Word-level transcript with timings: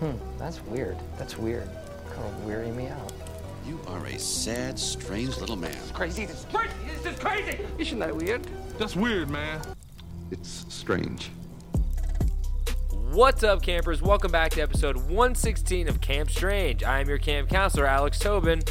Hmm, 0.00 0.12
that's 0.38 0.62
weird. 0.62 0.96
That's 1.18 1.36
weird. 1.36 1.68
Kind 2.14 2.26
of 2.26 2.44
weary 2.46 2.70
me 2.70 2.88
out. 2.88 3.12
You 3.66 3.78
are 3.86 4.06
a 4.06 4.18
sad, 4.18 4.78
strange 4.78 5.36
little 5.36 5.56
man. 5.56 5.76
Crazy. 5.92 6.24
This 6.24 6.38
is 6.38 6.46
crazy. 6.50 6.72
This 6.86 7.12
is 7.12 7.18
crazy. 7.18 7.58
Isn't 7.76 7.98
that 7.98 8.16
weird? 8.16 8.46
That's 8.78 8.96
weird, 8.96 9.28
man. 9.28 9.60
It's 10.30 10.64
strange. 10.70 11.30
What's 13.10 13.42
up, 13.42 13.60
campers? 13.60 14.00
Welcome 14.00 14.32
back 14.32 14.52
to 14.52 14.62
episode 14.62 14.96
116 14.96 15.86
of 15.86 16.00
Camp 16.00 16.30
Strange. 16.30 16.82
I 16.82 17.00
am 17.00 17.08
your 17.08 17.18
camp 17.18 17.50
counselor, 17.50 17.84
Alex 17.84 18.18
Tobin. 18.18 18.62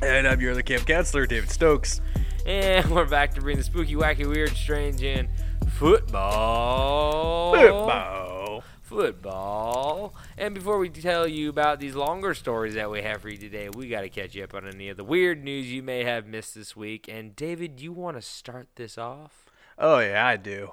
And 0.00 0.26
I'm 0.26 0.40
your 0.40 0.52
other 0.52 0.62
camp 0.62 0.86
counselor, 0.86 1.26
David 1.26 1.50
Stokes. 1.50 2.00
And 2.46 2.90
we're 2.90 3.04
back 3.04 3.34
to 3.34 3.42
bring 3.42 3.58
the 3.58 3.62
spooky, 3.62 3.94
wacky, 3.94 4.26
weird, 4.26 4.56
strange, 4.56 5.02
in 5.02 5.28
football. 5.68 7.52
Football. 7.54 8.64
Football. 8.84 10.14
And 10.36 10.54
before 10.54 10.78
we 10.78 10.88
tell 10.88 11.26
you 11.26 11.48
about 11.48 11.80
these 11.80 11.94
longer 11.94 12.34
stories 12.34 12.74
that 12.74 12.90
we 12.90 13.02
have 13.02 13.22
for 13.22 13.28
you 13.28 13.36
today, 13.36 13.68
we 13.68 13.88
got 13.88 14.00
to 14.02 14.08
catch 14.08 14.34
you 14.34 14.44
up 14.44 14.54
on 14.54 14.66
any 14.66 14.88
of 14.88 14.96
the 14.96 15.04
weird 15.04 15.44
news 15.44 15.70
you 15.70 15.82
may 15.82 16.04
have 16.04 16.26
missed 16.26 16.54
this 16.54 16.74
week. 16.74 17.08
And 17.08 17.36
David, 17.36 17.80
you 17.80 17.92
want 17.92 18.16
to 18.16 18.22
start 18.22 18.68
this 18.76 18.96
off? 18.96 19.46
Oh 19.78 19.98
yeah, 19.98 20.26
I 20.26 20.36
do. 20.36 20.72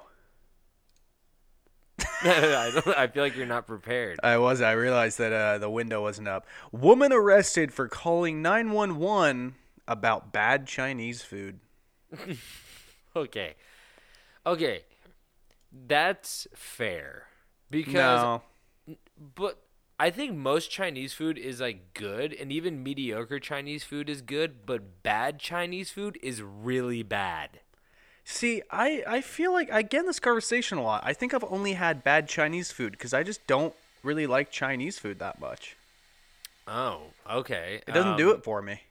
I, 2.22 2.70
don't, 2.72 2.98
I 2.98 3.06
feel 3.08 3.22
like 3.22 3.36
you're 3.36 3.46
not 3.46 3.66
prepared. 3.66 4.18
I 4.22 4.38
was. 4.38 4.60
I 4.62 4.72
realized 4.72 5.18
that 5.18 5.32
uh, 5.32 5.58
the 5.58 5.70
window 5.70 6.02
wasn't 6.02 6.28
up. 6.28 6.46
Woman 6.72 7.12
arrested 7.12 7.72
for 7.72 7.88
calling 7.88 8.40
911 8.42 9.54
about 9.86 10.32
bad 10.32 10.66
Chinese 10.66 11.22
food. 11.22 11.60
Okay. 13.16 13.56
Okay. 14.46 14.84
That's 15.72 16.46
fair. 16.54 17.24
Because 17.70 17.94
no, 17.94 18.42
but 19.20 19.58
I 19.98 20.10
think 20.10 20.34
most 20.34 20.70
Chinese 20.70 21.12
food 21.12 21.36
is 21.38 21.60
like 21.60 21.92
good 21.94 22.32
and 22.32 22.50
even 22.50 22.82
mediocre 22.82 23.38
Chinese 23.38 23.84
food 23.84 24.08
is 24.08 24.22
good, 24.22 24.64
but 24.66 25.02
bad 25.02 25.38
Chinese 25.38 25.90
food 25.90 26.18
is 26.22 26.42
really 26.42 27.02
bad. 27.02 27.60
see, 28.24 28.62
I 28.70 29.02
I 29.06 29.20
feel 29.20 29.52
like 29.52 29.70
I 29.70 29.82
get 29.82 30.00
in 30.00 30.06
this 30.06 30.20
conversation 30.20 30.78
a 30.78 30.82
lot. 30.82 31.02
I 31.04 31.12
think 31.12 31.34
I've 31.34 31.44
only 31.44 31.72
had 31.74 32.02
bad 32.04 32.28
Chinese 32.28 32.72
food 32.72 32.92
because 32.92 33.12
I 33.14 33.22
just 33.22 33.46
don't 33.46 33.74
really 34.02 34.26
like 34.26 34.50
Chinese 34.50 34.98
food 34.98 35.18
that 35.18 35.40
much. 35.40 35.76
Oh, 36.66 37.14
okay. 37.28 37.82
It 37.86 37.92
doesn't 37.92 38.16
do 38.16 38.30
Um, 38.30 38.36
it 38.36 38.44
for 38.44 38.62
me. 38.62 38.82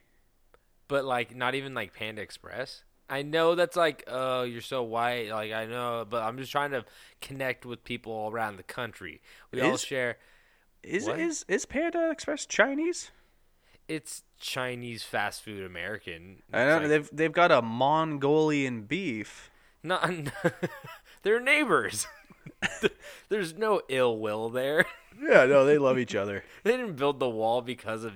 But 0.88 1.04
like 1.04 1.34
not 1.34 1.54
even 1.54 1.74
like 1.74 1.94
Panda 1.94 2.22
Express. 2.22 2.84
I 3.10 3.22
know 3.22 3.56
that's 3.56 3.76
like, 3.76 4.04
oh, 4.06 4.44
you're 4.44 4.60
so 4.60 4.84
white. 4.84 5.30
Like 5.30 5.52
I 5.52 5.66
know, 5.66 6.06
but 6.08 6.22
I'm 6.22 6.38
just 6.38 6.52
trying 6.52 6.70
to 6.70 6.84
connect 7.20 7.66
with 7.66 7.82
people 7.82 8.12
all 8.12 8.30
around 8.30 8.56
the 8.56 8.62
country. 8.62 9.20
We 9.50 9.60
all 9.60 9.76
share. 9.76 10.18
Is 10.82 11.06
what? 11.06 11.18
is 11.18 11.44
is 11.48 11.66
Panda 11.66 12.10
Express 12.10 12.46
Chinese? 12.46 13.10
It's 13.88 14.22
Chinese 14.38 15.02
fast 15.02 15.42
food 15.42 15.64
American. 15.64 16.42
I 16.52 16.64
know 16.64 16.78
like- 16.78 16.88
they've 16.88 17.10
they've 17.12 17.32
got 17.32 17.50
a 17.50 17.60
Mongolian 17.60 18.82
beef. 18.82 19.50
No, 19.82 19.98
they're 21.22 21.40
neighbors. 21.40 22.06
There's 23.28 23.54
no 23.54 23.82
ill 23.88 24.18
will 24.18 24.48
there. 24.50 24.84
Yeah, 25.20 25.44
no, 25.46 25.64
they 25.64 25.78
love 25.78 25.98
each 25.98 26.14
other. 26.14 26.44
They 26.62 26.72
didn't 26.76 26.96
build 26.96 27.18
the 27.18 27.28
wall 27.28 27.62
because 27.62 28.04
of 28.04 28.12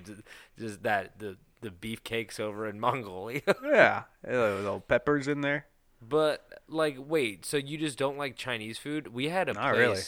just 0.58 0.83
that 0.83 1.19
the 1.19 1.36
the 1.65 1.70
beefcakes 1.70 2.39
over 2.39 2.67
in 2.69 2.79
Mongolia. 2.79 3.43
Yeah, 3.65 4.05
little 4.27 4.81
peppers 4.81 5.27
in 5.29 5.41
there. 5.41 5.67
but 6.01 6.61
like, 6.69 6.97
wait, 6.98 7.45
so 7.45 7.57
you 7.57 7.77
just 7.79 7.98
don't 7.98 8.17
like 8.19 8.37
Chinese 8.37 8.79
food? 8.79 9.09
We 9.09 9.29
had 9.31 9.48
a 9.48 9.55
Not 9.55 9.75
place. 9.75 9.79
really. 9.79 10.01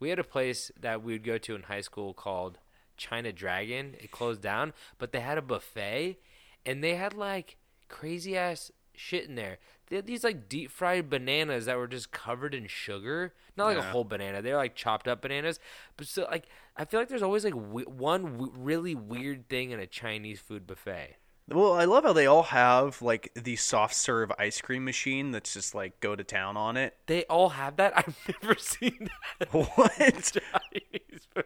We 0.00 0.08
had 0.10 0.18
a 0.18 0.24
place 0.24 0.70
that 0.78 1.02
we 1.02 1.12
would 1.14 1.24
go 1.24 1.38
to 1.38 1.54
in 1.54 1.62
high 1.62 1.80
school 1.80 2.12
called 2.12 2.58
China 2.96 3.32
Dragon. 3.32 3.94
It 3.98 4.10
closed 4.10 4.42
down, 4.42 4.72
but 4.98 5.12
they 5.12 5.20
had 5.20 5.38
a 5.38 5.42
buffet, 5.42 6.18
and 6.66 6.84
they 6.84 6.96
had 6.96 7.14
like 7.14 7.56
crazy 7.88 8.36
ass 8.36 8.70
shit 8.96 9.28
in 9.28 9.34
there. 9.34 9.58
They 9.88 9.96
had 9.96 10.06
these 10.06 10.24
like 10.24 10.48
deep 10.48 10.70
fried 10.70 11.10
bananas 11.10 11.66
that 11.66 11.76
were 11.76 11.86
just 11.86 12.10
covered 12.10 12.54
in 12.54 12.66
sugar. 12.66 13.34
Not 13.56 13.66
like 13.66 13.78
a 13.78 13.82
whole 13.82 14.04
banana. 14.04 14.42
They're 14.42 14.56
like 14.56 14.74
chopped 14.74 15.06
up 15.06 15.22
bananas. 15.22 15.60
But 15.96 16.06
still, 16.06 16.26
like 16.30 16.48
I 16.76 16.84
feel 16.84 17.00
like 17.00 17.08
there's 17.08 17.22
always 17.22 17.44
like 17.44 17.54
one 17.54 18.22
w- 18.22 18.52
really 18.56 18.94
weird 18.94 19.48
thing 19.48 19.70
in 19.70 19.80
a 19.80 19.86
Chinese 19.86 20.40
food 20.40 20.66
buffet. 20.66 21.16
Well, 21.46 21.74
I 21.74 21.84
love 21.84 22.04
how 22.04 22.14
they 22.14 22.26
all 22.26 22.44
have 22.44 23.02
like 23.02 23.30
the 23.34 23.56
soft 23.56 23.94
serve 23.94 24.32
ice 24.38 24.62
cream 24.62 24.84
machine 24.84 25.30
that's 25.30 25.52
just 25.52 25.74
like 25.74 26.00
go 26.00 26.16
to 26.16 26.24
town 26.24 26.56
on 26.56 26.78
it. 26.78 26.96
They 27.06 27.24
all 27.24 27.50
have 27.50 27.76
that. 27.76 27.92
I've 27.96 28.16
never 28.42 28.58
seen 28.58 29.10
that. 29.38 29.52
What? 29.52 29.92
Chinese 29.98 31.28
food 31.34 31.44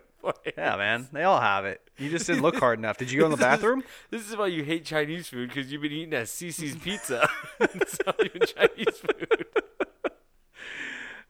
Yeah, 0.57 0.77
man, 0.77 1.09
they 1.13 1.23
all 1.23 1.41
have 1.41 1.65
it. 1.65 1.81
You 1.97 2.11
just 2.11 2.27
didn't 2.27 2.43
look 2.43 2.57
hard 2.57 2.79
enough. 2.79 2.99
Did 2.99 3.11
you 3.11 3.21
go 3.21 3.27
in 3.27 3.31
the 3.31 3.37
bathroom? 3.49 3.85
This 4.11 4.29
is 4.29 4.37
why 4.37 4.49
you 4.49 4.65
hate 4.65 4.85
Chinese 4.85 5.29
food 5.29 5.49
because 5.49 5.71
you've 5.71 5.83
been 5.83 5.93
eating 5.93 6.15
at 6.15 6.27
CiCi's 6.27 6.77
Pizza. 6.77 7.29
it's 7.61 7.99
not 8.05 8.25
even 8.25 8.43
Chinese 8.43 8.97
food. 8.99 9.47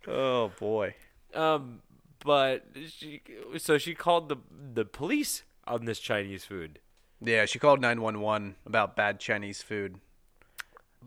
Oh 0.07 0.53
boy. 0.59 0.95
Um, 1.35 1.83
but 2.25 2.65
she 2.89 3.23
so 3.59 3.79
she 3.79 3.95
called 3.95 4.29
the 4.29 4.37
the 4.75 4.85
police 4.85 5.43
on 5.67 5.85
this 5.85 5.99
Chinese 6.01 6.45
food. 6.45 6.81
Yeah, 7.21 7.45
she 7.45 7.59
called 7.59 7.81
nine 7.81 8.01
one 8.01 8.21
one 8.21 8.57
about 8.65 8.97
bad 8.97 9.21
Chinese 9.21 9.63
food. 9.63 9.97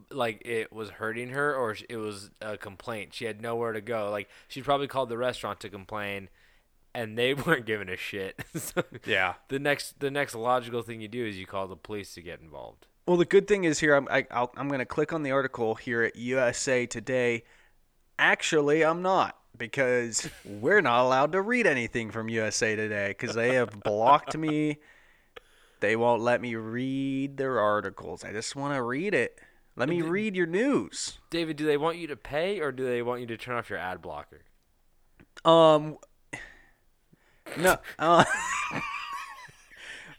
Like 0.09 0.41
it 0.46 0.72
was 0.72 0.91
hurting 0.91 1.30
her, 1.30 1.56
or 1.56 1.75
it 1.90 1.97
was 1.97 2.31
a 2.41 2.58
complaint. 2.58 3.14
She 3.14 3.25
had 3.25 3.41
nowhere 3.41 3.74
to 3.74 3.81
go. 3.81 4.09
Like 4.09 4.30
she 4.47 4.62
probably 4.62 4.88
called 4.88 5.09
the 5.09 5.18
restaurant 5.18 5.59
to 5.62 5.70
complain, 5.70 6.30
and 6.94 7.18
they 7.18 7.34
weren't 7.46 7.66
giving 7.66 7.90
a 7.90 7.97
shit. 7.97 8.44
so 8.56 8.84
Yeah. 9.06 9.35
the 9.47 9.59
next 9.59 10.00
the 10.00 10.12
next 10.12 10.35
logical 10.35 10.81
thing 10.81 11.02
you 11.02 11.07
do 11.07 11.25
is 11.25 11.38
you 11.38 11.46
call 11.46 11.68
the 11.68 11.75
police 11.75 12.13
to 12.16 12.22
get 12.22 12.40
involved. 12.41 12.88
Well, 13.07 13.18
the 13.18 13.25
good 13.25 13.47
thing 13.47 13.63
is 13.63 13.79
here. 13.79 13.96
I'm 13.96 14.07
I, 14.09 14.25
I'll, 14.31 14.52
I'm 14.56 14.68
going 14.68 14.79
to 14.79 14.85
click 14.85 15.12
on 15.12 15.24
the 15.24 15.31
article 15.31 15.75
here 15.75 16.03
at 16.03 16.16
USA 16.16 16.85
Today. 16.85 17.44
Actually, 18.19 18.85
I'm 18.85 19.02
not 19.02 19.38
because 19.57 20.29
we're 20.46 20.81
not 20.81 21.03
allowed 21.03 21.31
to 21.31 21.41
read 21.41 21.66
anything 21.68 22.12
from 22.12 22.29
USA 22.29 22.75
Today 22.75 23.09
because 23.09 23.35
they 23.35 23.56
have 23.56 23.81
blocked 23.84 24.38
me. 24.38 24.78
They 25.79 25.96
won't 25.96 26.22
let 26.22 26.41
me 26.41 26.53
read 26.56 27.38
their 27.38 27.59
articles. 27.59 28.23
I 28.23 28.31
just 28.31 28.56
want 28.56 28.75
to 28.75 28.84
read 28.84 29.16
it. 29.16 29.40
Let 29.75 29.90
me 29.90 30.02
read 30.03 30.35
your 30.35 30.46
news. 30.46 31.18
David, 31.31 31.56
do 31.58 31.66
they 31.66 31.78
want 31.78 31.97
you 31.97 32.06
to 32.08 32.16
pay 32.16 32.59
or 32.59 32.72
do 32.72 32.85
they 32.85 33.02
want 33.02 33.22
you 33.22 33.28
to 33.28 33.38
turn 33.38 33.58
off 33.58 33.69
your 33.69 33.79
ad 33.79 34.00
blocker? 34.02 34.41
Um, 35.44 35.97
no. 37.57 37.78
Uh, 38.00 38.24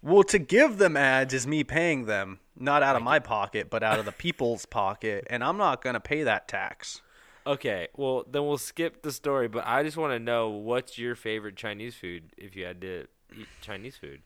well, 0.03 0.23
to 0.25 0.39
give 0.39 0.79
them 0.79 0.97
ads 0.97 1.33
is 1.35 1.47
me 1.47 1.65
paying 1.65 2.07
them, 2.07 2.41
not 2.57 2.83
out 2.83 2.97
of 2.97 3.03
my 3.03 3.19
pocket, 3.19 3.71
but 3.71 3.83
out 3.83 3.99
of 3.99 4.05
the 4.05 4.13
people's 4.13 4.67
pocket, 4.67 5.27
and 5.31 5.43
I'm 5.45 5.57
not 5.57 5.83
gonna 5.83 6.01
pay 6.01 6.23
that 6.25 6.49
tax. 6.49 7.01
Okay, 7.47 7.89
well 7.97 8.25
then 8.31 8.47
we'll 8.47 8.59
skip 8.59 9.03
the 9.03 9.13
story, 9.13 9.49
but 9.49 9.67
I 9.67 9.83
just 9.83 9.97
want 9.97 10.13
to 10.13 10.19
know 10.21 10.51
what's 10.51 10.99
your 10.99 11.17
favorite 11.17 11.57
Chinese 11.57 11.95
food 11.95 12.33
if 12.37 12.55
you 12.55 12.65
had 12.65 12.81
to 12.83 13.07
eat 13.37 13.49
Chinese 13.61 13.97
food. 13.97 14.23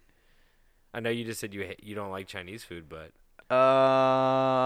I 0.92 1.00
know 1.00 1.10
you 1.10 1.24
just 1.24 1.40
said 1.40 1.54
you 1.54 1.72
you 1.82 1.94
don't 1.94 2.10
like 2.10 2.26
Chinese 2.26 2.64
food, 2.64 2.88
but 2.88 3.12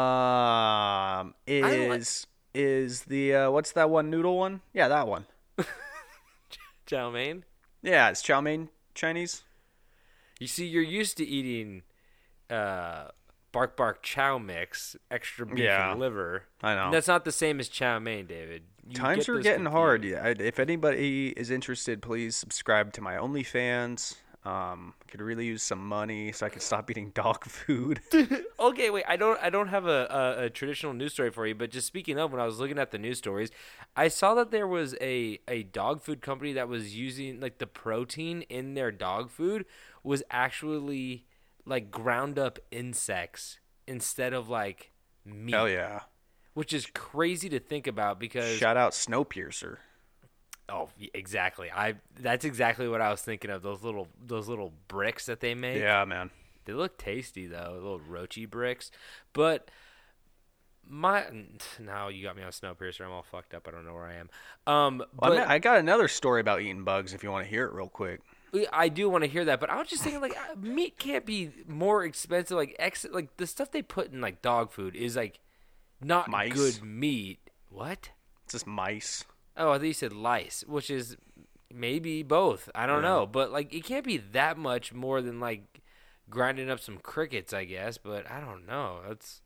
Um, 0.01 1.35
is 1.47 2.27
is 2.55 3.03
the 3.03 3.35
uh, 3.35 3.51
what's 3.51 3.73
that 3.73 3.91
one 3.91 4.11
noodle 4.11 4.39
one? 4.39 4.63
Yeah, 4.73 4.89
that 4.89 5.07
one. 5.07 5.27
chow 6.87 7.11
mein. 7.11 7.45
Yeah, 7.83 8.11
it's 8.11 8.23
chow 8.23 8.41
mein 8.41 8.69
Chinese. 8.95 9.43
You 10.39 10.47
see, 10.47 10.67
you're 10.67 10.83
used 10.83 11.17
to 11.19 11.25
eating 11.25 11.83
uh, 12.49 13.09
bark 13.53 13.77
bark 13.77 14.03
chow 14.03 14.39
mix, 14.39 14.97
extra 15.11 15.47
beef 15.47 15.59
Yeah, 15.59 15.93
and 15.93 16.01
liver. 16.01 16.45
I 16.63 16.75
know. 16.75 16.85
And 16.87 16.95
that's 16.95 17.09
not 17.09 17.25
the 17.25 17.33
same 17.33 17.61
as 17.61 17.69
chow 17.69 17.99
mein, 17.99 18.27
David. 18.27 18.63
You 18.89 18.95
Times 18.95 19.27
get 19.27 19.29
are 19.29 19.41
getting 19.41 19.67
hard. 19.67 20.05
Yeah, 20.05 20.35
if 20.39 20.59
anybody 20.59 21.29
is 21.37 21.51
interested, 21.51 22.03
please 22.03 22.37
subscribe 22.37 22.93
to 22.95 23.01
my 23.01 23.15
OnlyFans. 23.15 24.17
Um, 24.43 24.95
could 25.07 25.21
really 25.21 25.45
use 25.45 25.63
some 25.63 25.87
money 25.87 26.33
so 26.33 26.47
I 26.47 26.49
could 26.49 26.63
stop 26.63 26.91
eating 26.91 27.11
dog 27.15 27.45
food. 27.45 28.01
Okay, 28.61 28.91
wait. 28.91 29.05
I 29.09 29.17
don't. 29.17 29.39
I 29.43 29.49
don't 29.51 29.69
have 29.69 29.87
a, 29.87 30.07
a, 30.39 30.45
a 30.45 30.51
traditional 30.51 30.93
news 30.93 31.13
story 31.15 31.31
for 31.31 31.47
you. 31.47 31.55
But 31.55 31.71
just 31.71 31.87
speaking 31.87 32.19
of, 32.19 32.31
when 32.31 32.41
I 32.41 32.45
was 32.47 32.59
looking 32.61 32.79
at 32.79 32.91
the 32.91 32.99
news 32.99 33.19
stories, 33.19 33.51
I 33.97 34.09
saw 34.09 34.35
that 34.35 34.51
there 34.51 34.67
was 34.69 34.95
a 35.01 35.41
a 35.49 35.63
dog 35.63 36.03
food 36.03 36.21
company 36.21 36.53
that 36.55 36.69
was 36.69 36.95
using 36.95 37.41
like 37.41 37.59
the 37.59 37.67
protein 37.67 38.43
in 38.43 38.75
their 38.75 38.93
dog 38.93 39.31
food 39.31 39.65
was 40.03 40.23
actually 40.31 41.27
like 41.65 41.91
ground 41.91 42.39
up 42.39 42.59
insects 42.71 43.59
instead 43.87 44.33
of 44.35 44.49
like 44.49 44.93
meat. 45.25 45.55
Hell 45.55 45.69
yeah! 45.69 46.01
Which 46.53 46.73
is 46.75 46.87
crazy 46.95 47.49
to 47.49 47.59
think 47.59 47.87
about 47.87 48.19
because 48.21 48.57
Shout 48.59 48.77
out 48.77 48.93
Snowpiercer. 48.93 49.79
Oh, 50.71 50.89
exactly. 51.15 51.71
I 51.71 51.95
that's 52.19 52.45
exactly 52.45 52.89
what 52.89 53.01
I 53.01 53.11
was 53.11 53.23
thinking 53.23 53.51
of. 53.51 53.63
Those 53.63 53.83
little 53.83 54.09
those 54.25 54.49
little 54.49 54.73
bricks 54.89 55.27
that 55.27 55.41
they 55.41 55.55
make. 55.55 55.79
Yeah, 55.79 56.05
man. 56.05 56.31
They 56.65 56.73
look 56.73 56.99
tasty 56.99 57.47
though, 57.47 57.73
little 57.75 58.01
roachy 58.01 58.49
bricks. 58.49 58.91
But 59.33 59.71
my 60.89 61.25
now 61.79 62.09
you 62.09 62.23
got 62.23 62.37
me 62.37 62.43
on 62.43 62.51
Snowpiercer. 62.51 63.05
I'm 63.05 63.13
all 63.13 63.23
fucked 63.23 63.55
up. 63.55 63.67
I 63.69 63.71
don't 63.71 63.85
know 63.85 63.95
where 63.95 64.07
I 64.07 64.15
am. 64.15 64.31
Um, 64.67 64.99
Well, 64.99 65.33
but 65.33 65.49
I, 65.49 65.59
got 65.59 65.79
another 65.79 66.09
story 66.09 66.41
about 66.41 66.61
eating 66.61 66.85
bugs. 66.85 67.15
If 67.15 67.23
you 67.23 67.31
want 67.31 67.45
to 67.45 67.51
hear 67.51 67.65
it 67.67 67.73
real 67.73 67.89
quick. 67.89 68.21
I 68.73 68.89
do 68.89 69.09
want 69.09 69.23
to 69.23 69.31
hear 69.31 69.45
that, 69.45 69.61
but 69.61 69.71
I 69.71 69.79
was 69.79 69.87
just 69.87 70.03
thinking 70.03 70.21
like 70.21 70.37
uh, 70.37 70.57
meat 70.61 70.99
can't 70.99 71.25
be 71.25 71.51
more 71.69 72.05
expensive. 72.05 72.57
Like 72.57 72.75
ex, 72.81 73.07
like 73.09 73.37
the 73.37 73.47
stuff 73.47 73.71
they 73.71 73.83
put 73.83 74.13
in 74.13 74.21
like 74.21 74.43
dog 74.43 74.73
food 74.73 74.97
is 74.97 75.15
like 75.15 75.39
not 76.01 76.29
Mice? 76.29 76.53
good 76.53 76.83
meat. 76.83 77.39
What? 77.69 78.11
It's 78.45 78.55
just 78.55 78.67
mice. 78.67 79.25
Oh, 79.57 79.71
I 79.73 79.75
think 79.75 79.87
you 79.89 79.93
said 79.95 80.13
lice, 80.13 80.65
which 80.67 80.91
is 80.91 81.17
maybe 81.73 82.23
both. 82.23 82.69
I 82.75 82.87
don't 82.87 83.03
know, 83.03 83.27
but 83.27 83.53
like 83.53 83.75
it 83.75 83.85
can't 83.85 84.05
be 84.05 84.17
that 84.19 84.57
much 84.59 84.93
more 84.93 85.21
than 85.23 85.41
like 85.41 85.81
grinding 86.29 86.71
up 86.71 86.81
some 86.81 86.99
crickets, 86.99 87.53
I 87.53 87.65
guess. 87.65 87.99
But 87.99 88.31
I 88.31 88.41
don't 88.41 88.67
know. 88.67 89.01
It's 89.11 89.43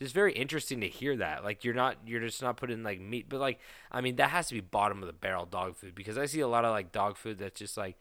just 0.00 0.14
very 0.14 0.32
interesting 0.32 0.80
to 0.80 0.88
hear 0.88 1.16
that. 1.16 1.44
Like 1.44 1.64
you're 1.64 1.74
not, 1.74 1.96
you're 2.06 2.20
just 2.20 2.40
not 2.42 2.56
putting 2.56 2.82
like 2.82 3.00
meat, 3.00 3.26
but 3.28 3.40
like 3.40 3.60
I 3.92 4.00
mean 4.00 4.16
that 4.16 4.30
has 4.30 4.48
to 4.48 4.54
be 4.54 4.60
bottom 4.60 5.02
of 5.02 5.06
the 5.06 5.12
barrel 5.12 5.46
dog 5.46 5.76
food 5.76 5.94
because 5.94 6.16
I 6.16 6.26
see 6.26 6.40
a 6.40 6.48
lot 6.48 6.64
of 6.64 6.70
like 6.70 6.92
dog 6.92 7.16
food 7.16 7.38
that's 7.38 7.58
just 7.58 7.76
like 7.76 7.96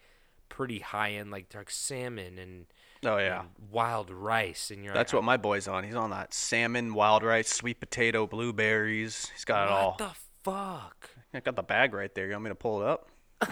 pretty 0.47 0.79
high 0.79 1.11
end, 1.11 1.31
like 1.31 1.53
like 1.53 1.69
salmon 1.69 2.37
and 2.37 2.65
Oh 3.05 3.17
yeah. 3.17 3.41
and 3.41 3.49
wild 3.71 4.11
rice, 4.11 4.71
and 4.71 4.83
you're 4.83 4.93
That's 4.93 5.13
like, 5.13 5.19
what 5.19 5.25
my 5.25 5.37
boy's 5.37 5.67
on. 5.69 5.83
He's 5.85 5.95
on 5.95 6.09
that 6.09 6.33
salmon, 6.33 6.93
wild 6.93 7.23
rice, 7.23 7.47
sweet 7.47 7.79
potato, 7.79 8.27
blueberries. 8.27 9.29
He's 9.33 9.45
got 9.45 9.67
it 9.67 9.71
all. 9.71 9.89
What 9.91 9.97
the 9.99 10.11
fuck? 10.43 11.09
I 11.33 11.39
got 11.41 11.55
the 11.55 11.63
bag 11.63 11.93
right 11.93 12.13
there. 12.15 12.25
You 12.25 12.31
want 12.33 12.43
me 12.45 12.49
to 12.49 12.55
pull 12.55 12.81
it 12.81 12.87
up? 12.87 13.09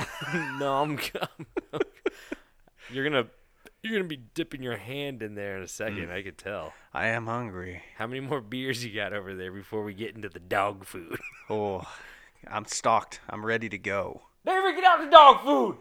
no, 0.60 0.74
I'm, 0.82 0.98
I'm- 1.16 1.82
you're 2.92 3.04
gonna 3.08 3.28
you're 3.84 3.94
gonna 3.98 4.08
be 4.08 4.18
dipping 4.34 4.64
your 4.64 4.78
hand 4.78 5.22
in 5.22 5.36
there 5.36 5.58
in 5.58 5.64
a 5.64 5.68
second. 5.68 6.08
Mm. 6.08 6.12
I 6.12 6.22
could 6.24 6.38
tell. 6.38 6.74
I 6.94 7.08
am 7.08 7.28
hungry. 7.28 7.84
How 7.98 8.08
many 8.08 8.20
more 8.22 8.42
beers 8.42 8.84
you 8.84 8.94
got 8.94 9.14
over 9.14 9.36
there 9.36 9.52
before 9.52 9.84
we 9.84 9.94
get 9.94 10.16
into 10.16 10.30
the 10.30 10.40
dog 10.40 10.86
food? 10.86 11.20
Oh, 11.50 11.84
I'm 12.46 12.66
stocked. 12.66 13.22
I'm 13.30 13.46
ready 13.46 13.70
to 13.70 13.78
go. 13.78 14.24
Never 14.44 14.74
get 14.74 14.84
out 14.84 15.00
the 15.00 15.10
dog 15.10 15.44
food. 15.46 15.78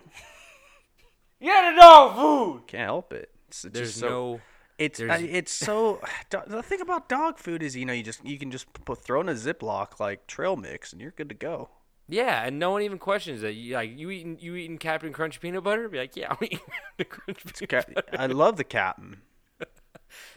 Get 1.42 1.74
the 1.74 1.80
dog 1.80 2.16
food. 2.16 2.66
Can't 2.68 2.84
help 2.84 3.12
it. 3.12 3.30
It's 3.48 3.62
just 3.62 3.74
There's 3.74 3.94
so, 3.96 4.08
no. 4.08 4.40
It's 4.78 4.98
there's- 5.00 5.22
it's 5.22 5.52
so. 5.52 6.00
The 6.30 6.62
thing 6.62 6.80
about 6.80 7.08
dog 7.08 7.38
food 7.38 7.62
is, 7.64 7.74
you 7.74 7.84
know, 7.84 7.92
you 7.92 8.02
just 8.04 8.24
you 8.24 8.38
can 8.38 8.50
just 8.52 8.72
put 8.84 8.98
throw 9.02 9.20
in 9.20 9.28
a 9.28 9.32
Ziploc 9.34 9.98
like 9.98 10.26
trail 10.28 10.54
mix, 10.56 10.92
and 10.92 11.00
you're 11.02 11.10
good 11.12 11.28
to 11.30 11.34
go. 11.34 11.68
Yeah, 12.08 12.44
and 12.44 12.58
no 12.58 12.70
one 12.70 12.82
even 12.82 12.98
questions 12.98 13.40
that. 13.40 13.54
You 13.54 13.74
like 13.74 13.98
you 13.98 14.10
eating 14.10 14.38
you 14.40 14.54
eating 14.54 14.78
Captain 14.78 15.12
Crunch 15.12 15.40
peanut 15.40 15.64
butter? 15.64 15.88
Be 15.88 15.98
like, 15.98 16.16
yeah, 16.16 16.28
I'm 16.30 16.38
eating 16.42 16.60
Captain 16.98 17.06
Crunch 17.08 17.44
peanut 17.44 17.68
Ca- 17.86 17.92
butter. 17.94 18.16
I 18.18 18.26
love 18.26 18.56
the 18.56 18.64
captain. 18.64 19.22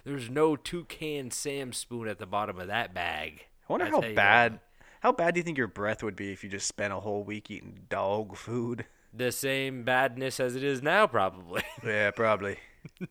There's 0.04 0.30
no 0.30 0.56
toucan 0.56 1.30
Sam 1.32 1.72
spoon 1.74 2.08
at 2.08 2.18
the 2.20 2.26
bottom 2.26 2.60
of 2.60 2.68
that 2.68 2.94
bag. 2.94 3.46
I 3.70 3.74
wonder 3.74 3.86
I 3.86 3.90
how 3.90 4.02
bad. 4.02 4.52
what. 4.54 4.62
How 5.02 5.12
bad 5.14 5.34
do 5.36 5.40
you 5.40 5.44
think 5.44 5.58
your 5.58 5.68
breath 5.68 6.04
would 6.04 6.16
be 6.16 6.32
if 6.34 6.44
you 6.44 6.50
just 6.50 6.68
spent 6.68 6.92
a 6.92 7.00
whole 7.00 7.24
week 7.24 7.50
eating 7.52 7.82
dog 7.90 8.36
food? 8.36 8.86
The 9.14 9.32
same 9.32 9.84
badness 9.84 10.40
as 10.40 10.56
it 10.56 10.64
is 10.64 10.82
now, 10.84 11.08
probably. 11.08 11.62
Yeah, 11.86 12.12
probably. 12.12 12.58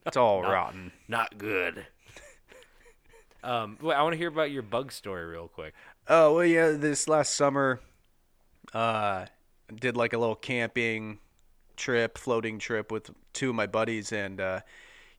It's 0.06 0.16
all 0.16 0.42
rotten. 0.42 0.92
Not 1.08 1.38
good. 1.38 1.86
Um, 3.42 3.78
wait, 3.80 3.94
I 3.94 4.02
want 4.02 4.12
to 4.14 4.18
hear 4.18 4.28
about 4.28 4.50
your 4.50 4.62
bug 4.62 4.92
story 4.92 5.24
real 5.24 5.48
quick. 5.48 5.74
Oh 6.08 6.34
well, 6.34 6.44
yeah. 6.44 6.72
This 6.72 7.08
last 7.08 7.34
summer, 7.34 7.80
uh, 8.72 9.26
did 9.74 9.96
like 9.96 10.12
a 10.12 10.18
little 10.18 10.36
camping 10.36 11.18
trip, 11.76 12.18
floating 12.18 12.58
trip 12.58 12.90
with 12.92 13.10
two 13.32 13.50
of 13.50 13.54
my 13.54 13.66
buddies, 13.66 14.12
and 14.12 14.40
uh, 14.40 14.60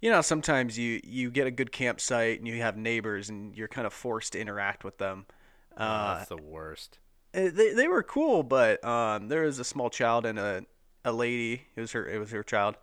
you 0.02 0.10
know, 0.10 0.22
sometimes 0.22 0.78
you 0.78 1.00
you 1.04 1.32
get 1.32 1.48
a 1.48 1.52
good 1.52 1.72
campsite 1.72 2.40
and 2.40 2.48
you 2.48 2.62
have 2.62 2.78
neighbors, 2.78 3.30
and 3.30 3.56
you're 3.56 3.68
kind 3.68 3.88
of 3.88 3.94
forced 3.94 4.34
to 4.34 4.40
interact 4.40 4.84
with 4.84 4.98
them. 4.98 5.26
Uh, 5.76 6.16
That's 6.16 6.30
the 6.30 6.38
worst. 6.38 7.00
Uh, 7.34 7.50
they 7.54 7.74
they 7.74 7.88
were 7.88 8.04
cool, 8.04 8.44
but 8.44 8.84
um, 8.84 9.28
there 9.28 9.44
was 9.44 9.60
a 9.60 9.64
small 9.64 9.90
child 9.90 10.26
and 10.26 10.40
a 10.40 10.64
a 11.06 11.12
lady. 11.12 11.64
It 11.76 11.82
was 11.82 11.92
her. 11.94 12.08
It 12.08 12.20
was 12.20 12.32
her 12.32 12.44
child, 12.44 12.76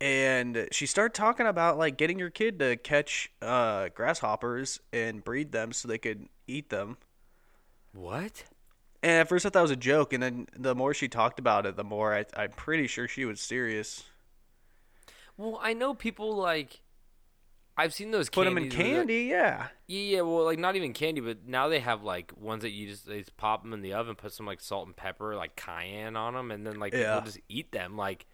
and 0.00 0.68
she 0.72 0.86
started 0.86 1.14
talking 1.14 1.46
about 1.46 1.78
like 1.78 1.96
getting 1.96 2.18
your 2.18 2.30
kid 2.30 2.58
to 2.58 2.76
catch 2.76 3.30
uh, 3.40 3.88
grasshoppers 3.94 4.80
and 4.92 5.24
breed 5.24 5.52
them 5.52 5.72
so 5.72 5.88
they 5.88 5.98
could 5.98 6.28
eat 6.46 6.70
them. 6.70 6.98
What? 7.92 8.44
And 9.06 9.20
at 9.20 9.28
first 9.28 9.46
I 9.46 9.50
thought 9.50 9.60
it 9.60 9.62
was 9.62 9.70
a 9.70 9.76
joke, 9.76 10.12
and 10.12 10.20
then 10.20 10.48
the 10.58 10.74
more 10.74 10.92
she 10.92 11.06
talked 11.06 11.38
about 11.38 11.64
it, 11.64 11.76
the 11.76 11.84
more 11.84 12.12
I, 12.12 12.24
I'm 12.36 12.50
pretty 12.50 12.88
sure 12.88 13.06
she 13.06 13.24
was 13.24 13.40
serious. 13.40 14.02
Well, 15.36 15.60
I 15.62 15.74
know 15.74 15.94
people 15.94 16.34
like. 16.34 16.80
I've 17.76 17.94
seen 17.94 18.10
those 18.10 18.28
Put 18.28 18.46
them 18.46 18.58
in 18.58 18.68
candy, 18.68 19.24
yeah. 19.24 19.68
Yeah, 19.86 20.00
yeah, 20.16 20.20
well, 20.22 20.44
like 20.44 20.58
not 20.58 20.74
even 20.74 20.92
candy, 20.92 21.20
but 21.20 21.46
now 21.46 21.68
they 21.68 21.78
have 21.78 22.02
like 22.02 22.32
ones 22.36 22.62
that 22.62 22.70
you 22.70 22.88
just 22.88 23.06
they 23.06 23.18
just 23.20 23.36
pop 23.36 23.62
them 23.62 23.72
in 23.72 23.80
the 23.80 23.92
oven, 23.92 24.16
put 24.16 24.32
some 24.32 24.44
like 24.44 24.60
salt 24.60 24.86
and 24.88 24.96
pepper, 24.96 25.36
like 25.36 25.54
cayenne 25.54 26.16
on 26.16 26.34
them, 26.34 26.50
and 26.50 26.66
then 26.66 26.80
like 26.80 26.92
Yeah. 26.92 27.14
people 27.14 27.26
just 27.26 27.38
eat 27.48 27.70
them 27.70 27.96
like 27.96 28.26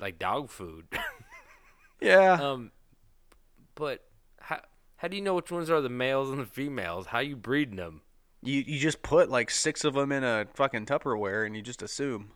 like 0.00 0.18
dog 0.18 0.50
food. 0.50 0.86
Yeah. 2.00 2.32
um, 2.32 2.72
but 3.76 4.02
how 4.40 4.62
how 4.96 5.06
do 5.06 5.16
you 5.16 5.22
know 5.22 5.34
which 5.34 5.52
ones 5.52 5.70
are 5.70 5.80
the 5.80 5.88
males 5.88 6.30
and 6.30 6.40
the 6.40 6.46
females? 6.46 7.06
How 7.06 7.20
you 7.20 7.36
breeding 7.36 7.76
them? 7.76 8.00
You 8.42 8.62
you 8.66 8.78
just 8.78 9.02
put 9.02 9.30
like 9.30 9.50
six 9.50 9.84
of 9.84 9.94
them 9.94 10.12
in 10.12 10.24
a 10.24 10.46
fucking 10.54 10.86
Tupperware, 10.86 11.46
and 11.46 11.54
you 11.56 11.62
just 11.62 11.82
assume. 11.82 12.32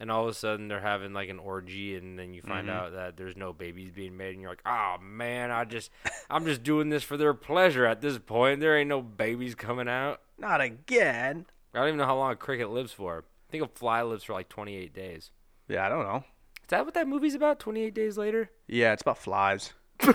And 0.00 0.12
all 0.12 0.22
of 0.22 0.28
a 0.28 0.34
sudden 0.34 0.68
they're 0.68 0.80
having 0.80 1.12
like 1.12 1.28
an 1.28 1.38
orgy, 1.40 1.96
and 1.96 2.18
then 2.18 2.32
you 2.32 2.40
Mm-hmm. 2.42 2.50
find 2.50 2.70
out 2.70 2.92
that 2.92 3.16
there's 3.16 3.36
no 3.36 3.52
babies 3.52 3.90
being 3.90 4.16
made, 4.16 4.32
and 4.32 4.40
you're 4.40 4.50
like, 4.50 4.62
oh 4.66 4.96
man, 5.02 5.50
I 5.50 5.64
just 5.64 5.90
I'm 6.30 6.44
just 6.44 6.62
doing 6.62 6.88
this 6.88 7.02
for 7.02 7.16
their 7.16 7.34
pleasure 7.34 7.84
at 7.86 8.00
this 8.00 8.18
point. 8.18 8.60
There 8.60 8.76
ain't 8.76 8.88
no 8.88 9.02
babies 9.02 9.54
coming 9.54 9.88
out. 9.88 10.20
Not 10.38 10.60
again. 10.60 11.46
I 11.74 11.78
don't 11.80 11.88
even 11.88 11.98
know 11.98 12.06
how 12.06 12.16
long 12.16 12.32
a 12.32 12.36
cricket 12.36 12.70
lives 12.70 12.92
for. 12.92 13.24
I 13.48 13.50
think 13.52 13.64
a 13.64 13.68
fly 13.68 14.02
lives 14.02 14.24
for 14.24 14.32
like 14.34 14.48
28 14.48 14.92
days. 14.94 15.30
Yeah, 15.68 15.84
I 15.84 15.88
don't 15.88 16.04
know. 16.04 16.18
Is 16.62 16.68
that 16.70 16.84
what 16.84 16.94
that 16.94 17.08
movie's 17.08 17.34
about? 17.34 17.58
28 17.58 17.92
days 17.94 18.16
later? 18.18 18.50
Yeah, 18.66 18.92
it's 18.92 19.02
about 19.02 19.18
flies. 19.18 19.72
It's- 20.00 20.14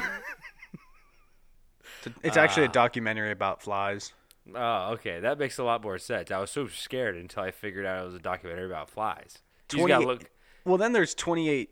it's 2.24 2.38
actually 2.38 2.65
a 2.65 2.69
documentary 2.69 3.31
about 3.31 3.62
flies. 3.62 4.13
Oh, 4.54 4.92
okay. 4.94 5.19
That 5.19 5.40
makes 5.40 5.57
a 5.57 5.63
lot 5.63 5.81
more 5.84 5.98
sense. 5.98 6.31
I 6.31 6.40
was 6.40 6.51
so 6.51 6.68
scared 6.68 7.16
until 7.16 7.44
I 7.44 7.51
figured 7.51 7.86
out 7.86 8.01
it 8.01 8.06
was 8.06 8.16
a 8.16 8.19
documentary 8.19 8.66
about 8.66 8.90
flies. 8.90 9.40
You 9.74 9.88
gotta 9.88 10.06
look 10.06 10.30
Well, 10.66 10.78
then 10.78 10.92
there's 10.94 11.16
28 11.16 11.69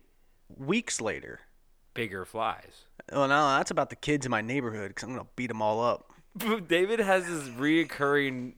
weeks 0.56 1.00
later. 1.00 1.40
bigger 1.94 2.24
flies. 2.24 2.86
Well, 3.12 3.28
no, 3.28 3.48
that's 3.56 3.70
about 3.70 3.90
the 3.90 3.96
kids 3.96 4.24
in 4.26 4.30
my 4.30 4.40
neighborhood 4.40 4.88
because 4.88 5.04
I'm 5.04 5.14
gonna 5.14 5.28
beat 5.36 5.48
them 5.48 5.60
all 5.62 5.82
up. 5.84 6.10
David 6.68 7.00
has 7.00 7.26
this 7.26 7.48
reoccurring. 7.50 8.54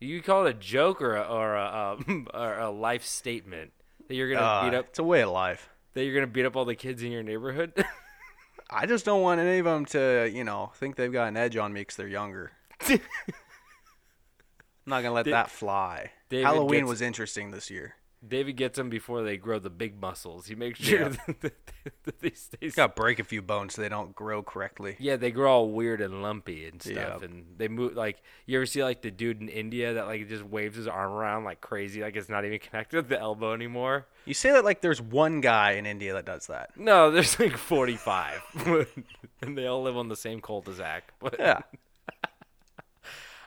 You 0.00 0.20
call 0.20 0.46
it 0.46 0.50
a 0.50 0.58
joke 0.58 1.00
or 1.00 1.14
a, 1.16 1.22
or 1.22 1.54
a, 1.54 1.96
um, 2.08 2.26
or 2.34 2.58
a 2.58 2.70
life 2.70 3.04
statement 3.04 3.70
that 4.08 4.14
you're 4.16 4.28
gonna 4.32 4.44
Uh, 4.44 4.64
beat 4.70 4.76
up 4.76 4.86
It's 4.88 4.98
a 4.98 5.04
way 5.04 5.20
of 5.22 5.30
life. 5.30 5.68
that 5.94 6.04
you're 6.04 6.14
gonna 6.14 6.26
beat 6.26 6.44
up 6.44 6.56
all 6.56 6.64
the 6.64 6.74
kids 6.74 7.02
in 7.04 7.12
your 7.12 7.22
neighborhood. 7.22 7.72
I 8.70 8.86
just 8.86 9.04
don't 9.04 9.20
want 9.22 9.38
any 9.40 9.58
of 9.58 9.64
them 9.66 9.84
to, 9.86 10.28
you 10.32 10.44
know, 10.44 10.72
think 10.76 10.96
they've 10.96 11.12
got 11.12 11.28
an 11.28 11.36
edge 11.36 11.56
on 11.56 11.72
me 11.72 11.82
because 11.82 11.96
they're 11.96 12.08
younger. 12.08 12.52
I'm 12.90 13.00
not 14.86 15.02
gonna 15.02 15.14
let 15.14 15.26
Da- 15.26 15.32
that 15.32 15.50
fly. 15.50 16.10
David 16.28 16.44
Halloween 16.46 16.80
gets- 16.80 16.88
was 16.90 17.02
interesting 17.02 17.50
this 17.50 17.70
year. 17.70 17.94
David 18.26 18.52
gets 18.56 18.76
them 18.76 18.88
before 18.88 19.24
they 19.24 19.36
grow 19.36 19.58
the 19.58 19.68
big 19.68 20.00
muscles. 20.00 20.46
He 20.46 20.54
makes 20.54 20.78
sure 20.78 21.00
Yeah. 21.00 21.08
that, 21.40 21.54
that 22.04 22.20
they 22.20 22.30
stay. 22.30 22.68
Got 22.70 22.94
to 22.94 23.00
break 23.02 23.18
a 23.18 23.24
few 23.24 23.42
bones 23.42 23.74
so 23.74 23.82
they 23.82 23.88
don't 23.88 24.14
grow 24.14 24.44
correctly. 24.44 24.94
Yeah, 25.00 25.16
they 25.16 25.32
grow 25.32 25.50
all 25.52 25.70
weird 25.70 26.00
and 26.00 26.22
lumpy 26.22 26.66
and 26.68 26.80
stuff, 26.80 27.22
and 27.24 27.46
they 27.58 27.66
move 27.66 27.94
like 27.96 28.22
you 28.46 28.58
ever 28.58 28.66
see 28.66 28.84
like 28.84 29.02
the 29.02 29.10
dude 29.10 29.40
in 29.40 29.48
India 29.48 29.94
that 29.94 30.06
like 30.06 30.28
just 30.28 30.44
waves 30.44 30.76
his 30.76 30.86
arm 30.86 31.10
around 31.10 31.42
like 31.42 31.60
crazy, 31.60 32.00
like 32.00 32.14
it's 32.14 32.28
not 32.28 32.44
even 32.44 32.60
connected 32.60 33.02
to 33.02 33.08
the 33.08 33.18
elbow 33.18 33.54
anymore. 33.54 34.06
You 34.24 34.34
say 34.34 34.52
that 34.52 34.64
like 34.64 34.82
there's 34.82 35.02
one 35.02 35.40
guy 35.40 35.72
in 35.72 35.84
India 35.84 36.12
that 36.14 36.24
does 36.24 36.46
that. 36.46 36.70
No, 36.76 37.10
there's 37.10 37.40
like 37.40 37.56
45, 37.56 38.40
and 39.42 39.58
they 39.58 39.66
all 39.66 39.82
live 39.82 39.96
on 39.96 40.08
the 40.08 40.14
same 40.16 40.40
cul-de-sac. 40.40 41.12
But 41.18 41.40
Yeah. 41.40 41.58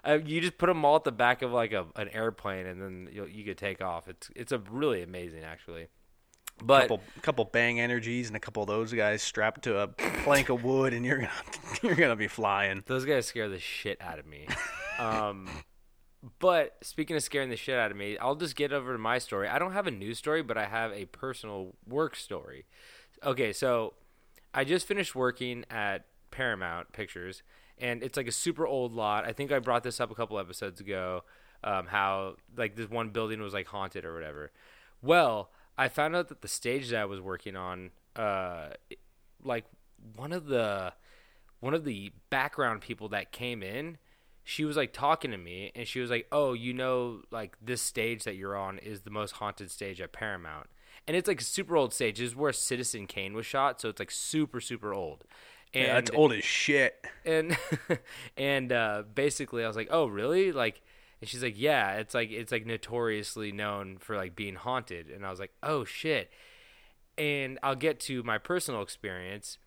Uh, 0.06 0.20
you 0.26 0.42
just 0.42 0.58
put 0.58 0.68
them 0.68 0.86
all 0.86 0.96
at 0.96 1.04
the 1.04 1.12
back 1.12 1.42
of 1.42 1.52
like 1.52 1.74
a 1.74 1.86
an 1.96 2.10
airplane, 2.10 2.66
and 2.66 2.82
then 2.82 3.10
you 3.12 3.26
you 3.26 3.44
could 3.44 3.58
take 3.58 3.82
off. 3.82 4.08
It's 4.08 4.30
it's 4.36 4.52
a 4.52 4.60
really 4.60 5.02
amazing 5.02 5.44
actually. 5.44 5.88
But 6.64 6.82
couple 6.82 7.02
couple 7.22 7.46
bang 7.46 7.80
energies 7.80 8.28
and 8.28 8.36
a 8.36 8.40
couple 8.40 8.64
of 8.64 8.68
those 8.68 8.94
guys 8.94 9.22
strapped 9.22 9.64
to 9.64 9.80
a 9.80 9.88
plank 9.88 10.50
of 10.50 10.64
wood 10.64 10.94
and 10.94 11.06
you're 11.06 11.18
gonna 11.18 11.32
you're 11.84 11.96
gonna 11.96 12.16
be 12.16 12.28
flying. 12.28 12.84
Those 12.86 13.04
guys 13.04 13.26
scare 13.26 13.50
the 13.50 13.60
shit 13.60 14.00
out 14.02 14.20
of 14.20 14.26
me. 14.26 14.48
Um, 14.98 15.50
but 16.40 16.78
speaking 16.82 17.16
of 17.16 17.24
scaring 17.24 17.50
the 17.50 17.58
shit 17.58 17.78
out 17.78 17.92
of 17.92 17.98
me, 17.98 18.18
I'll 18.18 18.36
just 18.36 18.56
get 18.56 18.72
over 18.72 18.94
to 18.94 18.98
my 18.98 19.18
story. 19.18 19.50
I 19.50 19.60
don't 19.60 19.74
have 19.74 19.88
a 19.88 19.92
news 19.92 20.18
story, 20.18 20.42
but 20.44 20.58
I 20.58 20.66
have 20.66 20.94
a 20.94 21.06
personal 21.06 21.76
work 21.86 22.16
story. 22.16 22.66
Okay, 23.24 23.52
so 23.52 23.94
I 24.54 24.64
just 24.64 24.88
finished 24.88 25.14
working 25.14 25.66
at 25.70 26.06
Paramount 26.32 26.94
Pictures, 26.94 27.44
and 27.80 28.04
it's 28.04 28.18
like 28.18 28.28
a 28.28 28.32
super 28.32 28.66
old 28.66 28.94
lot. 28.94 29.26
I 29.26 29.34
think 29.34 29.52
I 29.52 29.60
brought 29.60 29.84
this 29.84 30.00
up 30.00 30.12
a 30.12 30.16
couple 30.16 30.40
episodes 30.40 30.80
ago. 30.80 31.24
Um, 31.64 31.88
how 31.88 32.36
like 32.56 32.76
this 32.76 32.90
one 32.90 33.10
building 33.10 33.42
was 33.42 33.54
like 33.54 33.68
haunted 33.68 34.06
or 34.06 34.14
whatever. 34.14 34.52
Well, 35.02 35.50
I 35.78 35.88
found 35.88 36.16
out 36.16 36.28
that 36.30 36.42
the 36.42 36.48
stage 36.48 36.90
that 36.90 37.00
I 37.00 37.06
was 37.06 37.20
working 37.20 37.56
on, 37.56 37.90
uh, 38.16 38.70
like 39.44 39.66
one 40.16 40.32
of 40.32 40.46
the 40.46 40.94
one 41.60 41.74
of 41.74 41.84
the 41.84 42.12
background 42.30 42.82
people 42.82 43.10
that 43.10 43.32
came 43.32 43.64
in 43.64 43.98
she 44.48 44.64
was 44.64 44.78
like 44.78 44.94
talking 44.94 45.32
to 45.32 45.38
me 45.38 45.72
and 45.76 45.88
she 45.88 46.00
was 46.00 46.12
like, 46.12 46.28
"Oh, 46.32 46.54
you 46.54 46.72
know 46.72 47.24
like 47.32 47.58
this 47.60 47.82
stage 47.82 48.24
that 48.24 48.36
you're 48.36 48.56
on 48.56 48.78
is 48.78 49.02
the 49.02 49.10
most 49.10 49.32
haunted 49.34 49.72
stage 49.72 50.00
at 50.00 50.14
Paramount." 50.14 50.70
And 51.08 51.18
it's 51.18 51.28
like 51.28 51.42
super 51.42 51.76
old 51.76 51.94
stage. 51.94 52.20
This 52.20 52.30
is 52.30 52.36
where 52.36 52.54
Citizen 52.54 53.08
Kane 53.08 53.34
was 53.34 53.48
shot, 53.48 53.82
so 53.82 53.90
it's 53.90 54.00
like 54.00 54.12
super 54.12 54.62
super 54.62 54.94
old. 54.94 55.24
And 55.76 55.84
Yeah, 55.88 55.94
that's 55.96 56.12
old 56.12 56.32
as 56.34 56.44
shit. 56.44 57.06
and 57.26 57.58
and 58.38 58.72
uh, 58.72 59.04
basically 59.14 59.64
I 59.64 59.68
was 59.68 59.76
like, 59.76 59.90
"Oh, 59.92 60.06
really?" 60.08 60.52
Like, 60.52 60.82
and 61.22 61.30
she's 61.30 61.44
like, 61.44 61.56
"Yeah, 61.58 61.94
it's 61.98 62.14
like 62.14 62.32
it's 62.32 62.52
like 62.52 62.66
notoriously 62.66 63.52
known 63.52 63.98
for 63.98 64.16
like 64.16 64.36
being 64.36 64.56
haunted." 64.56 65.10
And 65.10 65.26
I 65.26 65.30
was 65.30 65.40
like, 65.40 65.52
"Oh 65.62 65.84
shit!" 65.86 66.32
And 67.18 67.60
I'll 67.64 67.76
get 67.76 68.00
to 68.02 68.24
my 68.24 68.38
personal 68.38 68.82
experience, 68.82 69.58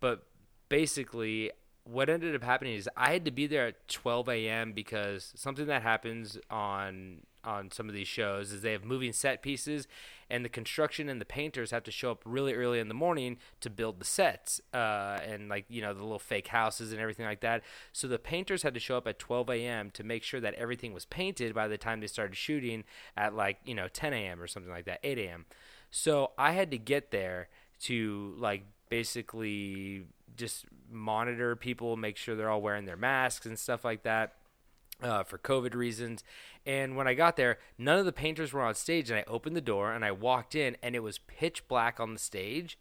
but 0.00 0.26
basically, 0.68 1.50
what 1.84 2.08
ended 2.10 2.34
up 2.34 2.42
happening 2.42 2.74
is 2.74 2.88
I 2.96 3.12
had 3.12 3.24
to 3.26 3.30
be 3.30 3.46
there 3.46 3.66
at 3.68 3.88
12 3.88 4.28
a.m. 4.28 4.72
because 4.72 5.32
something 5.36 5.66
that 5.66 5.82
happens 5.82 6.38
on 6.50 7.20
on 7.42 7.70
some 7.70 7.88
of 7.88 7.94
these 7.94 8.08
shows 8.08 8.52
is 8.52 8.60
they 8.62 8.72
have 8.72 8.84
moving 8.84 9.12
set 9.14 9.42
pieces, 9.42 9.88
and 10.30 10.44
the 10.44 10.48
construction 10.48 11.08
and 11.08 11.20
the 11.20 11.24
painters 11.24 11.70
have 11.70 11.82
to 11.84 11.90
show 11.90 12.10
up 12.10 12.22
really 12.24 12.54
early 12.54 12.78
in 12.78 12.88
the 12.88 12.94
morning 12.94 13.38
to 13.60 13.70
build 13.70 14.00
the 14.00 14.04
sets, 14.04 14.60
uh, 14.72 15.18
and 15.26 15.48
like 15.48 15.64
you 15.68 15.82
know 15.82 15.92
the 15.92 16.02
little 16.02 16.18
fake 16.18 16.48
houses 16.48 16.92
and 16.92 17.00
everything 17.00 17.26
like 17.26 17.40
that. 17.40 17.62
So 17.92 18.08
the 18.08 18.18
painters 18.18 18.62
had 18.62 18.74
to 18.74 18.80
show 18.80 18.96
up 18.96 19.06
at 19.06 19.18
12 19.18 19.50
a.m. 19.50 19.90
to 19.92 20.04
make 20.04 20.22
sure 20.22 20.40
that 20.40 20.54
everything 20.54 20.92
was 20.92 21.04
painted 21.04 21.54
by 21.54 21.68
the 21.68 21.78
time 21.78 22.00
they 22.00 22.06
started 22.06 22.36
shooting 22.36 22.84
at 23.16 23.34
like 23.34 23.58
you 23.64 23.74
know 23.74 23.88
10 23.88 24.12
a.m. 24.12 24.40
or 24.40 24.46
something 24.46 24.72
like 24.72 24.84
that, 24.86 25.00
8 25.02 25.18
a.m. 25.18 25.46
So 25.90 26.32
I 26.38 26.52
had 26.52 26.70
to 26.70 26.78
get 26.78 27.10
there 27.10 27.48
to 27.80 28.34
like 28.38 28.64
basically 28.88 30.06
just 30.36 30.64
monitor 30.90 31.56
people, 31.56 31.96
make 31.96 32.16
sure 32.16 32.34
they're 32.34 32.50
all 32.50 32.62
wearing 32.62 32.84
their 32.84 32.96
masks 32.96 33.46
and 33.46 33.58
stuff 33.58 33.84
like 33.84 34.04
that 34.04 34.34
uh, 35.02 35.22
for 35.24 35.38
COVID 35.38 35.74
reasons. 35.74 36.22
And 36.66 36.96
when 36.96 37.06
I 37.08 37.14
got 37.14 37.36
there, 37.36 37.58
none 37.78 37.98
of 37.98 38.04
the 38.04 38.12
painters 38.12 38.52
were 38.52 38.62
on 38.62 38.74
stage. 38.74 39.10
And 39.10 39.18
I 39.18 39.24
opened 39.26 39.56
the 39.56 39.60
door 39.60 39.92
and 39.92 40.04
I 40.04 40.12
walked 40.12 40.54
in, 40.54 40.76
and 40.82 40.94
it 40.94 41.00
was 41.02 41.18
pitch 41.18 41.66
black 41.68 41.98
on 42.00 42.12
the 42.12 42.18
stage 42.20 42.78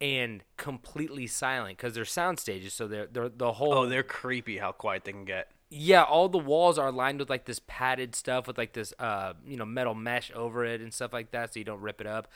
and 0.00 0.42
completely 0.56 1.26
silent 1.26 1.78
because 1.78 1.94
they're 1.94 2.04
sound 2.04 2.38
stages. 2.38 2.74
So 2.74 2.86
they're, 2.86 3.06
they're 3.06 3.28
the 3.30 3.52
whole 3.54 3.72
Oh, 3.74 3.86
they're 3.86 4.02
creepy 4.02 4.58
how 4.58 4.72
quiet 4.72 5.04
they 5.04 5.12
can 5.12 5.24
get. 5.24 5.50
yeah, 5.70 6.02
all 6.02 6.28
the 6.28 6.38
walls 6.38 6.78
are 6.78 6.92
lined 6.92 7.18
with 7.18 7.30
like 7.30 7.46
this 7.46 7.60
padded 7.66 8.14
stuff 8.14 8.46
with 8.46 8.58
like 8.58 8.74
this 8.74 8.92
uh 8.98 9.32
you 9.46 9.56
know 9.56 9.64
metal 9.64 9.94
mesh 9.94 10.30
over 10.34 10.64
it 10.64 10.80
and 10.80 10.92
stuff 10.92 11.12
like 11.12 11.30
that 11.32 11.52
so 11.54 11.58
you 11.58 11.64
don't 11.64 11.80
rip 11.80 12.00
it 12.00 12.06
up. 12.06 12.28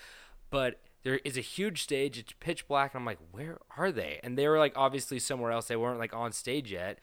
But 0.48 0.80
there 1.02 1.20
is 1.24 1.36
a 1.36 1.42
huge 1.42 1.82
stage, 1.82 2.18
it's 2.18 2.32
pitch 2.40 2.66
black 2.66 2.94
and 2.94 3.00
I'm 3.00 3.06
like, 3.06 3.18
"Where 3.30 3.58
are 3.76 3.92
they?" 3.92 4.20
And 4.22 4.36
they 4.38 4.48
were 4.48 4.58
like 4.58 4.72
obviously 4.74 5.18
somewhere 5.18 5.52
else. 5.52 5.68
They 5.68 5.76
weren't 5.76 5.98
like 5.98 6.14
on 6.14 6.32
stage 6.32 6.72
yet. 6.72 6.98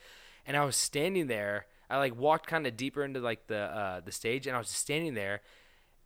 And 0.46 0.58
I 0.58 0.66
was 0.66 0.76
standing 0.76 1.28
there. 1.28 1.68
I 1.90 1.98
like 1.98 2.16
walked 2.16 2.48
kind 2.48 2.68
of 2.68 2.76
deeper 2.78 3.04
into 3.04 3.20
like 3.20 3.48
the 3.48 3.58
uh 3.58 4.00
the 4.02 4.12
stage 4.12 4.48
and 4.48 4.56
I 4.56 4.60
was 4.60 4.68
just 4.68 4.82
standing 4.82 5.14
there 5.14 5.42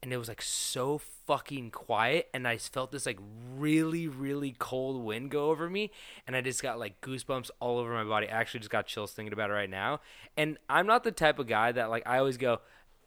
and 0.04 0.12
it 0.12 0.18
was 0.18 0.28
like 0.28 0.42
so 0.42 0.98
fucking 0.98 1.72
quiet 1.72 2.28
and 2.34 2.48
i 2.48 2.58
felt 2.58 2.92
this 2.92 3.06
like 3.06 3.20
really 3.56 4.08
really 4.08 4.56
cold 4.58 5.04
wind 5.04 5.30
go 5.30 5.50
over 5.50 5.70
me 5.70 5.92
and 6.26 6.36
i 6.36 6.42
just 6.42 6.64
got 6.64 6.80
like 6.80 7.00
goosebumps 7.02 7.50
all 7.60 7.78
over 7.78 7.94
my 7.94 8.04
body. 8.04 8.28
I 8.28 8.32
actually 8.32 8.62
just 8.62 8.72
got 8.72 8.88
chills 8.88 9.12
thinking 9.12 9.34
about 9.34 9.50
it 9.50 9.54
right 9.54 9.70
now. 9.70 10.02
And 10.36 10.58
i'm 10.70 10.88
not 10.88 11.04
the 11.04 11.12
type 11.12 11.40
of 11.40 11.48
guy 11.48 11.72
that 11.72 11.90
like 11.90 12.04
i 12.06 12.18
always 12.18 12.38
go 12.38 12.62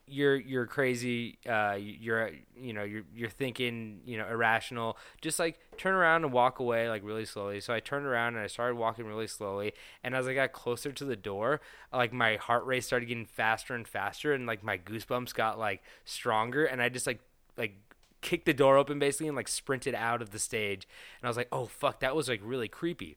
you're 0.06 0.36
you're 0.36 0.66
crazy 0.66 1.38
uh 1.48 1.76
you're 1.78 2.30
you 2.60 2.74
know 2.74 2.84
you're 2.84 3.04
you're 3.14 3.30
thinking 3.30 4.00
you 4.04 4.18
know 4.18 4.26
irrational. 4.28 4.98
Just 5.20 5.38
like 5.38 5.58
turn 5.78 5.94
around 5.94 6.24
and 6.24 6.32
walk 6.32 6.58
away 6.58 6.88
like 6.88 7.02
really 7.04 7.24
slowly. 7.24 7.60
So 7.60 7.72
i 7.72 7.80
turned 7.80 8.06
around 8.06 8.34
and 8.34 8.44
i 8.44 8.46
started 8.46 8.76
walking 8.76 9.06
really 9.06 9.26
slowly. 9.26 9.72
And 10.02 10.14
as 10.14 10.26
i 10.26 10.34
got 10.34 10.52
closer 10.52 10.92
to 10.92 11.04
the 11.04 11.16
door 11.16 11.60
like 11.92 12.12
my 12.12 12.36
heart 12.36 12.64
rate 12.66 12.84
started 12.84 13.06
getting 13.06 13.26
faster 13.26 13.74
and 13.74 13.86
faster. 13.88 14.32
And 14.32 14.46
like 14.46 14.62
my 14.62 14.78
goosebumps 14.78 15.34
got 15.34 15.58
like 15.58 15.82
stronger. 16.04 16.64
And 16.64 16.82
i 16.82 16.88
just 16.88 17.06
like 17.06 17.20
like 17.56 17.76
kicked 18.20 18.46
the 18.46 18.54
door 18.54 18.76
open 18.76 18.98
basically 18.98 19.28
and 19.28 19.36
like 19.36 19.48
sprinted 19.48 19.94
out 19.94 20.20
of 20.20 20.30
the 20.30 20.38
stage. 20.38 20.86
And 21.20 21.26
i 21.26 21.30
was 21.30 21.36
like 21.36 21.48
oh 21.50 21.64
fuck 21.64 22.00
that 22.00 22.14
was 22.14 22.28
like 22.28 22.40
really 22.42 22.68
creepy 22.68 23.16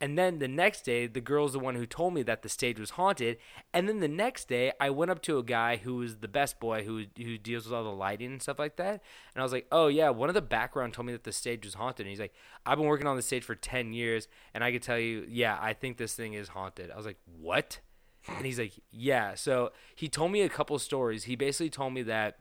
and 0.00 0.16
then 0.16 0.38
the 0.38 0.48
next 0.48 0.82
day, 0.82 1.06
the 1.08 1.20
girl's 1.20 1.54
the 1.54 1.58
one 1.58 1.74
who 1.74 1.84
told 1.84 2.14
me 2.14 2.22
that 2.22 2.42
the 2.42 2.48
stage 2.48 2.78
was 2.78 2.90
haunted. 2.90 3.38
And 3.74 3.88
then 3.88 3.98
the 3.98 4.08
next 4.08 4.46
day, 4.46 4.72
I 4.80 4.90
went 4.90 5.10
up 5.10 5.22
to 5.22 5.38
a 5.38 5.42
guy 5.42 5.76
who 5.76 5.96
was 5.96 6.18
the 6.18 6.28
best 6.28 6.60
boy 6.60 6.84
who 6.84 7.04
who 7.16 7.36
deals 7.36 7.64
with 7.64 7.74
all 7.74 7.82
the 7.82 7.90
lighting 7.90 8.30
and 8.30 8.40
stuff 8.40 8.60
like 8.60 8.76
that. 8.76 9.02
And 9.34 9.40
I 9.40 9.42
was 9.42 9.52
like, 9.52 9.66
"Oh 9.72 9.88
yeah, 9.88 10.10
one 10.10 10.28
of 10.28 10.34
the 10.36 10.42
background 10.42 10.94
told 10.94 11.06
me 11.06 11.12
that 11.12 11.24
the 11.24 11.32
stage 11.32 11.64
was 11.64 11.74
haunted." 11.74 12.06
And 12.06 12.10
he's 12.10 12.20
like, 12.20 12.34
"I've 12.64 12.78
been 12.78 12.86
working 12.86 13.08
on 13.08 13.16
the 13.16 13.22
stage 13.22 13.42
for 13.42 13.56
ten 13.56 13.92
years, 13.92 14.28
and 14.54 14.62
I 14.62 14.70
could 14.70 14.82
tell 14.82 14.98
you, 14.98 15.26
yeah, 15.28 15.58
I 15.60 15.72
think 15.72 15.96
this 15.96 16.14
thing 16.14 16.34
is 16.34 16.48
haunted." 16.48 16.90
I 16.92 16.96
was 16.96 17.06
like, 17.06 17.18
"What?" 17.40 17.80
And 18.28 18.46
he's 18.46 18.58
like, 18.58 18.74
"Yeah." 18.90 19.34
So 19.34 19.72
he 19.96 20.08
told 20.08 20.30
me 20.30 20.42
a 20.42 20.48
couple 20.48 20.78
stories. 20.78 21.24
He 21.24 21.34
basically 21.34 21.70
told 21.70 21.92
me 21.92 22.02
that 22.02 22.38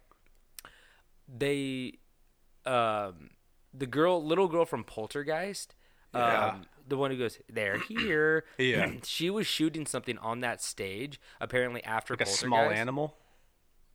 they, 1.28 1.94
um, 2.66 3.32
the 3.74 3.86
girl, 3.88 4.24
little 4.24 4.48
girl 4.48 4.66
from 4.66 4.84
Poltergeist, 4.84 5.76
Yeah. 6.14 6.56
The 6.88 6.98
one 6.98 7.12
who 7.12 7.18
goes, 7.18 7.40
"They're 7.50 7.80
here." 7.90 8.46
Yeah. 8.58 8.92
she 9.04 9.30
was 9.30 9.46
shooting 9.48 9.86
something 9.86 10.18
on 10.20 10.40
that 10.42 10.62
stage. 10.62 11.20
Apparently, 11.42 11.84
after 11.84 12.14
Like 12.14 12.22
a 12.22 12.26
small 12.26 12.70
animal. 12.70 13.16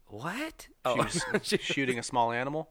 What? 0.07 0.67
She 0.69 0.75
Oh, 0.85 0.97
was 0.97 1.25
shooting 1.61 1.99
a 1.99 2.03
small 2.03 2.33
animal. 2.33 2.69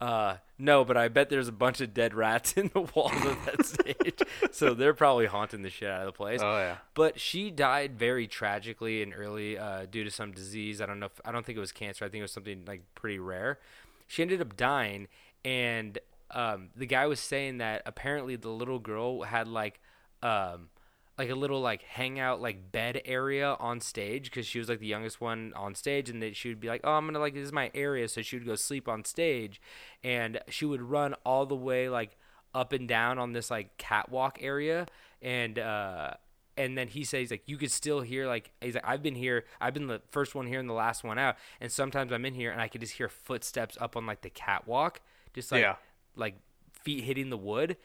uh, 0.00 0.36
no, 0.58 0.84
but 0.84 0.96
I 0.96 1.08
bet 1.08 1.28
there's 1.28 1.48
a 1.48 1.52
bunch 1.52 1.80
of 1.80 1.92
dead 1.92 2.14
rats 2.14 2.52
in 2.56 2.70
the 2.72 2.80
walls 2.80 3.12
of 3.24 3.38
that 3.46 3.66
stage, 3.66 4.22
so 4.50 4.72
they're 4.74 4.94
probably 4.94 5.26
haunting 5.26 5.62
the 5.62 5.70
shit 5.70 5.90
out 5.90 6.00
of 6.00 6.06
the 6.06 6.12
place. 6.12 6.40
Oh 6.42 6.56
yeah. 6.58 6.76
But 6.94 7.20
she 7.20 7.50
died 7.50 7.98
very 7.98 8.26
tragically 8.26 9.02
and 9.02 9.12
early 9.14 9.58
uh, 9.58 9.86
due 9.90 10.04
to 10.04 10.10
some 10.10 10.32
disease. 10.32 10.80
I 10.80 10.86
don't 10.86 11.00
know. 11.00 11.06
If, 11.06 11.20
I 11.24 11.32
don't 11.32 11.44
think 11.44 11.56
it 11.56 11.60
was 11.60 11.72
cancer. 11.72 12.04
I 12.04 12.08
think 12.08 12.20
it 12.20 12.22
was 12.24 12.32
something 12.32 12.64
like 12.66 12.82
pretty 12.94 13.18
rare. 13.18 13.58
She 14.06 14.22
ended 14.22 14.40
up 14.40 14.56
dying, 14.56 15.08
and 15.44 15.98
um, 16.30 16.70
the 16.74 16.86
guy 16.86 17.06
was 17.06 17.20
saying 17.20 17.58
that 17.58 17.82
apparently 17.86 18.36
the 18.36 18.48
little 18.48 18.78
girl 18.78 19.22
had 19.22 19.48
like 19.48 19.80
um, 20.22 20.68
like 21.18 21.30
a 21.30 21.34
little 21.34 21.60
like 21.60 21.82
hangout 21.82 22.40
like 22.40 22.72
bed 22.72 23.00
area 23.04 23.56
on 23.60 23.80
stage 23.80 24.24
because 24.24 24.46
she 24.46 24.58
was 24.58 24.68
like 24.68 24.80
the 24.80 24.86
youngest 24.86 25.20
one 25.20 25.52
on 25.54 25.74
stage 25.74 26.10
and 26.10 26.20
that 26.22 26.34
she 26.34 26.48
would 26.48 26.60
be 26.60 26.68
like 26.68 26.80
oh 26.84 26.92
i'm 26.92 27.06
gonna 27.06 27.18
like 27.18 27.34
this 27.34 27.44
is 27.46 27.52
my 27.52 27.70
area 27.74 28.08
so 28.08 28.20
she 28.20 28.36
would 28.36 28.46
go 28.46 28.56
sleep 28.56 28.88
on 28.88 29.04
stage 29.04 29.60
and 30.02 30.40
she 30.48 30.64
would 30.64 30.82
run 30.82 31.14
all 31.24 31.46
the 31.46 31.54
way 31.54 31.88
like 31.88 32.16
up 32.54 32.72
and 32.72 32.88
down 32.88 33.18
on 33.18 33.32
this 33.32 33.50
like 33.50 33.76
catwalk 33.78 34.38
area 34.40 34.86
and 35.22 35.58
uh 35.58 36.12
and 36.56 36.78
then 36.78 36.88
he 36.88 37.04
says 37.04 37.30
like 37.30 37.42
you 37.46 37.56
could 37.56 37.70
still 37.70 38.00
hear 38.00 38.26
like 38.26 38.50
he's 38.60 38.74
like 38.74 38.86
I've 38.86 39.02
been 39.02 39.16
here 39.16 39.44
I've 39.60 39.74
been 39.74 39.88
the 39.88 40.00
first 40.10 40.34
one 40.34 40.46
here 40.46 40.60
and 40.60 40.68
the 40.68 40.74
last 40.74 41.02
one 41.02 41.18
out 41.18 41.36
and 41.60 41.70
sometimes 41.70 42.12
I'm 42.12 42.24
in 42.24 42.34
here 42.34 42.50
and 42.52 42.60
I 42.60 42.68
could 42.68 42.80
just 42.80 42.94
hear 42.94 43.08
footsteps 43.08 43.76
up 43.80 43.96
on 43.96 44.06
like 44.06 44.22
the 44.22 44.30
catwalk 44.30 45.00
just 45.32 45.50
like 45.50 45.62
Yeah. 45.62 45.76
Like 46.16 46.36
feet 46.82 47.04
hitting 47.04 47.30
the 47.30 47.36
wood. 47.36 47.76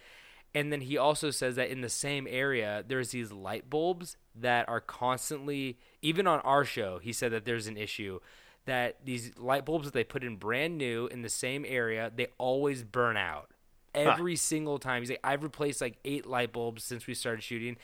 And 0.53 0.71
then 0.74 0.81
he 0.81 0.98
also 0.98 1.29
says 1.31 1.55
that 1.55 1.69
in 1.69 1.81
the 1.81 1.89
same 1.89 2.27
area 2.29 2.83
there's 2.88 3.12
these 3.12 3.31
light 3.31 3.69
bulbs 3.69 4.17
that 4.36 4.67
are 4.67 4.81
constantly 4.81 5.77
even 6.01 6.27
on 6.27 6.39
our 6.41 6.63
show 6.63 6.98
he 7.00 7.13
said 7.13 7.31
that 7.31 7.45
there's 7.45 7.67
an 7.67 7.77
issue 7.77 8.19
that 8.65 8.98
these 9.03 9.31
light 9.38 9.65
bulbs 9.65 9.86
that 9.86 9.93
they 9.93 10.03
put 10.03 10.24
in 10.24 10.38
brand 10.38 10.77
new 10.77 11.07
in 11.07 11.21
the 11.21 11.29
same 11.29 11.65
area 11.67 12.12
they 12.15 12.27
always 12.38 12.83
burn 12.83 13.17
out. 13.17 13.51
Every 13.95 14.36
single 14.36 14.79
time. 14.79 15.01
He's 15.01 15.09
like 15.09 15.19
i've 15.24 15.43
replaced 15.43 15.81
like 15.81 15.98
eight 16.05 16.25
light 16.25 16.51
bulbs 16.51 16.83
since 16.83 17.05
we 17.05 17.13
started 17.13 17.41
shooting 17.43 17.77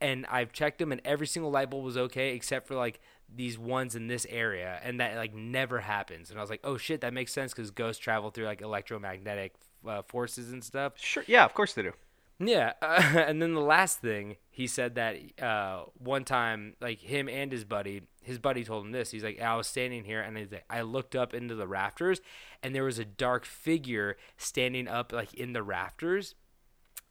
and 0.00 0.24
i've 0.26 0.52
checked 0.52 0.78
them 0.78 0.92
and 0.92 1.00
every 1.04 1.26
single 1.26 1.50
light 1.50 1.70
bulb 1.70 1.84
was 1.84 1.96
okay 1.96 2.34
except 2.34 2.68
for 2.68 2.74
like 2.74 3.00
these 3.34 3.58
ones 3.58 3.94
in 3.94 4.06
this 4.06 4.26
area 4.30 4.80
and 4.82 5.00
that 5.00 5.16
like 5.16 5.34
never 5.34 5.80
happens. 5.80 6.30
And 6.30 6.38
i 6.38 6.42
was 6.42 6.50
like 6.50 6.60
oh 6.64 6.76
shit 6.76 7.00
that 7.02 7.12
makes 7.12 7.32
sense 7.32 7.52
because 7.52 7.70
ghosts 7.70 8.00
travel 8.02 8.30
through 8.30 8.46
like 8.46 8.62
electromagnetic 8.62 9.54
uh, 9.88 10.02
forces 10.02 10.52
and 10.52 10.62
stuff 10.62 10.92
Sure. 10.96 11.24
Yeah. 11.26 11.44
Of 11.44 11.54
course 11.54 11.72
they 11.74 11.82
do. 11.82 11.92
yeah, 12.38 12.74
uh, 12.80 13.02
and 13.26 13.42
then 13.42 13.54
the 13.54 13.60
last 13.60 14.00
thing 14.00 14.36
he 14.50 14.66
said 14.66 14.94
that 14.96 15.16
uh, 15.42 15.84
one 15.98 16.24
time, 16.24 16.74
like 16.80 17.00
him 17.00 17.28
and 17.28 17.50
his 17.50 17.64
buddy, 17.64 18.02
his 18.22 18.38
buddy 18.38 18.64
told 18.64 18.84
him 18.84 18.92
this. 18.92 19.10
He's 19.10 19.24
like, 19.24 19.40
I 19.40 19.56
was 19.56 19.66
standing 19.66 20.04
here, 20.04 20.20
and 20.20 20.36
he's 20.36 20.52
like, 20.52 20.64
I 20.68 20.82
looked 20.82 21.16
up 21.16 21.34
into 21.34 21.54
the 21.54 21.66
rafters, 21.66 22.20
and 22.62 22.74
there 22.74 22.84
was 22.84 22.98
a 22.98 23.04
dark 23.04 23.44
figure 23.44 24.16
standing 24.36 24.88
up 24.88 25.12
like 25.12 25.34
in 25.34 25.52
the 25.52 25.62
rafters, 25.62 26.34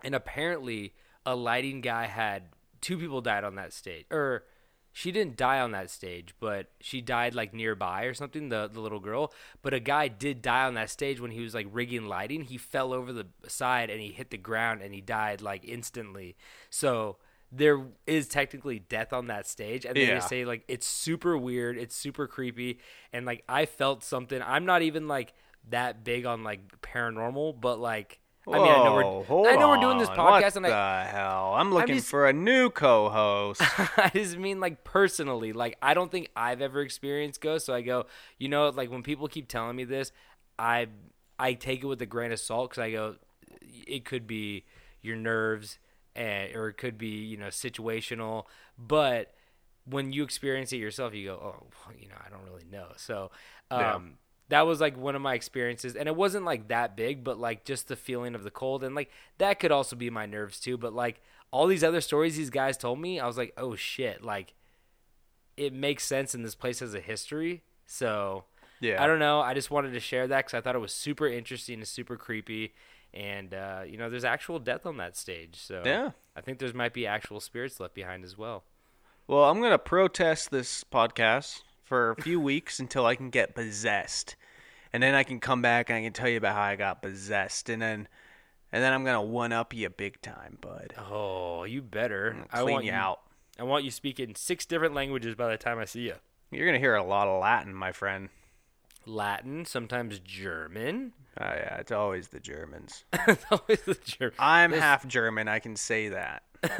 and 0.03 0.13
apparently 0.15 0.93
a 1.25 1.35
lighting 1.35 1.81
guy 1.81 2.05
had 2.05 2.43
two 2.81 2.97
people 2.97 3.21
died 3.21 3.43
on 3.43 3.55
that 3.55 3.73
stage, 3.73 4.05
or 4.11 4.45
she 4.97 5.11
didn't 5.11 5.37
die 5.37 5.59
on 5.59 5.69
that 5.73 5.91
stage, 5.91 6.33
but 6.39 6.71
she 6.79 7.01
died 7.01 7.35
like 7.35 7.53
nearby 7.53 8.05
or 8.05 8.15
something, 8.15 8.49
the 8.49 8.67
the 8.67 8.79
little 8.79 8.99
girl. 8.99 9.31
But 9.61 9.75
a 9.75 9.79
guy 9.79 10.07
did 10.07 10.41
die 10.41 10.65
on 10.65 10.73
that 10.73 10.89
stage 10.89 11.19
when 11.21 11.29
he 11.29 11.41
was 11.41 11.53
like 11.53 11.67
rigging 11.71 12.07
lighting. 12.07 12.41
He 12.41 12.57
fell 12.57 12.93
over 12.93 13.13
the 13.13 13.27
side 13.47 13.91
and 13.91 14.01
he 14.01 14.11
hit 14.11 14.31
the 14.31 14.37
ground 14.37 14.81
and 14.81 14.95
he 14.95 15.01
died 15.01 15.39
like 15.41 15.63
instantly. 15.63 16.35
So 16.71 17.17
there 17.51 17.85
is 18.07 18.27
technically 18.27 18.79
death 18.79 19.13
on 19.13 19.27
that 19.27 19.45
stage 19.47 19.85
and 19.85 19.95
they 19.95 20.07
Yeah. 20.07 20.15
just 20.15 20.29
say 20.29 20.45
like 20.45 20.63
it's 20.67 20.87
super 20.87 21.37
weird, 21.37 21.77
it's 21.77 21.95
super 21.95 22.25
creepy 22.25 22.79
and 23.13 23.23
like 23.23 23.43
I 23.47 23.67
felt 23.67 24.03
something. 24.03 24.41
I'm 24.41 24.65
not 24.65 24.81
even 24.81 25.07
like 25.07 25.33
that 25.69 26.03
big 26.03 26.25
on 26.25 26.43
like 26.43 26.81
paranormal, 26.81 27.61
but 27.61 27.79
like 27.79 28.19
I 28.49 28.57
mean, 28.59 28.67
I 28.71 28.83
know 28.83 28.93
we're 29.29 29.49
I 29.49 29.55
know 29.57 29.69
we're 29.69 29.77
doing 29.81 29.97
this 29.97 30.07
on. 30.09 30.15
podcast, 30.17 30.41
What 30.41 30.55
and 30.57 30.65
the 30.65 30.73
I 30.73 31.03
hell? 31.05 31.53
I'm 31.55 31.73
looking 31.73 31.95
just- 31.95 32.07
for 32.09 32.27
a 32.27 32.33
new 32.33 32.69
co-host. 32.69 33.61
I 33.97 34.09
just 34.13 34.37
mean 34.37 34.59
like 34.59 34.83
personally. 34.83 35.51
Like 35.53 35.77
I 35.81 35.93
don't 35.93 36.11
think 36.11 36.29
I've 36.35 36.61
ever 36.61 36.81
experienced 36.81 37.41
ghosts, 37.41 37.65
so 37.65 37.73
I 37.73 37.81
go, 37.81 38.05
you 38.37 38.47
know, 38.49 38.69
like 38.69 38.89
when 38.89 39.03
people 39.03 39.27
keep 39.27 39.47
telling 39.47 39.75
me 39.75 39.83
this, 39.83 40.11
I 40.57 40.87
I 41.39 41.53
take 41.53 41.83
it 41.83 41.87
with 41.87 42.01
a 42.01 42.05
grain 42.05 42.31
of 42.31 42.39
salt 42.39 42.69
because 42.71 42.81
I 42.81 42.91
go, 42.91 43.15
it 43.85 44.05
could 44.05 44.25
be 44.27 44.63
your 45.01 45.15
nerves, 45.17 45.77
and 46.15 46.55
or 46.55 46.69
it 46.69 46.77
could 46.77 46.97
be 46.97 47.09
you 47.25 47.37
know 47.37 47.47
situational, 47.47 48.45
but 48.77 49.33
when 49.85 50.11
you 50.11 50.23
experience 50.23 50.73
it 50.73 50.77
yourself, 50.77 51.13
you 51.13 51.27
go, 51.27 51.33
oh, 51.35 51.67
you 51.97 52.09
know, 52.09 52.15
I 52.25 52.29
don't 52.29 52.43
really 52.43 52.65
know. 52.71 52.87
So, 52.97 53.31
um. 53.71 54.17
That 54.49 54.65
was 54.65 54.79
like 54.79 54.97
one 54.97 55.15
of 55.15 55.21
my 55.21 55.33
experiences, 55.33 55.95
and 55.95 56.07
it 56.07 56.15
wasn't 56.15 56.45
like 56.45 56.67
that 56.69 56.95
big, 56.95 57.23
but 57.23 57.39
like 57.39 57.65
just 57.65 57.87
the 57.87 57.95
feeling 57.95 58.35
of 58.35 58.43
the 58.43 58.51
cold, 58.51 58.83
and 58.83 58.95
like 58.95 59.11
that 59.37 59.59
could 59.59 59.71
also 59.71 59.95
be 59.95 60.09
my 60.09 60.25
nerves 60.25 60.59
too. 60.59 60.77
But 60.77 60.93
like 60.93 61.21
all 61.51 61.67
these 61.67 61.83
other 61.83 62.01
stories 62.01 62.37
these 62.37 62.49
guys 62.49 62.77
told 62.77 62.99
me, 62.99 63.19
I 63.19 63.27
was 63.27 63.37
like, 63.37 63.53
oh 63.57 63.75
shit, 63.75 64.23
like 64.23 64.53
it 65.55 65.73
makes 65.73 66.03
sense, 66.03 66.33
and 66.33 66.45
this 66.45 66.55
place 66.55 66.79
has 66.79 66.93
a 66.93 66.99
history. 66.99 67.63
So, 67.85 68.43
Yeah. 68.79 69.01
I 69.03 69.07
don't 69.07 69.19
know. 69.19 69.39
I 69.41 69.53
just 69.53 69.71
wanted 69.71 69.93
to 69.93 69.99
share 69.99 70.27
that 70.27 70.37
because 70.45 70.53
I 70.53 70.61
thought 70.61 70.75
it 70.75 70.79
was 70.79 70.93
super 70.93 71.27
interesting 71.27 71.79
and 71.79 71.87
super 71.87 72.15
creepy. 72.17 72.73
And 73.13 73.53
uh, 73.53 73.81
you 73.87 73.97
know, 73.97 74.09
there's 74.09 74.25
actual 74.25 74.59
death 74.59 74.85
on 74.85 74.97
that 74.97 75.17
stage, 75.17 75.55
so 75.55 75.81
Yeah. 75.85 76.11
I 76.35 76.41
think 76.41 76.59
there's 76.59 76.73
might 76.73 76.93
be 76.93 77.07
actual 77.07 77.39
spirits 77.39 77.79
left 77.79 77.95
behind 77.95 78.23
as 78.23 78.37
well. 78.37 78.63
Well, 79.25 79.45
I'm 79.45 79.61
gonna 79.61 79.77
protest 79.79 80.51
this 80.51 80.83
podcast 80.83 81.61
for 81.87 82.11
a 82.11 82.21
few 82.21 82.39
weeks 82.39 82.79
until 82.79 83.05
I 83.05 83.15
can 83.15 83.29
get 83.29 83.55
possessed, 83.55 84.35
and 84.91 85.01
then 85.01 85.15
I 85.15 85.23
can 85.23 85.39
come 85.39 85.61
back 85.61 85.89
and 85.89 85.97
I 85.97 86.01
can 86.01 86.13
tell 86.13 86.27
you 86.27 86.37
about 86.37 86.55
how 86.55 86.61
I 86.61 86.75
got 86.75 87.01
possessed, 87.01 87.69
and 87.69 87.81
then, 87.81 88.07
and 88.71 88.83
then 88.83 88.93
I'm 88.93 89.05
gonna 89.05 89.21
one 89.21 89.53
up 89.53 89.73
you 89.73 89.89
big 89.89 90.21
time, 90.21 90.57
bud. 90.59 90.93
Oh, 90.97 91.63
you 91.63 91.81
better. 91.81 92.45
I 92.51 92.63
want 92.63 92.85
you 92.85 92.91
out. 92.91 93.21
I 93.59 93.63
want 93.63 93.85
you 93.85 93.91
speaking 93.91 94.35
six 94.35 94.65
different 94.65 94.93
languages 94.93 95.35
by 95.35 95.49
the 95.49 95.57
time 95.57 95.79
I 95.79 95.85
see 95.85 96.01
you. 96.01 96.15
You're 96.51 96.65
gonna 96.65 96.79
hear 96.79 96.95
a 96.95 97.03
lot 97.03 97.27
of 97.27 97.41
Latin, 97.41 97.73
my 97.73 97.91
friend. 97.91 98.29
Latin, 99.05 99.63
sometimes 99.65 100.19
German. 100.19 101.13
Oh 101.39 101.45
yeah, 101.45 101.77
it's 101.77 101.91
always 101.91 102.27
the 102.29 102.39
Germans. 102.39 103.05
It's 103.27 103.45
always 103.49 103.81
the 103.83 103.97
German. 104.03 104.35
I'm 104.37 104.73
half 104.73 105.07
German. 105.07 105.47
I 105.47 105.59
can 105.59 105.75
say 105.75 106.09
that. 106.09 106.43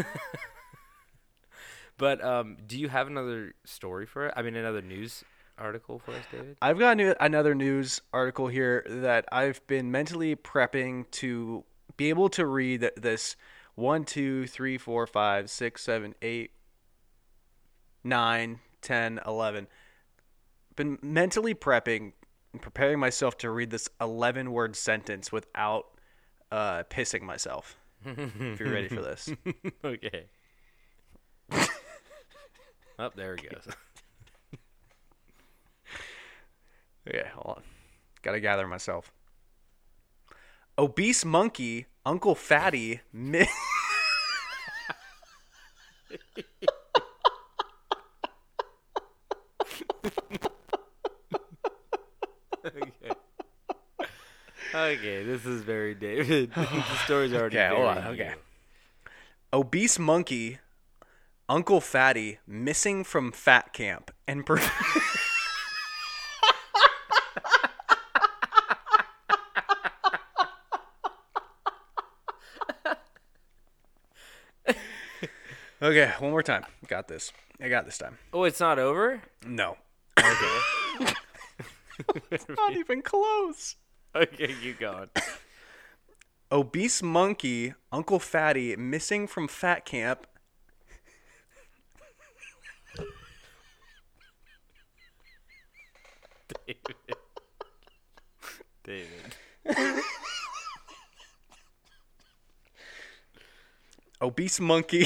But 1.97 2.23
um, 2.23 2.57
do 2.65 2.79
you 2.79 2.89
have 2.89 3.07
another 3.07 3.53
story 3.65 4.05
for 4.05 4.27
it? 4.27 4.33
I 4.35 4.41
mean, 4.41 4.55
another 4.55 4.81
news 4.81 5.23
article 5.57 5.99
for 5.99 6.11
us, 6.11 6.23
David? 6.31 6.57
I've 6.61 6.77
got 6.77 6.97
new, 6.97 7.15
another 7.19 7.55
news 7.55 8.01
article 8.13 8.47
here 8.47 8.85
that 8.87 9.25
I've 9.31 9.65
been 9.67 9.91
mentally 9.91 10.35
prepping 10.35 11.09
to 11.11 11.63
be 11.97 12.09
able 12.09 12.29
to 12.29 12.45
read 12.45 12.91
this 12.95 13.35
one, 13.75 14.05
two, 14.05 14.47
three, 14.47 14.77
four, 14.77 15.07
five, 15.07 15.49
six, 15.49 15.83
seven, 15.83 16.13
eight, 16.21 16.51
nine, 18.03 18.59
ten, 18.81 19.19
eleven. 19.25 19.67
Been 20.75 20.99
mentally 21.01 21.55
prepping 21.55 22.13
and 22.53 22.61
preparing 22.61 22.99
myself 22.99 23.37
to 23.39 23.49
read 23.49 23.71
this 23.71 23.89
11 23.99 24.51
word 24.51 24.75
sentence 24.75 25.31
without 25.31 25.87
uh, 26.51 26.83
pissing 26.89 27.23
myself. 27.23 27.77
if 28.05 28.59
you're 28.59 28.71
ready 28.71 28.87
for 28.87 29.01
this. 29.01 29.29
okay. 29.83 30.25
Oh, 32.99 33.09
there 33.15 33.35
it 33.35 33.43
goes. 33.49 33.73
Okay, 37.07 37.23
hold 37.33 37.55
on. 37.59 37.63
Gotta 38.21 38.41
gather 38.41 38.67
myself. 38.67 39.13
Obese 40.77 41.23
monkey, 41.23 41.85
Uncle 42.05 42.35
Fatty, 42.35 42.99
mi- 43.13 43.47
okay. 52.65 53.11
Okay, 54.73 55.23
this 55.23 55.45
is 55.45 55.61
very 55.61 55.95
David. 55.95 56.51
the 56.55 56.83
story's 57.05 57.33
already 57.33 57.57
Okay, 57.57 57.69
hold 57.73 57.87
on, 57.87 57.97
okay. 58.09 58.33
obese 59.53 59.97
monkey, 59.97 60.59
Uncle 61.49 61.79
Fatty, 61.79 62.39
missing 62.45 63.03
from 63.03 63.31
fat 63.31 63.71
camp, 63.73 64.11
and 64.27 64.45
per- 64.45 64.59
okay, 75.81 76.11
one 76.19 76.31
more 76.31 76.43
time. 76.43 76.63
Got 76.87 77.07
this. 77.07 77.31
I 77.61 77.69
got 77.69 77.85
this 77.85 77.97
time. 77.97 78.17
Oh, 78.33 78.43
it's 78.43 78.59
not 78.59 78.79
over? 78.79 79.21
No, 79.45 79.77
Okay. 80.19 81.13
not 82.49 82.73
even 82.75 83.01
close. 83.01 83.75
okay, 84.15 84.53
keep 84.61 84.79
going. 84.79 85.09
Obese 86.51 87.03
monkey, 87.03 87.73
Uncle 87.91 88.19
Fatty, 88.19 88.75
missing 88.75 89.27
from 89.27 89.47
fat 89.47 89.85
camp. 89.85 90.25
David. 96.67 96.95
David. 98.83 99.35
Obese 104.21 104.59
monkey. 104.59 105.05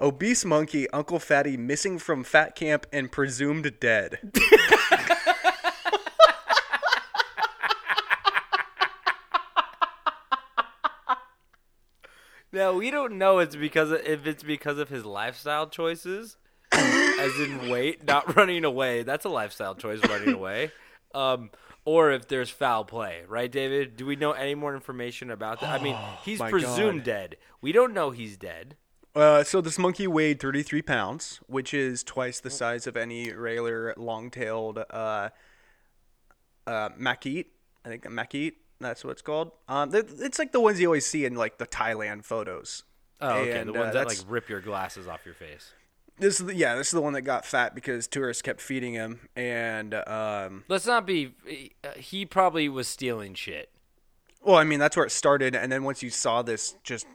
Obese 0.00 0.44
monkey, 0.44 0.88
Uncle 0.90 1.18
Fatty, 1.18 1.56
missing 1.56 1.98
from 1.98 2.24
fat 2.24 2.54
camp 2.54 2.86
and 2.92 3.10
presumed 3.10 3.78
dead. 3.80 4.18
Now 12.52 12.72
we 12.72 12.90
don't 12.90 13.16
know 13.16 13.38
it's 13.38 13.54
because 13.54 13.92
of, 13.92 14.00
if 14.04 14.26
it's 14.26 14.42
because 14.42 14.78
of 14.78 14.88
his 14.88 15.04
lifestyle 15.04 15.68
choices, 15.68 16.36
as 17.20 17.38
in 17.38 17.68
weight, 17.68 18.04
not 18.04 18.36
running 18.36 18.64
away. 18.64 19.02
That's 19.02 19.24
a 19.24 19.28
lifestyle 19.28 19.74
choice, 19.74 20.00
running 20.08 20.34
away. 20.34 20.72
Um, 21.14 21.50
or 21.84 22.12
if 22.12 22.28
there's 22.28 22.50
foul 22.50 22.84
play, 22.84 23.22
right, 23.28 23.50
David? 23.50 23.96
Do 23.96 24.06
we 24.06 24.16
know 24.16 24.32
any 24.32 24.54
more 24.54 24.74
information 24.74 25.30
about 25.30 25.60
that? 25.60 25.80
I 25.80 25.82
mean, 25.82 25.96
he's 26.24 26.38
my 26.38 26.50
presumed 26.50 27.00
God. 27.00 27.04
dead. 27.04 27.36
We 27.60 27.72
don't 27.72 27.92
know 27.92 28.10
he's 28.10 28.36
dead. 28.36 28.76
Uh, 29.14 29.42
so 29.42 29.60
this 29.60 29.78
monkey 29.78 30.06
weighed 30.06 30.40
33 30.40 30.82
pounds, 30.82 31.40
which 31.46 31.74
is 31.74 32.04
twice 32.04 32.38
the 32.40 32.50
size 32.50 32.86
of 32.86 32.96
any 32.96 33.32
regular 33.32 33.92
long-tailed 33.96 34.78
uh, 34.78 35.30
uh. 36.66 36.88
I 37.82 37.88
think 37.88 38.04
a 38.04 38.08
macaque. 38.08 38.54
That's 38.78 39.04
what 39.04 39.12
it's 39.12 39.22
called. 39.22 39.52
Um, 39.68 39.90
it's 39.92 40.38
like 40.38 40.52
the 40.52 40.60
ones 40.60 40.80
you 40.80 40.86
always 40.86 41.06
see 41.06 41.24
in 41.24 41.34
like 41.34 41.58
the 41.58 41.66
Thailand 41.66 42.24
photos. 42.24 42.84
Oh, 43.20 43.40
okay. 43.40 43.58
And, 43.58 43.70
the 43.70 43.74
uh, 43.74 43.82
ones 43.82 43.94
that 43.94 44.06
like 44.06 44.18
rip 44.28 44.48
your 44.48 44.60
glasses 44.60 45.08
off 45.08 45.26
your 45.26 45.34
face. 45.34 45.72
This 46.20 46.38
is 46.38 46.46
the, 46.46 46.54
yeah, 46.54 46.74
this 46.76 46.88
is 46.88 46.92
the 46.92 47.00
one 47.00 47.14
that 47.14 47.22
got 47.22 47.44
fat 47.44 47.74
because 47.74 48.06
tourists 48.06 48.42
kept 48.42 48.60
feeding 48.60 48.92
him, 48.92 49.28
and 49.34 49.94
um, 49.94 50.64
Let's 50.68 50.86
not 50.86 51.06
be. 51.06 51.34
uh, 51.82 51.92
He 51.96 52.24
probably 52.26 52.68
was 52.68 52.86
stealing 52.88 53.34
shit. 53.34 53.70
well, 54.42 54.56
I 54.56 54.64
mean 54.64 54.78
that's 54.78 54.96
where 54.96 55.06
it 55.06 55.10
started, 55.12 55.54
and 55.56 55.72
then 55.72 55.82
once 55.82 56.02
you 56.02 56.10
saw 56.10 56.42
this 56.42 56.74
just 56.84 57.06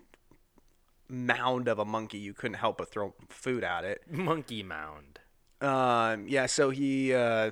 mound 1.07 1.67
of 1.67 1.77
a 1.79 1.85
monkey, 1.85 2.17
you 2.17 2.33
couldn't 2.33 2.55
help 2.57 2.77
but 2.77 2.89
throw 2.89 3.13
food 3.29 3.63
at 3.63 3.83
it. 3.83 4.01
Monkey 4.11 4.63
mound. 4.63 5.19
Um, 5.61 6.27
yeah, 6.27 6.47
so 6.47 6.71
he 6.71 7.13
uh, 7.13 7.51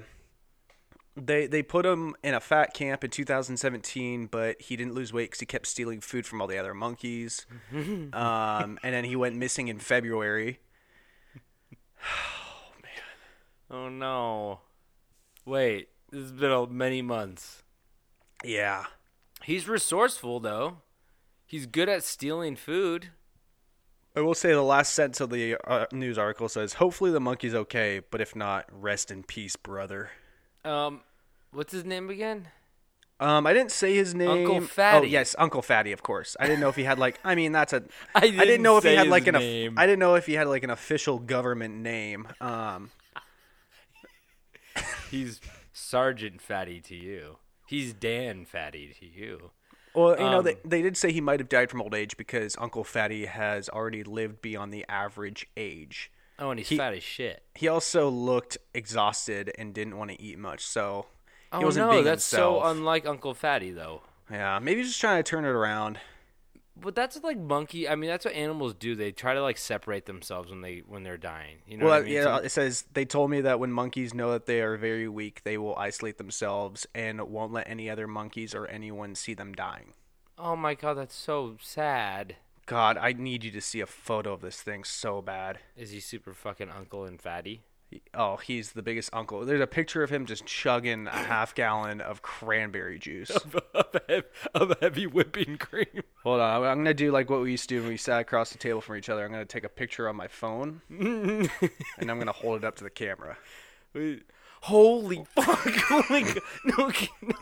they 1.16 1.46
they 1.48 1.62
put 1.62 1.86
him 1.86 2.16
in 2.24 2.34
a 2.34 2.39
fat 2.39 2.74
camp 2.74 3.04
in 3.04 3.12
2017, 3.12 4.26
but 4.28 4.60
he 4.62 4.76
didn't 4.76 4.94
lose 4.96 5.13
weight 5.13 5.26
because 5.30 5.39
he 5.39 5.46
kept 5.46 5.68
stealing 5.68 6.02
food 6.02 6.26
from 6.26 6.42
all 6.42 6.48
the 6.48 6.58
other 6.58 6.74
monkeys. 6.74 7.46
um, 7.72 8.12
and 8.12 8.94
then 8.94 9.04
he 9.06 9.16
went 9.16 9.36
missing 9.36 9.68
in 9.68 9.78
February. 9.80 10.60
Oh 12.04 12.72
man. 12.82 13.86
Oh 13.86 13.89
no. 13.89 14.60
Wait, 15.46 15.89
this 16.12 16.22
has 16.22 16.32
been 16.32 16.52
a, 16.52 16.68
many 16.68 17.02
months. 17.02 17.63
Yeah, 18.44 18.86
He's 19.44 19.68
resourceful 19.68 20.39
though. 20.39 20.78
He's 21.46 21.66
good 21.66 21.89
at 21.89 22.04
stealing 22.04 22.56
food. 22.56 23.10
I 24.16 24.22
will 24.22 24.34
say 24.36 24.52
the 24.52 24.62
last 24.62 24.94
sentence 24.94 25.20
of 25.20 25.32
the 25.32 25.58
uh, 25.68 25.86
news 25.92 26.18
article 26.18 26.48
says, 26.48 26.76
"Hopefully 26.76 27.12
the 27.12 27.20
monkey's 27.20 27.54
okay, 27.54 28.02
but 28.10 28.22
if 28.22 28.36
not, 28.36 28.66
rest 28.72 29.12
in 29.12 29.24
peace, 29.24 29.56
brother." 29.56 30.12
Um, 30.63 31.02
what's 31.52 31.74
his 31.74 31.84
name 31.84 32.10
again? 32.10 32.48
Um, 33.19 33.47
I 33.47 33.54
didn't 33.54 33.71
say 33.71 33.95
his 33.95 34.13
name. 34.13 34.30
Uncle 34.30 34.62
Fatty. 34.62 35.08
Oh, 35.08 35.10
yes, 35.10 35.36
Uncle 35.39 35.62
Fatty, 35.62 35.91
of 35.93 36.04
course. 36.04 36.36
I 36.39 36.45
didn't 36.47 36.60
know 36.60 36.69
if 36.69 36.76
he 36.76 36.84
had 36.84 36.99
like. 36.99 37.19
I 37.23 37.36
mean, 37.36 37.52
that's 37.52 37.71
a. 37.73 37.84
I 38.15 38.21
didn't 38.21 38.39
didn't 38.39 38.62
know 38.63 38.78
if 38.78 38.84
he 38.84 38.95
had 38.95 39.08
like 39.08 39.28
an. 39.28 39.36
name. 39.36 39.76
I 39.78 39.86
didn't 39.86 39.99
know 39.99 40.15
if 40.15 40.26
he 40.26 40.34
had 40.34 40.47
like 40.47 40.63
an 40.63 40.69
official 40.71 41.19
government 41.19 41.76
name. 41.76 42.28
Um, 42.41 42.91
He's 45.12 45.39
Sergeant 45.71 46.41
Fatty 46.41 46.82
to 46.82 46.95
you. 46.95 47.38
He's 47.67 47.93
Dan 47.93 48.45
Fatty 48.45 48.93
to 48.99 49.06
you. 49.06 49.52
Well, 49.95 50.12
you 50.17 50.23
know, 50.30 50.39
Um, 50.39 50.43
they, 50.45 50.58
they 50.65 50.82
did 50.82 50.97
say 50.97 51.12
he 51.12 51.21
might 51.21 51.39
have 51.39 51.49
died 51.49 51.69
from 51.69 51.82
old 51.82 51.93
age 51.93 52.17
because 52.17 52.56
Uncle 52.60 52.84
Fatty 52.84 53.26
has 53.28 53.69
already 53.69 54.04
lived 54.04 54.41
beyond 54.41 54.73
the 54.73 54.86
average 54.89 55.47
age. 55.56 56.12
Oh, 56.39 56.49
and 56.49 56.60
he's 56.60 56.69
He- 56.69 56.78
fat 56.78 56.93
as 56.93 57.04
shit. 57.04 57.43
He 57.54 57.67
also 57.67 58.10
looked 58.10 58.58
exhausted 58.73 59.52
and 59.58 59.71
didn't 59.73 59.97
want 59.97 60.10
to 60.10 60.19
eat 60.21 60.39
much, 60.39 60.65
so 60.65 61.06
Oh, 61.54 61.60
he 61.60 61.63
Oh 61.63 61.68
wasn't 61.68 61.86
no, 61.88 61.92
being 61.94 62.04
that's 62.04 62.30
himself. 62.30 62.63
so 62.63 62.70
unlike 62.70 63.06
Uncle 63.06 63.34
Fatty 63.34 63.72
though. 63.72 64.02
yeah, 64.30 64.60
maybe 64.60 64.82
he's 64.82 64.89
just 64.89 65.00
trying 65.02 65.24
to 65.24 65.30
turn 65.30 65.46
it 65.46 65.50
around. 65.50 66.00
But 66.76 66.96
that's 66.96 67.22
like 67.24 67.38
monkey. 67.38 67.88
I 67.88 67.96
mean, 67.96 68.10
that's 68.10 68.26
what 68.26 68.34
animals 68.34 68.74
do. 68.74 68.96
They 68.96 69.12
try 69.12 69.36
to 69.36 69.42
like 69.44 69.58
separate 69.60 70.08
themselves 70.08 70.50
when 70.50 70.62
they 70.62 70.80
when 70.88 71.04
they're 71.04 71.18
dying. 71.18 71.58
You 71.68 71.78
know 71.78 71.86
well, 71.86 71.94
what 72.00 72.02
I 72.02 72.06
mean? 72.06 72.13
yeah, 72.16 72.24
So- 72.38 72.44
it 72.44 72.50
says 72.50 72.86
they 72.94 73.06
told 73.06 73.30
me 73.30 73.42
that 73.42 73.60
when 73.60 73.72
monkeys 73.72 74.13
know 74.13 74.32
that 74.32 74.48
they 74.48 74.60
are 74.62 74.76
very 74.76 75.08
weak, 75.08 75.44
they 75.44 75.58
will 75.60 75.76
isolate 75.78 76.18
themselves 76.18 76.88
and 76.96 77.22
won't 77.30 77.54
let 77.54 77.70
any 77.70 77.89
other 77.92 78.08
monkeys 78.08 78.56
or 78.56 78.66
anyone 78.66 79.13
see 79.16 79.36
them 79.36 79.54
dying. 79.54 79.94
oh 80.39 80.56
my 80.56 80.74
god, 80.74 80.96
that's 80.96 81.16
so 81.16 81.58
sad. 81.62 82.38
God, 82.66 82.98
I 82.98 83.12
need 83.13 83.44
you 83.44 83.52
to 83.52 83.62
see 83.62 83.82
a 83.82 83.86
photo 83.86 84.34
of 84.34 84.42
this 84.42 84.62
thing 84.62 84.84
so 84.84 85.22
bad. 85.22 85.60
Is 85.78 85.92
he 85.92 86.00
super 86.00 86.34
fucking 86.34 86.70
uncle 86.70 87.04
and 87.06 87.22
fatty? 87.22 87.62
Oh, 88.13 88.38
he's 88.38 88.71
the 88.71 88.82
biggest 88.82 89.10
uncle. 89.13 89.45
There's 89.45 89.62
a 89.62 89.67
picture 89.67 90.03
of 90.03 90.10
him 90.10 90.25
just 90.25 90.45
chugging 90.45 91.08
a 91.08 91.12
half 91.12 91.53
gallon 91.53 92.01
of 92.01 92.21
cranberry 92.21 92.97
juice. 92.99 93.29
of, 93.29 93.56
heavy, 94.08 94.23
of 94.56 94.75
heavy 94.82 95.08
whipping 95.08 95.58
cream. 95.58 96.03
Hold 96.23 96.41
on, 96.41 96.63
I'm- 96.63 96.77
gonna 96.79 96.93
do 96.93 97.12
like 97.12 97.29
what 97.29 97.41
we 97.41 97.51
used 97.51 97.69
to 97.69 97.75
do 97.75 97.82
when 97.82 97.89
we 97.91 97.97
sat 97.97 98.19
across 98.21 98.51
the 98.51 98.58
table 98.58 98.82
from 98.82 98.97
each 98.97 99.10
other. 99.10 99.23
I'm 99.25 99.32
gonna 99.32 99.45
take 99.45 99.63
a 99.63 99.69
picture 99.69 100.08
on 100.10 100.15
my 100.15 100.27
phone 100.27 100.82
and 100.89 101.49
I'm 101.99 102.17
gonna 102.19 102.32
hold 102.32 102.58
it 102.58 102.63
up 102.65 102.75
to 102.77 102.84
the 102.84 102.89
camera. 102.89 103.38
Holy 104.62 105.25
fuck! 105.36 105.67
Oh 105.91 106.03
my 106.10 106.21
god! 106.21 106.39
No, 106.65 106.91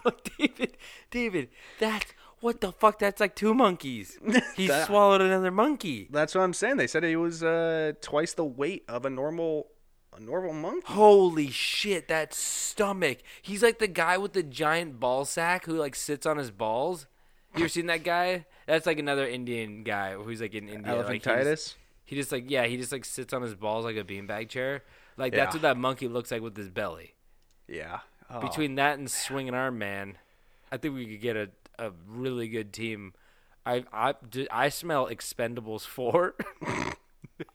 no, 0.06 0.12
David, 0.38 0.78
David, 1.12 1.50
that's 1.80 2.14
what 2.40 2.60
the 2.62 2.72
fuck? 2.72 2.98
That's 3.00 3.20
like 3.22 3.36
two 3.36 3.54
monkeys. 3.54 4.18
He 4.56 4.68
That- 4.68 4.88
swallowed 4.88 5.22
another 5.22 5.52
monkey. 5.52 6.08
That's 6.12 6.34
what 6.36 6.42
I'm 6.42 6.54
saying. 6.54 6.78
They 6.78 6.88
said 6.88 7.04
he 7.04 7.16
was 7.16 7.44
uh, 7.44 7.94
twice 8.02 8.34
the 8.34 8.44
weight 8.46 8.84
of 8.88 9.06
a 9.06 9.10
normal 9.12 9.68
a 10.16 10.20
normal 10.20 10.54
monkey. 10.54 10.86
Holy 10.88 11.50
shit! 11.50 12.08
That 12.08 12.34
stomach. 12.34 13.20
He's 13.42 13.64
like 13.64 13.80
the 13.80 13.88
guy 13.88 14.18
with 14.18 14.34
the 14.34 14.44
giant 14.44 15.00
ball 15.00 15.26
sack 15.26 15.66
who 15.66 15.74
like 15.74 15.96
sits 15.96 16.26
on 16.26 16.38
his 16.38 16.52
balls. 16.52 17.08
You 17.56 17.62
ever 17.64 17.70
seen 17.70 17.88
that 17.88 18.04
guy? 18.04 18.46
That's 18.66 18.86
like 18.86 19.00
another 19.00 19.28
Indian 19.28 19.84
guy 19.84 20.14
who's 20.14 20.40
like 20.42 20.54
in 20.54 20.70
India. 20.70 20.96
like, 20.96 21.12
he 21.12 21.20
just- 21.20 21.28
Elephantitis. 21.28 21.76
He 22.06 22.16
just 22.16 22.32
like 22.32 22.50
yeah, 22.50 22.66
he 22.66 22.78
just 22.78 22.92
like 22.92 23.06
sits 23.06 23.34
on 23.34 23.42
his 23.42 23.56
balls 23.56 23.86
like 23.86 23.96
a 23.96 24.04
beanbag 24.04 24.50
chair. 24.50 24.84
Like 25.18 25.34
that's 25.34 25.56
what 25.56 25.62
that 25.62 25.78
monkey 25.78 26.08
looks 26.08 26.32
like 26.32 26.42
with 26.42 26.58
his 26.58 26.70
belly. 26.70 27.14
Yeah. 27.68 28.00
Oh. 28.30 28.42
Between 28.42 28.76
that 28.76 28.98
and 29.00 29.10
swinging 29.10 29.54
arm 29.54 29.78
man, 29.78 30.18
I 30.72 30.78
think 30.78 30.96
we 30.96 31.06
could 31.06 31.22
get 31.22 31.36
a, 31.38 31.50
a 31.80 31.92
really 32.08 32.50
good 32.50 32.74
team. 32.74 33.14
I 33.66 33.86
I 33.94 34.16
I 34.52 34.70
smell 34.70 35.08
Expendables 35.08 35.86
four. 35.86 36.36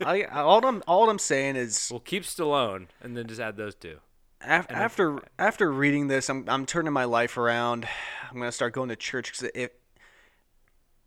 I, 0.05 0.25
all 0.25 0.65
I'm 0.65 0.83
all 0.87 1.09
I'm 1.11 1.19
saying 1.19 1.57
is 1.57 1.89
we'll 1.91 2.01
keep 2.01 2.23
Stallone 2.25 2.87
and 3.03 3.17
then 3.17 3.27
just 3.27 3.41
add 3.41 3.57
those 3.57 3.75
two. 3.75 3.99
af- 4.41 4.67
after 4.71 5.21
after 5.39 5.71
reading 5.73 6.09
this, 6.09 6.29
I'm 6.29 6.45
I'm 6.49 6.67
turning 6.67 6.93
my 6.93 7.05
life 7.05 7.37
around. 7.37 7.87
I'm 8.31 8.39
gonna 8.39 8.53
start 8.53 8.73
going 8.73 8.89
to 8.91 8.97
church 8.97 9.33
because 9.33 9.51
if 9.55 9.71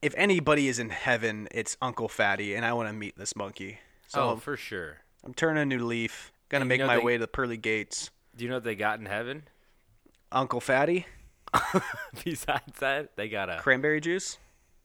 if 0.02 0.13
anybody 0.18 0.68
is 0.68 0.80
in 0.80 0.89
heaven, 0.89 1.48
it's 1.52 1.76
Uncle 1.82 2.08
Fatty, 2.08 2.56
and 2.56 2.65
I 2.65 2.74
want 2.74 2.88
to 2.89 2.94
meet 2.94 3.18
this 3.18 3.36
monkey. 3.36 3.80
So 4.08 4.22
oh, 4.30 4.36
for 4.38 4.56
sure. 4.58 4.98
I'm 5.26 5.34
turning 5.34 5.62
a 5.62 5.65
new 5.65 5.86
leaf. 5.86 6.32
Gonna 6.48 6.62
And 6.63 6.68
you 6.68 6.70
make 6.70 6.80
know 6.80 6.88
my 6.88 6.98
they- 6.98 7.04
way 7.04 7.13
to 7.13 7.20
the 7.22 7.28
pearly 7.28 7.58
gates. 7.58 8.10
Do 8.36 8.44
you 8.46 8.50
know 8.50 8.56
what 8.58 8.63
they 8.63 8.76
got 8.76 9.00
in 9.00 9.06
heaven? 9.06 9.44
Uncle 10.32 10.62
Fatty, 10.62 11.06
Besides 12.24 12.80
that, 12.80 13.15
they 13.18 13.28
got 13.30 13.50
a 13.50 13.58
cranberry 13.58 14.00
juice. 14.00 14.38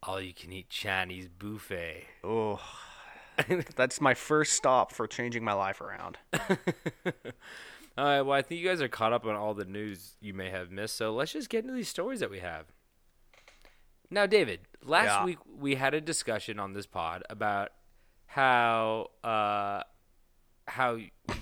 all 0.03 0.21
you 0.21 0.33
can 0.35 0.53
eat 0.53 0.69
Chinese 0.71 1.29
buffet. 1.29 2.05
Oh, 2.25 2.59
that's 3.77 4.01
my 4.01 4.15
first 4.15 4.53
stop 4.55 4.93
for 4.93 5.07
changing 5.07 5.45
my 5.45 5.53
life 5.53 5.81
around. 5.81 6.19
All 7.97 8.05
right, 8.05 8.23
well, 8.23 8.33
I 8.37 8.43
think 8.43 8.61
you 8.61 8.67
guys 8.69 8.83
are 8.83 8.89
caught 8.89 9.13
up 9.13 9.25
on 9.25 9.37
all 9.37 9.55
the 9.55 9.65
news 9.65 10.17
you 10.21 10.35
may 10.35 10.51
have 10.51 10.73
missed, 10.73 10.97
so 10.97 11.15
let's 11.15 11.33
just 11.33 11.49
get 11.49 11.63
into 11.63 11.75
these 11.75 11.89
stories 11.89 12.19
that 12.21 12.31
we 12.31 12.41
have. 12.41 12.67
Now, 14.11 14.27
David, 14.27 14.61
last 14.83 15.07
Yeah. 15.07 15.25
week 15.25 15.39
we 15.47 15.77
had 15.77 15.95
a 15.95 16.01
discussion 16.01 16.59
on 16.59 16.73
this 16.73 16.87
pod 16.87 17.23
about 17.31 17.71
how 18.27 19.11
uh, 19.23 19.83
how 20.67 20.99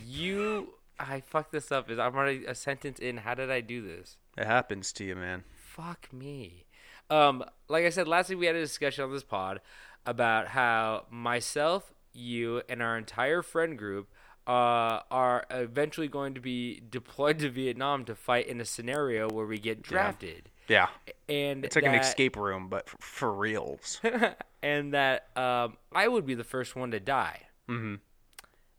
you 0.06 0.74
I 1.00 1.20
fucked 1.20 1.52
this 1.52 1.72
up. 1.72 1.90
Is 1.90 1.98
I'm 1.98 2.14
already 2.14 2.44
a 2.44 2.54
sentence 2.54 2.98
in. 2.98 3.18
How 3.18 3.34
did 3.34 3.50
I 3.50 3.60
do 3.62 3.80
this? 3.82 4.18
It 4.36 4.46
happens 4.46 4.92
to 4.94 5.04
you, 5.04 5.16
man. 5.16 5.44
Fuck 5.56 6.12
me. 6.12 6.66
Um, 7.10 7.44
like 7.68 7.84
I 7.84 7.90
said 7.90 8.06
last 8.08 8.28
week, 8.28 8.38
we 8.38 8.46
had 8.46 8.56
a 8.56 8.60
discussion 8.60 9.04
on 9.04 9.10
this 9.12 9.24
pod 9.24 9.60
about 10.06 10.48
how 10.48 11.04
myself, 11.10 11.92
you, 12.12 12.62
and 12.68 12.82
our 12.82 12.96
entire 12.98 13.42
friend 13.42 13.76
group 13.78 14.08
uh, 14.46 15.00
are 15.10 15.44
eventually 15.50 16.08
going 16.08 16.34
to 16.34 16.40
be 16.40 16.82
deployed 16.90 17.38
to 17.38 17.48
Vietnam 17.48 18.04
to 18.04 18.14
fight 18.14 18.46
in 18.46 18.60
a 18.60 18.64
scenario 18.64 19.28
where 19.28 19.46
we 19.46 19.58
get 19.58 19.82
drafted. 19.82 20.48
Yeah, 20.68 20.88
And 21.28 21.64
it's 21.64 21.76
like 21.76 21.84
an 21.84 21.94
escape 21.94 22.36
room, 22.36 22.68
but 22.68 22.84
f- 22.86 22.96
for 23.00 23.32
reals. 23.32 24.00
and 24.62 24.94
that 24.94 25.28
um, 25.36 25.76
I 25.92 26.08
would 26.08 26.24
be 26.26 26.34
the 26.34 26.44
first 26.44 26.74
one 26.76 26.90
to 26.92 27.00
die. 27.00 27.42
Mhm. 27.68 28.00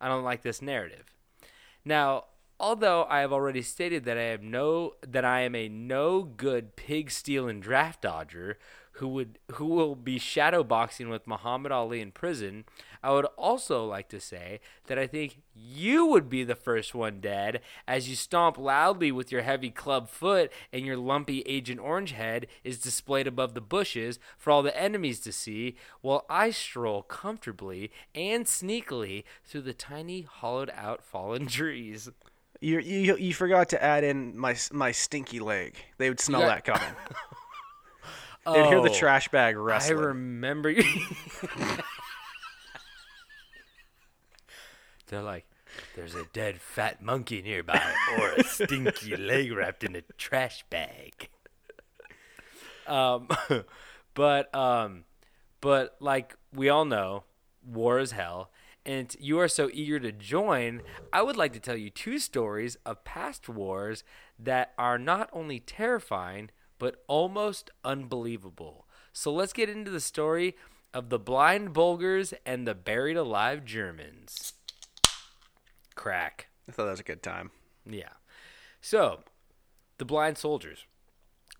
I 0.02 0.08
don't 0.08 0.24
like 0.24 0.42
this 0.42 0.62
narrative. 0.62 1.06
Now, 1.86 2.26
although 2.60 3.06
I 3.10 3.20
have 3.20 3.32
already 3.34 3.62
stated 3.62 4.06
that 4.06 4.18
I 4.18 4.22
am 4.24 4.50
no 4.50 4.96
that 5.06 5.26
I 5.26 5.42
am 5.42 5.56
a 5.56 5.68
no 5.70 6.24
good 6.24 6.76
pig 6.76 7.12
stealing 7.12 7.60
draft 7.60 8.02
dodger 8.02 8.58
who 8.98 9.08
would 9.08 9.40
who 9.54 9.66
will 9.66 9.96
be 9.96 10.20
shadow 10.20 10.64
boxing 10.64 11.10
with 11.10 11.26
Muhammad 11.26 11.72
Ali 11.72 12.00
in 12.00 12.12
prison, 12.12 12.66
I 13.02 13.12
would 13.12 13.26
also 13.38 13.86
like 13.86 14.08
to 14.10 14.20
say 14.20 14.60
that 14.86 15.00
I 15.00 15.08
think 15.08 15.42
you 15.56 16.06
would 16.06 16.30
be 16.30 16.44
the 16.44 16.56
first 16.56 16.94
one 16.94 17.20
dead 17.20 17.62
as 17.88 18.08
you 18.08 18.16
stomp 18.16 18.58
loudly 18.58 19.12
with 19.12 19.32
your 19.32 19.42
heavy 19.42 19.72
club 19.72 20.10
foot 20.10 20.52
and 20.72 20.86
your 20.86 20.98
lumpy 20.98 21.42
Agent 21.42 21.80
Orange 21.80 22.12
head 22.12 22.48
is 22.64 22.80
displayed 22.80 23.26
above 23.26 23.56
the 23.56 23.62
bushes 23.62 24.20
for 24.38 24.52
all 24.52 24.62
the 24.62 24.80
enemies 24.80 25.20
to 25.22 25.32
see, 25.32 25.76
while 26.02 26.26
I 26.30 26.52
stroll 26.52 27.02
comfortably 27.02 27.92
and 28.14 28.46
sneakily 28.46 29.24
through 29.44 29.62
the 29.62 29.74
tiny 29.74 30.22
hollowed 30.22 30.72
out 30.76 31.04
fallen 31.04 31.48
trees. 31.48 32.10
You, 32.62 32.80
you 32.80 33.18
you 33.18 33.34
forgot 33.34 33.70
to 33.70 33.84
add 33.84 34.04
in 34.04 34.38
my 34.38 34.56
my 34.72 34.92
stinky 34.92 35.40
leg. 35.40 35.76
They 35.98 36.10
would 36.10 36.22
smell 36.22 36.42
that 36.42 36.64
coming. 36.64 36.82
They'd 38.52 38.66
hear 38.66 38.82
the 38.82 38.90
Oh, 38.90 38.94
trash 38.94 39.30
bag 39.30 39.56
I 39.56 39.90
remember 39.92 40.70
you. 40.70 40.84
They're 45.08 45.22
like, 45.22 45.46
there's 45.96 46.16
a 46.16 46.26
dead 46.34 46.60
fat 46.62 47.02
monkey 47.02 47.42
nearby, 47.42 47.82
or 48.20 48.32
a 48.34 48.44
stinky 48.44 49.16
leg 49.16 49.52
wrapped 49.52 49.84
in 49.84 49.96
a 49.96 50.02
trash 50.18 50.64
bag. 50.70 51.30
Um, 52.88 53.28
but 54.14 54.54
um, 54.56 55.06
but 55.62 55.96
like 56.00 56.36
we 56.54 56.70
all 56.70 56.86
know, 56.86 57.24
war 57.66 58.00
is 58.00 58.12
hell, 58.12 58.52
and 58.86 59.16
you 59.20 59.40
are 59.40 59.48
so 59.48 59.70
eager 59.74 60.00
to 60.00 60.12
join. 60.12 60.82
I 61.12 61.22
would 61.22 61.38
like 61.38 61.54
to 61.54 61.60
tell 61.60 61.78
you 61.78 61.90
two 61.90 62.20
stories 62.20 62.78
of 62.86 63.04
past 63.04 63.48
wars 63.50 64.04
that 64.40 64.74
are 64.78 64.98
not 64.98 65.30
only 65.34 65.60
terrifying 65.60 66.50
but 66.84 67.02
almost 67.08 67.72
unbelievable. 67.86 68.86
So 69.14 69.32
let's 69.32 69.54
get 69.54 69.70
into 69.70 69.90
the 69.90 70.02
story 70.02 70.58
of 70.94 71.08
the 71.08 71.18
blind 71.18 71.72
Bulgars 71.72 72.34
and 72.46 72.68
the 72.68 72.76
buried 72.76 73.16
alive 73.16 73.64
Germans. 73.64 74.52
Crack. 75.96 76.48
I 76.68 76.74
thought 76.74 76.84
that 76.84 76.92
was 76.92 77.00
a 77.00 77.04
good 77.04 77.24
time. 77.24 77.52
Yeah. 77.90 78.10
So, 78.82 79.22
the 79.98 80.04
blind 80.04 80.38
soldiers, 80.38 80.86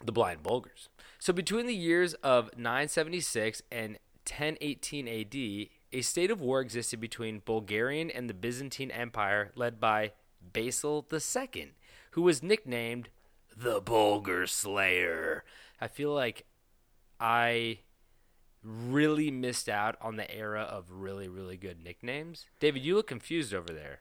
the 0.04 0.12
blind 0.12 0.44
Bulgars. 0.44 0.90
So, 1.20 1.32
between 1.32 1.68
the 1.68 1.74
years 1.74 2.16
of 2.16 2.50
976 2.58 3.62
and 3.72 4.00
1018 4.30 5.08
AD, 5.08 5.70
a 5.94 6.02
state 6.02 6.32
of 6.32 6.42
war 6.42 6.60
existed 6.60 7.00
between 7.00 7.44
Bulgarian 7.46 8.12
and 8.12 8.30
the 8.30 8.34
Byzantine 8.34 8.92
Empire 8.92 9.54
led 9.56 9.80
by 9.80 10.12
Basil 10.42 11.08
II, 11.10 11.72
who 12.12 12.24
was 12.24 12.44
nicknamed 12.44 13.08
the 13.56 13.82
Bulgar 13.82 14.48
Slayer. 14.48 15.44
I 15.82 15.88
feel 15.88 16.14
like 16.14 16.46
I 17.20 17.80
really 18.64 19.30
missed 19.32 19.68
out 19.68 19.96
on 20.02 20.16
the 20.16 20.30
era 20.34 20.62
of 20.62 20.92
really, 20.92 21.28
really 21.28 21.58
good 21.58 21.84
nicknames. 21.84 22.46
David, 22.60 22.84
you 22.84 22.96
look 22.96 23.08
confused 23.08 23.54
over 23.54 23.74
there. 23.74 24.00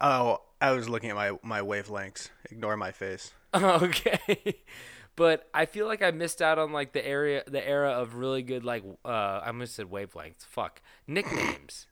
Oh, 0.00 0.38
I 0.60 0.70
was 0.72 0.88
looking 0.88 1.10
at 1.10 1.16
my 1.16 1.32
my 1.42 1.60
wavelengths. 1.60 2.30
Ignore 2.50 2.76
my 2.76 2.92
face. 2.92 3.32
Okay. 3.54 4.62
But 5.14 5.46
I 5.52 5.66
feel 5.66 5.86
like 5.86 6.00
I 6.00 6.10
missed 6.10 6.40
out 6.40 6.58
on 6.58 6.72
like 6.72 6.92
the 6.94 7.06
area 7.06 7.42
the 7.46 7.62
era 7.66 7.90
of 7.90 8.14
really 8.14 8.42
good 8.42 8.64
like 8.64 8.82
uh 9.04 9.08
I 9.42 9.48
almost 9.48 9.74
said 9.74 9.86
wavelengths. 9.90 10.46
Fuck. 10.46 10.80
Nicknames. 11.06 11.86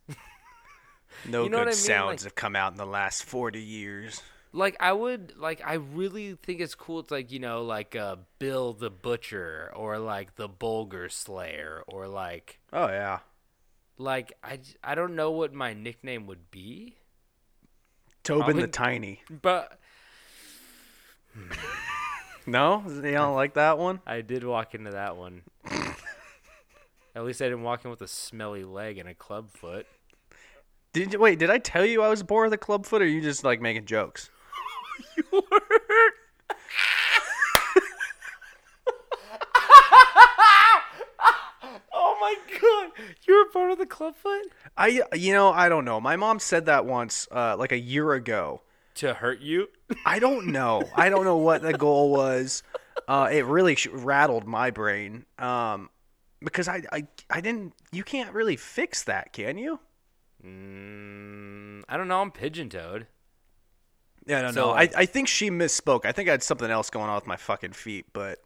No 1.28 1.42
You 1.44 1.50
know 1.50 1.58
good 1.58 1.62
I 1.62 1.70
mean? 1.72 1.74
sounds 1.74 2.22
Like- 2.22 2.22
have 2.22 2.34
come 2.34 2.56
out 2.56 2.72
in 2.72 2.78
the 2.78 2.86
last 2.86 3.24
forty 3.24 3.60
years. 3.62 4.22
Like 4.52 4.76
I 4.80 4.92
would 4.92 5.34
like 5.38 5.62
I 5.64 5.74
really 5.74 6.34
think 6.42 6.60
it's 6.60 6.74
cool. 6.74 6.98
It's 7.00 7.10
like 7.10 7.30
you 7.30 7.38
know 7.38 7.62
like 7.62 7.94
uh, 7.94 8.16
Bill 8.38 8.72
the 8.72 8.90
Butcher 8.90 9.72
or 9.76 9.98
like 9.98 10.34
the 10.36 10.48
Bulgar 10.48 11.08
Slayer 11.08 11.82
or 11.86 12.08
like 12.08 12.58
Oh 12.72 12.88
yeah. 12.88 13.20
like 13.96 14.32
I 14.42 14.58
I 14.82 14.94
don't 14.96 15.14
know 15.14 15.30
what 15.30 15.52
my 15.54 15.72
nickname 15.72 16.26
would 16.26 16.50
be, 16.50 16.96
Tobin 18.24 18.44
Probably- 18.44 18.62
the 18.62 18.68
Tiny. 18.68 19.22
but 19.42 19.78
No, 22.46 22.82
you 22.88 23.02
don't 23.12 23.36
like 23.36 23.54
that 23.54 23.78
one? 23.78 24.00
I 24.06 24.22
did 24.22 24.42
walk 24.42 24.74
into 24.74 24.90
that 24.92 25.16
one. 25.16 25.42
At 27.14 27.24
least 27.24 27.42
I 27.42 27.44
didn't 27.46 27.62
walk 27.62 27.84
in 27.84 27.90
with 27.90 28.02
a 28.02 28.08
smelly 28.08 28.64
leg 28.64 28.98
and 28.98 29.08
a 29.08 29.14
club 29.14 29.50
foot. 29.52 29.86
Did 30.92 31.12
you 31.12 31.18
wait? 31.20 31.38
Did 31.38 31.50
I 31.50 31.58
tell 31.58 31.84
you 31.84 32.02
I 32.02 32.08
was 32.08 32.22
born 32.24 32.46
with 32.46 32.52
a 32.54 32.58
club 32.58 32.86
foot, 32.86 33.02
or 33.02 33.04
are 33.04 33.08
you 33.08 33.20
just 33.20 33.44
like 33.44 33.60
making 33.60 33.84
jokes? 33.86 34.30
Oh 41.92 42.16
my 42.20 42.34
god! 42.60 43.06
You 43.26 43.36
were 43.38 43.50
part 43.52 43.70
of 43.70 43.78
the 43.78 43.86
club 43.86 44.16
foot 44.16 44.46
I, 44.76 45.02
you 45.14 45.32
know, 45.32 45.50
I 45.50 45.68
don't 45.68 45.84
know. 45.84 46.00
My 46.00 46.16
mom 46.16 46.38
said 46.38 46.66
that 46.66 46.86
once, 46.86 47.26
uh, 47.30 47.56
like 47.56 47.72
a 47.72 47.78
year 47.78 48.12
ago. 48.12 48.62
to 48.96 49.14
hurt 49.14 49.40
you. 49.40 49.68
I 50.04 50.18
don't 50.18 50.48
know. 50.48 50.82
I 50.94 51.08
don't 51.08 51.24
know 51.24 51.36
what 51.36 51.62
the 51.62 51.72
goal 51.72 52.10
was. 52.10 52.62
Uh, 53.08 53.28
it 53.32 53.44
really 53.46 53.74
sh- 53.74 53.88
rattled 53.92 54.46
my 54.46 54.70
brain 54.70 55.24
um, 55.38 55.90
because 56.42 56.68
I, 56.68 56.82
I, 56.92 57.06
I 57.28 57.40
didn't. 57.40 57.74
You 57.92 58.04
can't 58.04 58.32
really 58.34 58.56
fix 58.56 59.02
that, 59.04 59.32
can 59.32 59.58
you? 59.58 59.80
Mm, 60.44 61.82
I 61.88 61.96
don't 61.96 62.08
know. 62.08 62.20
I'm 62.20 62.30
pigeon 62.30 62.68
toed. 62.68 63.06
Yeah, 64.30 64.38
I 64.38 64.42
don't 64.42 64.52
So, 64.54 64.66
know. 64.66 64.72
I, 64.72 64.88
I 64.96 65.06
think 65.06 65.28
she 65.28 65.50
misspoke. 65.50 66.04
I 66.04 66.12
think 66.12 66.28
I 66.28 66.32
had 66.32 66.42
something 66.42 66.70
else 66.70 66.88
going 66.90 67.08
on 67.08 67.16
with 67.16 67.26
my 67.26 67.36
fucking 67.36 67.72
feet, 67.72 68.06
but 68.12 68.38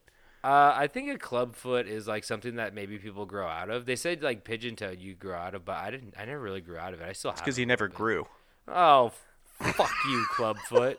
Uh, 0.43 0.73
I 0.77 0.87
think 0.89 1.11
a 1.11 1.19
club 1.19 1.57
foot 1.57 1.87
is 1.87 2.07
like 2.09 2.25
something 2.25 2.57
that 2.57 2.75
maybe 2.75 2.99
people 2.99 3.27
grow 3.27 3.47
out 3.47 3.71
of. 3.71 3.87
They 3.87 3.97
said 3.97 4.23
like 4.23 4.45
pigeon 4.45 4.77
toed 4.77 4.99
you 4.99 5.15
grow 5.15 5.37
out 5.37 5.55
of, 5.55 5.65
but 5.65 5.77
I 5.77 5.91
didn't. 5.91 6.15
I 6.19 6.25
never 6.25 6.41
really 6.41 6.61
grew 6.61 6.79
out 6.79 6.95
of 6.95 7.01
it. 7.01 7.09
I 7.09 7.13
still 7.13 7.31
have. 7.33 7.41
because 7.41 7.59
it 7.59 7.63
you 7.63 7.67
a 7.67 7.69
never 7.69 7.89
bit. 7.89 7.97
grew. 7.97 8.27
Oh, 8.69 9.13
fuck 9.61 9.91
you, 10.09 10.25
club 10.31 10.57
foot. 10.69 10.99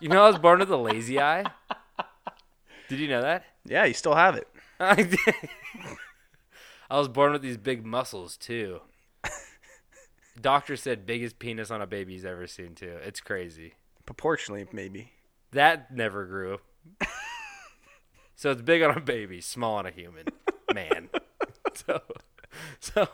You 0.00 0.08
know 0.08 0.24
I 0.24 0.28
was 0.28 0.38
born 0.38 0.58
with 0.58 0.70
a 0.70 0.76
lazy 0.76 1.20
eye. 1.20 1.44
Did 2.88 2.98
you 2.98 3.08
know 3.08 3.22
that? 3.22 3.44
Yeah, 3.64 3.84
you 3.84 3.94
still 3.94 4.14
have 4.16 4.34
it. 4.34 4.48
I 4.80 4.96
did. 5.02 5.18
I 6.90 6.98
was 6.98 7.08
born 7.08 7.32
with 7.32 7.42
these 7.42 7.56
big 7.56 7.84
muscles 7.86 8.36
too. 8.36 8.80
Doctor 10.40 10.76
said 10.76 11.06
biggest 11.06 11.38
penis 11.38 11.70
on 11.70 11.82
a 11.82 11.86
baby 11.86 12.14
he's 12.14 12.24
ever 12.24 12.46
seen 12.46 12.74
too. 12.74 12.96
It's 13.04 13.20
crazy. 13.20 13.74
Proportionally, 14.06 14.66
maybe. 14.72 15.12
That 15.52 15.94
never 15.94 16.24
grew. 16.26 16.58
so 18.36 18.50
it's 18.50 18.62
big 18.62 18.82
on 18.82 18.96
a 18.96 19.00
baby, 19.00 19.40
small 19.40 19.76
on 19.76 19.86
a 19.86 19.90
human 19.90 20.26
man. 20.74 21.08
so, 21.74 22.00
so 22.80 23.08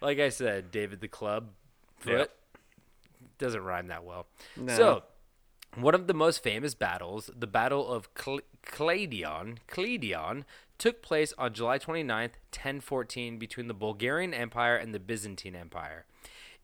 like 0.00 0.18
I 0.18 0.28
said, 0.28 0.70
David 0.70 1.00
the 1.00 1.08
Club 1.08 1.50
foot 1.98 2.12
Yep. 2.18 2.30
doesn't 3.38 3.62
rhyme 3.64 3.86
that 3.88 4.04
well. 4.04 4.26
No. 4.56 4.76
So, 4.76 5.02
one 5.76 5.94
of 5.94 6.06
the 6.06 6.14
most 6.14 6.42
famous 6.42 6.74
battles, 6.74 7.30
the 7.36 7.46
Battle 7.46 7.88
of 7.90 8.08
Cl- 8.16 8.40
Cladion, 8.64 9.58
Cladion, 9.68 10.44
took 10.78 11.02
place 11.02 11.32
on 11.38 11.52
July 11.54 11.78
29th, 11.78 12.34
1014, 12.52 13.38
between 13.38 13.66
the 13.68 13.74
Bulgarian 13.74 14.32
Empire 14.34 14.76
and 14.76 14.94
the 14.94 15.00
Byzantine 15.00 15.56
Empire. 15.56 16.04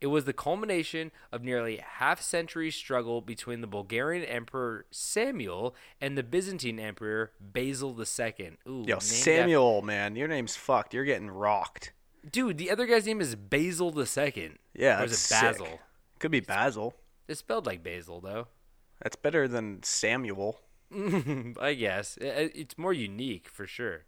It 0.01 0.07
was 0.07 0.25
the 0.25 0.33
culmination 0.33 1.11
of 1.31 1.43
nearly 1.43 1.77
half 1.77 2.21
century 2.21 2.71
struggle 2.71 3.21
between 3.21 3.61
the 3.61 3.67
Bulgarian 3.67 4.25
Emperor 4.25 4.87
Samuel 4.89 5.75
and 6.01 6.17
the 6.17 6.23
Byzantine 6.23 6.79
Emperor 6.79 7.31
Basil 7.39 7.95
II. 7.99 8.57
Ooh, 8.67 8.83
Yo, 8.87 8.97
Samuel, 8.97 9.83
man, 9.83 10.15
your 10.15 10.27
name's 10.27 10.55
fucked. 10.55 10.95
You're 10.95 11.05
getting 11.05 11.29
rocked. 11.29 11.93
Dude, 12.29 12.57
the 12.57 12.71
other 12.71 12.87
guy's 12.87 13.05
name 13.05 13.21
is 13.21 13.35
Basil 13.35 13.93
II. 13.97 14.53
Yeah, 14.73 15.01
or 15.01 15.05
is 15.05 15.25
it 15.25 15.29
Basil? 15.33 15.65
sick. 15.67 15.79
Could 16.17 16.31
be 16.31 16.39
Basil. 16.39 16.95
It's 17.27 17.39
spelled 17.39 17.67
like 17.67 17.83
Basil, 17.83 18.19
though. 18.19 18.47
That's 19.01 19.15
better 19.15 19.47
than 19.47 19.83
Samuel. 19.83 20.61
I 21.61 21.73
guess 21.73 22.17
it's 22.19 22.77
more 22.77 22.93
unique 22.93 23.47
for 23.47 23.65
sure. 23.65 24.05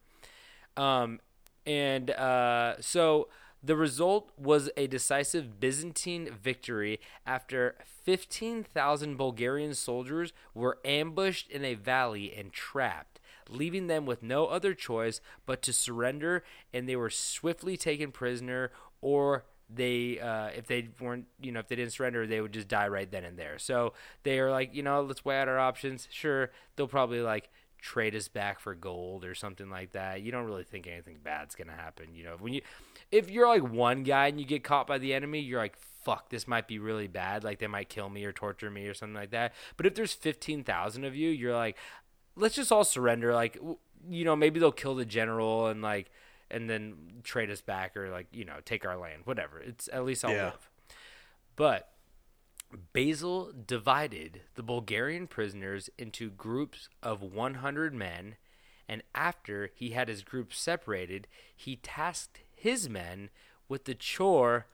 Um, 0.75 1.19
and 1.65 2.11
uh, 2.11 2.75
so 2.81 3.29
the 3.63 3.75
result 3.75 4.31
was 4.37 4.69
a 4.75 4.87
decisive 4.87 5.59
Byzantine 5.59 6.29
victory 6.41 6.99
after 7.25 7.75
15,000 8.03 9.15
Bulgarian 9.15 9.73
soldiers 9.73 10.33
were 10.53 10.79
ambushed 10.83 11.49
in 11.49 11.63
a 11.63 11.75
valley 11.75 12.33
and 12.35 12.51
trapped, 12.51 13.19
leaving 13.49 13.87
them 13.87 14.05
with 14.05 14.21
no 14.21 14.47
other 14.47 14.73
choice 14.73 15.21
but 15.45 15.61
to 15.61 15.71
surrender, 15.71 16.43
and 16.73 16.89
they 16.89 16.97
were 16.97 17.09
swiftly 17.09 17.77
taken 17.77 18.11
prisoner 18.11 18.71
or 19.01 19.45
they 19.69 20.19
uh, 20.19 20.47
if 20.47 20.67
they 20.67 20.89
weren't 20.99 21.25
you 21.41 21.51
know 21.51 21.59
if 21.59 21.67
they 21.67 21.75
didn't 21.75 21.93
surrender 21.93 22.27
they 22.27 22.41
would 22.41 22.51
just 22.51 22.67
die 22.67 22.87
right 22.87 23.09
then 23.11 23.23
and 23.23 23.37
there. 23.37 23.57
So 23.57 23.93
they 24.23 24.39
are 24.39 24.51
like 24.51 24.75
you 24.75 24.83
know 24.83 25.01
let's 25.01 25.23
weigh 25.25 25.39
out 25.39 25.47
our 25.47 25.59
options. 25.59 26.07
Sure 26.11 26.51
they'll 26.75 26.87
probably 26.87 27.21
like 27.21 27.49
trade 27.79 28.15
us 28.15 28.27
back 28.27 28.59
for 28.59 28.75
gold 28.75 29.25
or 29.25 29.35
something 29.35 29.69
like 29.69 29.91
that. 29.91 30.21
You 30.21 30.31
don't 30.31 30.45
really 30.45 30.63
think 30.63 30.87
anything 30.87 31.17
bad's 31.23 31.55
gonna 31.55 31.73
happen 31.73 32.13
you 32.13 32.23
know? 32.23 32.35
When 32.39 32.53
you 32.53 32.61
if 33.13 33.29
you're 33.29 33.47
like 33.47 33.63
one 33.63 34.03
guy 34.03 34.27
and 34.27 34.39
you 34.39 34.45
get 34.45 34.63
caught 34.63 34.87
by 34.87 34.97
the 34.97 35.13
enemy 35.13 35.39
you're 35.39 35.59
like 35.61 35.77
fuck 36.03 36.29
this 36.29 36.47
might 36.49 36.67
be 36.67 36.79
really 36.79 37.07
bad. 37.07 37.45
Like 37.45 37.59
they 37.59 37.67
might 37.67 37.87
kill 37.87 38.09
me 38.09 38.25
or 38.25 38.33
torture 38.33 38.69
me 38.69 38.87
or 38.87 38.93
something 38.93 39.15
like 39.15 39.31
that. 39.31 39.53
But 39.77 39.85
if 39.85 39.95
there's 39.95 40.13
15,000 40.13 41.05
of 41.05 41.15
you 41.15 41.29
you're 41.29 41.55
like 41.55 41.77
let's 42.35 42.55
just 42.55 42.71
all 42.71 42.83
surrender. 42.83 43.33
Like 43.33 43.57
you 44.09 44.25
know 44.25 44.35
maybe 44.35 44.59
they'll 44.59 44.71
kill 44.73 44.95
the 44.95 45.05
general 45.05 45.67
and 45.67 45.81
like 45.81 46.11
and 46.51 46.69
then 46.69 46.95
trade 47.23 47.49
us 47.49 47.61
back 47.61 47.95
or 47.95 48.09
like 48.09 48.27
you 48.33 48.43
know 48.43 48.55
take 48.65 48.85
our 48.85 48.97
land 48.97 49.21
whatever. 49.25 49.59
It's 49.59 49.87
at 49.93 50.03
least 50.03 50.25
i'll 50.25 50.31
Yeah. 50.31 50.45
live. 50.45 50.69
But 51.55 51.89
basil 52.91 53.51
divided 53.67 54.41
the 54.55 54.63
bulgarian 54.63 55.27
prisoners 55.27 55.89
into 55.97 56.29
groups 56.31 56.89
of 57.03 57.21
100 57.21 57.93
men 57.93 58.35
and 58.89 59.03
after 59.13 59.69
he 59.75 59.91
had 59.91 60.07
his 60.07 60.23
group 60.23 60.51
separated 60.53 61.27
he 61.55 61.75
tasked 61.75 62.39
his 62.63 62.87
men 62.89 63.29
with 63.67 63.83
the 63.85 63.93
chore 63.93 64.67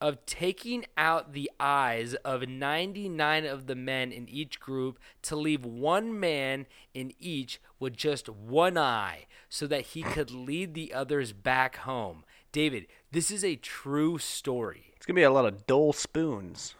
of 0.00 0.24
taking 0.26 0.84
out 0.96 1.32
the 1.32 1.50
eyes 1.60 2.14
of 2.24 2.48
99 2.48 3.44
of 3.46 3.66
the 3.66 3.74
men 3.76 4.10
in 4.10 4.28
each 4.28 4.58
group 4.58 4.98
to 5.22 5.36
leave 5.36 5.64
one 5.64 6.18
man 6.18 6.66
in 6.92 7.12
each 7.20 7.60
with 7.78 7.96
just 7.96 8.28
one 8.28 8.76
eye 8.76 9.26
so 9.48 9.66
that 9.66 9.82
he 9.82 10.02
could 10.02 10.30
lead 10.30 10.74
the 10.74 10.92
others 10.92 11.32
back 11.32 11.76
home. 11.78 12.24
David, 12.50 12.86
this 13.12 13.30
is 13.30 13.44
a 13.44 13.56
true 13.56 14.18
story. 14.18 14.92
It's 14.96 15.06
gonna 15.06 15.16
be 15.16 15.22
a 15.22 15.30
lot 15.30 15.46
of 15.46 15.66
dull 15.66 15.92
spoons. 15.92 16.74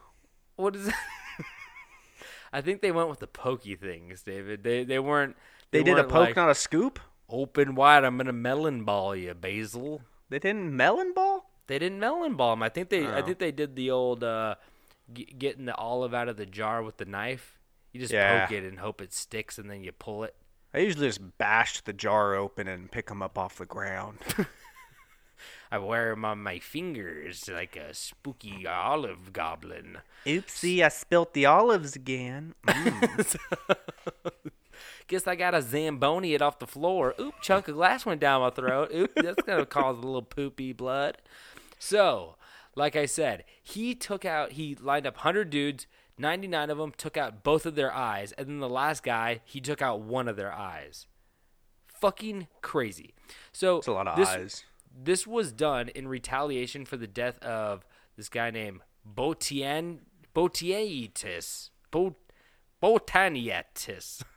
What 0.57 0.77
is 0.77 0.92
I 2.53 2.61
think 2.61 2.83
they 2.83 2.92
went 2.92 3.09
with 3.09 3.20
the 3.20 3.27
pokey 3.27 3.77
things, 3.77 4.22
David. 4.22 4.62
They 4.62 4.85
they 4.85 4.98
weren't 4.98 5.37
They, 5.70 5.83
did 5.83 5.92
a 5.92 6.03
weren't 6.03 6.09
poke, 6.09 6.27
like, 6.29 6.37
not 6.37 6.51
a 6.51 6.55
scoop. 6.55 7.01
open 7.29 7.75
wide. 7.75 8.05
I'm 8.05 8.16
gonna 8.16 8.33
melon 8.33 8.85
ball 8.85 9.16
you, 9.16 9.33
Basil. 9.35 10.03
They 10.33 10.38
didn't 10.38 10.75
melon 10.75 11.12
ball. 11.14 11.51
They 11.66 11.79
didn't 11.79 12.01
melon 12.01 12.35
ball 12.37 12.55
him. 12.55 12.62
I 12.62 12.68
think 12.71 12.88
they. 12.88 13.07
I 13.07 13.21
Oh. 13.21 13.23
think 13.25 13.38
they 13.38 13.53
did 13.53 13.77
the 13.77 13.90
old 13.90 14.25
uh, 14.25 14.55
g- 15.12 15.27
getting 15.38 15.66
the 15.66 15.75
olive 15.77 16.14
out 16.14 16.29
of 16.29 16.37
the 16.38 16.47
jar 16.47 16.83
with 16.83 16.97
the 16.97 17.05
knife. 17.05 17.59
You 17.92 18.01
just 18.01 18.12
Yeah. 18.12 18.47
poke 18.47 18.53
it 18.53 18.64
and 18.64 18.79
hope 18.81 19.01
it 19.03 19.12
sticks, 19.12 19.59
and 19.59 19.71
then 19.71 19.85
you 19.85 19.92
pull 19.92 20.25
it. 20.25 20.35
I 20.75 20.79
usually 20.79 21.07
just 21.09 21.37
bash 21.38 21.83
the 21.83 21.92
jar 21.92 22.35
open 22.35 22.66
and 22.66 22.90
pick 22.90 23.09
them 23.09 23.23
up 23.23 23.37
off 23.37 23.59
the 23.59 23.66
ground. 23.66 24.18
I 25.71 25.79
wear 25.79 26.11
them 26.11 26.25
on 26.25 26.42
my 26.42 26.59
fingers 26.59 27.49
like 27.49 27.77
a 27.77 27.92
spooky 27.95 28.66
olive 28.66 29.33
goblin. 29.33 29.99
Oopsie, 30.27 30.83
I 30.83 30.88
spilt 30.88 31.35
the 31.35 31.45
olives 31.47 31.95
again. 31.97 32.55
Guess 35.09 35.27
I 35.27 35.37
got 35.37 35.55
a 35.55 35.62
zamboni 35.62 36.35
it 36.35 36.42
off 36.42 36.59
the 36.59 36.66
floor. 36.66 37.14
Oop, 37.21 37.35
chunk 37.42 37.68
of 37.68 37.75
glass 37.75 38.07
went 38.07 38.21
down 38.21 38.40
my 38.40 38.51
throat. 38.51 38.90
Oop, 38.95 39.12
that's 39.16 39.42
gonna 39.42 39.66
cause 39.66 39.99
a 39.99 40.01
little 40.01 40.23
poopy 40.23 40.73
blood. 40.73 41.18
So, 41.79 42.37
like 42.75 42.97
I 42.97 43.07
said, 43.07 43.45
he 43.62 43.95
took 43.95 44.25
out. 44.25 44.53
He 44.53 44.75
lined 44.75 45.07
up 45.07 45.18
hundred 45.18 45.51
dudes. 45.51 45.87
Ninety 46.18 46.47
nine 46.47 46.71
of 46.71 46.79
them 46.79 46.92
took 46.97 47.16
out 47.16 47.42
both 47.42 47.66
of 47.66 47.75
their 47.75 47.92
eyes, 47.92 48.33
and 48.33 48.47
then 48.47 48.61
the 48.61 48.68
last 48.68 49.03
guy 49.03 49.40
he 49.45 49.61
took 49.61 49.83
out 49.83 50.01
one 50.01 50.29
of 50.29 50.37
their 50.37 50.53
eyes. 50.53 51.07
Fucking 51.87 52.49
crazy. 52.61 53.14
So 53.53 53.79
It's 53.79 53.87
a 53.87 53.92
lot 53.92 54.09
of 54.09 54.16
this, 54.16 54.29
eyes. 54.29 54.64
This 54.95 55.27
was 55.27 55.53
done 55.53 55.88
in 55.88 56.09
retaliation 56.09 56.85
for 56.85 56.97
the 56.97 57.07
death 57.07 57.38
of 57.42 57.85
this 58.16 58.29
guy 58.29 58.51
named 58.51 58.81
Botian 59.09 60.01
Botianitis. 60.35 61.71
Bot 61.90 62.14
Botanietis. 62.83 64.23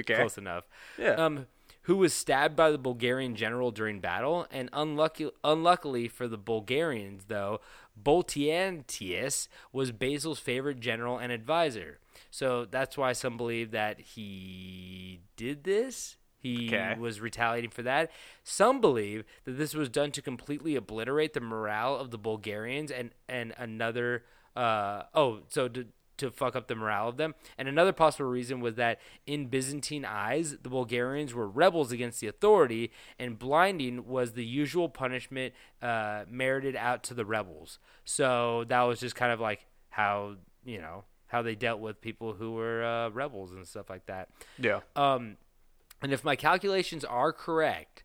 Okay. 0.00 0.14
Close 0.14 0.38
enough. 0.38 0.64
Yeah. 0.98 1.12
Um, 1.12 1.46
who 1.82 1.96
was 1.96 2.12
stabbed 2.12 2.54
by 2.54 2.70
the 2.70 2.76
Bulgarian 2.78 3.34
general 3.34 3.70
during 3.70 3.98
battle, 4.00 4.46
and 4.50 4.68
unlucky, 4.74 5.30
unluckily 5.42 6.06
for 6.06 6.28
the 6.28 6.36
Bulgarians, 6.36 7.24
though, 7.28 7.60
Boltiantius 8.00 9.48
was 9.72 9.92
Basil's 9.92 10.38
favorite 10.38 10.80
general 10.80 11.18
and 11.18 11.32
advisor. 11.32 11.98
So 12.30 12.64
that's 12.64 12.96
why 12.98 13.12
some 13.12 13.36
believe 13.36 13.70
that 13.70 14.00
he 14.00 15.20
did 15.36 15.64
this. 15.64 16.16
He 16.40 16.68
Okay. 16.68 16.94
was 16.98 17.20
retaliating 17.20 17.70
for 17.70 17.82
that. 17.82 18.10
Some 18.44 18.80
believe 18.80 19.24
that 19.44 19.52
this 19.52 19.74
was 19.74 19.88
done 19.88 20.12
to 20.12 20.22
completely 20.22 20.76
obliterate 20.76 21.32
the 21.32 21.40
morale 21.40 21.96
of 21.96 22.10
the 22.10 22.18
Bulgarians 22.18 22.90
and 22.90 23.10
and 23.28 23.54
another 23.58 24.24
uh 24.54 25.04
oh 25.14 25.40
so 25.48 25.68
to 25.68 25.86
to 26.18 26.30
fuck 26.30 26.54
up 26.54 26.68
the 26.68 26.74
morale 26.74 27.08
of 27.08 27.16
them. 27.16 27.34
And 27.56 27.68
another 27.68 27.92
possible 27.92 28.28
reason 28.28 28.60
was 28.60 28.76
that 28.76 29.00
in 29.26 29.46
Byzantine 29.46 30.04
eyes, 30.04 30.56
the 30.62 30.68
Bulgarians 30.68 31.34
were 31.34 31.48
rebels 31.48 31.92
against 31.92 32.20
the 32.20 32.26
authority, 32.26 32.92
and 33.18 33.38
blinding 33.38 34.06
was 34.06 34.32
the 34.32 34.44
usual 34.44 34.88
punishment 34.88 35.54
uh, 35.82 36.24
merited 36.28 36.76
out 36.76 37.02
to 37.04 37.14
the 37.14 37.24
rebels. 37.24 37.78
So 38.04 38.64
that 38.68 38.82
was 38.82 39.00
just 39.00 39.14
kind 39.14 39.32
of 39.32 39.40
like 39.40 39.66
how 39.90 40.36
you 40.64 40.78
know 40.78 41.04
how 41.28 41.42
they 41.42 41.54
dealt 41.54 41.80
with 41.80 42.00
people 42.00 42.34
who 42.34 42.52
were 42.52 42.82
uh, 42.82 43.10
rebels 43.10 43.52
and 43.52 43.66
stuff 43.66 43.90
like 43.90 44.06
that. 44.06 44.28
Yeah. 44.58 44.80
Um, 44.96 45.36
and 46.02 46.12
if 46.12 46.24
my 46.24 46.36
calculations 46.36 47.04
are 47.04 47.32
correct, 47.32 48.04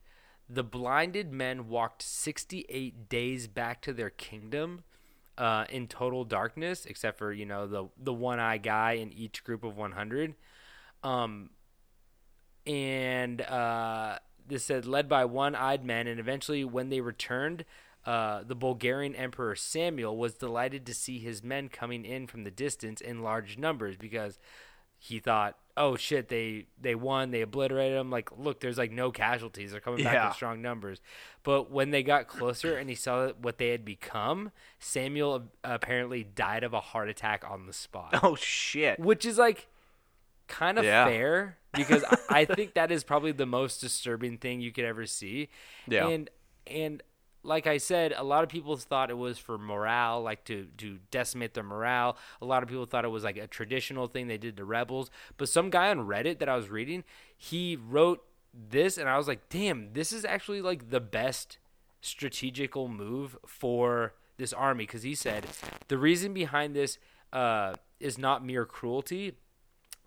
the 0.49 0.63
blinded 0.63 1.32
men 1.32 1.67
walked 1.67 2.02
68 2.02 3.08
days 3.10 3.47
back 3.47 3.82
to 3.82 3.93
their 3.93 4.10
kingdom 4.10 4.84
uh, 5.38 5.65
in 5.69 5.88
total 5.88 6.24
darkness, 6.24 6.86
except 6.86 7.17
for 7.17 7.32
you 7.32 7.46
know 7.46 7.67
the 7.67 7.89
the 7.98 8.13
one 8.13 8.39
eye 8.39 8.58
guy 8.58 8.93
in 8.93 9.12
each 9.12 9.43
group 9.43 9.63
of 9.63 9.78
100. 9.78 10.36
Um, 11.04 11.50
and 12.65 13.41
uh, 13.41 14.19
this 14.48 14.63
said 14.65 14.86
led 14.86 15.10
by 15.10 15.26
one 15.26 15.56
eyed 15.56 15.84
men, 15.84 16.08
and 16.08 16.19
eventually 16.19 16.63
when 16.63 16.89
they 16.89 17.02
returned. 17.02 17.65
Uh, 18.06 18.43
the 18.43 18.54
Bulgarian 18.54 19.15
Emperor 19.15 19.56
Samuel 19.56 20.17
was 20.17 20.34
delighted 20.34 20.86
to 20.86 20.93
see 20.93 21.19
his 21.19 21.41
men 21.41 21.69
coming 21.69 22.04
in 22.04 22.28
from 22.28 22.43
the 22.43 22.52
distance 22.52 23.00
in 23.00 23.24
large 23.24 23.58
numbers 23.58 23.96
because 23.96 24.38
he 24.98 25.19
thought, 25.19 25.58
"Oh 25.76 25.96
shit, 25.96 26.30
they 26.30 26.66
they 26.80 26.96
won, 26.96 27.32
they 27.32 27.42
obliterated 27.42 27.98
them. 27.98 28.10
Like, 28.12 28.30
look, 28.38 28.60
there's 28.60 28.78
like 28.78 28.92
no 28.92 29.12
casualties. 29.12 29.72
They're 29.72 29.80
coming 29.80 30.04
back 30.04 30.14
Yeah. 30.14 30.28
in 30.28 30.34
strong 30.34 30.62
numbers." 30.62 31.02
But 31.44 31.72
when 31.72 31.92
they 31.92 32.04
got 32.04 32.28
closer 32.28 32.78
and 32.78 32.90
he 32.90 32.96
saw 32.96 33.30
what 33.34 33.58
they 33.58 33.70
had 33.70 33.84
become, 33.84 34.52
Samuel 34.80 35.50
apparently 35.64 36.24
died 36.24 36.64
of 36.64 36.74
a 36.74 36.80
heart 36.80 37.10
attack 37.10 37.44
on 37.50 37.66
the 37.68 37.74
spot, 37.74 38.20
Oh 38.24 38.36
shit. 38.36 39.00
which 39.00 39.26
is 39.26 39.38
like 39.38 39.68
kind 40.48 40.78
of 40.78 40.86
Yeah. 40.86 41.06
fair 41.06 41.58
because 41.74 42.04
I, 42.04 42.18
I 42.42 42.46
think 42.46 42.76
that 42.76 42.92
is 42.92 43.04
probably 43.04 43.32
the 43.32 43.46
most 43.46 43.80
disturbing 43.82 44.38
thing 44.38 44.62
you 44.62 44.72
could 44.72 44.86
ever 44.86 45.06
see. 45.06 45.50
Yeah. 45.88 46.08
And 46.08 46.30
and 46.68 47.04
like 47.44 47.68
I 47.68 47.78
said, 47.78 48.14
a 48.16 48.24
lot 48.24 48.44
of 48.44 48.50
people 48.50 48.76
thought 48.78 49.10
it 49.10 49.18
was 49.18 49.38
for 49.38 49.58
morale, 49.58 50.22
like 50.22 50.46
to 50.46 50.68
to 50.78 51.00
decimate 51.12 51.54
their 51.54 51.64
morale. 51.64 52.18
A 52.42 52.46
lot 52.46 52.64
of 52.64 52.70
people 52.70 52.86
thought 52.86 53.06
it 53.06 53.10
was 53.10 53.24
like 53.24 53.38
a 53.38 53.48
traditional 53.48 54.08
thing 54.08 54.28
they 54.28 54.38
did 54.38 54.58
to 54.58 54.66
rebels. 54.66 55.12
But 55.38 55.50
some 55.50 55.70
guy 55.70 55.90
on 55.90 56.08
Reddit 56.08 56.40
that 56.40 56.50
I 56.50 56.56
was 56.56 56.70
reading, 56.70 57.04
he 57.38 57.76
wrote 57.76 58.24
this, 58.54 58.98
and 58.98 59.10
I 59.10 59.18
was 59.18 59.28
like, 59.28 59.50
damn, 59.50 59.94
this 59.94 60.14
is 60.14 60.24
actually 60.26 60.62
like 60.62 60.90
the 60.90 61.00
best 61.00 61.58
strategical 62.02 62.88
move 62.88 63.38
for 63.46 64.14
this 64.38 64.54
army 64.54 64.86
because 64.86 65.04
he 65.04 65.16
said 65.16 65.46
the 65.88 65.98
reason 65.98 66.34
behind 66.34 66.76
this 66.76 66.98
uh, 67.32 67.74
is 68.00 68.18
not 68.18 68.46
mere 68.46 68.66
cruelty. 68.66 69.34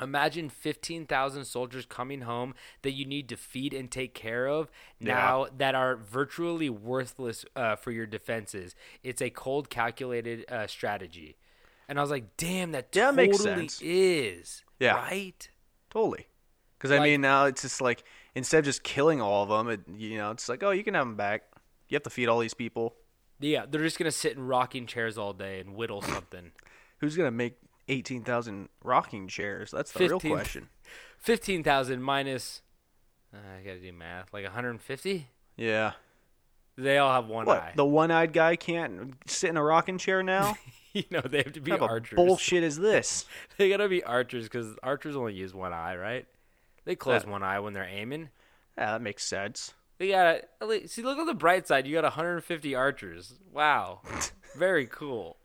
Imagine 0.00 0.48
15,000 0.48 1.44
soldiers 1.44 1.86
coming 1.86 2.22
home 2.22 2.54
that 2.82 2.92
you 2.92 3.04
need 3.06 3.28
to 3.30 3.36
feed 3.36 3.72
and 3.72 3.90
take 3.90 4.12
care 4.14 4.46
of 4.46 4.70
now 5.00 5.46
that 5.56 5.74
are 5.74 5.96
virtually 5.96 6.68
worthless 6.68 7.44
uh, 7.54 7.76
for 7.76 7.90
your 7.90 8.06
defenses. 8.06 8.74
It's 9.02 9.22
a 9.22 9.30
cold, 9.30 9.70
calculated 9.70 10.44
uh, 10.50 10.66
strategy. 10.66 11.36
And 11.88 11.98
I 11.98 12.02
was 12.02 12.10
like, 12.10 12.36
damn, 12.36 12.72
that 12.72 12.88
Yeah, 12.94 13.10
totally 13.10 13.26
makes 13.28 13.42
sense. 13.42 13.80
is. 13.82 14.62
Yeah. 14.78 14.96
Right? 14.96 15.48
Totally. 15.90 16.26
Because 16.76 16.92
I 16.92 16.98
mean, 17.02 17.22
now 17.22 17.46
it's 17.46 17.62
just 17.62 17.80
like 17.80 18.04
instead 18.34 18.58
of 18.58 18.64
just 18.66 18.82
killing 18.82 19.22
all 19.22 19.44
of 19.44 19.48
them, 19.48 19.68
it, 19.70 19.80
you 19.98 20.18
know, 20.18 20.30
it's 20.30 20.48
like, 20.48 20.62
oh, 20.62 20.72
you 20.72 20.84
can 20.84 20.92
have 20.94 21.06
them 21.06 21.16
back. 21.16 21.44
You 21.88 21.94
have 21.94 22.02
to 22.02 22.10
feed 22.10 22.28
all 22.28 22.38
these 22.40 22.52
people. 22.54 22.94
Yeah, 23.40 23.64
they're 23.68 23.82
just 23.82 23.98
going 23.98 24.10
to 24.10 24.16
sit 24.16 24.36
in 24.36 24.46
rocking 24.46 24.86
chairs 24.86 25.16
all 25.16 25.32
day 25.32 25.60
and 25.60 25.74
whittle 25.74 26.02
something. 26.02 26.52
Who's 26.98 27.14
gonna 27.16 27.30
make 27.30 27.58
eighteen 27.88 28.22
thousand 28.24 28.68
rocking 28.82 29.28
chairs? 29.28 29.70
That's 29.70 29.92
the 29.92 30.00
real 30.00 30.18
15 30.20 30.32
question. 30.32 30.68
15,000 31.18 32.02
minus, 32.02 32.62
uh, 33.34 33.38
I 33.58 33.64
got 33.64 33.72
to 33.74 33.80
do 33.80 33.92
math, 33.92 34.32
like 34.32 34.44
150? 34.44 35.28
Yeah. 35.56 35.92
They 36.78 36.98
all 36.98 37.12
have 37.12 37.26
one 37.26 37.46
What? 37.46 37.58
eye. 37.58 37.72
The 37.74 37.84
one-eyed 37.86 38.32
guy 38.34 38.56
can't 38.56 39.14
sit 39.26 39.48
in 39.50 39.56
a 39.56 39.62
rocking 39.62 39.96
chair 39.98 40.22
now? 40.22 40.56
you 40.92 41.04
know, 41.10 41.22
they 41.22 41.38
have 41.38 41.54
to 41.54 41.60
be 41.60 41.72
archers. 41.72 42.16
bullshit 42.16 42.62
is 42.62 42.76
this? 42.78 43.24
They 43.56 43.70
gotta 43.70 43.88
be 43.88 44.04
archers 44.04 44.44
because 44.44 44.76
archers 44.82 45.16
only 45.16 45.32
use 45.34 45.54
one 45.54 45.72
eye, 45.72 45.96
right? 45.96 46.26
They 46.84 46.94
close 46.96 47.22
That- 47.22 47.30
one 47.30 47.42
eye 47.42 47.58
when 47.60 47.72
they're 47.72 47.88
aiming. 47.90 48.28
Yeah, 48.76 48.92
that 48.92 49.02
makes 49.02 49.24
sense. 49.24 49.72
They 49.98 50.08
got 50.10 50.42
see. 50.86 51.00
Look 51.02 51.18
on 51.18 51.24
the 51.26 51.32
bright 51.32 51.66
side. 51.66 51.86
You 51.86 51.94
got 51.94 52.04
150 52.04 52.74
archers. 52.74 53.32
Wow, 53.50 54.02
very 54.58 54.86
cool. 54.86 55.38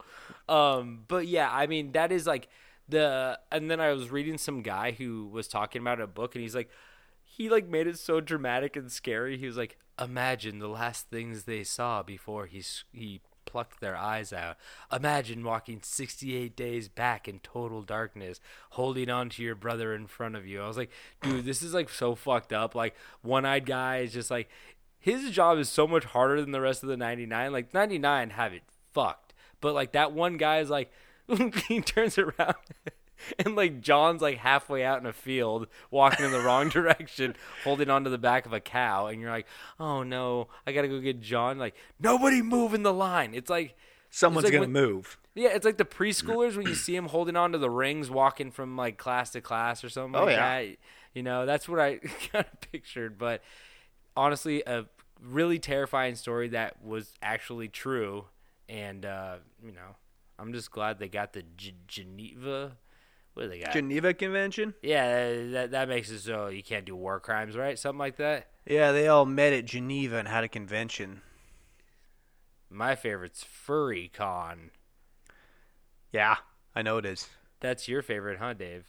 Um, 0.52 1.06
but 1.08 1.28
yeah, 1.28 1.50
I 1.52 1.68
mean 1.68 1.94
that 1.94 2.12
is 2.12 2.28
like 2.28 2.50
the. 2.90 3.40
And 3.52 3.72
then 3.72 3.80
I 3.80 3.92
was 3.94 4.12
reading 4.12 4.38
some 4.38 4.62
guy 4.62 4.92
who 4.92 5.28
was 5.28 5.48
talking 5.48 5.82
about 5.82 6.02
a 6.02 6.08
book, 6.08 6.36
and 6.36 6.42
he's 6.42 6.56
like, 6.56 6.70
he 7.24 7.50
like 7.50 7.68
made 7.68 7.88
it 7.88 7.98
so 7.98 8.20
dramatic 8.20 8.76
and 8.76 8.92
scary. 8.92 9.38
He 9.38 9.46
was 9.46 9.58
like, 9.58 9.78
imagine 10.00 10.60
the 10.60 10.68
last 10.68 11.10
things 11.10 11.44
they 11.44 11.64
saw 11.64 12.04
before 12.04 12.48
he 12.48 12.62
he 12.92 13.22
plucked 13.46 13.80
their 13.80 13.96
eyes 13.96 14.32
out. 14.34 14.58
Imagine 14.92 15.44
walking 15.44 15.80
68 15.82 16.56
days 16.56 16.88
back 16.90 17.28
in 17.28 17.40
total 17.40 17.82
darkness, 17.82 18.40
holding 18.72 19.10
on 19.10 19.30
to 19.30 19.44
your 19.44 19.56
brother 19.56 19.94
in 19.94 20.08
front 20.08 20.36
of 20.36 20.46
you. 20.46 20.62
I 20.62 20.68
was 20.68 20.78
like, 20.78 20.92
dude, 21.22 21.46
this 21.46 21.62
is 21.62 21.74
like 21.74 21.90
so 21.90 22.16
fucked 22.16 22.54
up. 22.54 22.76
Like 22.76 22.96
one-eyed 23.22 23.66
guy 23.66 24.00
is 24.00 24.14
just 24.14 24.32
like 24.32 24.50
his 25.00 25.32
job 25.32 25.58
is 25.58 25.70
so 25.70 25.88
much 25.88 26.06
harder 26.06 26.42
than 26.42 26.52
the 26.52 26.62
rest 26.62 26.84
of 26.84 26.90
the 26.90 26.98
99. 26.98 27.52
Like 27.52 27.74
99 27.74 28.32
have 28.32 28.54
it 28.54 28.64
fucked. 28.94 29.31
But 29.62 29.74
like 29.74 29.94
that 29.94 30.12
one 30.12 30.38
guy 30.38 30.60
is 30.60 30.70
like 30.70 30.92
he 31.68 31.80
turns 31.82 32.18
around 32.18 32.56
and 33.40 33.56
like 33.56 33.80
John's 33.82 34.22
like 34.22 34.38
halfway 34.40 34.84
out 34.84 35.00
in 35.00 35.06
a 35.06 35.14
field 35.14 35.68
walking 35.92 36.26
in 36.26 36.32
the 36.32 36.42
wrong 36.42 36.70
direction 36.78 37.36
holding 37.64 37.90
onto 37.90 38.10
the 38.10 38.18
back 38.18 38.46
of 38.46 38.54
a 38.54 38.60
cow 38.60 39.08
and 39.08 39.22
you're 39.22 39.30
like, 39.32 39.48
"Oh 39.80 40.04
no, 40.04 40.48
I 40.68 40.72
got 40.74 40.82
to 40.82 40.88
go 40.88 41.00
get 41.00 41.22
John." 41.22 41.58
Like, 41.58 41.76
"Nobody 42.00 42.42
move 42.42 42.74
in 42.74 42.84
the 42.84 42.94
line." 42.94 43.34
It's 43.34 43.50
like 43.50 43.78
Someone's 44.10 44.44
like 44.44 44.52
gonna 44.52 44.64
when- 44.64 44.72
move. 44.74 45.18
yeah, 45.36 45.50
it's 45.50 45.64
like 45.66 45.78
the 45.78 45.86
preschoolers 45.86 46.58
when 46.58 46.68
you 46.68 46.76
see 46.76 46.94
them 46.96 47.08
holding 47.08 47.38
on 47.38 47.54
to 47.54 47.58
the 47.58 47.70
rings, 47.70 48.10
walking 48.10 48.52
from 48.52 48.76
like 48.76 48.98
class 48.98 49.30
to 49.32 49.40
class 49.42 49.84
or 49.86 49.90
something 49.90 50.20
Oh, 50.20 50.26
like 50.26 50.36
yeah. 50.36 50.62
that. 50.64 50.76
You 51.14 51.24
know, 51.24 51.46
that's 51.46 51.70
what 51.70 51.80
I 51.80 51.98
kind 52.32 52.46
of 52.52 52.72
pictured. 52.72 53.18
But 53.18 53.42
honestly, 54.18 54.64
a 54.66 54.86
really 55.22 55.60
terrifying 55.60 56.16
story 56.16 56.50
that 56.50 56.84
was 56.84 57.14
actually 57.22 57.68
true. 57.70 58.26
And, 58.72 59.06
uh, 59.06 59.36
you 59.62 59.74
know, 59.74 59.98
I'm 60.40 60.54
just 60.54 60.72
glad 60.72 60.98
they 60.98 61.10
got 61.10 61.34
the 61.34 61.44
G- 61.58 61.76
Geneva. 61.88 62.78
What 63.34 63.44
do 63.44 63.50
they 63.50 63.60
got? 63.60 63.74
Geneva 63.74 64.14
Convention. 64.14 64.74
yeah, 64.82 65.36
that, 65.52 65.72
that 65.72 65.90
makes 65.90 66.10
it 66.10 66.20
so 66.20 66.48
you 66.48 66.64
can't 66.64 66.86
do 66.86 66.96
war 66.96 67.20
crimes, 67.20 67.58
right? 67.58 67.78
Something 67.78 68.00
like 68.00 68.16
that. 68.16 68.48
Yeah, 68.66 68.94
they 68.94 69.10
all 69.10 69.26
met 69.26 69.52
at 69.52 69.66
Geneva 69.66 70.18
and 70.18 70.28
had 70.28 70.46
a 70.46 70.48
convention. 70.48 71.22
My 72.70 72.96
favorite's 72.96 73.44
Furry 73.44 74.10
Con. 74.14 74.72
Yeah, 76.14 76.38
I 76.74 76.82
know 76.82 76.98
it 76.98 77.06
is. 77.06 77.28
That's 77.60 77.90
your 77.90 78.02
favorite, 78.02 78.40
huh, 78.40 78.54
Dave? 78.54 78.86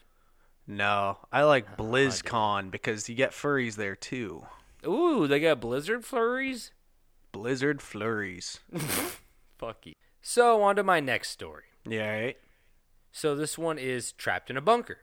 No, 0.66 1.18
I 1.33 1.42
like 1.42 1.77
BlizzCon 1.77 2.71
because 2.71 3.09
you 3.09 3.16
get 3.16 3.33
furries 3.33 3.75
there 3.75 3.97
too. 3.97 4.47
Ooh, 4.87 5.27
they 5.27 5.40
got 5.40 5.61
Blizzard 5.61 6.05
flurries? 6.05 6.71
Blizzard 7.33 7.83
flurries. 7.83 8.61
Fuck 9.62 9.87
you. 9.87 9.92
So, 10.20 10.61
on 10.64 10.75
to 10.75 10.83
my 10.83 10.98
next 10.98 11.31
story. 11.31 11.62
Yeah, 11.88 12.11
right? 12.11 12.37
So, 13.12 13.37
this 13.37 13.57
one 13.57 13.79
is 13.79 14.11
Trapped 14.11 14.51
in 14.51 14.57
a 14.57 14.61
Bunker. 14.61 14.98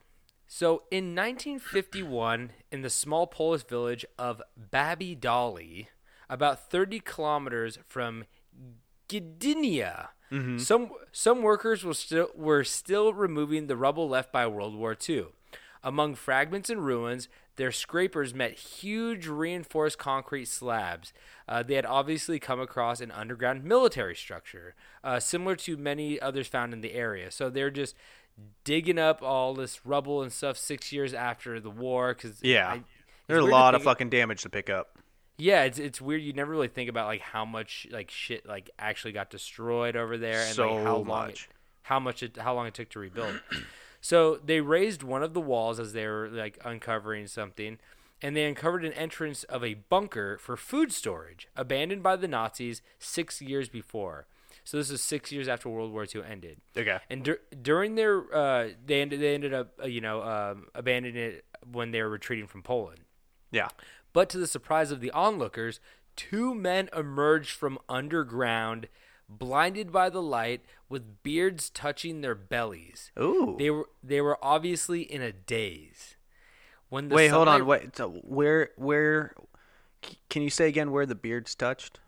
So, 0.48 0.84
in 0.92 1.16
1951, 1.16 2.52
in 2.70 2.82
the 2.82 2.90
small 2.90 3.26
Polish 3.26 3.64
village 3.64 4.06
of 4.18 4.42
Babie 4.58 5.16
Doły, 5.16 5.88
about 6.30 6.70
30 6.70 7.00
kilometers 7.00 7.80
from 7.88 8.26
Gdynia, 9.08 10.10
mm-hmm. 10.30 10.58
some 10.58 10.90
some 11.14 11.42
workers 11.42 11.86
were 11.86 11.94
still 11.94 12.30
were 12.36 12.66
still 12.66 13.14
removing 13.14 13.68
the 13.68 13.78
rubble 13.78 14.10
left 14.10 14.34
by 14.34 14.46
World 14.46 14.76
War 14.76 14.98
II. 15.08 15.28
Among 15.82 16.16
fragments 16.16 16.70
and 16.70 16.86
ruins, 16.86 17.30
their 17.60 17.72
scrapers 17.74 18.34
met 18.34 18.54
huge 18.54 19.28
reinforced 19.28 19.98
concrete 19.98 20.46
slabs. 20.48 21.12
Uh, 21.46 21.62
they 21.62 21.76
had 21.76 21.86
obviously 21.86 22.40
come 22.40 22.60
across 22.62 23.02
an 23.02 23.12
underground 23.12 23.66
military 23.66 24.16
structure, 24.16 24.76
uh, 25.04 25.20
similar 25.20 25.56
to 25.58 25.76
many 25.76 26.20
others 26.22 26.48
found 26.48 26.72
in 26.72 26.80
the 26.80 26.94
area. 26.94 27.30
So 27.32 27.50
they're 27.50 27.70
just 27.70 27.96
digging 28.64 28.98
up 28.98 29.22
all 29.22 29.54
this 29.54 29.86
rubble 29.86 30.22
and 30.22 30.32
stuff 30.32 30.58
six 30.58 30.94
years 30.94 31.14
after 31.14 31.60
the 31.60 31.70
war. 31.70 32.14
Cause 32.14 32.40
Yeah. 32.42 32.70
I- 32.70 32.84
There's 33.28 33.44
a 33.44 33.48
lot 33.48 33.76
of 33.76 33.84
fucking 33.84 34.10
damage 34.10 34.42
to 34.44 34.50
pick 34.50 34.70
up. 34.70 34.98
Yeah, 35.38 35.64
it's 35.64 35.80
it's 35.80 36.02
weird. 36.02 36.22
You 36.22 36.34
never 36.34 36.52
really 36.52 36.68
think 36.70 36.90
about 36.90 37.08
like 37.08 37.22
how 37.22 37.44
much 37.46 37.88
like 37.92 38.10
shit 38.10 38.46
like 38.46 38.70
actually 38.80 39.12
got 39.14 39.30
destroyed 39.30 39.96
over 39.98 40.18
there 40.18 40.42
and 40.48 40.58
like 40.58 40.70
how 40.84 40.96
long 40.98 41.08
much. 41.08 41.44
it, 41.50 41.56
how 41.84 42.00
much 42.00 42.24
it 42.24 42.38
how 42.38 42.54
long 42.56 42.68
it 42.68 42.74
took 42.74 42.90
to 42.90 43.00
rebuild. 43.00 43.40
So 44.02 44.36
they 44.38 44.62
raised 44.62 45.04
one 45.04 45.24
of 45.24 45.34
the 45.34 45.42
walls 45.42 45.80
as 45.80 45.94
they 45.94 46.08
were 46.08 46.30
like 46.30 46.58
uncovering 46.64 47.28
something, 47.28 47.78
and 48.22 48.36
they 48.36 48.46
uncovered 48.46 48.86
an 48.86 48.94
entrance 48.94 49.44
of 49.46 49.64
a 49.64 49.76
bunker 49.76 50.38
for 50.38 50.58
food 50.58 50.92
storage 50.92 51.48
abandoned 51.56 52.04
by 52.04 52.16
the 52.16 52.28
Nazis 52.28 52.82
six 52.98 53.42
years 53.42 53.70
before. 53.70 54.28
So 54.64 54.78
this 54.78 54.92
is 54.92 55.02
six 55.02 55.32
years 55.32 55.48
after 55.48 55.68
World 55.68 55.92
War 55.92 56.06
II 56.14 56.22
ended. 56.24 56.62
Okay. 56.78 57.00
And 57.10 57.24
dur- 57.24 57.42
during 57.62 57.96
their, 57.96 58.34
uh, 58.36 58.70
they 58.86 59.02
ended 59.02 59.20
they 59.20 59.34
ended 59.34 59.54
up 59.54 59.80
uh, 59.82 59.88
you 59.88 60.02
know 60.02 60.22
um, 60.22 60.68
abandoning 60.76 61.16
it 61.16 61.46
when 61.72 61.92
they 61.92 62.02
were 62.02 62.10
retreating 62.10 62.48
from 62.48 62.62
Poland. 62.62 63.00
Yeah. 63.52 63.70
But 64.14 64.30
to 64.30 64.38
the 64.38 64.48
surprise 64.48 64.92
of 64.92 65.02
the 65.02 65.12
onlookers, 65.12 65.80
two 66.16 66.54
men 66.54 66.90
emerged 66.96 67.52
from 67.52 67.80
underground, 67.88 68.88
blinded 69.30 69.92
by 69.92 70.10
the 70.10 70.22
light, 70.22 70.62
with 70.90 71.24
beards 71.24 71.70
touching 71.70 72.22
their 72.22 72.36
bellies. 72.36 73.12
Ooh. 73.20 73.56
They 73.58 73.70
were 73.70 73.90
they 74.04 74.22
were 74.22 74.38
obviously 74.42 75.02
in 75.02 75.22
a 75.22 75.32
daze. 75.32 76.16
When 76.90 77.10
the 77.10 77.16
Wait, 77.16 77.28
hold 77.28 77.48
on. 77.48 77.66
Wait. 77.66 77.96
So 77.96 78.10
where 78.10 78.72
where 78.76 79.34
can 80.30 80.42
you 80.42 80.50
say 80.50 80.68
again 80.68 80.92
where 80.92 81.06
the 81.06 81.16
beards 81.16 81.54
touched? 81.56 82.00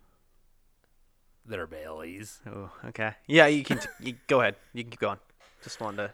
Their 1.45 1.67
bellies. 1.67 2.39
Oh, 2.47 2.72
okay. 2.86 3.13
Yeah, 3.28 3.47
you 3.47 3.63
can. 3.63 3.80
you, 3.99 4.15
go 4.28 4.41
ahead. 4.41 4.55
You 4.74 4.84
can 4.84 4.91
keep 4.91 4.99
going. 4.99 5.19
Just 5.63 5.80
wanted 5.80 6.11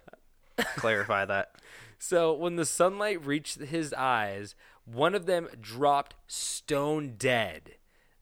to 0.57 0.63
clarify 0.75 1.25
that. 1.25 1.51
So 1.99 2.31
when 2.31 2.57
the 2.57 2.65
sunlight 2.65 3.25
reached 3.25 3.59
his 3.59 3.91
eyes, 3.91 4.53
one 4.85 5.15
of 5.15 5.25
them 5.25 5.47
dropped 5.59 6.13
stone 6.27 7.15
dead. 7.17 7.77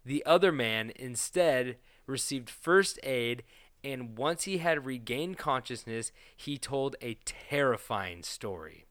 The 0.06 0.26
other 0.26 0.54
man 0.54 0.94
instead 0.96 1.76
received 2.08 2.50
first 2.50 3.00
aid, 3.04 3.44
and 3.84 4.18
once 4.18 4.44
he 4.44 4.58
had 4.60 4.86
regained 4.86 5.38
consciousness, 5.38 6.12
he 6.36 6.58
told 6.58 6.96
a 7.02 7.18
terrifying 7.26 8.24
story. 8.24 8.86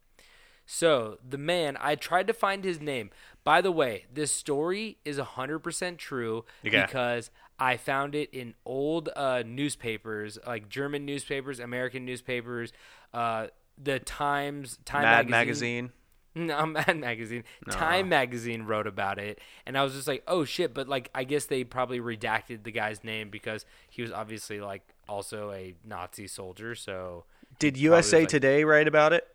So, 0.66 1.18
the 1.28 1.36
man, 1.38 1.76
I 1.80 1.94
tried 1.94 2.26
to 2.28 2.32
find 2.32 2.64
his 2.64 2.80
name. 2.80 3.10
By 3.44 3.60
the 3.60 3.70
way, 3.72 4.06
this 4.12 4.32
story 4.32 4.96
is 5.04 5.18
100% 5.18 5.98
true 5.98 6.44
Okay. 6.66 6.82
because 6.86 7.30
I 7.58 7.76
found 7.76 8.14
it 8.14 8.30
in 8.32 8.54
old 8.64 9.10
uh, 9.14 9.42
newspapers, 9.44 10.38
like 10.46 10.68
German 10.70 11.04
newspapers, 11.04 11.60
American 11.60 12.06
newspapers, 12.06 12.72
uh, 13.12 13.48
the 13.76 13.98
Times, 13.98 14.78
Time 14.86 15.02
Mad 15.02 15.28
magazine. 15.28 15.30
magazine. 15.30 15.92
No, 16.36 16.66
Mad 16.66 16.98
Magazine. 16.98 17.44
Time 17.70 18.08
Magazine 18.08 18.64
wrote 18.64 18.88
about 18.88 19.20
it, 19.20 19.38
and 19.66 19.78
I 19.78 19.84
was 19.84 19.92
just 19.94 20.08
like, 20.08 20.24
"Oh 20.26 20.44
shit!" 20.44 20.74
But 20.74 20.88
like, 20.88 21.08
I 21.14 21.22
guess 21.22 21.44
they 21.46 21.62
probably 21.62 22.00
redacted 22.00 22.64
the 22.64 22.72
guy's 22.72 23.04
name 23.04 23.30
because 23.30 23.64
he 23.88 24.02
was 24.02 24.10
obviously 24.10 24.60
like 24.60 24.82
also 25.08 25.52
a 25.52 25.74
Nazi 25.84 26.26
soldier. 26.26 26.74
So 26.74 27.24
Did 27.60 27.76
USA 27.76 28.20
like- 28.20 28.28
Today 28.28 28.64
write 28.64 28.88
about 28.88 29.12
it? 29.12 29.28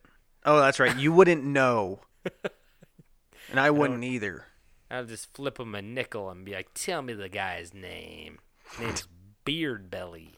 Oh, 0.46 0.60
that's 0.60 0.78
right. 0.80 0.98
You 0.98 1.14
wouldn't 1.14 1.44
know, 1.46 2.02
and 3.50 3.60
I 3.60 3.72
wouldn't 3.72 4.04
either. 4.04 4.46
I'll 4.92 5.06
just 5.06 5.34
flip 5.34 5.60
him 5.60 5.76
a 5.76 5.82
nickel 5.82 6.30
and 6.30 6.44
be 6.44 6.54
like, 6.54 6.70
"Tell 6.74 7.02
me 7.02 7.14
the 7.14 7.30
guy's 7.30 7.74
name." 7.74 8.40
His 8.72 8.80
name's 8.80 9.08
Beard 9.46 9.90
Belly. 9.90 10.34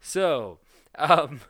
So, 0.00 0.58
um, 0.98 1.40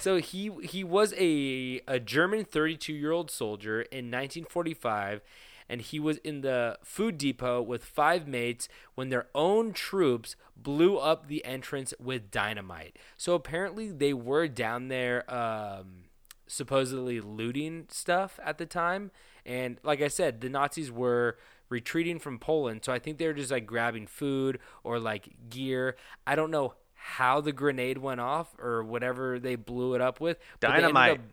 so 0.00 0.16
he 0.18 0.50
he 0.62 0.84
was 0.84 1.14
a 1.16 1.80
a 1.86 1.98
German 1.98 2.44
32 2.44 2.92
year 2.92 3.12
old 3.12 3.30
soldier 3.30 3.82
in 3.82 4.10
1945, 4.10 5.20
and 5.68 5.80
he 5.80 5.98
was 5.98 6.18
in 6.18 6.42
the 6.42 6.78
food 6.82 7.18
depot 7.18 7.62
with 7.62 7.84
five 7.84 8.26
mates 8.28 8.68
when 8.94 9.08
their 9.08 9.26
own 9.34 9.72
troops 9.72 10.36
blew 10.56 10.98
up 10.98 11.28
the 11.28 11.44
entrance 11.44 11.94
with 11.98 12.30
dynamite. 12.30 12.96
So 13.16 13.34
apparently 13.34 13.90
they 13.90 14.12
were 14.12 14.48
down 14.48 14.88
there. 14.88 15.24
Um, 15.32 16.04
supposedly 16.50 17.20
looting 17.20 17.86
stuff 17.90 18.40
at 18.42 18.58
the 18.58 18.66
time. 18.66 19.10
And 19.44 19.78
like 19.82 20.00
I 20.00 20.08
said, 20.08 20.40
the 20.40 20.48
Nazis 20.48 20.90
were 20.90 21.36
retreating 21.68 22.18
from 22.18 22.38
Poland, 22.38 22.84
so 22.84 22.92
I 22.92 22.98
think 22.98 23.18
they 23.18 23.26
were 23.26 23.34
just 23.34 23.50
like 23.50 23.66
grabbing 23.66 24.06
food 24.06 24.58
or 24.82 24.98
like 24.98 25.28
gear. 25.50 25.96
I 26.26 26.34
don't 26.34 26.50
know 26.50 26.74
how 27.16 27.40
the 27.40 27.52
grenade 27.52 27.98
went 27.98 28.20
off 28.20 28.54
or 28.58 28.82
whatever 28.84 29.38
they 29.38 29.56
blew 29.56 29.94
it 29.94 30.00
up 30.00 30.20
with. 30.20 30.38
but 30.60 30.60
they 30.60 30.66
ended 30.68 30.82
Dynamite. 30.94 31.12
up- 31.18 31.24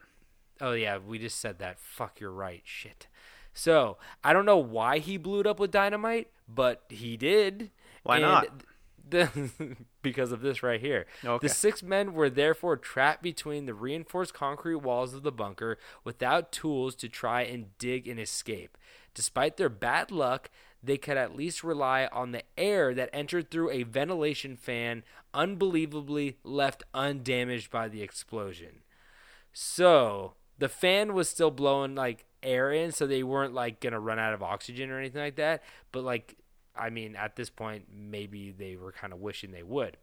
oh 0.61 0.71
yeah, 0.73 0.97
we 0.97 1.19
just 1.19 1.39
said 1.39 1.59
that. 1.59 1.79
Fuck, 1.79 2.19
you're 2.19 2.31
right. 2.31 2.61
Shit. 2.63 3.07
So 3.53 3.97
I 4.23 4.33
don't 4.33 4.45
know 4.45 4.57
why 4.57 4.99
he 4.99 5.17
blew 5.17 5.39
it 5.39 5.47
up 5.47 5.59
with 5.59 5.71
dynamite, 5.71 6.29
but 6.47 6.83
he 6.89 7.17
did. 7.17 7.71
Why 8.03 8.15
And 8.17 8.23
not? 8.23 8.47
The, 9.07 9.29
because 10.01 10.31
of 10.31 10.41
this 10.41 10.63
right 10.63 10.81
here. 10.81 11.05
Okay. 11.23 11.47
The 11.47 11.53
six 11.53 11.83
men 11.83 12.13
were 12.13 12.27
therefore 12.27 12.75
trapped 12.75 13.21
between 13.21 13.67
the 13.67 13.75
reinforced 13.75 14.33
concrete 14.33 14.77
walls 14.77 15.13
of 15.13 15.21
the 15.21 15.31
bunker 15.31 15.77
without 16.03 16.51
tools 16.51 16.95
to 16.95 17.07
try 17.07 17.43
and 17.43 17.77
dig 17.77 18.07
and 18.07 18.19
escape. 18.19 18.79
Despite 19.13 19.57
their 19.57 19.69
bad 19.69 20.09
luck, 20.09 20.49
they 20.85 20.97
could 20.97 21.17
at 21.17 21.35
least 21.35 21.63
rely 21.63 22.07
on 22.11 22.31
the 22.31 22.43
air 22.57 22.93
that 22.93 23.09
entered 23.11 23.49
through 23.49 23.71
a 23.71 23.83
ventilation 23.83 24.55
fan, 24.55 25.03
unbelievably 25.33 26.37
left 26.43 26.83
undamaged 26.93 27.71
by 27.71 27.87
the 27.87 28.01
explosion. 28.01 28.81
So 29.51 30.33
the 30.57 30.69
fan 30.69 31.13
was 31.13 31.29
still 31.29 31.51
blowing 31.51 31.95
like 31.95 32.25
air 32.43 32.71
in, 32.71 32.91
so 32.91 33.07
they 33.07 33.23
weren't 33.23 33.53
like 33.53 33.79
gonna 33.79 33.99
run 33.99 34.19
out 34.19 34.33
of 34.33 34.43
oxygen 34.43 34.91
or 34.91 34.99
anything 34.99 35.21
like 35.21 35.37
that. 35.37 35.63
But 35.91 36.03
like, 36.03 36.37
I 36.75 36.89
mean, 36.89 37.15
at 37.15 37.35
this 37.35 37.49
point, 37.49 37.85
maybe 37.91 38.51
they 38.51 38.75
were 38.75 38.91
kind 38.91 39.13
of 39.13 39.19
wishing 39.19 39.51
they 39.51 39.63
would. 39.63 39.97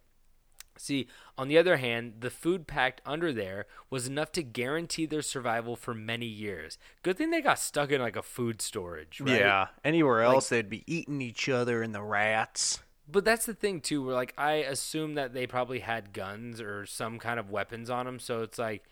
See, 0.78 1.06
on 1.38 1.48
the 1.48 1.58
other 1.58 1.76
hand, 1.76 2.14
the 2.20 2.30
food 2.30 2.66
packed 2.66 3.00
under 3.04 3.32
there 3.32 3.66
was 3.90 4.06
enough 4.06 4.32
to 4.32 4.42
guarantee 4.42 5.06
their 5.06 5.22
survival 5.22 5.76
for 5.76 5.94
many 5.94 6.26
years. 6.26 6.78
Good 7.02 7.18
thing 7.18 7.30
they 7.30 7.40
got 7.42 7.58
stuck 7.58 7.90
in 7.90 8.00
like 8.00 8.16
a 8.16 8.22
food 8.22 8.62
storage, 8.62 9.20
right? 9.20 9.38
Yeah. 9.40 9.66
Anywhere 9.84 10.22
else, 10.22 10.48
they'd 10.48 10.70
be 10.70 10.82
eating 10.86 11.20
each 11.20 11.48
other 11.48 11.82
and 11.82 11.94
the 11.94 12.02
rats. 12.02 12.80
But 13.10 13.24
that's 13.24 13.44
the 13.46 13.54
thing 13.54 13.80
too, 13.80 14.02
where 14.04 14.14
like 14.14 14.32
I 14.38 14.52
assume 14.54 15.14
that 15.14 15.34
they 15.34 15.46
probably 15.46 15.80
had 15.80 16.12
guns 16.12 16.60
or 16.60 16.86
some 16.86 17.18
kind 17.18 17.38
of 17.38 17.50
weapons 17.50 17.90
on 17.90 18.06
them, 18.06 18.18
so 18.18 18.42
it's 18.42 18.58
like 18.58 18.84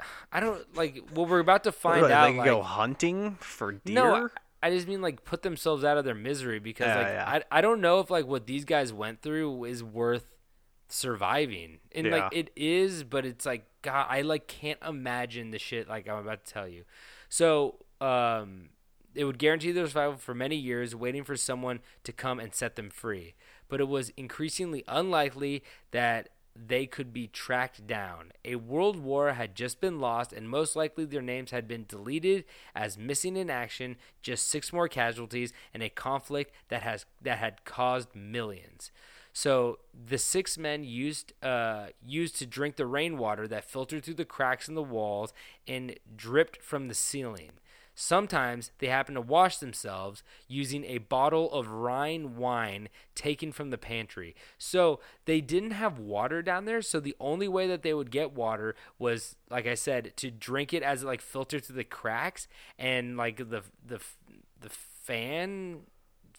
I 0.32 0.40
don't 0.40 0.62
like. 0.76 1.02
Well, 1.14 1.26
we're 1.26 1.38
about 1.38 1.64
to 1.64 1.72
find 1.72 2.02
What, 2.02 2.10
out. 2.10 2.30
they 2.30 2.36
like, 2.38 2.44
go 2.44 2.62
hunting 2.62 3.36
for 3.40 3.72
deer. 3.72 3.94
no, 3.94 4.28
I 4.62 4.70
just 4.70 4.88
mean 4.88 5.00
like 5.00 5.24
put 5.24 5.42
themselves 5.42 5.84
out 5.84 5.96
of 5.96 6.04
their 6.04 6.14
misery 6.14 6.58
because 6.58 6.88
Yeah, 6.88 6.96
like 6.98 7.06
yeah. 7.06 7.42
I 7.52 7.58
I 7.58 7.60
don't 7.60 7.80
know 7.80 8.00
if 8.00 8.10
like 8.10 8.26
what 8.26 8.46
these 8.46 8.64
guys 8.64 8.92
went 8.92 9.22
through 9.22 9.64
is 9.64 9.82
worth 9.82 10.26
surviving, 10.94 11.78
and 11.92 12.10
like 12.10 12.32
it 12.32 12.50
is, 12.54 13.02
but 13.02 13.26
it's 13.26 13.44
like 13.44 13.66
God, 13.82 14.06
I 14.08 14.22
like 14.22 14.46
can't 14.46 14.78
imagine 14.86 15.50
the 15.50 15.58
shit 15.58 15.88
like 15.88 16.08
I'm 16.08 16.18
about 16.18 16.44
to 16.44 16.52
tell 16.52 16.68
you. 16.68 16.84
So 17.28 17.80
um, 18.00 18.70
it 19.14 19.24
would 19.24 19.38
guarantee 19.38 19.72
their 19.72 19.86
survival 19.86 20.16
for 20.16 20.34
many 20.34 20.56
years, 20.56 20.94
waiting 20.94 21.24
for 21.24 21.36
someone 21.36 21.80
to 22.04 22.12
come 22.12 22.38
and 22.38 22.54
set 22.54 22.76
them 22.76 22.90
free. 22.90 23.34
But 23.68 23.80
it 23.80 23.88
was 23.88 24.10
increasingly 24.16 24.84
unlikely 24.86 25.64
that 25.90 26.28
they 26.54 26.86
could 26.86 27.12
be 27.12 27.26
tracked 27.26 27.88
down. 27.88 28.30
A 28.44 28.54
world 28.54 28.96
war 28.96 29.32
had 29.32 29.56
just 29.56 29.80
been 29.80 29.98
lost, 29.98 30.32
and 30.32 30.48
most 30.48 30.76
likely 30.76 31.04
their 31.04 31.22
names 31.22 31.50
had 31.50 31.66
been 31.66 31.86
deleted 31.88 32.44
as 32.74 32.96
missing 32.96 33.36
in 33.36 33.50
action. 33.50 33.96
Just 34.22 34.48
six 34.48 34.72
more 34.72 34.86
casualties 34.86 35.52
in 35.72 35.82
a 35.82 35.88
conflict 35.88 36.54
that 36.68 36.82
has 36.82 37.04
that 37.20 37.38
had 37.38 37.64
caused 37.64 38.14
millions. 38.14 38.92
So 39.34 39.80
the 39.92 40.16
six 40.16 40.56
men 40.56 40.84
used 40.84 41.34
uh, 41.42 41.88
used 42.06 42.36
to 42.36 42.46
drink 42.46 42.76
the 42.76 42.86
rainwater 42.86 43.48
that 43.48 43.68
filtered 43.68 44.04
through 44.04 44.14
the 44.14 44.24
cracks 44.24 44.68
in 44.68 44.76
the 44.76 44.82
walls 44.82 45.34
and 45.66 45.98
dripped 46.16 46.62
from 46.62 46.86
the 46.86 46.94
ceiling. 46.94 47.50
Sometimes 47.96 48.70
they 48.78 48.86
happened 48.86 49.16
to 49.16 49.20
wash 49.20 49.58
themselves 49.58 50.22
using 50.48 50.84
a 50.84 50.98
bottle 50.98 51.52
of 51.52 51.68
Rhine 51.68 52.36
wine 52.36 52.88
taken 53.14 53.50
from 53.52 53.70
the 53.70 53.78
pantry. 53.78 54.34
So 54.56 55.00
they 55.26 55.40
didn't 55.40 55.72
have 55.72 55.98
water 55.98 56.40
down 56.40 56.64
there, 56.64 56.82
so 56.82 56.98
the 57.00 57.16
only 57.20 57.48
way 57.48 57.66
that 57.66 57.82
they 57.82 57.94
would 57.94 58.10
get 58.12 58.32
water 58.32 58.76
was 59.00 59.34
like 59.50 59.66
I 59.66 59.74
said 59.74 60.16
to 60.16 60.30
drink 60.30 60.72
it 60.72 60.82
as 60.84 61.02
it 61.02 61.06
like 61.06 61.20
filtered 61.20 61.64
through 61.64 61.76
the 61.76 61.84
cracks 61.84 62.46
and 62.78 63.16
like 63.16 63.38
the 63.38 63.62
the 63.84 64.00
the 64.60 64.70
fan 64.70 65.80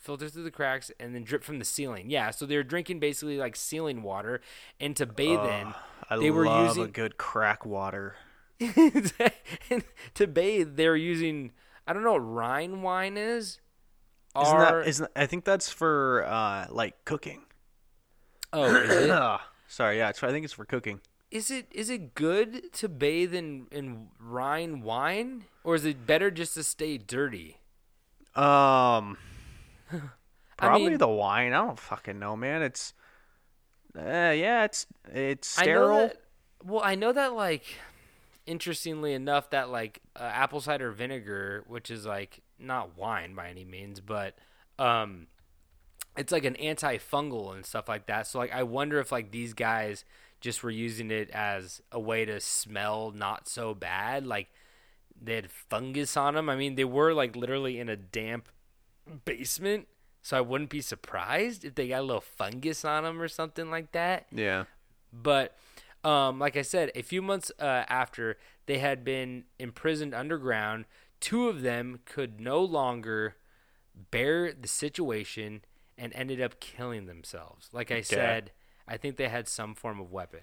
filter 0.05 0.29
through 0.29 0.43
the 0.43 0.51
cracks 0.51 0.91
and 0.99 1.13
then 1.13 1.23
drip 1.23 1.43
from 1.43 1.59
the 1.59 1.65
ceiling. 1.65 2.09
Yeah, 2.09 2.29
so 2.31 2.45
they 2.45 2.55
were 2.55 2.63
drinking 2.63 2.99
basically 2.99 3.37
like 3.37 3.55
ceiling 3.55 4.03
water 4.03 4.39
and 4.79 4.95
to 4.95 5.05
bathe 5.05 5.39
in 5.39 5.73
I 6.09 6.17
they 6.17 6.31
were 6.31 6.45
using 6.45 6.83
a 6.83 6.87
good 6.87 7.17
crack 7.17 7.65
water. 7.65 8.15
and 8.59 9.83
to 10.13 10.27
bathe, 10.27 10.75
they're 10.77 10.95
using 10.95 11.51
I 11.87 11.93
don't 11.93 12.03
know 12.03 12.13
what 12.13 12.19
Rhine 12.19 12.81
wine 12.81 13.17
is. 13.17 13.59
Isn't 14.39 14.55
Or- 14.55 14.59
that? 14.81 14.87
Isn't 14.87 15.11
I 15.15 15.25
think 15.25 15.43
that's 15.43 15.69
for 15.69 16.23
uh, 16.25 16.67
like 16.69 17.03
cooking. 17.05 17.41
oh, 18.53 18.63
is 18.75 19.05
it? 19.05 19.09
Ah, 19.11 19.41
Sorry, 19.67 19.97
yeah, 19.97 20.09
I 20.09 20.11
think 20.13 20.45
it's 20.45 20.53
for 20.53 20.65
cooking. 20.65 21.01
is 21.31 21.49
it 21.51 21.67
is 21.71 21.89
it 21.89 22.13
good 22.15 22.71
to 22.73 22.87
bathe 22.87 23.33
in 23.33 23.67
in 23.71 24.07
Rhine 24.19 24.81
wine, 24.81 25.45
or 25.63 25.75
is 25.75 25.83
it 25.85 26.05
better 26.05 26.29
just 26.31 26.53
to 26.53 26.63
stay 26.63 26.97
dirty? 26.97 27.57
Um, 28.35 29.17
Probably 30.57 30.89
mean- 30.89 30.97
the 30.97 31.07
wine. 31.07 31.53
I 31.53 31.65
don't 31.65 31.79
fucking 31.79 32.19
know, 32.19 32.35
man. 32.35 32.61
It's 32.61 32.93
uh, 33.97 34.33
yeah, 34.35 34.65
it's 34.65 34.87
it's 35.11 35.47
sterile. 35.47 36.07
that, 36.07 36.17
well, 36.63 36.81
I 36.83 36.95
know 36.95 37.11
that 37.11 37.33
like 37.33 37.63
interestingly 38.45 39.13
enough 39.13 39.49
that 39.49 39.69
like 39.69 40.01
uh, 40.15 40.23
apple 40.23 40.61
cider 40.61 40.91
vinegar, 40.91 41.63
which 41.67 41.89
is 41.89 42.05
like 42.05 42.41
not 42.59 42.97
wine 42.97 43.35
by 43.35 43.49
any 43.49 43.65
means, 43.65 43.99
but 43.99 44.37
um 44.79 45.27
it's 46.17 46.31
like 46.31 46.45
an 46.45 46.55
antifungal 46.55 47.53
and 47.53 47.65
stuff 47.65 47.89
like 47.89 48.05
that. 48.07 48.27
So 48.27 48.39
like 48.39 48.53
I 48.53 48.63
wonder 48.63 48.99
if 48.99 49.11
like 49.11 49.31
these 49.31 49.53
guys 49.53 50.05
just 50.41 50.63
were 50.63 50.71
using 50.71 51.11
it 51.11 51.29
as 51.31 51.81
a 51.91 51.99
way 51.99 52.25
to 52.25 52.39
smell 52.39 53.11
not 53.11 53.47
so 53.47 53.73
bad, 53.73 54.25
like 54.25 54.47
they 55.21 55.35
had 55.35 55.49
fungus 55.49 56.15
on 56.17 56.35
them. 56.35 56.49
I 56.49 56.55
mean, 56.55 56.75
they 56.75 56.83
were 56.83 57.13
like 57.13 57.35
literally 57.35 57.79
in 57.79 57.89
a 57.89 57.95
damp 57.95 58.49
basement, 59.25 59.87
so 60.21 60.37
I 60.37 60.41
wouldn't 60.41 60.69
be 60.69 60.81
surprised 60.81 61.63
if 61.63 61.75
they 61.75 61.89
got 61.89 62.01
a 62.01 62.03
little 62.03 62.21
fungus 62.21 62.83
on 62.83 63.03
them 63.03 63.21
or 63.21 63.27
something 63.27 63.69
like 63.69 63.91
that. 63.91 64.27
Yeah. 64.31 64.65
But 65.13 65.55
um, 66.03 66.39
like 66.39 66.57
I 66.57 66.61
said, 66.61 66.91
a 66.95 67.01
few 67.01 67.21
months 67.21 67.51
uh, 67.59 67.83
after 67.89 68.37
they 68.65 68.79
had 68.79 69.03
been 69.03 69.45
imprisoned 69.59 70.13
underground, 70.13 70.85
two 71.19 71.47
of 71.47 71.61
them 71.61 71.99
could 72.05 72.39
no 72.39 72.63
longer 72.63 73.35
bear 74.11 74.51
the 74.53 74.67
situation 74.67 75.61
and 75.97 76.13
ended 76.13 76.41
up 76.41 76.59
killing 76.59 77.05
themselves. 77.05 77.69
Like 77.71 77.91
I 77.91 78.01
said, 78.01 78.51
I 78.87 78.97
think 78.97 79.17
they 79.17 79.29
had 79.29 79.47
some 79.47 79.73
form 79.73 79.99
of 79.99 80.11
weapon. 80.11 80.41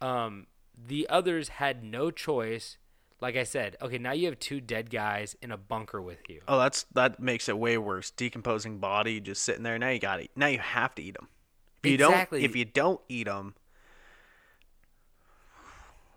Um, 0.00 0.46
the 0.76 1.06
others 1.08 1.48
had 1.48 1.84
no 1.84 2.10
choice. 2.10 2.76
Like 3.20 3.36
I 3.36 3.44
said, 3.44 3.76
okay, 3.80 3.96
now 3.98 4.12
you 4.12 4.26
have 4.26 4.38
two 4.38 4.60
dead 4.60 4.90
guys 4.90 5.36
in 5.40 5.50
a 5.50 5.56
bunker 5.56 6.02
with 6.02 6.18
you. 6.28 6.42
Oh, 6.46 6.58
that's 6.58 6.84
that 6.94 7.18
makes 7.18 7.48
it 7.48 7.56
way 7.58 7.78
worse. 7.78 8.10
Decomposing 8.10 8.78
body 8.78 9.20
just 9.20 9.42
sitting 9.42 9.62
there. 9.62 9.78
Now 9.78 9.88
you 9.88 9.98
got 9.98 10.16
to 10.18 10.28
Now 10.36 10.48
you 10.48 10.58
have 10.58 10.94
to 10.96 11.02
eat 11.02 11.14
them. 11.14 11.28
If 11.82 11.90
you 11.90 11.94
Exactly. 12.06 12.40
don't, 12.40 12.50
if 12.50 12.56
you 12.56 12.64
don't 12.66 13.00
eat 13.08 13.24
them, 13.26 13.54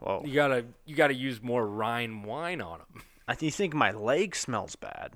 well, 0.01 0.23
You 0.25 0.33
gotta 0.33 0.65
you 0.85 0.95
gotta 0.95 1.13
use 1.13 1.41
more 1.41 1.65
Rhine 1.65 2.23
wine 2.23 2.61
on 2.61 2.79
them. 2.79 3.03
I 3.27 3.37
you 3.39 3.51
think 3.51 3.73
my 3.73 3.91
leg 3.91 4.35
smells 4.35 4.75
bad. 4.75 5.13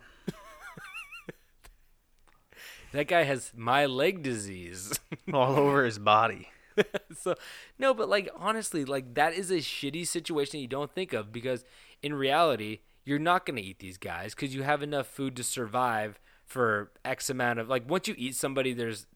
That 2.91 3.07
guy 3.07 3.23
has 3.23 3.51
my 3.55 3.87
leg 3.87 4.21
disease. 4.21 4.99
all 5.33 5.57
over 5.57 5.83
his 5.83 5.97
body. 5.97 6.49
so 7.17 7.35
no, 7.77 7.93
but 7.93 8.09
like 8.09 8.29
honestly, 8.35 8.85
like 8.85 9.13
that 9.15 9.33
is 9.33 9.51
a 9.51 9.57
shitty 9.57 10.07
situation 10.07 10.59
you 10.59 10.67
don't 10.67 10.93
think 10.93 11.13
of 11.13 11.31
because 11.31 11.63
in 12.01 12.13
reality, 12.13 12.79
you're 13.05 13.19
not 13.19 13.45
gonna 13.45 13.61
eat 13.61 13.79
these 13.79 13.97
guys 13.97 14.33
because 14.35 14.53
you 14.55 14.63
have 14.63 14.81
enough 14.83 15.07
food 15.07 15.35
to 15.35 15.43
survive 15.43 16.19
for 16.45 16.91
X 17.05 17.29
amount 17.29 17.59
of 17.59 17.69
like 17.69 17.89
once 17.89 18.07
you 18.07 18.15
eat 18.17 18.35
somebody, 18.35 18.73
there's 18.73 19.07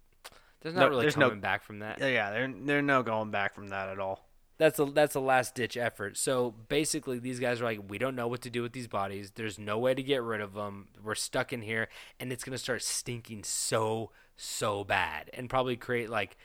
there's 0.62 0.76
not 0.76 0.82
No, 0.82 0.90
really 0.90 1.02
there's 1.04 1.18
no- 1.18 1.28
coming 1.28 1.42
back 1.42 1.64
from 1.64 1.80
that. 1.80 2.00
Yeah, 2.00 2.08
yeah, 2.08 2.32
they're 2.32 2.54
they're 2.66 2.82
no 2.82 3.04
going 3.04 3.32
back 3.32 3.54
from 3.56 3.68
that 3.70 3.90
at 3.90 4.00
all. 4.00 4.24
That's 4.60 4.80
a 4.80 4.86
that's 4.86 5.14
a 5.14 5.20
last 5.20 5.54
ditch 5.54 5.78
effort. 5.78 6.18
So 6.18 6.56
basically, 6.68 7.20
these 7.20 7.40
guys 7.40 7.62
are 7.62 7.66
like, 7.66 7.80
we 7.88 8.00
don't 8.00 8.16
know 8.16 8.28
what 8.28 8.42
to 8.42 8.50
do 8.50 8.64
with 8.64 8.72
these 8.74 8.88
bodies. 8.88 9.32
There's 9.36 9.60
no 9.60 9.78
way 9.78 9.94
to 9.94 10.02
get 10.02 10.24
rid 10.24 10.42
of 10.42 10.54
them. 10.56 10.88
We're 11.04 11.14
stuck 11.14 11.54
in 11.54 11.62
here, 11.62 11.90
and 12.20 12.34
it's 12.34 12.44
gonna 12.44 12.58
start 12.58 12.82
stinking 12.82 13.44
so 13.44 14.10
so 14.36 14.84
bad, 14.84 15.30
and 15.34 15.48
probably 15.48 15.76
create 15.76 16.10
like 16.10 16.38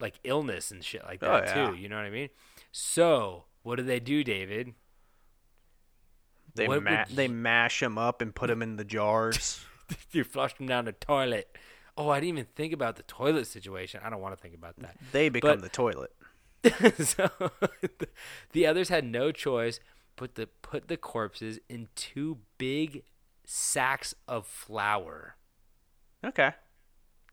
like 0.00 0.14
illness 0.24 0.70
and 0.70 0.82
shit 0.84 1.04
like 1.04 1.22
Oh, 1.22 1.32
that 1.40 1.54
yeah. 1.56 1.70
too. 1.70 1.76
You 1.76 1.88
know 1.88 1.96
what 1.96 2.04
I 2.04 2.10
mean? 2.10 2.28
So 2.72 3.44
what 3.62 3.76
do 3.76 3.82
they 3.82 4.00
do, 4.00 4.24
David? 4.24 4.74
They 6.54 6.66
ma- 6.66 6.74
would 6.74 7.16
they 7.16 7.28
mash 7.28 7.80
them 7.80 7.96
up 7.98 8.20
and 8.20 8.34
put 8.34 8.48
them 8.48 8.62
in 8.62 8.76
the 8.76 8.84
jars. 8.84 9.64
you 10.12 10.24
flush 10.24 10.54
them 10.56 10.66
down 10.66 10.84
the 10.86 10.92
toilet. 10.92 11.56
Oh, 11.96 12.08
I 12.08 12.18
didn't 12.20 12.38
even 12.38 12.46
think 12.56 12.72
about 12.72 12.96
the 12.96 13.02
toilet 13.04 13.46
situation. 13.46 14.00
I 14.04 14.10
don't 14.10 14.20
want 14.20 14.34
to 14.36 14.40
think 14.40 14.54
about 14.54 14.76
that. 14.78 14.96
they 15.12 15.28
become 15.28 15.60
But- 15.60 15.62
the 15.62 15.68
toilet. 15.68 16.12
so 16.98 17.30
the 18.52 18.66
others 18.66 18.90
had 18.90 19.04
no 19.04 19.32
choice 19.32 19.80
but 20.16 20.34
to 20.34 20.46
put 20.46 20.88
the 20.88 20.98
corpses 20.98 21.58
in 21.70 21.88
two 21.94 22.38
big 22.58 23.02
sacks 23.46 24.14
of 24.28 24.46
flour. 24.46 25.36
Okay. 26.24 26.52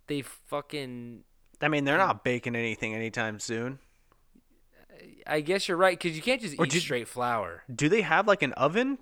They 0.07 0.21
fucking. 0.21 1.23
I 1.61 1.67
mean, 1.69 1.85
they're 1.85 1.97
not 1.97 2.23
baking 2.23 2.55
anything 2.55 2.93
anytime 2.93 3.39
soon. 3.39 3.79
I 5.25 5.41
guess 5.41 5.67
you're 5.67 5.77
right 5.77 5.97
because 5.97 6.15
you 6.15 6.21
can't 6.21 6.41
just 6.41 6.55
Or 6.57 6.65
eat 6.65 6.71
did- 6.71 6.81
straight 6.81 7.07
flour. 7.07 7.63
Do 7.73 7.89
they 7.89 8.01
have 8.01 8.27
like 8.27 8.41
an 8.43 8.53
oven? 8.53 8.97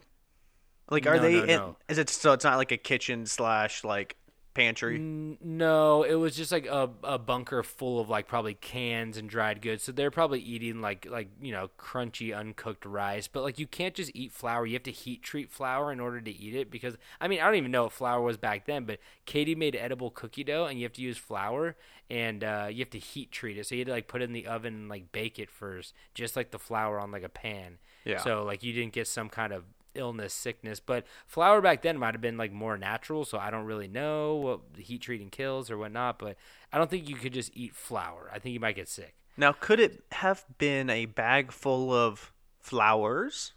Like, 0.89 1.06
are 1.08 1.16
No, 1.18 1.22
they? 1.22 1.34
no, 1.36 1.41
in, 1.43 1.47
no. 1.47 1.78
Is 1.89 1.97
it 1.97 2.10
so? 2.10 2.34
It's 2.34 2.43
not 2.45 2.58
like 2.58 2.72
a 2.72 2.78
kitchen 2.78 3.26
slash 3.26 3.84
like 3.84 4.16
pantry. 4.56 4.95
N- 4.95 5.38
No, 5.43 6.01
it 6.01 6.16
was 6.16 6.36
just 6.36 6.51
like 6.51 6.66
a, 6.66 6.89
a 7.03 7.20
bunker 7.20 7.62
full 7.62 7.99
of 7.99 8.10
like 8.10 8.28
probably 8.28 8.56
cans 8.56 9.18
and 9.18 9.30
dried 9.30 9.62
goods. 9.62 9.84
So 9.84 9.91
they're 9.91 10.10
probably 10.10 10.39
eating 10.39 10.82
like 10.82 11.06
like 11.08 11.28
you 11.39 11.51
know 11.51 11.70
crunchy 11.78 12.36
uncooked 12.36 12.86
rice. 12.86 13.28
But 13.28 13.43
like 13.43 13.60
you 13.60 13.68
can't 13.68 13.93
just 13.93 14.12
eat 14.16 14.32
flour. 14.32 14.66
You 14.66 14.74
have 14.74 14.84
to 14.84 14.91
heat 14.91 15.22
treat 15.22 15.51
flour 15.51 15.91
in 15.91 15.99
order 15.99 16.20
to 16.22 16.32
eat 16.32 16.56
it 16.56 16.72
because 16.72 16.95
I 17.22 17.28
mean 17.28 17.39
I 17.41 17.45
don't 17.45 17.56
even 17.56 17.72
know 17.72 17.84
what 17.84 17.91
flour 17.93 18.22
was 18.22 18.38
back 18.38 18.66
then. 18.66 18.86
But 18.86 18.99
Katie 19.26 19.53
made 19.56 19.76
edible 19.76 20.10
cookie 20.10 20.43
dough 20.43 20.66
and 20.66 20.80
you 20.80 20.86
have 20.86 20.93
to 20.93 21.01
use 21.01 21.18
flour 21.18 21.76
and 22.10 22.43
uh, 22.43 22.68
you 22.72 22.80
have 22.80 22.89
to 22.91 22.99
heat 22.99 23.32
treat 23.32 23.58
it. 23.58 23.68
So 23.68 23.76
you 23.76 23.82
had 23.82 23.88
to 23.88 23.93
like 23.93 24.08
put 24.08 24.22
it 24.22 24.26
in 24.26 24.34
the 24.34 24.47
oven 24.47 24.74
and 24.74 24.89
like 24.89 25.12
bake 25.12 25.38
it 25.38 25.51
first, 25.51 25.93
just 26.14 26.36
like 26.36 26.51
the 26.51 26.60
flour 26.60 26.99
on 26.99 27.12
like 27.12 27.24
a 27.24 27.30
pan. 27.30 27.78
Yeah. 28.06 28.18
So 28.20 28.43
like 28.43 28.64
you 28.64 28.74
didn't 28.74 28.93
get 28.93 29.08
some 29.08 29.30
kind 29.30 29.51
of 29.53 29.64
illness, 29.96 30.34
sickness. 30.34 30.80
But 30.80 31.06
flour 31.28 31.62
back 31.62 31.82
then 31.82 31.98
might 31.98 32.14
have 32.14 32.22
been 32.22 32.38
like 32.38 32.52
more 32.52 32.78
natural, 32.78 33.26
so 33.26 33.38
I 33.38 33.50
don't 33.50 33.66
really 33.66 33.88
know 33.88 34.36
what 34.36 34.74
the 34.76 34.82
heat 34.84 35.02
treating 35.02 35.30
kills 35.30 35.70
or 35.72 35.78
whatnot. 35.78 36.20
But 36.20 36.38
I 36.72 36.78
don't 36.78 36.89
think 36.89 37.08
you 37.10 37.16
could 37.16 37.34
just 37.34 37.52
eat 37.56 37.76
flour. 37.76 38.30
I 38.34 38.39
think 38.39 38.54
you 38.54 38.60
might 38.60 38.76
get 38.76 38.88
sick. 38.89 39.16
Now, 39.38 39.52
could 39.52 39.80
it 39.80 40.04
have 40.14 40.46
been 40.58 40.89
a 40.89 41.06
bag 41.06 41.52
full 41.52 41.91
of 41.93 42.32
flowers, 42.60 43.52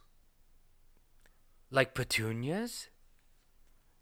Like 1.70 1.94
petunias. 1.94 2.88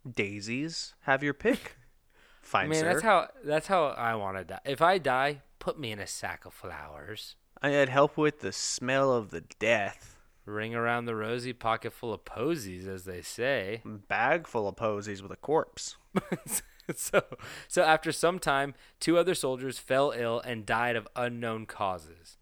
daisies? 0.08 0.94
Have 1.02 1.22
your 1.22 1.34
pick. 1.34 1.76
Fine, 2.42 2.68
Man, 2.68 2.78
sir. 2.80 2.92
that's 2.92 3.02
how 3.02 3.28
that's 3.44 3.66
how 3.66 3.86
I 3.86 4.14
want 4.14 4.36
to 4.38 4.44
die. 4.44 4.60
If 4.64 4.80
I 4.80 4.98
die, 4.98 5.42
put 5.58 5.78
me 5.78 5.90
in 5.90 5.98
a 5.98 6.06
sack 6.06 6.44
of 6.44 6.54
flowers. 6.54 7.34
I 7.60 7.70
had 7.70 7.88
help 7.88 8.16
with 8.16 8.40
the 8.40 8.52
smell 8.52 9.12
of 9.12 9.30
the 9.30 9.40
death. 9.58 10.15
Ring 10.46 10.76
around 10.76 11.06
the 11.06 11.16
rosy, 11.16 11.52
pocket 11.52 11.92
full 11.92 12.14
of 12.14 12.24
posies, 12.24 12.86
as 12.86 13.04
they 13.04 13.20
say. 13.20 13.82
Bag 13.84 14.46
full 14.46 14.68
of 14.68 14.76
posies 14.76 15.20
with 15.20 15.32
a 15.32 15.36
corpse. 15.36 15.96
so, 16.94 17.22
so 17.66 17.82
after 17.82 18.12
some 18.12 18.38
time, 18.38 18.74
two 19.00 19.18
other 19.18 19.34
soldiers 19.34 19.80
fell 19.80 20.12
ill 20.16 20.40
and 20.40 20.64
died 20.64 20.94
of 20.94 21.08
unknown 21.16 21.66
causes. 21.66 22.38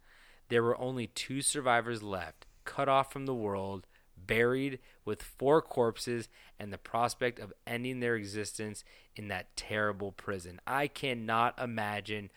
There 0.49 0.63
were 0.63 0.79
only 0.79 1.07
two 1.07 1.41
survivors 1.41 2.03
left, 2.03 2.45
cut 2.67 2.91
off 2.91 3.11
from 3.11 3.25
the 3.25 3.35
world, 3.35 3.87
buried 4.19 4.81
with 5.07 5.23
four 5.23 5.63
corpses, 5.63 6.29
and 6.61 6.73
the 6.73 6.79
prospect 6.79 7.39
of 7.39 7.55
ending 7.67 8.01
their 8.01 8.17
existence 8.17 8.85
in 9.17 9.29
that 9.29 9.57
terrible 9.57 10.13
prison. 10.13 10.61
I 10.67 10.89
cannot 10.89 11.59
imagine 11.59 12.31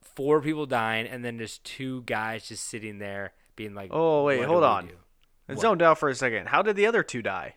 four 0.00 0.40
people 0.40 0.66
dying 0.66 1.06
and 1.06 1.22
then 1.24 1.38
just 1.38 1.62
two 1.62 2.02
guys 2.02 2.48
just 2.48 2.64
sitting 2.64 2.98
there 2.98 3.32
being 3.58 3.74
like, 3.74 3.90
Oh 3.92 4.24
wait, 4.24 4.42
hold 4.44 4.64
on. 4.64 4.86
do?" 4.86 4.94
Let's 5.48 5.60
zone 5.60 5.82
out 5.82 5.98
for 5.98 6.08
a 6.08 6.14
second. 6.14 6.48
How 6.48 6.62
did 6.62 6.76
the 6.76 6.86
other 6.86 7.02
two 7.02 7.20
die? 7.22 7.56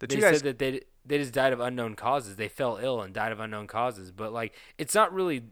The 0.00 0.06
they 0.08 0.16
two 0.16 0.20
guys. 0.20 0.36
said 0.38 0.44
that 0.44 0.58
they 0.58 0.80
they 1.04 1.18
just 1.18 1.32
died 1.32 1.52
of 1.52 1.60
unknown 1.60 1.94
causes. 1.94 2.34
They 2.36 2.48
fell 2.48 2.78
ill 2.82 3.00
and 3.02 3.12
died 3.14 3.30
of 3.32 3.38
unknown 3.40 3.66
causes. 3.68 4.10
But 4.12 4.32
like, 4.32 4.54
it's 4.78 4.94
not 4.94 5.12
really 5.12 5.44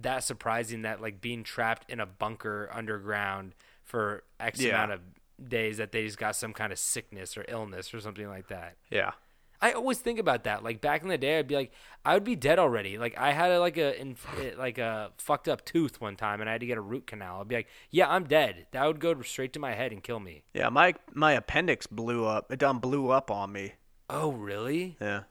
that 0.00 0.24
surprising 0.24 0.82
that 0.82 1.00
like 1.00 1.20
being 1.20 1.42
trapped 1.44 1.90
in 1.90 2.00
a 2.00 2.06
bunker 2.06 2.68
underground 2.72 3.54
for 3.82 4.22
X 4.40 4.60
Yeah. 4.60 4.70
amount 4.84 4.92
of 4.92 5.00
days 5.48 5.76
that 5.78 5.90
they 5.92 6.04
just 6.04 6.18
got 6.18 6.36
some 6.36 6.52
kind 6.52 6.72
of 6.72 6.78
sickness 6.78 7.36
or 7.36 7.44
illness 7.48 7.92
or 7.92 8.00
something 8.00 8.28
like 8.28 8.48
that. 8.48 8.76
yeah. 8.90 9.12
I 9.60 9.72
always 9.72 9.98
think 9.98 10.18
about 10.18 10.44
that. 10.44 10.62
Like 10.62 10.80
back 10.80 11.02
in 11.02 11.08
the 11.08 11.18
day, 11.18 11.38
I'd 11.38 11.48
be 11.48 11.54
like, 11.54 11.72
I 12.04 12.14
would 12.14 12.24
be 12.24 12.36
dead 12.36 12.58
already. 12.58 12.98
Like 12.98 13.16
I 13.16 13.32
had 13.32 13.50
a, 13.50 13.60
like 13.60 13.76
a 13.76 13.98
inf- 14.00 14.56
like 14.58 14.78
a 14.78 15.10
fucked 15.16 15.48
up 15.48 15.64
tooth 15.64 16.00
one 16.00 16.16
time, 16.16 16.40
and 16.40 16.48
I 16.48 16.52
had 16.52 16.60
to 16.60 16.66
get 16.66 16.78
a 16.78 16.82
root 16.82 17.06
canal. 17.06 17.40
I'd 17.40 17.48
be 17.48 17.56
like, 17.56 17.68
yeah, 17.90 18.08
I'm 18.08 18.24
dead. 18.24 18.66
That 18.72 18.86
would 18.86 19.00
go 19.00 19.20
straight 19.22 19.52
to 19.54 19.58
my 19.58 19.72
head 19.72 19.92
and 19.92 20.02
kill 20.02 20.20
me. 20.20 20.44
Yeah, 20.52 20.68
my 20.68 20.94
my 21.12 21.32
appendix 21.32 21.86
blew 21.86 22.26
up. 22.26 22.52
It 22.52 22.58
done 22.58 22.78
blew 22.78 23.10
up 23.10 23.30
on 23.30 23.52
me. 23.52 23.74
Oh, 24.10 24.32
really? 24.32 24.96
Yeah. 25.00 25.22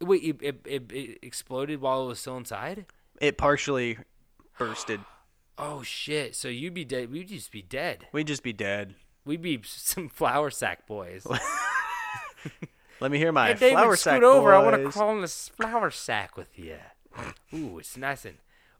Wait, 0.00 0.22
it, 0.22 0.36
it, 0.40 0.60
it, 0.64 0.92
it 0.92 1.18
exploded 1.22 1.80
while 1.80 2.04
it 2.04 2.06
was 2.06 2.20
still 2.20 2.36
inside? 2.36 2.86
It 3.20 3.36
partially 3.38 3.98
bursted. 4.58 5.00
Oh 5.62 5.82
shit! 5.82 6.34
So 6.34 6.48
you'd 6.48 6.72
be 6.72 6.86
dead. 6.86 7.12
We'd 7.12 7.28
just 7.28 7.52
be 7.52 7.60
dead. 7.60 8.06
We'd 8.12 8.28
just 8.28 8.42
be 8.42 8.54
dead. 8.54 8.94
We'd 9.26 9.42
be 9.42 9.60
some 9.62 10.08
flour 10.08 10.48
sack 10.48 10.86
boys. 10.86 11.26
Let 13.00 13.10
me 13.10 13.18
hear 13.18 13.32
my 13.32 13.48
hey, 13.48 13.54
David, 13.54 13.72
flour 13.78 13.96
scoot 13.96 14.12
sack 14.14 14.22
over. 14.22 14.54
I 14.54 14.62
want 14.62 14.76
to 14.82 14.90
crawl 14.90 15.12
in 15.14 15.20
this 15.22 15.48
flour 15.48 15.90
sack 15.90 16.36
with 16.36 16.58
you. 16.58 16.76
Ooh, 17.54 17.78
it's 17.78 17.96
nice 17.96 18.24
and 18.24 18.36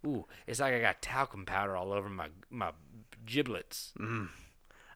ooh, 0.06 0.26
it's 0.46 0.60
like 0.60 0.74
I 0.74 0.80
got 0.80 1.02
talcum 1.02 1.44
powder 1.46 1.76
all 1.76 1.92
over 1.92 2.08
my 2.08 2.28
my 2.50 2.72
giblets. 3.26 3.92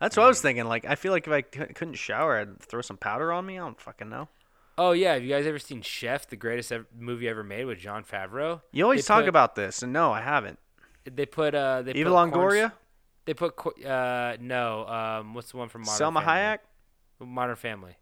That's 0.01 0.17
what 0.17 0.25
I 0.25 0.29
was 0.29 0.41
thinking. 0.41 0.65
Like, 0.67 0.85
I 0.85 0.97
feel 0.97 1.13
like 1.13 1.27
if 1.27 1.33
I 1.33 1.41
c- 1.43 1.73
couldn't 1.73 1.95
shower, 1.95 2.39
I'd 2.39 2.61
throw 2.61 2.83
some 2.83 2.97
powder 2.99 3.33
on 3.33 3.47
me. 3.47 3.55
I 3.59 3.63
don't 3.63 3.81
fucking 3.81 4.09
know. 4.11 4.29
Oh 4.77 4.91
yeah, 4.93 5.15
have 5.15 5.23
you 5.23 5.29
guys 5.31 5.47
ever 5.47 5.59
seen 5.61 5.83
Chef, 5.83 6.29
the 6.29 6.37
greatest 6.37 6.73
ever, 6.73 6.85
movie 6.99 7.29
ever 7.29 7.45
made 7.45 7.65
with 7.65 7.79
Jon 7.79 8.03
Favreau? 8.05 8.61
You 8.73 8.83
always 8.85 9.05
They 9.05 9.07
talk 9.07 9.23
put- 9.23 9.29
about 9.29 9.55
this, 9.55 9.83
and 9.83 9.93
no, 9.93 10.13
I 10.13 10.21
haven't. 10.21 10.59
They 11.05 11.27
put 11.27 11.55
uh 11.55 11.83
they 11.83 11.93
Eva 11.93 12.11
put 12.11 12.15
corn- 12.33 12.33
Longoria, 12.33 12.73
They 13.25 13.35
put 13.35 13.85
uh 13.85 14.37
no 14.41 14.87
um 14.87 15.35
what's 15.35 15.51
the 15.53 15.59
one 15.59 15.69
from 15.69 15.83
Modern 15.83 16.07
Salma 16.15 16.25
Family? 16.25 16.27
Hayek, 16.27 16.59
Modern 17.21 17.57
Family. 17.57 17.97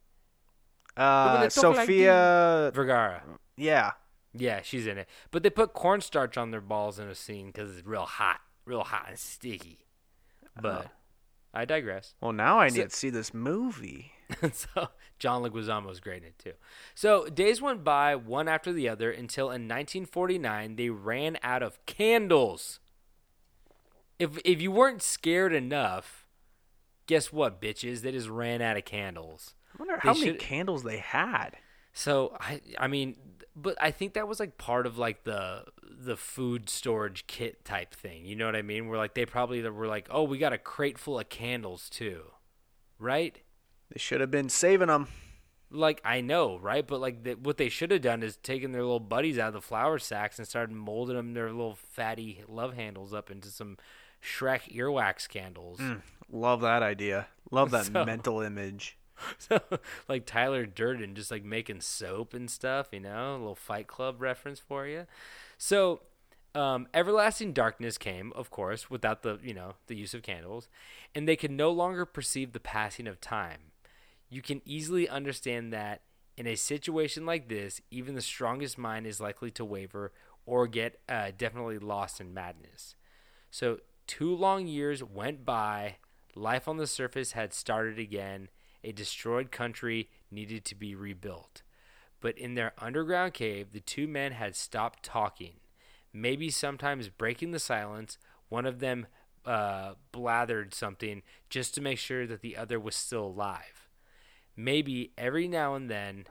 Uh, 0.96 1.34
they 1.36 1.40
like 1.44 1.50
Sofia. 1.52 2.70
Vergara. 2.74 3.22
yeah, 3.56 3.92
Yeah, 4.34 4.60
she's 4.62 4.86
in 4.86 4.98
it. 4.98 5.08
But 5.30 5.42
they 5.42 5.50
put 5.50 5.72
cornstarch 5.72 6.36
on 6.36 6.50
their 6.50 6.60
balls 6.60 6.98
in 6.98 7.08
a 7.08 7.14
scene 7.14 7.46
because 7.46 7.76
it's 7.76 7.86
real 7.86 8.04
hot, 8.06 8.40
real 8.64 8.82
hot 8.84 9.06
and 9.08 9.18
sticky. 9.18 9.86
But 10.60 10.88
I 11.54 11.64
digress. 11.64 12.14
well, 12.20 12.32
now 12.32 12.58
I 12.58 12.68
So- 12.68 12.76
need 12.76 12.90
to 12.90 12.96
see 12.96 13.10
this 13.10 13.32
movie. 13.32 14.12
so 14.52 14.88
John 15.18 15.42
Leguizamo 15.42 15.86
was 15.86 16.00
great 16.00 16.22
in 16.22 16.28
it 16.28 16.38
too. 16.38 16.52
So 16.94 17.26
days 17.26 17.60
went 17.60 17.84
by 17.84 18.14
one 18.16 18.48
after 18.48 18.72
the 18.72 18.88
other 18.88 19.10
until 19.10 19.46
in 19.46 19.68
1949 19.68 20.76
they 20.76 20.88
ran 20.90 21.38
out 21.42 21.62
of 21.62 21.84
candles. 21.86 22.80
If 24.18 24.38
if 24.44 24.60
you 24.62 24.70
weren't 24.70 25.02
scared 25.02 25.52
enough, 25.52 26.26
guess 27.06 27.32
what, 27.32 27.60
bitches? 27.60 28.00
They 28.02 28.12
just 28.12 28.28
ran 28.28 28.62
out 28.62 28.76
of 28.76 28.84
candles. 28.84 29.54
Wonder 29.82 29.98
how 30.00 30.12
many 30.14 30.26
should- 30.26 30.38
candles 30.38 30.82
they 30.84 30.98
had. 30.98 31.56
So 31.92 32.36
I 32.40 32.60
I 32.78 32.86
mean, 32.88 33.16
but 33.56 33.76
I 33.80 33.90
think 33.90 34.14
that 34.14 34.26
was 34.28 34.38
like 34.40 34.56
part 34.58 34.86
of 34.86 34.96
like 34.98 35.24
the 35.24 35.64
the 35.82 36.16
food 36.16 36.68
storage 36.70 37.26
kit 37.26 37.64
type 37.64 37.94
thing. 37.94 38.24
You 38.24 38.34
know 38.36 38.46
what 38.46 38.56
I 38.56 38.62
mean? 38.62 38.88
Where 38.88 38.96
like 38.98 39.14
they 39.14 39.26
probably 39.26 39.62
were 39.68 39.86
like, 39.86 40.08
oh, 40.10 40.22
we 40.22 40.38
got 40.38 40.52
a 40.52 40.58
crate 40.58 40.98
full 40.98 41.18
of 41.18 41.28
candles 41.28 41.88
too, 41.90 42.22
right? 42.98 43.38
They 43.92 43.98
should 43.98 44.20
have 44.20 44.30
been 44.30 44.48
saving 44.48 44.88
them. 44.88 45.08
Like 45.70 46.00
I 46.04 46.20
know, 46.20 46.58
right? 46.58 46.86
But 46.86 47.00
like 47.00 47.24
the, 47.24 47.34
what 47.34 47.56
they 47.56 47.68
should 47.68 47.90
have 47.90 48.02
done 48.02 48.22
is 48.22 48.36
taken 48.36 48.72
their 48.72 48.82
little 48.82 49.00
buddies 49.00 49.38
out 49.38 49.48
of 49.48 49.54
the 49.54 49.60
flour 49.60 49.98
sacks 49.98 50.38
and 50.38 50.46
started 50.48 50.74
molding 50.74 51.16
them 51.16 51.34
their 51.34 51.50
little 51.50 51.74
fatty 51.76 52.42
love 52.48 52.74
handles 52.74 53.12
up 53.14 53.30
into 53.30 53.48
some 53.48 53.76
Shrek 54.22 54.74
earwax 54.74 55.28
candles. 55.28 55.78
Mm, 55.78 56.02
love 56.30 56.60
that 56.62 56.82
idea. 56.82 57.26
Love 57.50 57.70
that 57.72 57.86
So- 57.92 58.04
mental 58.04 58.40
image. 58.40 58.96
So 59.38 59.60
like 60.08 60.26
Tyler 60.26 60.66
Durden 60.66 61.14
just 61.14 61.30
like 61.30 61.44
making 61.44 61.80
soap 61.80 62.34
and 62.34 62.50
stuff, 62.50 62.88
you 62.92 63.00
know, 63.00 63.32
a 63.32 63.38
little 63.38 63.54
Fight 63.54 63.86
Club 63.86 64.20
reference 64.20 64.58
for 64.58 64.86
you. 64.86 65.06
So 65.58 66.00
um, 66.54 66.86
everlasting 66.92 67.52
darkness 67.52 67.96
came, 67.96 68.32
of 68.34 68.50
course, 68.50 68.90
without 68.90 69.22
the 69.22 69.38
you 69.42 69.54
know 69.54 69.74
the 69.86 69.96
use 69.96 70.14
of 70.14 70.22
candles, 70.22 70.68
and 71.14 71.26
they 71.26 71.36
could 71.36 71.50
no 71.50 71.70
longer 71.70 72.04
perceive 72.04 72.52
the 72.52 72.60
passing 72.60 73.06
of 73.06 73.20
time. 73.20 73.72
You 74.28 74.42
can 74.42 74.62
easily 74.64 75.08
understand 75.08 75.72
that 75.72 76.02
in 76.36 76.46
a 76.46 76.54
situation 76.54 77.26
like 77.26 77.48
this, 77.48 77.80
even 77.90 78.14
the 78.14 78.22
strongest 78.22 78.78
mind 78.78 79.06
is 79.06 79.20
likely 79.20 79.50
to 79.52 79.64
waver 79.64 80.12
or 80.46 80.66
get 80.66 81.00
uh, 81.08 81.30
definitely 81.36 81.78
lost 81.78 82.20
in 82.20 82.34
madness. 82.34 82.96
So, 83.50 83.78
two 84.06 84.34
long 84.34 84.66
years 84.66 85.02
went 85.02 85.44
by. 85.44 85.96
Life 86.34 86.66
on 86.66 86.78
the 86.78 86.86
surface 86.86 87.32
had 87.32 87.52
started 87.52 87.98
again. 87.98 88.48
A 88.84 88.92
destroyed 88.92 89.50
country 89.50 90.08
needed 90.30 90.64
to 90.66 90.74
be 90.74 90.94
rebuilt. 90.94 91.62
But 92.20 92.38
in 92.38 92.54
their 92.54 92.72
underground 92.78 93.34
cave, 93.34 93.72
the 93.72 93.80
two 93.80 94.06
men 94.06 94.32
had 94.32 94.56
stopped 94.56 95.02
talking. 95.02 95.54
Maybe 96.12 96.50
sometimes 96.50 97.08
breaking 97.08 97.52
the 97.52 97.58
silence, 97.58 98.18
one 98.48 98.66
of 98.66 98.80
them 98.80 99.06
uh, 99.44 99.94
blathered 100.12 100.74
something 100.74 101.22
just 101.50 101.74
to 101.74 101.80
make 101.80 101.98
sure 101.98 102.26
that 102.26 102.42
the 102.42 102.56
other 102.56 102.78
was 102.78 102.94
still 102.94 103.26
alive. 103.26 103.88
Maybe 104.56 105.12
every 105.16 105.48
now 105.48 105.74
and 105.74 105.90
then 105.90 106.26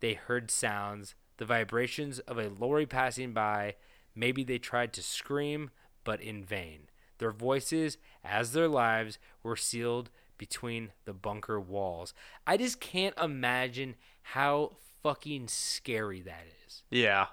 they 0.00 0.14
heard 0.14 0.50
sounds, 0.50 1.14
the 1.38 1.44
vibrations 1.44 2.18
of 2.20 2.38
a 2.38 2.48
lorry 2.48 2.86
passing 2.86 3.32
by. 3.32 3.76
Maybe 4.14 4.44
they 4.44 4.58
tried 4.58 4.92
to 4.94 5.02
scream, 5.02 5.70
but 6.04 6.20
in 6.20 6.44
vain. 6.44 6.88
Their 7.18 7.30
voices, 7.30 7.98
as 8.22 8.52
their 8.52 8.68
lives, 8.68 9.18
were 9.42 9.56
sealed 9.56 10.10
between 10.42 10.90
the 11.04 11.12
bunker 11.12 11.60
walls. 11.60 12.14
I 12.48 12.56
just 12.56 12.80
can't 12.80 13.16
imagine 13.16 13.94
how 14.22 14.72
fucking 15.00 15.46
scary 15.46 16.20
that 16.22 16.46
is. 16.66 16.82
Yeah. 16.90 17.26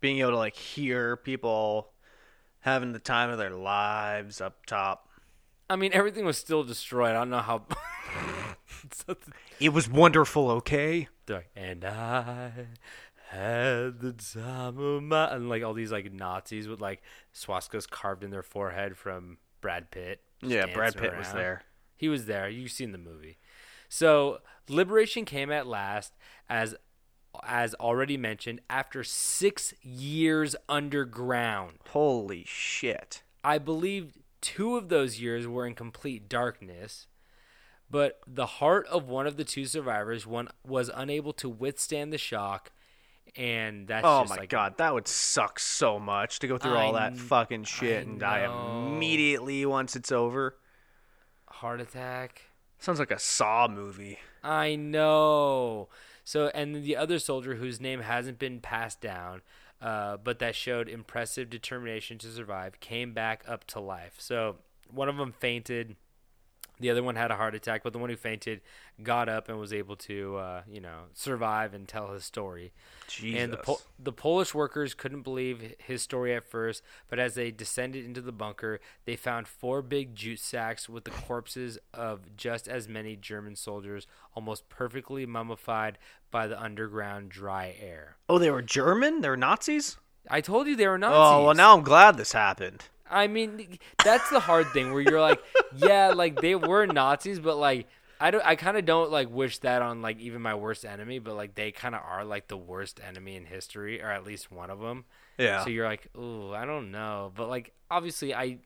Being 0.00 0.20
able 0.20 0.30
to 0.30 0.38
like 0.38 0.56
hear 0.56 1.14
people 1.18 1.90
having 2.60 2.92
the 2.92 2.98
time 2.98 3.28
of 3.28 3.36
their 3.36 3.50
lives 3.50 4.40
up 4.40 4.64
top. 4.64 5.10
I 5.68 5.76
mean, 5.76 5.90
everything 5.92 6.24
was 6.24 6.38
still 6.38 6.64
destroyed. 6.64 7.10
I 7.10 7.18
don't 7.18 7.28
know 7.28 7.40
how. 7.40 7.66
It 9.60 9.74
was 9.74 9.86
wonderful, 9.86 10.50
okay? 10.50 11.08
And 11.54 11.84
I 11.84 12.50
had 13.28 14.00
the 14.00 14.12
time 14.12 14.78
of 14.78 15.02
my 15.02 15.34
and 15.34 15.50
like 15.50 15.62
all 15.62 15.74
these 15.74 15.92
like 15.92 16.10
Nazis 16.12 16.66
with 16.68 16.80
like 16.80 17.02
swastikas 17.34 17.88
carved 17.88 18.24
in 18.24 18.30
their 18.30 18.42
forehead 18.42 18.96
from 18.96 19.36
Brad 19.60 19.90
Pitt. 19.90 20.20
Yeah, 20.42 20.66
Brad 20.66 20.96
Pitt 20.96 21.16
was 21.16 21.32
there. 21.32 21.62
He 21.96 22.08
was 22.08 22.26
there. 22.26 22.48
You've 22.48 22.72
seen 22.72 22.92
the 22.92 22.98
movie. 22.98 23.38
So 23.88 24.40
liberation 24.68 25.24
came 25.24 25.50
at 25.50 25.66
last, 25.66 26.12
as 26.48 26.74
as 27.42 27.74
already 27.74 28.16
mentioned, 28.16 28.60
after 28.70 29.02
six 29.02 29.74
years 29.82 30.54
underground. 30.68 31.78
Holy 31.90 32.44
shit. 32.46 33.22
I 33.42 33.58
believe 33.58 34.18
two 34.40 34.76
of 34.76 34.88
those 34.88 35.20
years 35.20 35.46
were 35.46 35.66
in 35.66 35.74
complete 35.74 36.28
darkness, 36.28 37.06
but 37.90 38.20
the 38.26 38.46
heart 38.46 38.86
of 38.86 39.08
one 39.08 39.26
of 39.26 39.36
the 39.36 39.44
two 39.44 39.64
survivors 39.66 40.26
one 40.26 40.48
was 40.66 40.90
unable 40.94 41.32
to 41.34 41.48
withstand 41.48 42.12
the 42.12 42.18
shock, 42.18 42.72
and 43.36 43.88
that's 43.88 44.04
Oh 44.06 44.24
my 44.28 44.36
like 44.36 44.48
god, 44.48 44.78
that 44.78 44.94
would 44.94 45.08
suck 45.08 45.58
so 45.58 45.98
much 45.98 46.38
to 46.40 46.46
go 46.46 46.58
through 46.58 46.76
all 46.76 46.92
that 46.92 47.16
fucking 47.16 47.64
shit 47.64 48.06
I 48.06 48.10
and 48.10 48.20
die 48.20 48.44
immediately 48.44 49.66
once 49.66 49.96
it's 49.96 50.12
over. 50.12 50.56
Heart 51.54 51.80
attack. 51.80 52.42
Sounds 52.78 52.98
like 52.98 53.10
a 53.10 53.18
Saw 53.18 53.68
movie. 53.68 54.18
I 54.42 54.76
know. 54.76 55.88
So, 56.24 56.50
and 56.54 56.84
the 56.84 56.96
other 56.96 57.18
soldier 57.18 57.54
whose 57.54 57.80
name 57.80 58.00
hasn't 58.00 58.38
been 58.38 58.60
passed 58.60 59.00
down, 59.00 59.42
uh, 59.80 60.16
but 60.16 60.38
that 60.38 60.54
showed 60.54 60.88
impressive 60.88 61.50
determination 61.50 62.18
to 62.18 62.28
survive, 62.28 62.80
came 62.80 63.12
back 63.12 63.44
up 63.46 63.66
to 63.68 63.80
life. 63.80 64.14
So, 64.18 64.56
one 64.90 65.08
of 65.08 65.16
them 65.16 65.32
fainted. 65.32 65.96
The 66.80 66.90
other 66.90 67.02
one 67.04 67.14
had 67.14 67.30
a 67.30 67.36
heart 67.36 67.54
attack, 67.54 67.82
but 67.84 67.92
the 67.92 68.00
one 68.00 68.10
who 68.10 68.16
fainted 68.16 68.60
got 69.02 69.28
up 69.28 69.48
and 69.48 69.58
was 69.60 69.72
able 69.72 69.94
to, 69.96 70.36
uh, 70.36 70.62
you 70.68 70.80
know, 70.80 71.02
survive 71.12 71.72
and 71.72 71.86
tell 71.86 72.12
his 72.12 72.24
story. 72.24 72.72
Jesus. 73.06 73.40
And 73.40 73.52
the 73.52 73.58
Pol- 73.58 73.80
the 73.98 74.12
Polish 74.12 74.54
workers 74.54 74.92
couldn't 74.92 75.22
believe 75.22 75.74
his 75.78 76.02
story 76.02 76.34
at 76.34 76.42
first, 76.44 76.82
but 77.08 77.18
as 77.20 77.34
they 77.34 77.52
descended 77.52 78.04
into 78.04 78.20
the 78.20 78.32
bunker, 78.32 78.80
they 79.04 79.14
found 79.14 79.46
four 79.46 79.82
big 79.82 80.16
jute 80.16 80.40
sacks 80.40 80.88
with 80.88 81.04
the 81.04 81.10
corpses 81.12 81.78
of 81.92 82.36
just 82.36 82.66
as 82.66 82.88
many 82.88 83.14
German 83.14 83.54
soldiers, 83.54 84.06
almost 84.34 84.68
perfectly 84.68 85.26
mummified 85.26 85.96
by 86.32 86.48
the 86.48 86.60
underground 86.60 87.28
dry 87.28 87.76
air. 87.80 88.16
oh, 88.28 88.38
they 88.38 88.50
were 88.50 88.62
German? 88.62 89.20
They 89.20 89.28
were 89.28 89.36
Nazis? 89.36 89.96
I 90.28 90.40
told 90.40 90.66
you 90.66 90.74
they 90.74 90.88
were 90.88 90.98
Nazis. 90.98 91.18
Oh, 91.20 91.44
well, 91.44 91.54
now 91.54 91.76
I'm 91.76 91.84
glad 91.84 92.16
this 92.16 92.32
happened. 92.32 92.84
I 93.10 93.26
mean, 93.26 93.78
that's 94.02 94.28
the 94.30 94.40
hard 94.40 94.68
thing 94.68 94.92
where 94.92 95.02
you're 95.02 95.20
like, 95.20 95.40
yeah, 95.76 96.08
like 96.14 96.40
they 96.40 96.54
were 96.54 96.86
Nazis, 96.86 97.38
but 97.38 97.56
like 97.56 97.86
I 98.20 98.30
don't, 98.30 98.44
I 98.46 98.56
kind 98.56 98.76
of 98.76 98.84
don't 98.84 99.10
like 99.10 99.28
wish 99.30 99.58
that 99.58 99.82
on 99.82 100.00
like 100.02 100.18
even 100.20 100.40
my 100.40 100.54
worst 100.54 100.84
enemy, 100.84 101.18
but 101.18 101.34
like 101.36 101.54
they 101.54 101.70
kind 101.72 101.94
of 101.94 102.00
are 102.02 102.24
like 102.24 102.48
the 102.48 102.56
worst 102.56 103.00
enemy 103.06 103.36
in 103.36 103.44
history, 103.44 104.00
or 104.02 104.10
at 104.10 104.24
least 104.24 104.50
one 104.50 104.70
of 104.70 104.80
them. 104.80 105.04
Yeah. 105.38 105.62
So 105.64 105.70
you're 105.70 105.86
like, 105.86 106.08
ooh, 106.16 106.52
I 106.54 106.64
don't 106.64 106.90
know, 106.90 107.32
but 107.34 107.48
like 107.48 107.72
obviously 107.90 108.34
I, 108.34 108.58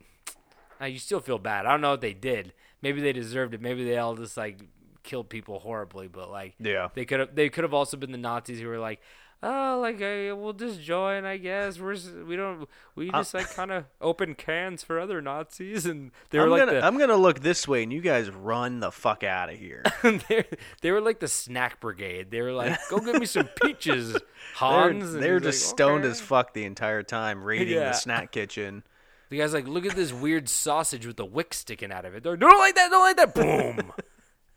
I 0.79 0.87
you 0.89 0.99
still 0.99 1.21
feel 1.21 1.39
bad. 1.39 1.67
I 1.67 1.71
don't 1.71 1.81
know 1.81 1.91
what 1.91 2.01
they 2.01 2.15
did. 2.15 2.53
Maybe 2.83 3.01
they 3.01 3.13
deserved 3.13 3.55
it. 3.55 3.61
Maybe 3.61 3.85
they 3.85 3.99
all 3.99 4.15
just 4.15 4.37
like 4.37 4.61
killed 5.03 5.29
people 5.31 5.59
horribly, 5.59 6.07
but 6.09 6.31
like 6.31 6.55
Yeah. 6.61 6.89
they 6.95 7.05
could 7.05 7.21
have 7.21 7.35
they 7.35 7.49
could 7.49 7.65
have 7.65 7.75
also 7.75 7.97
been 7.97 8.13
the 8.13 8.19
Nazis 8.19 8.61
who 8.61 8.69
were 8.69 8.79
like, 8.79 9.01
oh, 9.43 9.79
like 9.81 9.97
uh, 9.97 10.35
we'll 10.37 10.53
just 10.53 10.83
join, 10.83 11.25
I 11.25 11.37
guess. 11.37 11.79
We're 11.79 11.97
we 12.27 12.37
don't 12.37 12.69
we 12.95 13.11
just 13.11 13.35
like 13.35 13.51
kind 13.55 13.71
of 13.71 13.85
open 14.01 14.35
cans 14.35 14.83
for 14.83 14.99
other 14.99 15.21
Nazis, 15.23 15.87
and 15.87 16.11
they 16.31 16.39
were 16.39 16.45
I'm 16.45 16.51
like 16.51 16.61
gonna 16.61 16.73
the 16.73 16.85
I'm 16.87 16.99
gonna 16.99 17.17
look 17.17 17.41
this 17.41 17.67
way 17.69 17.83
and 17.83 17.93
you 17.93 18.01
guys 18.01 18.31
run 18.31 18.81
the 18.81 18.91
fuck 18.93 19.23
out 19.25 19.51
of 19.51 19.59
here. 19.59 19.83
they 20.83 20.91
were 20.91 21.01
like 21.01 21.21
the 21.21 21.29
snack 21.29 21.81
brigade. 21.81 22.31
They 22.31 22.41
were 22.43 22.53
like, 22.53 22.79
go 22.91 22.99
get 22.99 23.21
me 23.21 23.27
some 23.27 23.49
peaches, 23.63 24.17
Hans. 24.57 25.13
They're 25.13 25.35
he's 25.35 25.45
like, 25.45 25.53
just 25.53 25.69
stoned 25.69 26.05
"Okay." 26.05 26.11
as 26.11 26.21
fuck 26.21 26.55
the 26.55 26.65
entire 26.65 27.03
time 27.03 27.43
raiding 27.45 27.75
Yeah. 27.75 27.91
the 27.91 27.93
snack 27.95 28.33
kitchen. 28.33 28.83
The 29.31 29.37
guy's 29.39 29.53
like, 29.53 29.69
look 29.69 29.85
at 29.85 29.95
this 29.95 30.11
weird 30.11 30.49
sausage 30.49 31.07
with 31.07 31.17
the 31.19 31.25
wick 31.27 31.53
sticking 31.53 31.93
out 31.93 32.07
of 32.07 32.15
it. 32.15 32.23
They're 32.23 32.33
like, 32.33 32.41
don't 32.41 32.59
like 32.59 32.75
that, 32.77 32.89
don't 32.91 33.03
like 33.03 33.17
that. 33.17 33.35
Boom. 33.35 33.93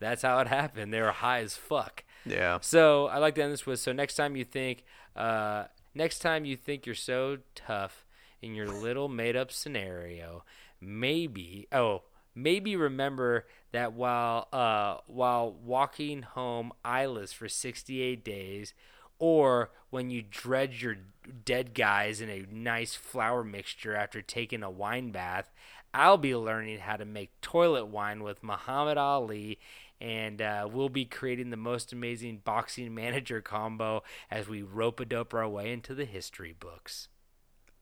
That's 0.00 0.22
how 0.22 0.38
it 0.38 0.48
happened. 0.48 0.94
They 0.94 1.00
were 1.02 1.10
high 1.12 1.40
as 1.40 1.54
fuck. 1.54 2.02
Yeah. 2.24 2.58
So 2.60 3.06
I 3.06 3.18
like 3.18 3.34
to 3.36 3.42
end 3.42 3.52
this 3.52 3.66
with 3.66 3.80
so 3.80 3.92
next 3.92 4.14
time 4.14 4.36
you 4.36 4.44
think 4.44 4.84
uh, 5.16 5.64
next 5.94 6.20
time 6.20 6.44
you 6.44 6.56
think 6.56 6.86
you're 6.86 6.94
so 6.94 7.38
tough 7.54 8.04
in 8.40 8.54
your 8.54 8.68
little 8.68 9.08
made 9.08 9.36
up 9.36 9.52
scenario, 9.52 10.44
maybe 10.80 11.66
oh 11.72 12.02
maybe 12.34 12.76
remember 12.76 13.46
that 13.72 13.92
while 13.92 14.48
uh, 14.52 14.98
while 15.06 15.52
walking 15.52 16.22
home 16.22 16.72
eyeless 16.84 17.32
for 17.32 17.48
68 17.48 18.24
days, 18.24 18.74
or 19.18 19.70
when 19.90 20.10
you 20.10 20.22
dredge 20.22 20.82
your 20.82 20.96
dead 21.44 21.74
guys 21.74 22.20
in 22.20 22.28
a 22.28 22.46
nice 22.50 22.94
flour 22.94 23.44
mixture 23.44 23.94
after 23.94 24.22
taking 24.22 24.62
a 24.62 24.70
wine 24.70 25.10
bath, 25.10 25.50
I'll 25.94 26.18
be 26.18 26.34
learning 26.34 26.78
how 26.78 26.96
to 26.96 27.04
make 27.04 27.40
toilet 27.40 27.86
wine 27.86 28.22
with 28.22 28.42
Muhammad 28.42 28.98
Ali. 28.98 29.58
And 30.02 30.42
uh, 30.42 30.68
we'll 30.70 30.88
be 30.88 31.04
creating 31.04 31.50
the 31.50 31.56
most 31.56 31.92
amazing 31.92 32.42
boxing 32.44 32.92
manager 33.02 33.40
combo 33.40 34.02
as 34.30 34.48
we 34.48 34.60
rope 34.62 34.98
a 34.98 35.04
dope 35.04 35.32
our 35.32 35.48
way 35.48 35.72
into 35.72 35.94
the 35.94 36.04
history 36.04 36.54
books. 36.58 37.08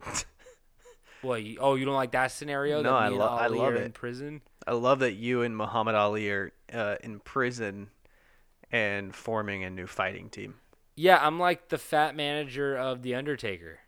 What? 1.23 1.43
You, 1.43 1.59
oh, 1.61 1.75
you 1.75 1.85
don't 1.85 1.95
like 1.95 2.13
that 2.13 2.33
scenario? 2.33 2.81
No, 2.81 2.93
that 2.95 3.03
I 3.03 3.09
lo- 3.09 3.27
I 3.27 3.47
love 3.49 3.75
it. 3.75 3.83
In 3.83 3.93
prison. 3.93 4.41
I 4.67 4.73
love 4.73 5.01
that 5.01 5.13
you 5.13 5.43
and 5.43 5.57
Muhammad 5.57 5.95
Ali 5.95 6.31
are 6.31 6.53
uh, 6.73 6.97
in 7.03 7.21
prison 7.21 7.91
and 8.73 9.15
forming 9.15 9.63
a 9.65 9.71
new 9.71 9.87
fighting 9.87 10.31
team. 10.31 10.55
Yeah, 10.97 11.19
I'm 11.21 11.39
like 11.39 11.69
the 11.69 11.79
fat 11.79 12.17
manager 12.17 12.77
of 12.77 13.03
the 13.03 13.15
Undertaker. 13.15 13.81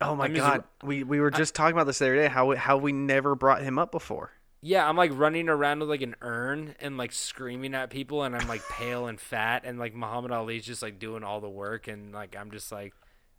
Oh 0.00 0.14
my 0.14 0.26
I'm 0.26 0.34
just- 0.34 0.46
god, 0.46 0.64
we 0.82 1.04
we 1.04 1.20
were 1.20 1.30
just 1.30 1.54
talking 1.54 1.74
about 1.74 1.84
this 1.86 2.00
the 2.00 2.04
other 2.06 2.16
day. 2.16 2.28
How 2.28 2.54
how 2.54 2.76
we 2.76 2.92
never 2.92 3.34
brought 3.34 3.62
him 3.62 3.78
up 3.78 3.90
before. 3.90 4.32
Yeah, 4.66 4.88
I'm 4.88 4.96
like 4.96 5.12
running 5.14 5.48
around 5.48 5.78
with 5.78 5.88
like 5.88 6.02
an 6.02 6.16
urn 6.22 6.74
and 6.80 6.96
like 6.98 7.12
screaming 7.12 7.72
at 7.72 7.88
people, 7.88 8.24
and 8.24 8.34
I'm 8.34 8.48
like 8.48 8.62
pale 8.68 9.06
and 9.06 9.20
fat, 9.20 9.62
and 9.64 9.78
like 9.78 9.94
Muhammad 9.94 10.32
Ali's 10.32 10.64
just 10.64 10.82
like 10.82 10.98
doing 10.98 11.22
all 11.22 11.40
the 11.40 11.48
work, 11.48 11.86
and 11.86 12.12
like 12.12 12.34
I'm 12.36 12.50
just 12.50 12.72
like 12.72 12.92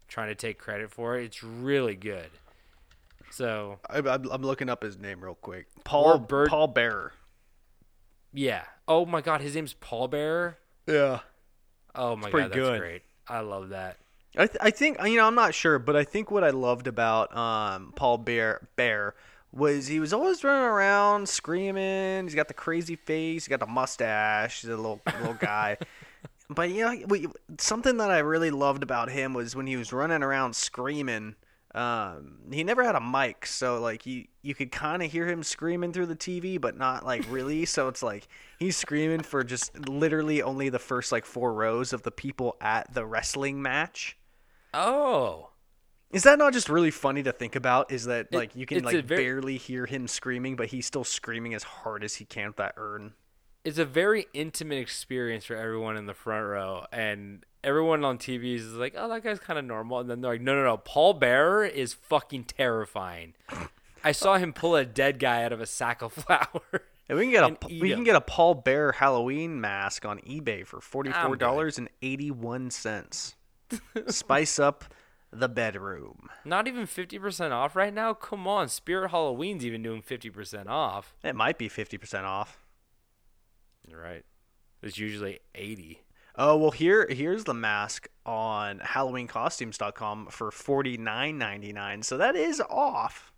trying 0.08 0.30
to 0.30 0.36
take 0.36 0.58
credit 0.58 0.90
for 0.90 1.18
it. 1.18 1.26
It's 1.26 1.44
really 1.44 1.96
good. 1.96 2.30
So 3.30 3.80
I, 3.90 3.98
I'm, 3.98 4.32
I'm 4.32 4.42
looking 4.42 4.70
up 4.70 4.82
his 4.82 4.98
name 4.98 5.22
real 5.22 5.36
quick. 5.36 5.68
Paul 5.84 6.18
Bird- 6.18 6.48
Paul 6.48 6.68
Bearer. 6.68 7.12
yeah. 8.34 8.64
Oh 8.88 9.06
my 9.06 9.20
God, 9.20 9.42
his 9.42 9.54
name's 9.54 9.74
Paul 9.74 10.08
Bearer. 10.08 10.58
Yeah. 10.88 11.20
Oh 11.94 12.16
my 12.16 12.32
God, 12.32 12.44
that's 12.44 12.56
good. 12.56 12.80
great. 12.80 13.02
I 13.28 13.42
love 13.42 13.70
that. 13.70 13.98
I, 14.38 14.48
th- 14.48 14.58
I 14.62 14.72
think 14.72 14.98
you 15.04 15.18
know 15.18 15.28
I'm 15.28 15.36
not 15.36 15.54
sure, 15.54 15.78
but 15.78 15.98
I 15.98 16.06
think 16.06 16.32
what 16.32 16.46
I 16.46 16.52
loved 16.52 16.88
about 16.88 17.36
um, 17.36 17.92
Paul 17.98 18.18
Bear 18.18 18.66
Bear 18.78 19.14
was 19.52 19.88
he 19.88 20.00
was 20.00 20.14
always 20.14 20.44
running 20.44 20.64
around 20.64 21.30
screaming. 21.30 22.26
He's 22.26 22.36
got 22.36 22.48
the 22.48 22.54
crazy 22.54 22.96
face. 22.96 23.46
He's 23.46 23.48
got 23.48 23.60
the 23.60 23.68
mustache. 23.68 24.62
He's 24.62 24.70
a 24.70 24.76
little 24.76 25.02
little 25.20 25.34
guy. 25.34 25.78
But 26.50 26.70
you 26.70 26.84
know, 26.84 27.06
we, 27.08 27.28
something 27.60 27.98
that 27.98 28.10
I 28.10 28.20
really 28.20 28.52
loved 28.52 28.84
about 28.84 29.10
him 29.10 29.34
was 29.34 29.56
when 29.56 29.68
he 29.68 29.76
was 29.76 29.92
running 29.92 30.24
around 30.24 30.56
screaming. 30.56 31.36
Um, 31.76 32.40
he 32.52 32.64
never 32.64 32.84
had 32.84 32.96
a 32.96 33.02
mic, 33.02 33.46
so 33.46 33.80
like 33.82 34.06
you 34.06 34.26
you 34.42 34.56
could 34.56 34.72
kind 34.72 35.04
of 35.04 35.12
hear 35.12 35.28
him 35.28 35.44
screaming 35.44 35.92
through 35.92 36.06
the 36.06 36.16
TV, 36.16 36.60
but 36.60 36.78
not 36.78 37.06
like 37.06 37.26
really. 37.30 37.66
so 37.66 37.90
it's 37.90 38.02
like 38.02 38.28
he's 38.60 38.78
screaming 38.78 39.22
for 39.22 39.44
just 39.44 39.78
literally 39.90 40.42
only 40.42 40.70
the 40.70 40.80
first 40.80 41.12
like 41.12 41.26
four 41.26 41.54
rows 41.54 41.92
of 41.92 42.04
the 42.04 42.12
people 42.12 42.56
at 42.62 42.94
the 42.94 43.06
wrestling 43.06 43.62
match. 43.62 44.18
Oh, 44.74 45.50
Is 46.12 46.24
that 46.24 46.40
not 46.40 46.54
just 46.54 46.70
really 46.70 46.92
funny 46.92 47.22
to 47.24 47.32
think 47.34 47.56
about? 47.56 47.92
Is 47.92 48.06
that 48.06 48.34
like 48.34 48.56
you 48.56 48.66
can 48.66 48.78
it's 48.78 48.86
like 48.86 49.04
very- 49.06 49.24
barely 49.24 49.58
hear 49.58 49.86
him 49.86 50.08
screaming, 50.08 50.56
but 50.56 50.68
he's 50.68 50.86
still 50.86 51.04
screaming 51.04 51.54
as 51.54 51.64
hard 51.64 52.04
as 52.04 52.16
he 52.16 52.26
can 52.26 52.48
with 52.48 52.56
that 52.58 52.76
urn. 52.78 53.14
it's 53.66 53.78
a 53.78 53.86
very 53.86 54.28
intimate 54.34 54.78
experience 54.78 55.44
for 55.46 55.56
everyone 55.56 55.98
in 55.98 56.06
the 56.06 56.14
front 56.14 56.46
row, 56.46 56.86
and 56.94 57.46
everyone 57.64 58.06
on 58.06 58.18
TV 58.18 58.56
is 58.56 58.74
like, 58.74 58.94
"Oh, 58.96 59.10
that 59.10 59.24
guy's 59.24 59.40
kind 59.40 59.60
of 59.60 59.66
normal," 59.66 60.00
and 60.00 60.10
then 60.10 60.22
they're 60.22 60.32
like, 60.32 60.42
"No, 60.42 60.56
no, 60.56 60.64
no, 60.64 60.78
Paul 60.78 61.14
Bearer 61.14 61.66
is 61.66 61.94
fucking 61.94 62.46
terrifying." 62.46 63.34
I 64.04 64.14
saw 64.14 64.38
him 64.38 64.54
pull 64.54 64.76
a 64.78 64.86
dead 64.86 65.20
guy 65.20 65.44
out 65.44 65.52
of 65.52 65.60
a 65.60 65.66
sack 65.66 66.02
of 66.02 66.14
flour. 66.14 66.62
And 67.10 67.18
we 67.18 67.26
can 67.26 67.32
get 67.32 67.44
a 67.44 67.68
we 67.82 67.90
can 67.90 68.04
get 68.06 68.16
a 68.16 68.22
Paul 68.22 68.54
Bear 68.54 68.94
Halloween 68.94 69.60
mask 69.60 70.06
on 70.06 70.20
eBay 70.20 70.66
for 70.66 70.80
forty 70.80 71.12
four 71.12 71.36
dollars 71.36 71.78
and 71.78 71.90
eighty 72.02 72.32
one. 72.32 72.70
Spice 74.08 74.60
up 74.60 74.86
the 75.40 75.50
bedroom. 75.50 76.30
Not 76.46 76.68
even 76.68 76.86
fifty 76.86 77.20
percent 77.20 77.54
off 77.54 77.76
right 77.76 77.94
now. 77.94 78.14
Come 78.14 78.48
on, 78.48 78.70
Spirit 78.70 79.12
Halloween's 79.12 79.66
even 79.66 79.84
doing 79.84 80.02
fifty 80.02 80.30
percent 80.30 80.70
off. 80.70 81.16
It 81.24 81.36
might 81.36 81.58
be 81.58 81.70
fifty 81.70 81.98
percent 81.98 82.26
off. 82.26 82.60
You're 83.88 84.02
right. 84.02 84.24
It's 84.82 84.98
usually 84.98 85.40
eighty. 85.56 86.02
Oh 86.36 86.58
well, 86.58 86.72
here 86.72 87.08
here's 87.10 87.46
the 87.46 87.54
mask 87.54 88.08
on 88.26 88.80
HalloweenCostumes.com 88.80 90.28
for 90.28 90.52
forty 90.52 90.98
nine 90.98 91.38
ninety 91.38 91.74
nine. 91.74 92.04
So 92.04 92.18
that 92.18 92.36
is 92.36 92.62
off. 92.70 93.32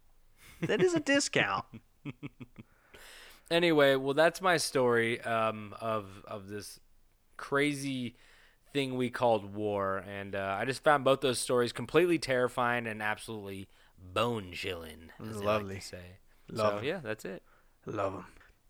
That 0.61 0.81
is 0.81 0.93
a 0.93 0.99
discount. 0.99 1.65
Anyway, 3.51 3.95
well, 3.95 4.13
that's 4.13 4.41
my 4.41 4.57
story 4.57 5.19
um, 5.21 5.73
of 5.81 6.23
of 6.27 6.49
this 6.49 6.79
crazy 7.35 8.15
thing 8.73 8.95
we 8.97 9.09
called 9.09 9.53
war, 9.53 9.97
and 9.97 10.35
uh, 10.35 10.57
I 10.59 10.65
just 10.65 10.83
found 10.83 11.03
both 11.03 11.21
those 11.21 11.39
stories 11.39 11.71
completely 11.71 12.19
terrifying 12.19 12.87
and 12.87 13.01
absolutely 13.01 13.67
bone 13.97 14.51
chilling. 14.53 15.11
Like 15.19 15.43
Lovely. 15.43 15.75
to 15.75 15.81
say. 15.81 16.03
Love 16.51 16.79
so 16.81 16.85
yeah, 16.85 16.99
that's 17.03 17.25
it. 17.25 17.43
Love 17.85 18.13
them. 18.13 18.25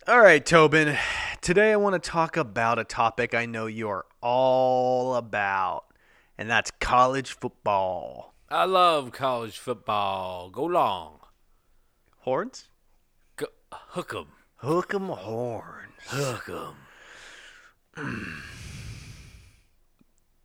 All 0.08 0.20
right, 0.20 0.46
Tobin. 0.46 0.98
Today 1.42 1.72
I 1.72 1.76
want 1.78 2.02
to 2.02 2.10
talk 2.10 2.36
about 2.38 2.80
a 2.80 2.84
topic 2.84 3.34
I 3.34 3.46
know 3.46 3.66
you 3.68 3.88
are 3.90 4.06
all 4.22 5.16
about, 5.16 5.86
and 6.38 6.50
that's 6.50 6.72
college 6.80 7.32
football. 7.34 8.34
I 8.50 8.66
love 8.66 9.12
college 9.12 9.58
football. 9.60 10.50
Go 10.50 10.64
long, 10.66 11.20
Horns? 12.20 12.70
Go, 13.36 13.48
hook 13.72 14.14
'em, 14.16 14.28
Hook 14.58 14.94
'em 14.94 15.08
horns. 15.10 15.94
hook 16.08 16.50
'em. 16.50 16.76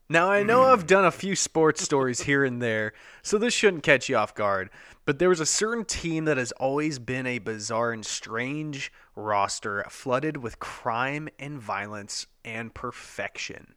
Now, 0.08 0.30
I 0.30 0.42
know 0.42 0.64
I've 0.64 0.86
done 0.86 1.06
a 1.06 1.10
few 1.10 1.34
sports 1.34 1.82
stories 1.82 2.20
here 2.20 2.44
and 2.44 2.60
there, 2.60 2.92
so 3.22 3.38
this 3.38 3.54
shouldn't 3.54 3.82
catch 3.82 4.10
you 4.10 4.16
off 4.16 4.34
guard. 4.34 4.68
But 5.06 5.18
there 5.18 5.30
was 5.30 5.40
a 5.40 5.46
certain 5.46 5.86
team 5.86 6.26
that 6.26 6.36
has 6.36 6.52
always 6.52 6.98
been 6.98 7.26
a 7.26 7.38
bizarre 7.38 7.92
and 7.92 8.04
strange 8.04 8.92
roster 9.16 9.82
flooded 9.88 10.36
with 10.36 10.58
crime 10.58 11.30
and 11.38 11.58
violence 11.58 12.26
and 12.44 12.74
perfection. 12.74 13.76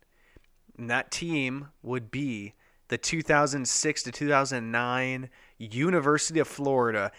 And 0.78 0.90
that 0.90 1.12
team 1.12 1.70
would 1.82 2.12
be 2.12 2.56
the 2.90 2.98
2006 2.98 4.04
to 4.04 4.12
2009 4.12 5.30
University 5.58 6.40
of 6.40 6.48
Florida 6.48 7.12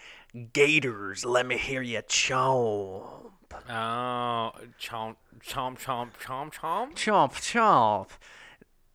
Gators. 0.53 1.25
Let 1.25 1.47
me 1.47 1.57
hear 1.57 1.81
you 1.81 2.01
chomp. 2.03 3.31
Oh, 3.67 4.51
chomp, 4.79 5.15
chomp, 5.43 5.79
chomp, 5.79 6.11
chomp, 6.19 6.53
chomp. 6.53 6.93
Chomp, 6.93 7.33
chomp. 7.33 8.09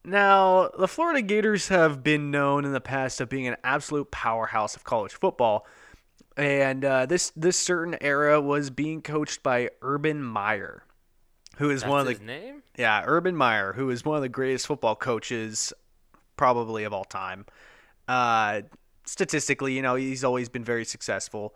Now, 0.05 0.68
the 0.78 0.86
Florida 0.86 1.22
Gators 1.22 1.68
have 1.68 2.02
been 2.02 2.30
known 2.30 2.64
in 2.64 2.72
the 2.72 2.80
past 2.80 3.20
of 3.20 3.28
being 3.30 3.46
an 3.46 3.57
absolute 3.64 4.11
powerhouse 4.11 4.76
of 4.76 4.84
college 4.84 5.12
football, 5.12 5.66
and 6.36 6.84
uh, 6.84 7.07
this 7.07 7.30
this 7.30 7.59
certain 7.59 7.96
era 8.02 8.40
was 8.40 8.68
being 8.68 9.00
coached 9.00 9.42
by 9.42 9.70
Urban 9.80 10.22
Meyer, 10.22 10.84
who 11.57 11.70
is 11.70 11.80
That's 11.80 11.90
one 11.90 12.00
of 12.00 12.09
his 12.09 12.18
the 12.18 12.24
name. 12.24 12.62
yeah 12.76 13.02
Urban 13.07 13.34
Meyer, 13.34 13.72
who 13.72 13.88
is 13.88 14.05
one 14.05 14.16
of 14.16 14.22
the 14.22 14.28
greatest 14.28 14.66
football 14.66 14.94
coaches 14.94 15.72
probably 16.36 16.84
of 16.84 16.92
all 16.92 17.05
time. 17.05 17.46
Uh, 18.07 18.62
statistically, 19.07 19.72
you 19.72 19.80
know, 19.80 19.94
he's 19.94 20.22
always 20.24 20.50
been 20.50 20.64
very 20.64 20.84
successful, 20.84 21.55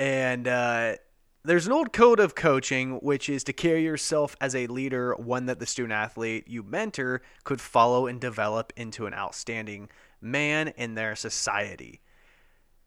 and 0.00 0.48
uh, 0.48 0.96
there's 1.44 1.66
an 1.66 1.72
old 1.72 1.92
code 1.92 2.20
of 2.20 2.34
coaching 2.34 2.96
which 2.96 3.28
is 3.28 3.44
to 3.44 3.52
carry 3.52 3.82
yourself 3.82 4.36
as 4.40 4.54
a 4.54 4.66
leader, 4.66 5.14
one 5.14 5.46
that 5.46 5.60
the 5.60 5.66
student 5.66 5.92
athlete 5.92 6.46
you 6.48 6.62
mentor 6.62 7.22
could 7.44 7.60
follow 7.60 8.06
and 8.06 8.20
develop 8.20 8.72
into 8.76 9.06
an 9.06 9.14
outstanding 9.14 9.88
man 10.20 10.68
in 10.76 10.94
their 10.94 11.14
society. 11.14 12.00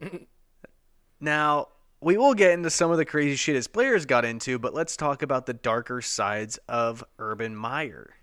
now, 1.19 1.67
we 2.01 2.17
will 2.17 2.33
get 2.33 2.51
into 2.51 2.69
some 2.69 2.91
of 2.91 2.97
the 2.97 3.05
crazy 3.05 3.35
shit 3.35 3.55
his 3.55 3.67
players 3.67 4.05
got 4.05 4.25
into, 4.25 4.57
but 4.57 4.73
let's 4.73 4.97
talk 4.97 5.21
about 5.21 5.45
the 5.45 5.53
darker 5.53 6.01
sides 6.01 6.57
of 6.67 7.03
Urban 7.19 7.55
Meyer. 7.55 8.15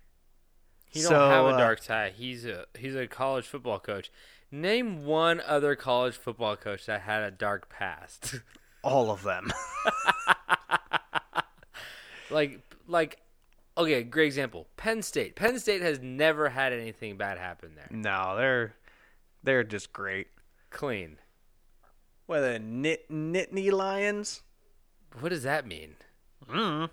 He 0.89 1.01
don't 1.01 1.11
have 1.11 1.45
a 1.45 1.49
uh, 1.49 1.57
dark 1.57 1.83
side. 1.83 2.13
He's 2.17 2.45
a 2.45 2.65
he's 2.77 2.95
a 2.95 3.07
college 3.07 3.45
football 3.45 3.79
coach. 3.79 4.11
Name 4.51 5.05
one 5.05 5.39
other 5.45 5.75
college 5.75 6.15
football 6.15 6.55
coach 6.55 6.87
that 6.87 7.01
had 7.01 7.21
a 7.21 7.31
dark 7.31 7.69
past. 7.69 8.35
All 8.83 9.11
of 9.11 9.23
them. 9.23 9.51
like 12.29 12.61
like 12.87 13.19
okay, 13.77 14.03
great 14.03 14.27
example. 14.27 14.67
Penn 14.77 15.01
State. 15.01 15.35
Penn 15.35 15.59
State 15.59 15.81
has 15.81 15.99
never 15.99 16.49
had 16.49 16.73
anything 16.73 17.17
bad 17.17 17.37
happen 17.37 17.71
there. 17.75 17.87
no, 17.91 18.35
they're 18.37 18.75
they're 19.43 19.63
just 19.63 19.93
great. 19.93 20.27
Clean. 20.69 21.17
What 22.25 22.41
the 22.41 22.59
Nit 22.59 23.09
Nittany 23.09 23.71
Lions? 23.71 24.41
What 25.19 25.29
does 25.29 25.43
that 25.43 25.65
mean? 25.65 25.95
Mm. 26.47 26.89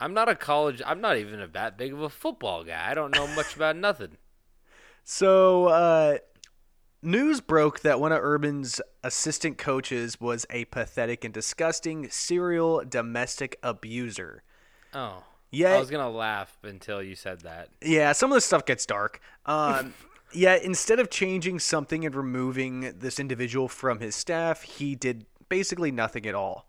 I'm 0.00 0.14
not 0.14 0.28
a 0.28 0.34
college. 0.34 0.82
I'm 0.84 1.00
not 1.00 1.16
even 1.16 1.40
a 1.40 1.46
that 1.48 1.78
big 1.78 1.92
of 1.92 2.02
a 2.02 2.10
football 2.10 2.64
guy. 2.64 2.90
I 2.90 2.94
don't 2.94 3.14
know 3.14 3.26
much 3.28 3.56
about 3.56 3.76
nothing. 3.76 4.16
So 5.04 5.66
uh, 5.66 6.18
news 7.02 7.40
broke 7.40 7.80
that 7.80 8.00
one 8.00 8.12
of 8.12 8.22
Urban's 8.22 8.80
assistant 9.02 9.58
coaches 9.58 10.20
was 10.20 10.46
a 10.50 10.64
pathetic 10.66 11.24
and 11.24 11.34
disgusting 11.34 12.08
serial 12.10 12.82
domestic 12.88 13.58
abuser. 13.62 14.42
Oh. 14.94 15.24
Yeah. 15.50 15.74
I 15.74 15.80
was 15.80 15.90
gonna 15.90 16.10
laugh 16.10 16.56
until 16.62 17.02
you 17.02 17.14
said 17.14 17.40
that. 17.40 17.68
Yeah, 17.82 18.12
some 18.12 18.32
of 18.32 18.36
this 18.36 18.44
stuff 18.46 18.64
gets 18.64 18.86
dark. 18.86 19.20
Um, 19.44 19.92
yeah, 20.32 20.54
instead 20.56 20.98
of 20.98 21.10
changing 21.10 21.58
something 21.58 22.06
and 22.06 22.14
removing 22.14 22.94
this 22.98 23.20
individual 23.20 23.68
from 23.68 24.00
his 24.00 24.14
staff, 24.14 24.62
he 24.62 24.94
did 24.94 25.26
basically 25.50 25.90
nothing 25.90 26.26
at 26.26 26.34
all. 26.34 26.66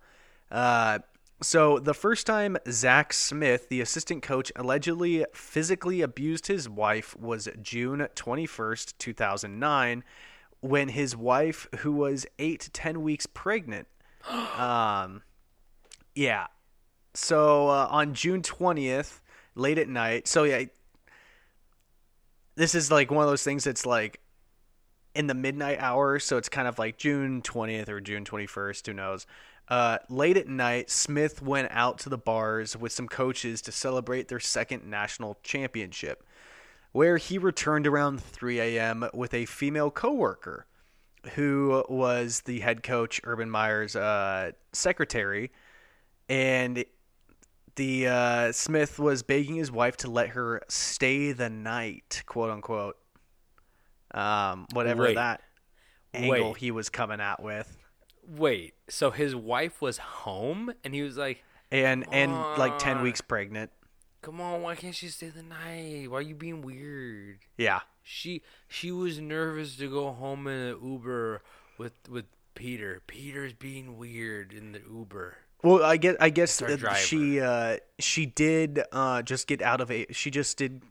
Uh, 0.51 0.99
so 1.43 1.79
the 1.79 1.93
first 1.93 2.25
time 2.25 2.57
Zach 2.69 3.13
Smith, 3.13 3.69
the 3.69 3.81
assistant 3.81 4.23
coach, 4.23 4.51
allegedly 4.55 5.25
physically 5.33 6.01
abused 6.01 6.47
his 6.47 6.69
wife 6.69 7.15
was 7.17 7.49
June 7.61 8.07
21st, 8.15 8.93
2009, 8.97 10.03
when 10.61 10.89
his 10.89 11.15
wife, 11.15 11.67
who 11.79 11.91
was 11.91 12.25
eight 12.39 12.61
to 12.61 12.71
10 12.71 13.01
weeks 13.01 13.25
pregnant, 13.25 13.87
um, 14.57 15.21
yeah. 16.15 16.47
So 17.13 17.67
uh, 17.67 17.87
on 17.91 18.13
June 18.13 18.41
20th, 18.41 19.19
late 19.55 19.77
at 19.77 19.89
night, 19.89 20.27
so 20.27 20.43
yeah, 20.43 20.63
this 22.55 22.75
is 22.75 22.91
like 22.91 23.11
one 23.11 23.23
of 23.23 23.29
those 23.29 23.43
things 23.43 23.63
that's 23.63 23.85
like 23.85 24.19
in 25.15 25.27
the 25.27 25.33
midnight 25.33 25.79
hour, 25.79 26.19
so 26.19 26.37
it's 26.37 26.49
kind 26.49 26.67
of 26.67 26.79
like 26.79 26.97
June 26.97 27.41
20th 27.41 27.89
or 27.89 27.99
June 27.99 28.25
21st, 28.25 28.87
who 28.87 28.93
knows. 28.93 29.25
Uh, 29.69 29.97
late 30.09 30.37
at 30.37 30.47
night, 30.47 30.89
Smith 30.89 31.41
went 31.41 31.69
out 31.71 31.97
to 31.99 32.09
the 32.09 32.17
bars 32.17 32.75
with 32.75 32.91
some 32.91 33.07
coaches 33.07 33.61
to 33.61 33.71
celebrate 33.71 34.27
their 34.27 34.39
second 34.39 34.85
national 34.85 35.37
championship, 35.41 36.23
where 36.91 37.17
he 37.17 37.37
returned 37.37 37.87
around 37.87 38.21
3 38.21 38.59
a.m. 38.59 39.09
with 39.13 39.33
a 39.33 39.45
female 39.45 39.89
coworker 39.89 40.65
who 41.35 41.83
was 41.87 42.41
the 42.41 42.59
head 42.59 42.83
coach, 42.83 43.21
Urban 43.23 43.49
Meyer's 43.49 43.95
uh, 43.95 44.51
secretary. 44.73 45.51
And 46.27 46.83
the 47.75 48.07
uh, 48.07 48.51
Smith 48.51 48.99
was 48.99 49.23
begging 49.23 49.55
his 49.55 49.71
wife 49.71 49.97
to 49.97 50.11
let 50.11 50.29
her 50.29 50.61
stay 50.67 51.31
the 51.31 51.49
night, 51.49 52.23
quote 52.25 52.49
unquote. 52.49 52.97
Um, 54.13 54.67
whatever 54.73 55.03
Wait. 55.03 55.15
that 55.15 55.41
angle 56.13 56.51
Wait. 56.51 56.57
he 56.57 56.71
was 56.71 56.89
coming 56.89 57.19
out 57.19 57.41
with. 57.41 57.77
Wait, 58.27 58.73
so 58.89 59.11
his 59.11 59.35
wife 59.35 59.81
was 59.81 59.97
home 59.97 60.73
and 60.83 60.93
he 60.93 61.01
was 61.01 61.17
like, 61.17 61.43
and 61.71 62.05
and 62.11 62.31
like 62.57 62.77
10 62.79 63.01
weeks 63.01 63.21
pregnant 63.21 63.71
"Come 64.21 64.39
on, 64.39 64.61
why 64.61 64.75
can't 64.75 64.95
she 64.95 65.07
stay 65.09 65.29
the 65.29 65.43
night? 65.43 66.09
Why 66.09 66.19
are 66.19 66.21
you 66.21 66.35
being 66.35 66.61
weird?" 66.61 67.39
yeah 67.57 67.81
She 68.03 68.41
she 68.67 68.91
was 68.91 69.19
nervous 69.19 69.75
to 69.77 69.89
go 69.89 70.11
home 70.11 70.47
in 70.47 70.53
an 70.53 70.77
Uber 70.83 71.41
with 71.77 71.93
with 72.09 72.25
Peter. 72.55 73.01
Peter's 73.07 73.53
being 73.53 73.97
weird 73.97 74.53
in 74.53 74.71
the 74.73 74.81
Uber. 74.89 75.37
well 75.63 75.83
i 75.83 75.97
guess 75.97 76.15
i 76.19 76.29
guess 76.29 76.57
that 76.59 76.95
she 76.97 77.39
uh 77.41 77.77
she 77.99 78.25
did 78.25 78.83
uh 78.91 79.21
just 79.21 79.47
get 79.47 79.61
out 79.61 79.81
of 79.81 79.89
a 79.89 80.05
she 80.11 80.29
just 80.29 80.57
did 80.57 80.83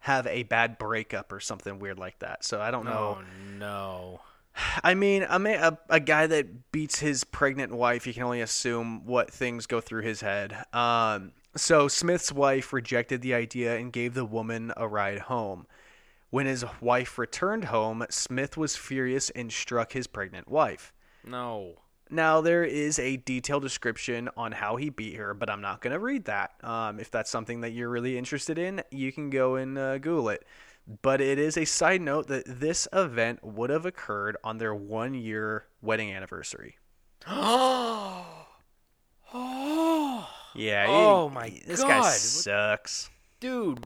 have 0.00 0.26
a 0.26 0.42
bad 0.44 0.78
breakup 0.78 1.32
or 1.32 1.38
something 1.40 1.78
weird 1.78 1.98
like 1.98 2.18
that 2.20 2.42
so 2.44 2.60
i 2.60 2.70
don't 2.70 2.84
know 2.84 3.18
Oh 3.20 3.24
no. 3.58 4.20
I 4.82 4.94
mean 4.94 5.26
i 5.28 5.38
mean 5.38 5.56
a, 5.56 5.78
a 5.88 6.00
guy 6.00 6.26
that 6.26 6.72
beats 6.72 6.98
his 7.00 7.24
pregnant 7.24 7.72
wife 7.74 8.06
you 8.06 8.14
can 8.14 8.22
only 8.22 8.40
assume 8.40 9.04
what 9.06 9.30
things 9.30 9.66
go 9.66 9.80
through 9.80 10.02
his 10.02 10.20
head 10.20 10.64
um 10.72 11.32
so 11.56 11.88
smith's 11.88 12.32
wife 12.32 12.72
rejected 12.72 13.22
the 13.22 13.34
idea 13.34 13.76
and 13.76 13.92
gave 13.92 14.14
the 14.14 14.24
woman 14.24 14.72
a 14.76 14.86
ride 14.86 15.20
home 15.20 15.66
when 16.30 16.46
his 16.46 16.64
wife 16.80 17.18
returned 17.18 17.66
home 17.66 18.04
smith 18.10 18.56
was 18.56 18.76
furious 18.76 19.30
and 19.30 19.52
struck 19.52 19.92
his 19.92 20.06
pregnant 20.06 20.48
wife 20.48 20.92
No. 21.24 21.74
Now 22.08 22.40
there 22.40 22.62
is 22.62 23.00
a 23.00 23.16
detailed 23.16 23.62
description 23.64 24.28
on 24.36 24.52
how 24.52 24.76
he 24.76 24.90
beat 24.90 25.16
her, 25.16 25.34
but 25.34 25.50
I'm 25.50 25.60
not 25.60 25.80
going 25.80 25.92
to 25.92 25.98
read 25.98 26.26
that. 26.26 26.52
Um, 26.62 27.00
if 27.00 27.10
that's 27.10 27.28
something 27.30 27.62
that 27.62 27.70
you're 27.72 27.88
really 27.88 28.16
interested 28.16 28.58
in, 28.58 28.80
you 28.92 29.10
can 29.10 29.28
go 29.28 29.56
and 29.56 29.76
uh, 29.76 29.98
Google 29.98 30.28
it. 30.28 30.44
But 31.02 31.20
it 31.20 31.38
is 31.38 31.56
a 31.56 31.64
side 31.64 32.00
note 32.00 32.28
that 32.28 32.44
this 32.46 32.86
event 32.92 33.42
would 33.42 33.70
have 33.70 33.84
occurred 33.84 34.36
on 34.44 34.58
their 34.58 34.74
one 34.74 35.14
year 35.14 35.66
wedding 35.82 36.12
anniversary. 36.12 36.76
Oh. 37.26 38.24
Yeah. 40.54 40.86
Oh 40.88 41.28
he- 41.28 41.34
my 41.34 41.60
this 41.66 41.82
God. 41.82 41.88
guy 41.88 42.10
sucks. 42.10 43.10
Dude. 43.40 43.84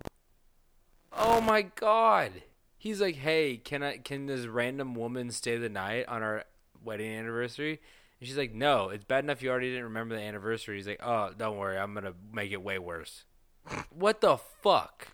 Oh 1.12 1.40
my 1.40 1.62
god. 1.62 2.30
He's 2.78 3.00
like, 3.00 3.16
"Hey, 3.16 3.56
can 3.56 3.82
I 3.82 3.96
can 3.98 4.26
this 4.26 4.46
random 4.46 4.94
woman 4.94 5.30
stay 5.32 5.56
the 5.56 5.68
night 5.68 6.06
on 6.06 6.22
our 6.22 6.44
wedding 6.82 7.12
anniversary?" 7.12 7.80
And 8.20 8.28
she's 8.28 8.38
like, 8.38 8.54
"No, 8.54 8.90
it's 8.90 9.04
bad 9.04 9.24
enough 9.24 9.42
you 9.42 9.50
already 9.50 9.70
didn't 9.70 9.84
remember 9.84 10.14
the 10.14 10.22
anniversary." 10.22 10.76
He's 10.76 10.86
like, 10.86 11.02
"Oh, 11.02 11.32
don't 11.36 11.56
worry, 11.56 11.76
I'm 11.76 11.92
going 11.92 12.04
to 12.04 12.14
make 12.32 12.52
it 12.52 12.62
way 12.62 12.78
worse." 12.78 13.24
what 13.90 14.20
the 14.20 14.36
fuck? 14.36 15.08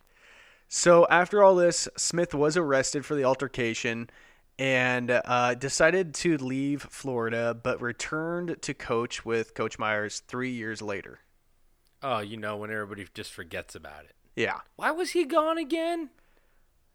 So 0.68 1.06
after 1.08 1.42
all 1.42 1.54
this, 1.54 1.88
Smith 1.96 2.34
was 2.34 2.56
arrested 2.56 3.04
for 3.06 3.14
the 3.14 3.24
altercation 3.24 4.10
and 4.58 5.10
uh, 5.10 5.54
decided 5.54 6.14
to 6.14 6.38
leave 6.38 6.82
Florida, 6.82 7.54
but 7.54 7.80
returned 7.80 8.60
to 8.62 8.74
coach 8.74 9.24
with 9.24 9.54
Coach 9.54 9.78
Meyers 9.78 10.20
three 10.26 10.50
years 10.50 10.80
later. 10.80 11.20
Oh, 12.02 12.20
you 12.20 12.36
know 12.36 12.56
when 12.56 12.70
everybody 12.70 13.06
just 13.14 13.32
forgets 13.32 13.74
about 13.74 14.04
it. 14.04 14.14
Yeah. 14.34 14.60
Why 14.76 14.90
was 14.90 15.10
he 15.10 15.24
gone 15.24 15.58
again? 15.58 16.10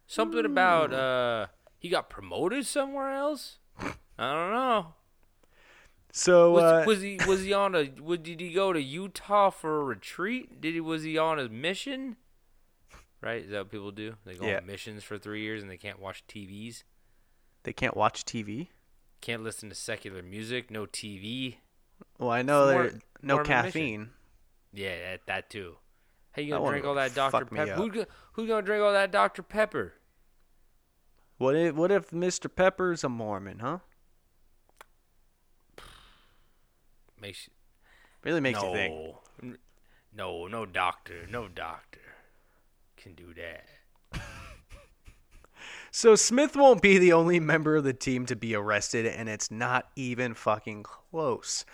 Something 0.07 0.45
about 0.45 0.93
uh 0.93 1.47
he 1.80 1.89
got 1.89 2.09
promoted 2.09 2.65
somewhere 2.65 3.11
else? 3.13 3.57
I 3.80 4.34
don't 4.34 4.51
know. 4.51 4.93
So 6.11 6.51
Was, 6.51 6.63
uh, 6.63 6.84
was 6.86 7.01
he 7.01 7.19
was 7.28 7.43
he 7.43 7.53
on 7.53 7.74
a 7.74 7.86
did 7.86 8.41
he 8.41 8.51
go 8.51 8.74
to 8.74 8.82
Utah 8.82 9.49
for 9.49 9.82
a 9.82 9.84
retreat? 9.84 10.61
Did 10.61 10.74
he 10.74 10.82
was 10.82 11.03
he 11.03 11.17
on 11.17 11.39
a 11.39 11.49
mission? 11.49 12.17
Right? 13.22 13.43
Is 13.43 13.51
that 13.51 13.59
what 13.59 13.72
people 13.72 13.91
do? 13.91 14.15
They 14.26 14.34
go 14.36 14.47
Yeah. 14.47 14.57
on 14.57 14.65
missions 14.65 15.03
for 15.03 15.17
three 15.17 15.41
years 15.41 15.61
and 15.61 15.69
they 15.72 15.78
can't 15.78 15.99
watch 15.99 16.26
TVs, 16.28 16.84
they 17.63 17.74
can't 17.74 17.95
watch 17.95 18.26
TV. 18.26 18.69
can't 19.22 19.43
listen 19.43 19.69
to 19.69 19.76
secular 19.76 20.24
music, 20.24 20.72
no 20.72 20.88
TV. 20.88 21.57
Well, 22.17 22.32
I 22.32 22.41
know 22.41 22.65
there 22.65 22.99
no 23.22 23.36
more 23.36 23.41
of 23.41 23.49
a 23.49 23.53
mission. 23.53 23.63
caffeine. 23.72 24.09
Yeah, 24.74 25.11
that, 25.11 25.26
that 25.28 25.49
too. 25.51 25.78
How 26.32 26.41
you 26.41 26.49
gonna 26.53 26.69
drink 26.69 26.86
all 26.86 26.95
that 26.95 27.13
Dr 27.13 27.45
Pepper? 27.45 27.74
Who, 27.74 28.05
who's 28.34 28.47
gonna 28.47 28.61
drink 28.63 28.82
all 28.84 28.93
that 28.93 29.11
Dr 29.11 29.43
Pepper? 29.43 29.93
What 31.38 31.55
if 31.55 31.76
what 31.76 31.91
if 31.91 32.09
Mr. 32.11 32.53
Pepper's 32.53 33.03
a 33.03 33.09
Mormon, 33.09 33.59
huh? 33.59 33.80
Makes 37.19 37.49
Really 38.24 38.41
makes 38.41 38.61
no, 38.61 38.69
you 38.69 38.74
think. 38.76 39.57
No, 40.13 40.47
no 40.47 40.65
doctor, 40.65 41.28
no 41.30 41.47
doctor 41.47 42.01
can 43.02 43.14
do 43.14 43.34
that. 43.34 43.66
So 45.93 46.16
Smith 46.16 46.56
won't 46.56 46.82
be 46.82 46.97
the 46.97 47.12
only 47.12 47.41
member 47.41 47.76
of 47.76 47.84
the 47.84 47.91
team 47.91 48.26
to 48.28 48.36
be 48.38 48.56
arrested, 48.56 49.06
and 49.06 49.28
it's 49.28 49.52
not 49.52 49.89
even 49.97 50.34
fucking 50.34 50.84
close. 50.84 51.66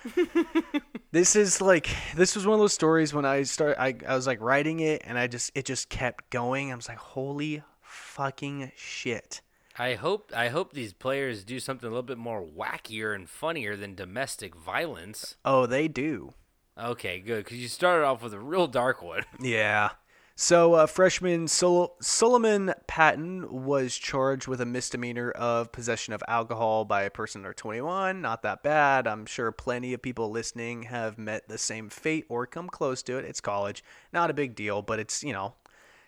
this 1.11 1.35
is 1.35 1.61
like 1.61 1.87
this 2.15 2.35
was 2.35 2.47
one 2.47 2.55
of 2.55 2.59
those 2.59 2.73
stories 2.73 3.13
when 3.13 3.25
I 3.25 3.43
start. 3.43 3.77
I, 3.77 3.95
I 4.07 4.15
was 4.15 4.25
like 4.25 4.41
writing 4.41 4.79
it, 4.79 5.03
and 5.05 5.19
I 5.19 5.27
just 5.27 5.51
it 5.53 5.65
just 5.65 5.89
kept 5.89 6.31
going. 6.31 6.71
I 6.71 6.75
was 6.75 6.89
like, 6.89 6.97
holy 6.97 7.61
fucking 7.83 8.71
shit. 8.75 9.41
I 9.77 9.93
hope 9.93 10.31
I 10.35 10.47
hope 10.47 10.73
these 10.73 10.93
players 10.93 11.43
do 11.43 11.59
something 11.59 11.85
a 11.85 11.91
little 11.91 12.01
bit 12.01 12.17
more 12.17 12.43
wackier 12.43 13.13
and 13.13 13.29
funnier 13.29 13.75
than 13.75 13.93
domestic 13.93 14.55
violence. 14.55 15.35
Oh, 15.45 15.67
they 15.67 15.87
do. 15.87 16.33
Okay, 16.75 17.19
good 17.19 17.43
because 17.43 17.59
you 17.59 17.67
started 17.67 18.03
off 18.03 18.23
with 18.23 18.33
a 18.33 18.39
real 18.39 18.65
dark 18.65 19.03
one. 19.03 19.25
Yeah. 19.39 19.91
So, 20.39 20.75
uh, 20.75 20.85
freshman 20.85 21.47
Sol- 21.47 21.95
Solomon 21.99 22.75
Patton 22.85 23.65
was 23.65 23.95
charged 23.97 24.47
with 24.47 24.61
a 24.61 24.67
misdemeanor 24.67 25.31
of 25.31 25.71
possession 25.71 26.13
of 26.13 26.23
alcohol 26.27 26.85
by 26.85 27.01
a 27.01 27.09
person 27.09 27.41
under 27.41 27.55
21. 27.55 28.21
Not 28.21 28.43
that 28.43 28.61
bad. 28.61 29.07
I'm 29.07 29.25
sure 29.25 29.51
plenty 29.51 29.95
of 29.95 30.03
people 30.03 30.29
listening 30.29 30.83
have 30.83 31.17
met 31.17 31.47
the 31.47 31.57
same 31.57 31.89
fate 31.89 32.27
or 32.29 32.45
come 32.45 32.69
close 32.69 33.01
to 33.03 33.17
it. 33.17 33.25
It's 33.25 33.41
college. 33.41 33.83
Not 34.13 34.29
a 34.29 34.35
big 34.35 34.53
deal, 34.53 34.83
but 34.83 34.99
it's, 34.99 35.23
you 35.23 35.33
know, 35.33 35.55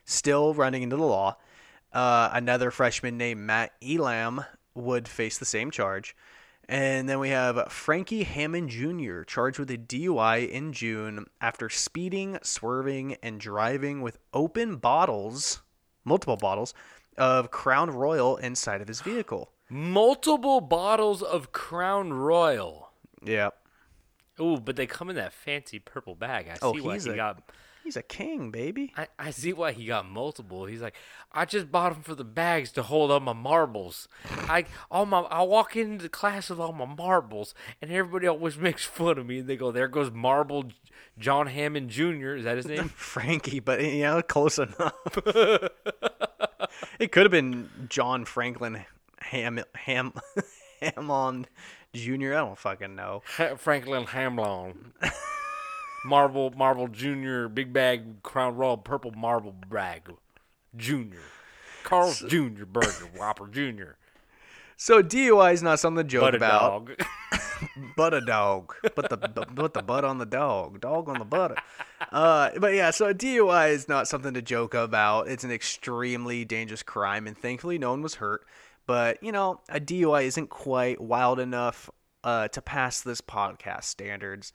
still 0.06 0.54
running 0.54 0.84
into 0.84 0.98
the 0.98 1.02
law. 1.02 1.38
Uh, 1.92 2.30
another 2.32 2.70
freshman 2.70 3.18
named 3.18 3.42
Matt 3.42 3.72
Elam 3.82 4.46
would 4.76 5.08
face 5.08 5.40
the 5.40 5.46
same 5.46 5.72
charge. 5.72 6.16
And 6.72 7.10
then 7.10 7.18
we 7.18 7.30
have 7.30 7.72
Frankie 7.72 8.22
Hammond 8.24 8.70
Jr., 8.70 9.24
charged 9.24 9.58
with 9.58 9.72
a 9.72 9.78
DUI 9.78 10.48
in 10.48 10.72
June 10.72 11.26
after 11.42 11.68
speeding, 11.68 12.38
swerving, 12.44 13.16
and 13.24 13.40
driving 13.40 14.02
with 14.04 14.20
open 14.36 14.76
bottles, 14.76 15.64
multiple 16.06 16.38
bottles, 16.38 16.76
of 17.18 17.50
Crown 17.50 17.90
Royal 17.90 18.38
inside 18.38 18.82
of 18.82 18.88
his 18.88 19.02
vehicle. 19.02 19.52
Multiple 19.68 20.62
bottles 20.62 21.24
of 21.24 21.52
Crown 21.52 22.14
Royal. 22.14 22.92
Yeah. 23.26 23.50
Ooh, 24.40 24.60
but 24.60 24.76
they 24.76 24.86
come 24.86 25.10
in 25.10 25.16
that 25.16 25.34
fancy 25.34 25.80
purple 25.80 26.14
bag. 26.14 26.50
I 26.50 26.58
Oh, 26.62 26.74
see 26.76 26.82
why 26.82 26.94
he's 26.94 27.06
he 27.06 27.12
a- 27.12 27.16
got. 27.16 27.52
He's 27.90 27.98
a 27.98 28.04
king, 28.04 28.52
baby. 28.52 28.94
I, 28.96 29.08
I 29.18 29.32
see 29.32 29.52
why 29.52 29.72
he 29.72 29.88
got 29.88 30.08
multiple. 30.08 30.66
He's 30.66 30.80
like, 30.80 30.94
I 31.32 31.46
just 31.46 31.72
bought 31.72 31.92
them 31.92 32.04
for 32.04 32.14
the 32.14 32.24
bags 32.24 32.72
to 32.74 32.84
hold 32.84 33.10
all 33.10 33.20
my 33.20 33.34
marbles. 33.34 34.08
I 34.48 34.66
all 34.92 35.08
my 35.08 35.22
I 35.22 35.42
walk 35.42 35.76
into 35.76 36.04
the 36.04 36.08
class 36.08 36.52
with 36.52 36.60
all 36.60 36.72
my 36.72 36.86
marbles, 36.86 37.56
and 37.82 37.92
everybody 37.92 38.28
always 38.28 38.58
makes 38.60 38.86
fun 38.86 39.18
of 39.18 39.26
me. 39.26 39.40
And 39.40 39.48
they 39.50 39.58
go, 39.58 39.72
"There 39.72 39.88
goes 39.88 40.12
Marble 40.12 40.66
John 41.18 41.48
Hammond 41.48 41.90
Jr." 41.90 42.36
Is 42.36 42.44
that 42.44 42.58
his 42.58 42.68
name? 42.68 42.90
Frankie, 42.96 43.60
but 43.60 43.82
you 43.82 44.04
know, 44.04 44.22
close 44.22 44.60
enough. 44.60 44.94
it 47.00 47.12
could 47.12 47.24
have 47.24 47.32
been 47.32 47.72
John 47.90 48.24
Franklin 48.24 48.86
Ham 49.18 49.62
Ham 49.74 50.14
Hammond 50.80 51.48
Jr. 51.96 52.34
I 52.34 52.38
don't 52.38 52.56
fucking 52.56 52.96
know. 52.96 53.24
Ha- 53.38 53.56
Franklin 53.56 54.06
Hamlon. 54.06 54.94
Marble 56.06 56.52
Marble 56.52 56.88
Jr. 56.88 57.48
Big 57.48 57.74
Bag 57.74 58.22
Crown 58.24 58.56
Royal 58.56 58.78
Purple 58.78 59.12
Marble 59.12 59.54
Bag 59.70 60.04
Jr. 60.76 61.18
Carl's 61.84 62.20
Jr. 62.20 62.66
Burger 62.66 63.10
Whopper 63.18 63.48
Jr. 63.48 63.94
So 64.78 65.04
DUI 65.04 65.54
is 65.54 65.62
not 65.64 65.80
something 65.80 66.06
to 66.06 66.10
joke 66.10 66.22
But 66.22 66.34
a 66.36 66.38
about. 66.38 66.60
dog. 66.60 66.92
But 67.98 68.14
a 68.14 68.22
dog. 68.22 68.74
Put 68.96 69.10
the 69.10 69.18
put 69.18 69.74
the 69.74 69.82
butt 69.82 70.06
on 70.06 70.18
the 70.18 70.26
dog. 70.26 70.80
Dog 70.80 71.10
on 71.10 71.20
the 71.20 71.26
butt. 71.26 71.58
Uh, 72.10 72.52
but 72.58 72.74
yeah, 72.74 72.92
so 72.92 73.14
DUI 73.14 73.72
is 73.72 73.90
not 73.90 74.08
something 74.08 74.34
to 74.34 74.42
joke 74.42 74.74
about. 74.74 75.28
It's 75.28 75.44
an 75.44 75.52
extremely 75.52 76.46
dangerous 76.46 76.84
crime, 76.84 77.28
and 77.28 77.38
thankfully 77.38 77.78
no 77.78 77.92
one 77.92 78.02
was 78.02 78.16
hurt. 78.16 78.46
But 78.88 79.22
you 79.22 79.34
know, 79.34 79.60
a 79.68 79.82
DUI 79.82 80.24
isn't 80.24 80.50
quite 80.50 81.02
wild 81.02 81.38
enough 81.42 81.90
uh, 82.24 82.48
to 82.48 82.62
pass 82.62 83.02
this 83.02 83.20
podcast 83.20 83.84
standards. 83.84 84.54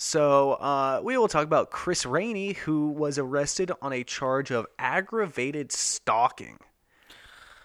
So 0.00 0.52
uh, 0.52 1.00
we 1.02 1.18
will 1.18 1.26
talk 1.26 1.42
about 1.42 1.72
Chris 1.72 2.06
Rainey, 2.06 2.52
who 2.52 2.88
was 2.90 3.18
arrested 3.18 3.72
on 3.82 3.92
a 3.92 4.04
charge 4.04 4.52
of 4.52 4.64
aggravated 4.78 5.72
stalking, 5.72 6.58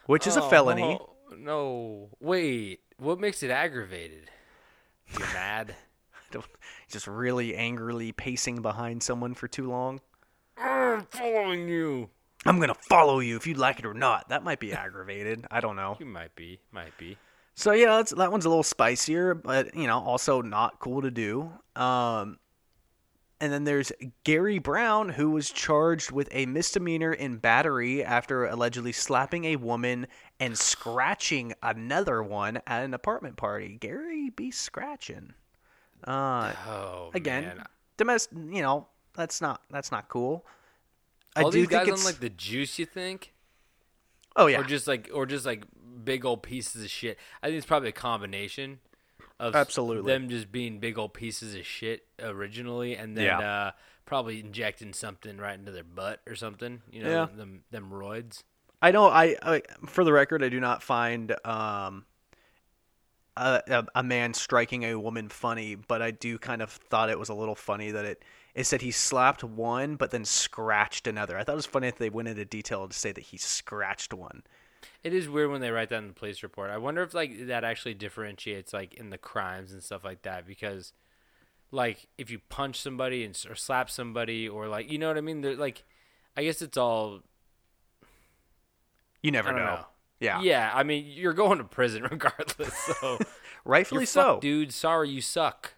which 0.07 0.25
is 0.25 0.35
a 0.35 0.41
Oh, 0.41 0.49
felony. 0.49 0.99
No, 1.37 2.09
wait. 2.19 2.79
What 2.97 3.19
makes 3.19 3.43
it 3.43 3.51
aggravated? 3.51 4.31
You're 5.11 5.27
mad. 5.33 5.75
Just 6.89 7.05
really 7.05 7.55
angrily 7.55 8.11
pacing 8.11 8.63
behind 8.63 9.03
someone 9.03 9.35
for 9.35 9.47
too 9.47 9.69
long. 9.69 10.01
I'm 10.57 11.05
following 11.11 11.67
you. 11.67 12.09
I'm 12.47 12.59
gonna 12.59 12.73
follow 12.73 13.19
you 13.19 13.35
if 13.35 13.45
you'd 13.45 13.57
like 13.59 13.77
it 13.77 13.85
or 13.85 13.93
not. 13.93 14.29
That 14.29 14.43
might 14.43 14.59
be 14.59 14.73
aggravated. 14.73 15.45
I 15.51 15.59
don't 15.59 15.75
know. 15.75 15.97
You 15.99 16.07
might 16.07 16.35
be. 16.35 16.59
Might 16.71 16.97
be. 16.97 17.15
So 17.55 17.71
yeah, 17.71 17.97
that's, 17.97 18.11
that 18.11 18.31
one's 18.31 18.45
a 18.45 18.49
little 18.49 18.63
spicier, 18.63 19.33
but 19.35 19.75
you 19.75 19.87
know, 19.87 19.99
also 19.99 20.41
not 20.41 20.79
cool 20.79 21.01
to 21.03 21.11
do. 21.11 21.51
Um, 21.75 22.39
and 23.39 23.51
then 23.51 23.65
there's 23.65 23.91
Gary 24.23 24.57
Brown, 24.57 25.09
who 25.09 25.29
was 25.31 25.51
charged 25.51 26.11
with 26.11 26.29
a 26.31 26.45
misdemeanor 26.45 27.11
in 27.11 27.37
battery 27.37 28.03
after 28.03 28.45
allegedly 28.45 28.93
slapping 28.93 29.45
a 29.45 29.57
woman 29.57 30.07
and 30.39 30.57
scratching 30.57 31.53
another 31.61 32.23
one 32.23 32.61
at 32.65 32.83
an 32.83 32.93
apartment 32.93 33.35
party. 33.35 33.77
Gary 33.79 34.29
be 34.29 34.49
scratching. 34.49 35.33
Uh, 36.05 36.53
Oh 36.67 37.11
again, 37.13 37.43
man. 37.43 37.65
domestic. 37.97 38.37
You 38.37 38.61
know, 38.61 38.87
that's 39.13 39.41
not 39.41 39.61
that's 39.69 39.91
not 39.91 40.07
cool. 40.07 40.45
I 41.35 41.43
All 41.43 41.51
do 41.51 41.59
these 41.59 41.67
think 41.67 41.85
guys 41.85 41.89
it's 41.89 42.01
on 42.01 42.05
like 42.05 42.19
the 42.21 42.29
juice. 42.29 42.79
You 42.79 42.85
think? 42.85 43.32
Oh 44.35 44.47
yeah, 44.47 44.59
Or 44.59 44.63
just 44.63 44.87
like, 44.87 45.09
or 45.13 45.25
just 45.25 45.45
like 45.45 45.63
big 46.03 46.25
old 46.25 46.43
pieces 46.43 46.83
of 46.83 46.89
shit. 46.89 47.17
I 47.41 47.47
think 47.47 47.57
it's 47.57 47.65
probably 47.65 47.89
a 47.89 47.93
combination 47.93 48.79
of 49.39 49.55
Absolutely. 49.55 50.11
them 50.11 50.29
just 50.29 50.51
being 50.51 50.79
big 50.79 50.97
old 50.97 51.13
pieces 51.13 51.55
of 51.55 51.65
shit 51.65 52.05
originally, 52.19 52.95
and 52.95 53.17
then 53.17 53.25
Yeah. 53.25 53.39
uh, 53.39 53.71
probably 54.05 54.39
injecting 54.39 54.93
something 54.93 55.37
right 55.37 55.57
into 55.57 55.71
their 55.71 55.83
butt 55.83 56.21
or 56.27 56.35
something. 56.35 56.81
You 56.91 57.03
know, 57.03 57.09
Yeah. 57.09 57.27
them 57.35 57.63
them 57.71 57.89
roids. 57.91 58.43
I 58.81 58.91
don't. 58.91 59.11
I, 59.13 59.35
I 59.41 59.61
for 59.87 60.03
the 60.03 60.11
record, 60.13 60.43
I 60.43 60.49
do 60.49 60.59
not 60.59 60.83
find 60.83 61.33
um 61.45 62.05
a, 63.35 63.61
a 63.67 63.85
a 63.95 64.03
man 64.03 64.33
striking 64.33 64.83
a 64.83 64.95
woman 64.99 65.29
funny, 65.29 65.75
but 65.75 66.01
I 66.01 66.11
do 66.11 66.37
kind 66.37 66.61
of 66.61 66.69
thought 66.71 67.09
it 67.09 67.17
was 67.17 67.29
a 67.29 67.33
little 67.33 67.55
funny 67.55 67.91
that 67.91 68.05
it 68.05 68.23
it 68.55 68.65
said 68.65 68.81
he 68.81 68.91
slapped 68.91 69.43
one, 69.43 69.95
but 69.95 70.11
then 70.11 70.25
scratched 70.25 71.07
another. 71.07 71.37
I 71.37 71.43
thought 71.43 71.53
it 71.53 71.55
was 71.55 71.65
funny 71.65 71.89
that 71.89 71.97
they 71.99 72.09
went 72.09 72.27
into 72.27 72.45
detail 72.45 72.87
to 72.87 72.95
say 72.97 73.11
that 73.11 73.25
he 73.25 73.37
scratched 73.37 74.13
one. 74.13 74.43
It 75.03 75.13
is 75.13 75.27
weird 75.29 75.49
when 75.51 75.61
they 75.61 75.71
write 75.71 75.89
that 75.89 75.97
in 75.97 76.07
the 76.07 76.13
police 76.13 76.43
report. 76.43 76.69
I 76.69 76.77
wonder 76.77 77.01
if 77.03 77.13
like 77.13 77.47
that 77.47 77.63
actually 77.63 77.93
differentiates 77.93 78.73
like 78.73 78.93
in 78.93 79.09
the 79.09 79.17
crimes 79.17 79.71
and 79.73 79.81
stuff 79.83 80.03
like 80.03 80.21
that 80.23 80.45
because 80.45 80.93
like 81.71 82.07
if 82.17 82.29
you 82.29 82.39
punch 82.49 82.79
somebody 82.79 83.23
and 83.23 83.37
or 83.49 83.55
slap 83.55 83.89
somebody 83.89 84.47
or 84.47 84.67
like 84.67 84.91
you 84.91 84.97
know 84.97 85.07
what 85.07 85.17
I 85.17 85.21
mean? 85.21 85.41
They're 85.41 85.55
like 85.55 85.83
I 86.37 86.43
guess 86.43 86.61
it's 86.61 86.77
all 86.77 87.21
You 89.21 89.31
never 89.31 89.51
know. 89.51 89.57
know. 89.65 89.85
Yeah, 90.19 90.41
Yeah, 90.41 90.71
I 90.73 90.83
mean 90.83 91.05
you're 91.07 91.33
going 91.33 91.57
to 91.57 91.63
prison 91.65 92.03
regardless. 92.11 92.73
So 92.73 93.19
rightfully 93.65 94.05
so. 94.05 94.39
dude. 94.41 94.73
Sorry 94.73 95.09
you 95.09 95.21
suck. 95.21 95.73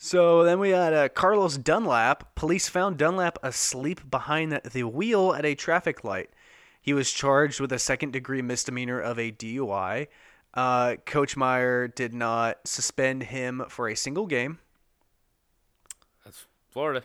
So 0.00 0.44
then 0.44 0.60
we 0.60 0.70
had 0.70 0.94
uh, 0.94 1.08
Carlos 1.08 1.58
Dunlap. 1.58 2.36
Police 2.36 2.68
found 2.68 2.96
Dunlap 2.98 3.36
asleep 3.42 4.08
behind 4.08 4.52
the- 4.52 4.84
wheel 4.84 5.34
at 5.34 5.44
a 5.44 5.56
traffic 5.56 6.04
light. 6.04 6.30
He 6.80 6.94
was 6.94 7.10
charged 7.10 7.60
with 7.60 7.72
a 7.72 7.80
second 7.80 8.12
degree 8.12 8.40
misdemeanor 8.40 9.00
of 9.00 9.18
a 9.18 9.32
DUI. 9.32 10.06
Uh, 10.54 10.96
Coach 11.04 11.36
Meyer 11.36 11.88
did 11.88 12.14
not 12.14 12.66
suspend 12.66 13.24
him 13.24 13.64
for 13.68 13.88
a 13.88 13.96
single 13.96 14.26
game. 14.26 14.60
That's 16.24 16.46
Florida. 16.70 17.02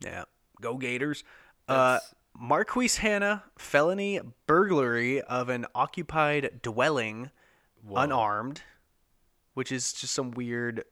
Yeah, 0.00 0.24
go 0.60 0.76
Gators. 0.76 1.24
Uh, 1.66 1.98
Marquise 2.38 2.98
Hanna, 2.98 3.42
felony 3.58 4.20
burglary 4.46 5.20
of 5.20 5.48
an 5.48 5.66
occupied 5.74 6.60
dwelling, 6.62 7.30
unarmed, 7.94 8.62
which 9.54 9.72
is 9.72 9.92
just 9.92 10.14
some 10.14 10.30
weird 10.30 10.84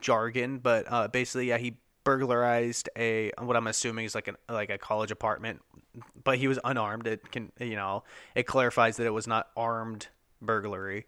jargon, 0.00 0.58
but 0.58 0.86
uh, 0.90 1.08
basically, 1.08 1.48
yeah, 1.48 1.58
he 1.58 1.76
burglarized 2.04 2.88
a 2.96 3.32
what 3.38 3.56
I'm 3.56 3.66
assuming 3.66 4.04
is 4.04 4.14
like 4.14 4.28
an 4.28 4.36
like 4.48 4.70
a 4.70 4.78
college 4.78 5.10
apartment, 5.10 5.62
but 6.22 6.38
he 6.38 6.48
was 6.48 6.58
unarmed. 6.64 7.06
It 7.06 7.30
can 7.30 7.50
you 7.58 7.76
know 7.76 8.04
it 8.34 8.44
clarifies 8.44 8.96
that 8.98 9.06
it 9.06 9.10
was 9.12 9.26
not 9.26 9.48
armed 9.56 10.08
burglary. 10.42 11.06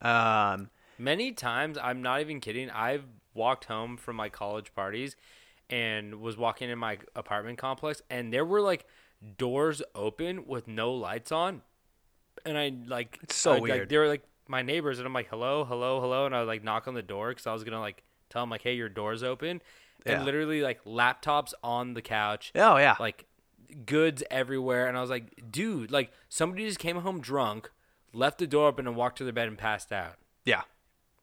Um, 0.00 0.70
Many 0.98 1.32
times, 1.32 1.78
I'm 1.82 2.02
not 2.02 2.20
even 2.20 2.40
kidding. 2.40 2.70
I've 2.70 3.04
walked 3.34 3.64
home 3.64 3.96
from 3.96 4.16
my 4.16 4.28
college 4.28 4.74
parties 4.74 5.16
and 5.70 6.20
was 6.20 6.36
walking 6.36 6.68
in 6.70 6.78
my 6.78 6.98
apartment 7.16 7.58
complex, 7.58 8.02
and 8.10 8.32
there 8.32 8.44
were 8.44 8.60
like 8.60 8.86
doors 9.38 9.82
open 9.94 10.46
with 10.46 10.68
no 10.68 10.92
lights 10.92 11.32
on, 11.32 11.62
and 12.44 12.58
I 12.58 12.72
like 12.86 13.18
It's 13.22 13.34
so 13.36 13.52
I, 13.52 13.54
like, 13.54 13.62
weird. 13.62 13.88
they 13.88 13.98
were 13.98 14.08
like 14.08 14.22
my 14.52 14.62
neighbors, 14.62 14.98
and 15.00 15.06
I'm 15.06 15.12
like, 15.12 15.28
hello, 15.28 15.64
hello, 15.64 16.00
hello, 16.00 16.26
and 16.26 16.34
I 16.36 16.38
would 16.40 16.46
like 16.48 16.62
knock 16.62 16.86
on 16.86 16.94
the 16.94 17.02
door 17.02 17.30
because 17.30 17.46
I 17.48 17.52
was 17.52 17.64
gonna 17.64 17.80
like 17.80 18.04
tell 18.30 18.42
them 18.42 18.50
like, 18.50 18.62
hey, 18.62 18.74
your 18.74 18.88
door's 18.88 19.24
open, 19.24 19.60
and 20.06 20.20
Yeah. 20.20 20.22
literally 20.22 20.62
like 20.62 20.84
laptops 20.84 21.52
on 21.64 21.94
the 21.94 22.02
couch, 22.02 22.52
oh 22.54 22.76
yeah, 22.76 22.94
like 23.00 23.24
goods 23.86 24.22
everywhere 24.30 24.86
and 24.86 24.98
i 24.98 25.00
was 25.00 25.08
like 25.08 25.32
dude 25.50 25.90
like 25.90 26.12
somebody 26.28 26.66
just 26.66 26.78
came 26.78 26.98
home 26.98 27.22
drunk 27.22 27.70
left 28.12 28.36
the 28.36 28.46
door 28.46 28.68
open 28.68 28.86
and 28.86 28.96
walked 28.96 29.16
to 29.16 29.24
their 29.24 29.32
bed 29.32 29.48
and 29.48 29.56
passed 29.56 29.90
out 29.90 30.16
yeah. 30.44 30.60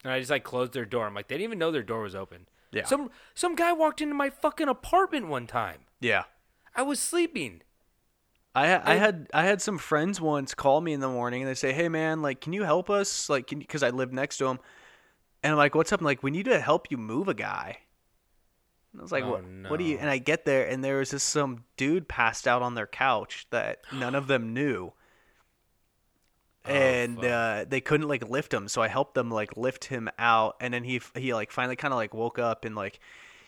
and 0.04 0.12
i 0.12 0.18
just 0.18 0.32
like 0.32 0.44
closed 0.44 0.74
their 0.74 0.84
door 0.84 1.06
i'm 1.06 1.14
like 1.14 1.28
they 1.28 1.36
didn't 1.36 1.44
even 1.44 1.60
know 1.60 1.70
their 1.70 1.84
door 1.84 2.02
was 2.02 2.16
open 2.16 2.48
Yeah. 2.72 2.86
some 2.86 3.12
some 3.36 3.54
guy 3.56 3.72
walked 3.72 4.02
into 4.02 4.16
my 4.16 4.32
fucking 4.32 4.68
apartment 4.68 5.28
one 5.28 5.46
time 5.46 5.82
Yeah. 6.02 6.24
i 6.76 6.82
was 6.82 7.00
sleeping 7.00 7.62
I 8.56 8.94
I 8.94 8.96
had 8.96 9.28
I 9.34 9.44
had 9.46 9.62
some 9.62 9.78
friends 9.78 10.20
once 10.20 10.54
call 10.56 10.82
me 10.82 10.94
in 10.94 11.00
the 11.00 11.08
morning 11.10 11.42
and 11.44 11.50
they 11.50 11.56
say, 11.56 11.72
"Hey 11.72 11.90
man, 11.90 12.22
like, 12.22 12.42
can 12.42 12.54
you 12.54 12.64
help 12.64 12.90
us? 12.90 13.30
Like, 13.30 13.48
because 13.48 13.84
I 13.84 13.90
live 13.92 14.12
next 14.12 14.38
to 14.40 14.48
him." 14.48 14.60
And 15.44 15.52
I'm 15.52 15.58
like, 15.58 15.76
"What's 15.76 15.92
up?" 15.94 16.02
I'm 16.02 16.06
like, 16.06 16.24
"We 16.24 16.32
need 16.32 16.46
to 16.46 16.60
help 16.60 16.92
you 16.92 16.98
move 16.98 17.28
a 17.28 17.34
guy." 17.34 17.78
And 18.92 19.02
I 19.02 19.04
was 19.04 19.12
like, 19.12 19.24
Oh, 19.24 19.32
"What? 19.32 19.72
What 19.72 19.78
do 19.78 19.84
you?" 19.86 19.98
And 19.98 20.10
I 20.10 20.18
get 20.18 20.46
there 20.46 20.68
and 20.68 20.84
there 20.84 20.98
was 20.98 21.12
just 21.12 21.30
some 21.30 21.64
dude 21.78 22.08
passed 22.08 22.48
out 22.48 22.62
on 22.62 22.76
their 22.76 22.88
couch 22.88 23.48
that 23.52 23.82
none 23.94 24.16
of 24.16 24.28
them 24.28 24.54
knew. 24.54 24.94
And 26.66 27.16
fuck. 27.16 27.26
uh, 27.26 27.66
they 27.68 27.82
couldn't 27.82 28.08
like 28.10 28.28
lift 28.30 28.54
him, 28.54 28.68
so 28.68 28.82
I 28.82 28.90
helped 28.90 29.16
them 29.16 29.32
like 29.32 29.58
lift 29.58 29.86
him 29.86 30.10
out, 30.20 30.58
and 30.60 30.74
then 30.74 30.84
he 30.84 31.02
he 31.16 31.34
like 31.34 31.52
finally 31.52 31.76
kind 31.78 31.94
of 31.94 31.98
like 31.98 32.14
woke 32.14 32.38
up 32.38 32.66
and 32.66 32.76
like 32.76 33.00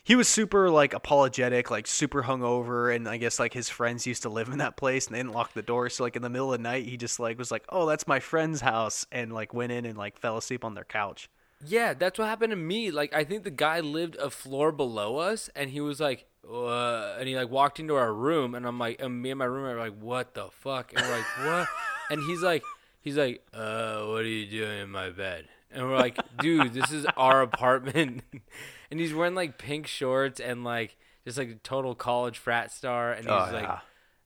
he 0.04 0.16
was 0.16 0.28
super 0.28 0.70
like 0.70 0.94
apologetic, 0.94 1.70
like 1.70 1.88
super 1.88 2.24
hungover, 2.24 2.94
and 2.96 3.08
I 3.08 3.18
guess 3.18 3.40
like 3.40 3.54
his 3.54 3.70
friends 3.70 4.08
used 4.08 4.24
to 4.24 4.30
live 4.30 4.50
in 4.50 4.58
that 4.58 4.76
place 4.78 5.08
and 5.08 5.16
they 5.16 5.20
didn't 5.20 5.34
lock 5.34 5.54
the 5.54 5.62
door. 5.62 5.90
So 5.90 6.04
like 6.04 6.16
in 6.16 6.22
the 6.22 6.30
middle 6.30 6.52
of 6.54 6.60
the 6.60 6.64
night, 6.64 6.86
he 6.86 6.98
just 6.98 7.20
like 7.20 7.38
was 7.38 7.52
like, 7.52 7.64
"Oh, 7.70 7.86
that's 7.86 8.08
my 8.08 8.20
friend's 8.20 8.62
house," 8.62 9.06
and 9.12 9.32
like 9.32 9.54
went 9.54 9.72
in 9.72 9.86
and 9.86 9.98
like 9.98 10.18
fell 10.18 10.38
asleep 10.38 10.66
on 10.66 10.74
their 10.74 10.84
couch. 10.86 11.30
yeah 11.68 11.94
that's 11.94 12.18
what 12.18 12.28
happened 12.28 12.50
to 12.50 12.56
me 12.56 12.90
like 12.90 13.14
i 13.14 13.24
think 13.24 13.44
the 13.44 13.52
guy 13.52 13.80
lived 13.82 14.16
a 14.16 14.32
floor 14.32 14.72
below 14.72 15.18
us 15.18 15.48
and 15.56 15.70
he 15.70 15.80
was 15.80 16.00
like 16.00 16.26
uh, 16.52 17.16
and 17.20 17.28
he 17.28 17.36
like 17.36 17.52
walked 17.52 17.80
into 17.80 17.94
our 17.96 18.12
room 18.12 18.56
and 18.56 18.66
i'm 18.66 18.80
like 18.80 19.00
and 19.00 19.22
me 19.22 19.30
and 19.30 19.38
my 19.38 19.46
roommate 19.46 19.76
were 19.76 19.80
like 19.80 20.02
what 20.02 20.34
the 20.34 20.48
fuck 20.50 20.92
and 20.92 21.06
we're 21.06 21.18
like 21.18 21.26
what 21.46 21.68
and 22.10 22.24
he's 22.24 22.42
like 22.42 22.64
he's 23.02 23.16
like 23.16 23.46
uh 23.54 24.02
what 24.06 24.22
are 24.22 24.28
you 24.40 24.48
doing 24.48 24.80
in 24.82 24.90
my 24.90 25.12
bed 25.12 25.48
and 25.70 25.88
we're 25.88 26.00
like 26.00 26.18
dude 26.40 26.74
this 26.74 26.92
is 26.92 27.06
our 27.16 27.44
apartment 27.44 28.24
and 28.92 29.00
he's 29.00 29.14
wearing 29.14 29.34
like 29.36 29.58
pink 29.58 29.88
shorts 29.88 30.40
and 30.40 30.64
like 30.64 30.98
just 31.26 31.38
like 31.38 31.50
a 31.50 31.56
total 31.56 31.96
college 31.96 32.38
frat 32.38 32.72
star, 32.72 33.12
and 33.14 33.22
he's 33.26 33.32
Oh, 33.32 33.50
like, 33.52 33.64
yeah. 33.64 33.80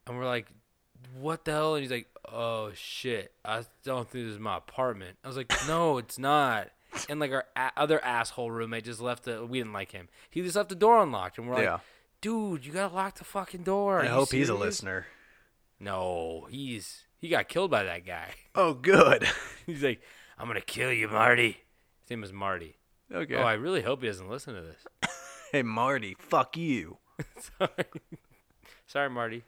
and 0.07 0.17
we're 0.17 0.25
like, 0.25 0.47
what 1.19 1.45
the 1.45 1.51
hell? 1.51 1.75
And 1.75 1.83
he's 1.83 1.91
like, 1.91 2.07
oh 2.31 2.71
shit, 2.73 3.31
I 3.45 3.63
don't 3.83 4.09
think 4.09 4.25
this 4.25 4.33
is 4.33 4.39
my 4.39 4.57
apartment. 4.57 5.17
I 5.23 5.27
was 5.27 5.37
like, 5.37 5.53
no, 5.67 5.97
it's 5.99 6.17
not. 6.19 6.69
And 7.09 7.19
like 7.19 7.31
our 7.31 7.45
a- 7.57 7.71
other 7.77 8.03
asshole 8.03 8.49
roommate 8.51 8.85
just 8.85 9.01
left 9.01 9.23
the. 9.25 9.45
We 9.45 9.59
didn't 9.59 9.73
like 9.73 9.91
him. 9.91 10.07
He 10.29 10.41
just 10.41 10.55
left 10.55 10.69
the 10.69 10.75
door 10.75 11.01
unlocked, 11.03 11.37
and 11.37 11.47
we're 11.47 11.55
like, 11.55 11.63
Yeah. 11.65 11.79
dude, 12.21 12.65
you 12.65 12.71
gotta 12.71 12.93
lock 12.95 13.15
the 13.17 13.25
fucking 13.25 13.63
door. 13.63 14.01
I 14.01 14.07
hope 14.07 14.31
he's 14.31 14.49
a 14.49 14.55
listener. 14.55 15.05
No, 15.79 16.47
he's 16.49 17.03
he 17.19 17.27
got 17.27 17.49
killed 17.49 17.69
by 17.71 17.83
that 17.83 18.05
guy. 18.05 18.29
Oh, 18.55 18.73
good. 18.73 19.27
He's 19.65 19.83
like, 19.83 20.01
I'm 20.37 20.47
gonna 20.47 20.61
kill 20.61 20.91
you, 20.93 21.07
Marty. 21.09 21.57
His 22.03 22.09
name 22.11 22.23
is 22.23 22.31
Marty. 22.31 22.77
Okay. 23.13 23.35
Oh, 23.35 23.43
I 23.43 23.53
really 23.53 23.81
hope 23.81 24.01
he 24.01 24.07
doesn't 24.07 24.29
listen 24.29 24.55
to 24.55 24.61
this. 24.61 24.85
hey, 25.51 25.63
Marty, 25.63 26.15
fuck 26.19 26.57
you. 26.57 26.97
Sorry, 27.57 27.85
sorry, 28.87 29.09
Marty. 29.09 29.43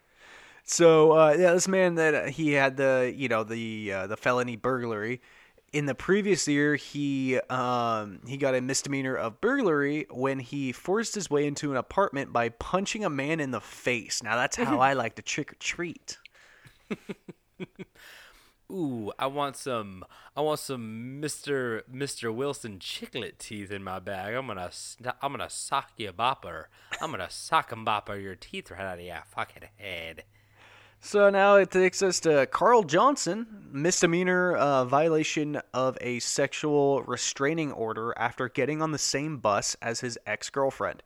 So 0.64 1.12
uh, 1.12 1.34
yeah, 1.38 1.54
this 1.54 1.66
man 1.66 1.94
that 1.94 2.14
uh, 2.14 2.24
he 2.26 2.52
had 2.52 2.76
the 2.76 3.12
you 3.14 3.28
know 3.28 3.42
the 3.42 3.92
uh, 3.92 4.06
the 4.06 4.16
felony 4.16 4.56
burglary. 4.56 5.20
In 5.72 5.86
the 5.86 5.94
previous 5.94 6.46
year, 6.48 6.76
he 6.76 7.38
um, 7.50 8.20
he 8.26 8.36
got 8.36 8.54
a 8.54 8.60
misdemeanor 8.60 9.16
of 9.16 9.40
burglary 9.40 10.06
when 10.10 10.38
he 10.38 10.72
forced 10.72 11.14
his 11.14 11.30
way 11.30 11.46
into 11.46 11.70
an 11.70 11.76
apartment 11.78 12.32
by 12.32 12.50
punching 12.50 13.04
a 13.04 13.10
man 13.10 13.40
in 13.40 13.50
the 13.50 13.60
face. 13.60 14.22
Now 14.22 14.36
that's 14.36 14.56
how 14.56 14.80
I 14.80 14.92
like 14.92 15.14
to 15.16 15.22
trick 15.22 15.52
or 15.52 15.56
treat. 15.56 16.18
Ooh, 18.70 19.12
I 19.18 19.26
want 19.28 19.56
some. 19.56 20.04
I 20.36 20.42
want 20.42 20.60
some 20.60 21.20
Mister 21.20 21.84
Mister 21.90 22.30
Wilson 22.30 22.78
chiclet 22.78 23.38
teeth 23.38 23.70
in 23.70 23.82
my 23.82 23.98
bag. 23.98 24.34
I'm 24.34 24.46
gonna 24.46 24.70
I'm 25.22 25.32
gonna 25.32 25.48
sock 25.48 25.92
you 25.96 26.12
bopper. 26.12 26.64
I'm 27.00 27.10
gonna 27.10 27.30
sock 27.30 27.72
and 27.72 27.86
bopper 27.86 28.22
your 28.22 28.34
teeth 28.34 28.70
right 28.70 28.80
out 28.80 28.98
of 28.98 29.04
your 29.04 29.22
fucking 29.26 29.68
head. 29.76 30.24
So 31.00 31.30
now 31.30 31.54
it 31.56 31.70
takes 31.70 32.02
us 32.02 32.20
to 32.20 32.46
Carl 32.46 32.82
Johnson, 32.82 33.68
misdemeanor 33.70 34.56
uh, 34.56 34.84
violation 34.84 35.62
of 35.72 35.96
a 36.00 36.18
sexual 36.18 37.02
restraining 37.04 37.72
order 37.72 38.12
after 38.18 38.48
getting 38.48 38.82
on 38.82 38.90
the 38.90 38.98
same 38.98 39.38
bus 39.38 39.76
as 39.80 40.00
his 40.00 40.18
ex 40.26 40.50
girlfriend. 40.50 41.02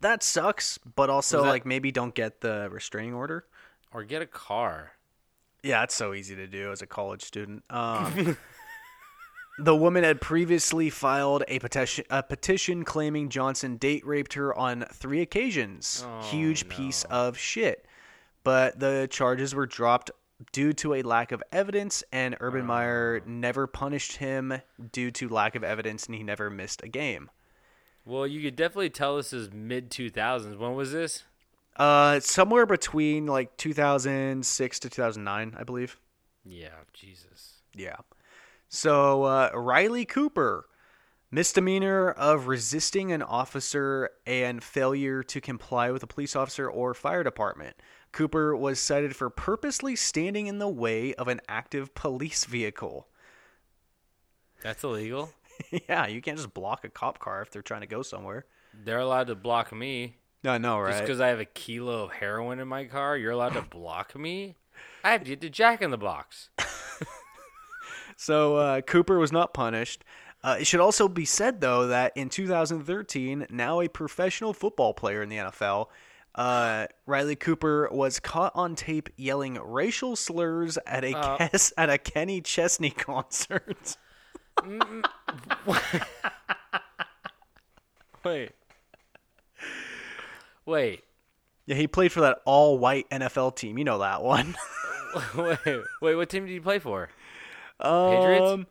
That 0.00 0.22
sucks, 0.22 0.78
but 0.78 1.08
also 1.10 1.42
that- 1.42 1.48
like 1.50 1.66
maybe 1.66 1.92
don't 1.92 2.14
get 2.14 2.40
the 2.40 2.68
restraining 2.72 3.14
order. 3.14 3.44
Or 3.92 4.04
get 4.04 4.22
a 4.22 4.26
car. 4.26 4.92
Yeah, 5.62 5.82
it's 5.84 5.94
so 5.94 6.12
easy 6.12 6.34
to 6.36 6.46
do 6.46 6.72
as 6.72 6.82
a 6.82 6.86
college 6.86 7.22
student. 7.22 7.62
Um, 7.70 8.36
the 9.58 9.76
woman 9.76 10.02
had 10.02 10.20
previously 10.20 10.90
filed 10.90 11.44
a 11.46 11.58
petition, 11.60 12.04
a 12.10 12.22
petition 12.22 12.84
claiming 12.84 13.28
Johnson 13.28 13.76
date 13.76 14.04
raped 14.06 14.34
her 14.34 14.56
on 14.56 14.84
three 14.92 15.20
occasions. 15.20 16.04
Huge 16.22 16.68
piece 16.68 17.04
of 17.04 17.38
shit. 17.38 17.86
But 18.44 18.80
the 18.80 19.06
charges 19.08 19.54
were 19.54 19.66
dropped 19.66 20.10
due 20.50 20.72
to 20.72 20.94
a 20.94 21.02
lack 21.02 21.30
of 21.30 21.42
evidence, 21.52 22.02
and 22.10 22.36
Urban 22.40 22.66
Meyer 22.66 23.22
never 23.24 23.68
punished 23.68 24.16
him 24.16 24.54
due 24.90 25.12
to 25.12 25.28
lack 25.28 25.54
of 25.54 25.62
evidence, 25.62 26.06
and 26.06 26.16
he 26.16 26.24
never 26.24 26.50
missed 26.50 26.82
a 26.82 26.88
game. 26.88 27.30
Well, 28.04 28.26
you 28.26 28.42
could 28.42 28.56
definitely 28.56 28.90
tell 28.90 29.16
this 29.16 29.32
is 29.32 29.52
mid 29.52 29.90
2000s. 29.90 30.58
When 30.58 30.74
was 30.74 30.90
this? 30.90 31.22
Uh, 31.76 32.20
somewhere 32.20 32.66
between 32.66 33.26
like 33.26 33.56
2006 33.56 34.78
to 34.80 34.90
2009, 34.90 35.56
I 35.58 35.64
believe. 35.64 35.98
Yeah, 36.44 36.68
Jesus. 36.92 37.62
Yeah. 37.74 37.96
So 38.68 39.24
uh, 39.24 39.50
Riley 39.54 40.04
Cooper, 40.04 40.68
misdemeanor 41.30 42.10
of 42.10 42.46
resisting 42.46 43.12
an 43.12 43.22
officer 43.22 44.10
and 44.26 44.62
failure 44.62 45.22
to 45.22 45.40
comply 45.40 45.90
with 45.90 46.02
a 46.02 46.06
police 46.06 46.36
officer 46.36 46.68
or 46.68 46.94
fire 46.94 47.22
department. 47.22 47.76
Cooper 48.12 48.54
was 48.54 48.78
cited 48.78 49.16
for 49.16 49.30
purposely 49.30 49.96
standing 49.96 50.46
in 50.46 50.58
the 50.58 50.68
way 50.68 51.14
of 51.14 51.28
an 51.28 51.40
active 51.48 51.94
police 51.94 52.44
vehicle. 52.44 53.08
That's 54.62 54.84
illegal. 54.84 55.32
yeah, 55.88 56.06
you 56.06 56.20
can't 56.20 56.36
just 56.36 56.54
block 56.54 56.84
a 56.84 56.88
cop 56.88 57.18
car 57.18 57.42
if 57.42 57.50
they're 57.50 57.62
trying 57.62 57.80
to 57.80 57.86
go 57.86 58.02
somewhere. 58.02 58.44
They're 58.84 59.00
allowed 59.00 59.26
to 59.28 59.34
block 59.34 59.72
me. 59.72 60.16
No, 60.44 60.58
no, 60.58 60.78
right? 60.80 60.90
Just 60.90 61.02
because 61.02 61.20
I 61.20 61.28
have 61.28 61.40
a 61.40 61.44
kilo 61.44 62.04
of 62.04 62.12
heroin 62.12 62.58
in 62.58 62.66
my 62.68 62.84
car, 62.84 63.16
you're 63.16 63.30
allowed 63.32 63.54
to 63.54 63.62
block 63.70 64.16
me? 64.18 64.56
I 65.04 65.12
have 65.12 65.22
to 65.24 65.30
get 65.30 65.40
to 65.42 65.50
Jack 65.50 65.82
in 65.82 65.90
the 65.90 65.98
Box. 65.98 66.50
So 68.14 68.54
uh, 68.56 68.80
Cooper 68.82 69.18
was 69.18 69.32
not 69.32 69.52
punished. 69.52 70.04
Uh, 70.44 70.58
it 70.60 70.66
should 70.66 70.78
also 70.78 71.08
be 71.08 71.24
said, 71.24 71.60
though, 71.60 71.88
that 71.88 72.12
in 72.14 72.28
2013, 72.28 73.46
now 73.50 73.80
a 73.80 73.88
professional 73.88 74.52
football 74.52 74.94
player 74.94 75.22
in 75.22 75.28
the 75.28 75.38
NFL, 75.38 75.86
uh, 76.36 76.86
Riley 77.04 77.34
Cooper 77.34 77.88
was 77.90 78.20
caught 78.20 78.52
on 78.54 78.76
tape 78.76 79.08
yelling 79.16 79.54
racial 79.60 80.14
slurs 80.14 80.78
at 80.86 81.02
a 81.04 81.16
Uh. 81.16 81.38
Kes- 81.38 81.72
at 81.76 81.90
a 81.90 81.98
Kenny 81.98 82.40
Chesney 82.40 82.90
concert. 82.96 83.96
Wait. 88.24 88.52
Wait. 90.66 91.04
yeah, 91.66 91.76
he 91.76 91.86
played 91.86 92.12
for 92.12 92.20
that 92.22 92.40
all-white 92.44 93.08
NFL 93.10 93.56
team. 93.56 93.78
You 93.78 93.84
know 93.84 93.98
that 93.98 94.22
one. 94.22 94.54
wait. 95.36 95.58
Wait, 96.00 96.14
what 96.14 96.28
team 96.28 96.46
did 96.46 96.52
you 96.52 96.62
play 96.62 96.78
for? 96.78 97.10
Patriots? 97.80 98.50
Um, 98.50 98.66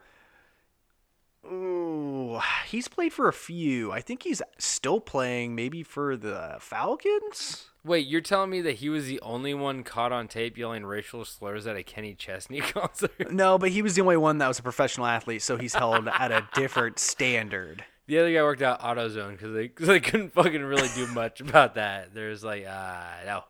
Ooh, 1.52 2.40
he's 2.68 2.88
played 2.88 3.12
for 3.14 3.28
a 3.28 3.34
few. 3.34 3.92
I 3.92 4.00
think 4.00 4.24
he's 4.24 4.42
still 4.58 5.00
playing, 5.00 5.56
maybe 5.56 5.84
for 5.84 6.16
the 6.16 6.58
Falcons. 6.60 7.66
Wait, 7.84 8.06
you're 8.06 8.22
telling 8.22 8.52
me 8.52 8.62
that 8.62 8.76
he 8.76 8.90
was 8.90 9.08
the 9.08 9.20
only 9.22 9.56
one 9.56 9.84
caught 9.84 10.12
on 10.12 10.28
tape 10.28 10.56
yelling 10.56 10.86
racial 10.86 11.26
slurs 11.26 11.66
at 11.66 11.76
a 11.76 11.84
Kenny 11.84 12.14
Chesney 12.14 12.60
concert? 12.62 13.32
No, 13.32 13.58
but 13.58 13.70
he 13.70 13.82
was 13.82 13.96
the 13.96 14.02
only 14.02 14.18
one 14.18 14.38
that 14.38 14.48
was 14.48 14.60
a 14.60 14.64
professional 14.64 15.08
athlete, 15.08 15.42
so 15.42 15.58
he's 15.58 15.74
held 15.74 16.08
at 16.08 16.32
a 16.32 16.48
different 16.54 17.00
standard. 17.00 17.84
The 18.12 18.20
other 18.20 18.34
guy 18.34 18.44
worked 18.44 18.62
out 18.62 18.82
AutoZone 18.82 19.32
because 19.32 19.54
they, 19.54 19.70
'cause 19.70 19.88
they 19.88 20.00
couldn't 20.02 20.34
fucking 20.34 20.62
really 20.62 20.90
do 20.96 21.08
much 21.14 21.40
about 21.40 21.76
that. 21.76 22.14
There's 22.14 22.44
like, 22.44 22.66
uh, 22.66 23.06
no, 23.26 23.46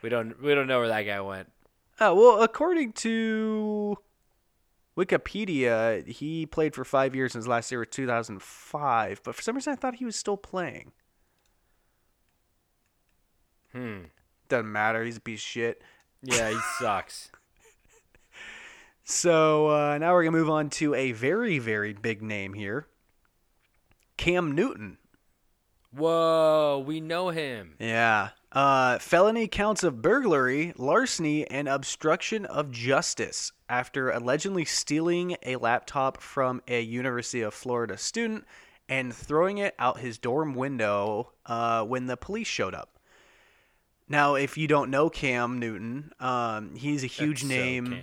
we 0.00 0.08
don't, 0.08 0.40
we 0.40 0.54
don't 0.54 0.68
know 0.68 0.78
where 0.78 0.86
that 0.86 1.02
guy 1.02 1.20
went. 1.20 1.50
Oh, 1.98 2.14
well, 2.14 2.42
according 2.44 2.92
to 2.92 3.98
Wikipedia, 4.96 6.06
he 6.06 6.46
played 6.46 6.76
for 6.76 6.84
five 6.84 7.16
years 7.16 7.34
and 7.34 7.40
his 7.42 7.48
last 7.48 7.72
year 7.72 7.80
was 7.80 7.88
2005, 7.90 9.22
but 9.24 9.34
for 9.34 9.42
some 9.42 9.56
reason 9.56 9.72
I 9.72 9.76
thought 9.76 9.96
he 9.96 10.04
was 10.04 10.14
still 10.14 10.36
playing. 10.36 10.92
Hmm. 13.72 14.02
Doesn't 14.48 14.70
matter. 14.70 15.02
He's 15.02 15.16
a 15.16 15.20
piece 15.20 15.40
of 15.40 15.46
shit. 15.46 15.82
Yeah, 16.22 16.50
he 16.50 16.58
sucks. 16.78 17.32
So 19.02 19.66
uh, 19.66 19.98
now 19.98 20.12
we're 20.12 20.22
going 20.22 20.32
to 20.34 20.38
move 20.38 20.50
on 20.50 20.70
to 20.70 20.94
a 20.94 21.10
very, 21.10 21.58
very 21.58 21.92
big 21.92 22.22
name 22.22 22.52
here 22.52 22.86
Cam 24.16 24.52
Newton. 24.52 24.98
Whoa, 25.92 26.82
we 26.86 27.00
know 27.00 27.30
him. 27.30 27.76
Yeah. 27.78 28.30
Uh, 28.52 28.98
felony 28.98 29.48
counts 29.48 29.82
of 29.82 30.02
burglary, 30.02 30.72
larceny, 30.76 31.46
and 31.50 31.68
obstruction 31.68 32.44
of 32.44 32.70
justice 32.70 33.52
after 33.68 34.10
allegedly 34.10 34.64
stealing 34.64 35.36
a 35.44 35.56
laptop 35.56 36.20
from 36.20 36.62
a 36.68 36.80
University 36.80 37.42
of 37.42 37.54
Florida 37.54 37.96
student 37.96 38.44
and 38.88 39.14
throwing 39.14 39.58
it 39.58 39.74
out 39.78 40.00
his 40.00 40.18
dorm 40.18 40.54
window 40.54 41.32
uh, 41.46 41.82
when 41.84 42.06
the 42.06 42.16
police 42.16 42.46
showed 42.46 42.74
up. 42.74 42.98
Now, 44.08 44.36
if 44.36 44.56
you 44.56 44.68
don't 44.68 44.90
know 44.90 45.10
Cam 45.10 45.58
Newton, 45.58 46.12
um, 46.20 46.76
he's 46.76 47.02
a 47.02 47.08
huge 47.08 47.42
That's 47.42 47.52
so 47.52 47.58
name. 47.58 47.86
Cam. 47.86 48.02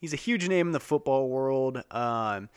He's 0.00 0.12
a 0.12 0.16
huge 0.16 0.48
name 0.48 0.68
in 0.68 0.72
the 0.72 0.80
football 0.80 1.28
world. 1.28 1.82
Um, 1.90 2.48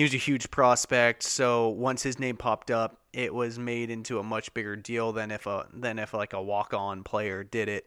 he 0.00 0.04
was 0.04 0.14
a 0.14 0.16
huge 0.16 0.50
prospect. 0.50 1.22
So 1.22 1.68
once 1.68 2.02
his 2.02 2.18
name 2.18 2.38
popped 2.38 2.70
up, 2.70 3.02
it 3.12 3.34
was 3.34 3.58
made 3.58 3.90
into 3.90 4.18
a 4.18 4.22
much 4.22 4.54
bigger 4.54 4.74
deal 4.74 5.12
than 5.12 5.30
if 5.30 5.46
a 5.46 5.66
than 5.74 5.98
if 5.98 6.14
like 6.14 6.32
a 6.32 6.40
walk 6.40 6.72
on 6.72 7.04
player 7.04 7.44
did 7.44 7.68
it. 7.68 7.86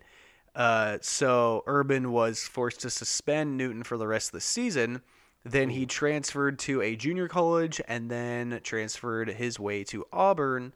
Uh, 0.54 1.00
so 1.02 1.64
Urban 1.66 2.12
was 2.12 2.44
forced 2.44 2.82
to 2.82 2.92
suspend 2.92 3.58
Newton 3.58 3.82
for 3.82 3.98
the 3.98 4.06
rest 4.06 4.28
of 4.28 4.34
the 4.34 4.42
season. 4.42 5.02
Then 5.44 5.72
he 5.72 5.88
transferred 5.88 6.60
to 6.60 6.84
a 6.84 6.96
junior 6.96 7.28
college 7.28 7.82
and 7.88 8.12
then 8.12 8.60
transferred 8.62 9.30
his 9.30 9.60
way 9.60 9.84
to 9.86 10.06
Auburn, 10.14 10.72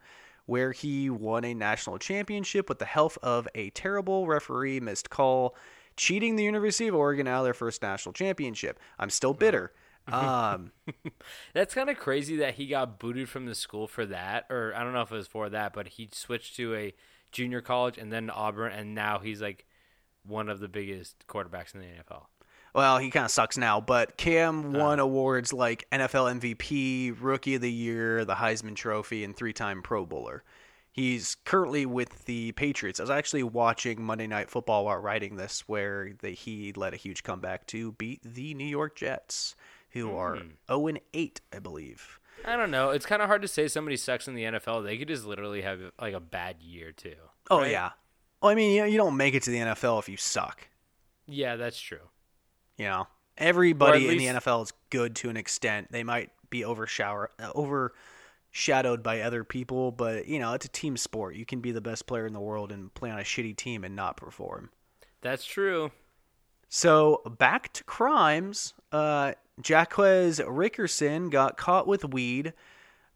where 0.47 0.71
he 0.71 1.07
won 1.07 1.45
a 1.45 1.53
national 1.53 1.99
championship 1.99 2.67
with 2.67 2.79
the 2.79 2.85
help 2.85 3.15
of 3.21 3.47
a 3.53 3.69
terrible 3.69 4.25
referee 4.25 4.79
missed 4.79 5.11
call, 5.11 5.55
cheating 5.95 6.35
the 6.35 6.43
University 6.43 6.87
of 6.87 6.95
Oregon 6.95 7.27
out 7.27 7.41
of 7.41 7.43
their 7.43 7.53
first 7.53 7.83
national 7.83 8.13
championship. 8.13 8.79
I'm 8.97 9.11
still 9.11 9.35
bitter. 9.35 9.71
Um, 10.11 10.71
That's 11.53 11.73
kind 11.73 11.89
of 11.89 11.97
crazy 11.97 12.37
that 12.37 12.55
he 12.55 12.67
got 12.67 12.99
booted 12.99 13.29
from 13.29 13.45
the 13.45 13.55
school 13.55 13.87
for 13.87 14.05
that, 14.05 14.45
or 14.49 14.73
I 14.75 14.83
don't 14.83 14.93
know 14.93 15.01
if 15.01 15.11
it 15.11 15.15
was 15.15 15.27
for 15.27 15.49
that, 15.49 15.73
but 15.73 15.87
he 15.87 16.09
switched 16.11 16.55
to 16.57 16.75
a 16.75 16.93
junior 17.31 17.61
college 17.61 17.97
and 17.97 18.11
then 18.11 18.29
Auburn, 18.29 18.71
and 18.71 18.95
now 18.95 19.19
he's 19.19 19.41
like 19.41 19.65
one 20.25 20.49
of 20.49 20.59
the 20.59 20.67
biggest 20.67 21.25
quarterbacks 21.27 21.73
in 21.73 21.81
the 21.81 21.87
NFL. 21.87 22.25
well, 22.73 22.97
he 22.99 23.09
kind 23.09 23.25
of 23.25 23.31
sucks 23.31 23.57
now, 23.57 23.81
but 23.81 24.17
Cam 24.17 24.73
won 24.73 24.99
awards 24.99 25.53
like 25.53 25.87
NFL 25.91 26.39
MVP, 26.39 27.17
Rookie 27.19 27.55
of 27.55 27.61
the 27.61 27.71
Year, 27.71 28.23
the 28.25 28.35
Heisman 28.35 28.75
Trophy, 28.75 29.23
and 29.23 29.35
three 29.35 29.53
time 29.53 29.81
Pro 29.81 30.05
Bowler. 30.05 30.43
He's 30.91 31.35
currently 31.45 31.85
with 31.85 32.25
the 32.25 32.53
Patriots. 32.53 32.99
I 32.99 33.03
was 33.03 33.11
actually 33.11 33.43
watching 33.43 34.01
Monday 34.01 34.25
Night 34.25 34.49
Football 34.49 34.85
while 34.85 34.97
writing 34.97 35.35
this, 35.35 35.61
where 35.67 36.11
the, 36.21 36.31
he 36.31 36.73
led 36.73 36.95
a 36.95 36.97
huge 36.97 37.21
comeback 37.21 37.67
to 37.67 37.91
beat 37.91 38.21
the 38.23 38.55
New 38.55 38.65
York 38.65 38.95
Jets, 38.95 39.55
who 39.97 40.15
are 40.15 40.37
0 40.67 40.87
and 40.87 40.99
8, 41.13 41.41
I 41.53 41.59
believe. 41.59 42.19
I 42.45 42.55
don't 42.55 42.71
know. 42.71 42.91
It's 42.91 43.05
kind 43.05 43.21
of 43.21 43.27
hard 43.27 43.41
to 43.41 43.47
say 43.47 43.67
somebody 43.67 43.97
sucks 43.97 44.27
in 44.27 44.35
the 44.35 44.43
NFL. 44.43 44.83
They 44.83 44.97
could 44.97 45.07
just 45.07 45.25
literally 45.25 45.61
have 45.61 45.79
like 45.99 46.13
a 46.13 46.19
bad 46.19 46.61
year 46.61 46.91
too. 46.91 47.15
Oh 47.49 47.59
right? 47.59 47.71
yeah. 47.71 47.91
Well, 48.41 48.51
I 48.51 48.55
mean, 48.55 48.73
you, 48.73 48.81
know, 48.81 48.87
you 48.87 48.97
don't 48.97 49.17
make 49.17 49.33
it 49.33 49.43
to 49.43 49.51
the 49.51 49.57
NFL 49.57 49.99
if 49.99 50.09
you 50.09 50.17
suck. 50.17 50.67
Yeah, 51.25 51.55
that's 51.55 51.79
true. 51.79 52.09
You 52.77 52.85
know, 52.85 53.07
everybody 53.37 54.07
in 54.07 54.17
the 54.17 54.39
NFL 54.39 54.63
is 54.63 54.73
good 54.89 55.15
to 55.17 55.29
an 55.29 55.37
extent. 55.37 55.87
They 55.91 56.03
might 56.03 56.29
be 56.49 56.63
overshower 56.63 57.31
uh, 57.39 57.51
overshadowed 57.55 59.03
by 59.03 59.21
other 59.21 59.43
people, 59.43 59.91
but 59.91 60.27
you 60.27 60.39
know, 60.39 60.53
it's 60.53 60.65
a 60.65 60.69
team 60.69 60.95
sport. 60.95 61.35
You 61.35 61.45
can 61.45 61.59
be 61.59 61.71
the 61.71 61.81
best 61.81 62.05
player 62.05 62.27
in 62.27 62.33
the 62.33 62.39
world 62.39 62.71
and 62.71 62.93
play 62.93 63.09
on 63.09 63.19
a 63.19 63.23
shitty 63.23 63.57
team 63.57 63.83
and 63.83 63.95
not 63.95 64.17
perform. 64.17 64.69
That's 65.21 65.43
true. 65.43 65.91
So 66.69 67.21
back 67.37 67.71
to 67.73 67.83
crimes. 67.83 68.73
Uh, 68.91 69.33
Jaquez 69.63 70.39
Rickerson 70.39 71.29
got 71.29 71.57
caught 71.57 71.87
with 71.87 72.05
weed. 72.05 72.53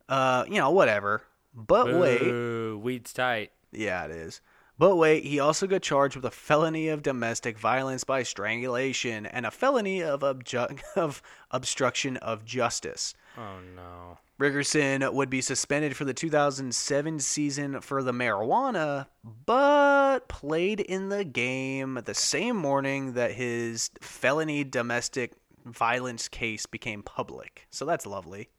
Uh, 0.09 0.45
you 0.47 0.55
know, 0.57 0.71
whatever. 0.71 1.23
But 1.53 1.93
wait, 1.93 2.75
weed's 2.77 3.13
tight. 3.13 3.51
yeah, 3.71 4.05
it 4.05 4.11
is. 4.11 4.41
But 4.81 4.95
wait, 4.95 5.25
he 5.25 5.39
also 5.39 5.67
got 5.67 5.83
charged 5.83 6.15
with 6.15 6.25
a 6.25 6.31
felony 6.31 6.87
of 6.87 7.03
domestic 7.03 7.59
violence 7.59 8.03
by 8.03 8.23
strangulation 8.23 9.27
and 9.27 9.45
a 9.45 9.51
felony 9.51 10.01
of, 10.01 10.21
obju- 10.21 10.81
of 10.95 11.21
obstruction 11.51 12.17
of 12.17 12.45
justice. 12.45 13.13
Oh 13.37 13.59
no. 13.75 14.17
Rickerson 14.39 15.13
would 15.13 15.29
be 15.29 15.39
suspended 15.39 15.95
for 15.95 16.03
the 16.03 16.15
2007 16.15 17.19
season 17.19 17.79
for 17.81 18.01
the 18.01 18.11
marijuana, 18.11 19.05
but 19.45 20.27
played 20.27 20.79
in 20.79 21.09
the 21.09 21.25
game 21.25 22.01
the 22.05 22.15
same 22.15 22.55
morning 22.55 23.13
that 23.13 23.33
his 23.33 23.91
felony 24.01 24.63
domestic 24.63 25.33
violence 25.63 26.27
case 26.27 26.65
became 26.65 27.03
public. 27.03 27.67
So 27.69 27.85
that's 27.85 28.07
lovely. 28.07 28.49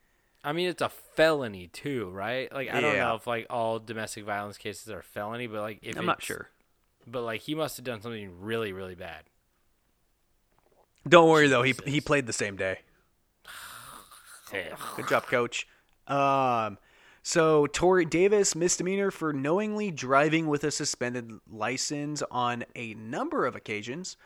I 0.44 0.52
mean, 0.52 0.69
it's 0.69 0.82
a 0.82 0.89
felony 0.89 1.69
too, 1.69 2.10
right? 2.10 2.52
Like, 2.52 2.69
I 2.73 2.81
don't 2.81 2.94
Yeah. 2.97 3.05
know 3.09 3.14
if 3.14 3.27
like 3.27 3.47
all 3.48 3.78
domestic 3.78 4.24
violence 4.24 4.59
cases 4.59 4.90
are 4.90 5.02
felony, 5.02 5.47
but 5.47 5.60
like 5.60 5.78
if 5.82 5.97
I'm 5.97 6.06
not 6.06 6.19
it's- 6.19 6.27
sure. 6.27 6.48
But 7.06 7.23
like 7.23 7.40
he 7.43 7.55
must 7.55 7.77
have 7.77 7.85
done 7.85 8.01
something 8.01 8.40
really, 8.40 8.73
really 8.73 8.94
bad. 8.94 9.24
Don't 11.09 11.28
worry 11.28 11.48
though, 11.48 11.62
he 11.62 11.74
he 11.85 12.01
played 12.01 12.27
the 12.27 12.32
same 12.32 12.56
day. 12.56 12.81
Good 14.51 15.09
job, 15.09 15.24
coach. 15.27 15.66
Um, 16.06 16.77
so 17.23 17.66
Tori 17.66 18.05
Davis 18.05 18.55
misdemeanor 18.55 19.10
for 19.10 19.32
knowingly 19.32 19.90
driving 19.90 20.47
with 20.47 20.62
a 20.64 20.70
suspended 20.70 21.31
license 21.51 22.23
on 22.31 22.64
a 22.77 22.93
number 22.94 23.47
of 23.47 23.56
occasions. 23.56 24.16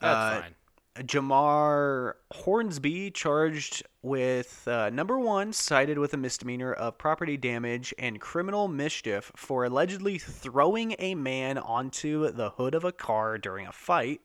That's 0.00 0.36
Uh, 0.36 0.40
fine. 0.42 0.54
Jamar 0.96 2.14
Hornsby 2.32 3.10
charged 3.10 3.82
with 4.02 4.66
uh, 4.68 4.90
number 4.90 5.18
one, 5.18 5.52
cited 5.52 5.98
with 5.98 6.12
a 6.12 6.18
misdemeanor 6.18 6.72
of 6.72 6.98
property 6.98 7.36
damage 7.36 7.94
and 7.98 8.20
criminal 8.20 8.68
mischief 8.68 9.32
for 9.34 9.64
allegedly 9.64 10.18
throwing 10.18 10.94
a 10.98 11.14
man 11.14 11.56
onto 11.56 12.30
the 12.30 12.50
hood 12.50 12.74
of 12.74 12.84
a 12.84 12.92
car 12.92 13.38
during 13.38 13.66
a 13.66 13.72
fight. 13.72 14.20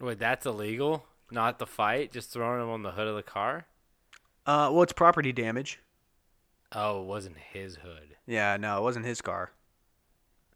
Wait, 0.00 0.18
that's 0.18 0.46
illegal? 0.46 1.06
Not 1.30 1.58
the 1.58 1.66
fight, 1.66 2.12
just 2.12 2.30
throwing 2.32 2.62
him 2.62 2.68
on 2.68 2.82
the 2.82 2.92
hood 2.92 3.08
of 3.08 3.16
the 3.16 3.22
car? 3.22 3.66
Uh, 4.46 4.70
well, 4.72 4.82
it's 4.82 4.92
property 4.92 5.32
damage. 5.32 5.80
Oh, 6.72 7.02
it 7.02 7.06
wasn't 7.06 7.36
his 7.36 7.76
hood. 7.76 8.16
Yeah, 8.26 8.56
no, 8.56 8.78
it 8.78 8.82
wasn't 8.82 9.06
his 9.06 9.20
car. 9.20 9.50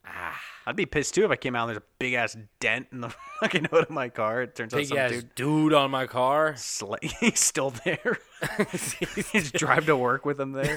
Ah, 0.06 0.38
I'd 0.66 0.76
be 0.76 0.86
pissed 0.86 1.14
too 1.14 1.24
if 1.24 1.30
I 1.30 1.36
came 1.36 1.54
out 1.54 1.68
and 1.68 1.76
there's 1.76 1.78
a 1.78 1.86
big 1.98 2.14
ass 2.14 2.36
dent 2.60 2.88
in 2.92 3.00
the 3.00 3.08
fucking 3.40 3.64
hood 3.66 3.84
of 3.84 3.90
my 3.90 4.08
car. 4.08 4.42
It 4.42 4.54
turns 4.54 4.72
out 4.74 4.78
big 4.78 4.88
some 4.88 4.98
ass 4.98 5.10
dude 5.10 5.34
dude. 5.34 5.72
on 5.74 5.90
my 5.90 6.06
car. 6.06 6.52
sla- 6.54 7.02
he's 7.20 7.40
still 7.40 7.70
there. 7.84 8.18
He's 9.32 9.50
drive 9.52 9.86
to 9.86 9.96
work 9.96 10.26
with 10.26 10.38
him 10.38 10.52
there. 10.52 10.76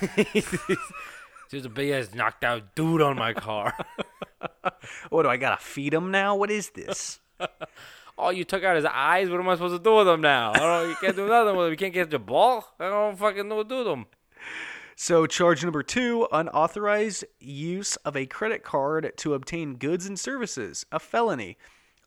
There's 1.51 1.65
a 1.65 1.69
big 1.69 1.89
ass 1.91 2.13
knocked 2.13 2.43
out 2.43 2.75
dude 2.75 3.01
on 3.01 3.17
my 3.17 3.33
car. 3.33 3.73
What 5.09 5.23
do 5.23 5.29
I 5.29 5.37
gotta 5.37 5.61
feed 5.61 5.93
him 5.93 6.11
now? 6.11 6.35
What 6.35 6.51
is 6.51 6.69
this? 6.69 7.19
oh, 8.17 8.29
you 8.29 8.43
took 8.43 8.63
out 8.63 8.75
his 8.75 8.85
eyes. 8.85 9.29
What 9.29 9.39
am 9.39 9.49
I 9.49 9.55
supposed 9.55 9.75
to 9.77 9.83
do 9.83 9.95
with 9.95 10.07
them 10.07 10.21
now? 10.21 10.51
I 10.53 10.57
don't. 10.59 10.89
You 10.89 10.95
can't 10.95 11.15
do 11.15 11.27
nothing 11.27 11.55
with 11.55 11.65
them. 11.65 11.71
You 11.71 11.77
can't 11.77 11.93
get 11.93 12.09
the 12.09 12.19
ball. 12.19 12.65
I 12.79 12.89
don't 12.89 13.17
fucking 13.17 13.47
know 13.47 13.55
what 13.55 13.69
to 13.69 13.75
do 13.75 13.77
with 13.79 13.87
them. 13.87 14.05
So, 14.99 15.27
charge 15.27 15.63
number 15.63 15.83
two 15.83 16.27
unauthorized 16.31 17.23
use 17.39 17.97
of 17.97 18.17
a 18.17 18.25
credit 18.25 18.63
card 18.63 19.13
to 19.17 19.35
obtain 19.35 19.75
goods 19.75 20.07
and 20.07 20.19
services, 20.19 20.87
a 20.91 20.97
felony, 20.99 21.59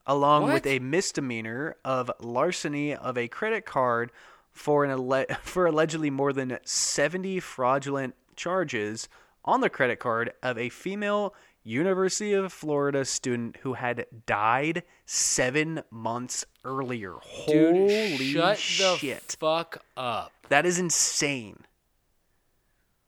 along 0.05 0.51
with 0.51 0.67
a 0.67 0.79
misdemeanor 0.79 1.77
of 1.85 2.11
larceny 2.19 2.93
of 2.93 3.17
a 3.17 3.29
credit 3.29 3.65
card 3.65 4.11
for, 4.51 4.83
an 4.83 4.91
alle- 4.91 5.25
for 5.41 5.67
allegedly 5.67 6.09
more 6.09 6.33
than 6.33 6.57
70 6.65 7.39
fraudulent 7.39 8.13
charges 8.35 9.07
on 9.45 9.61
the 9.61 9.69
credit 9.69 9.99
card 9.99 10.33
of 10.43 10.57
a 10.57 10.67
female 10.67 11.33
University 11.63 12.33
of 12.33 12.51
Florida 12.51 13.05
student 13.05 13.55
who 13.61 13.75
had 13.75 14.05
died 14.25 14.83
seven 15.05 15.81
months 15.91 16.43
earlier. 16.65 17.13
Dude, 17.47 17.73
Holy 17.73 18.17
shut 18.17 18.57
shit. 18.57 19.29
the 19.29 19.37
fuck 19.37 19.77
up. 19.95 20.33
that 20.49 20.65
is 20.65 20.77
insane. 20.77 21.63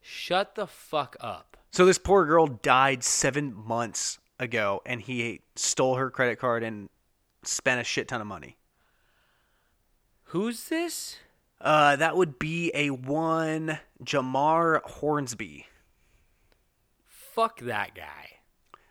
Shut 0.03 0.55
the 0.55 0.67
fuck 0.67 1.15
up. 1.19 1.57
So 1.71 1.85
this 1.85 1.97
poor 1.97 2.25
girl 2.25 2.45
died 2.47 3.03
seven 3.03 3.53
months 3.55 4.19
ago, 4.39 4.81
and 4.85 5.01
he 5.01 5.41
stole 5.55 5.95
her 5.95 6.11
credit 6.11 6.38
card 6.39 6.61
and 6.61 6.89
spent 7.43 7.81
a 7.81 7.84
shit 7.84 8.07
ton 8.09 8.21
of 8.21 8.27
money. 8.27 8.57
Who's 10.25 10.65
this? 10.69 11.17
Uh, 11.61 11.95
that 11.95 12.17
would 12.17 12.38
be 12.38 12.69
a 12.75 12.89
one 12.89 13.80
Jamar 14.03 14.81
Hornsby. 14.84 15.67
Fuck 17.05 17.61
that 17.61 17.95
guy. 17.95 18.30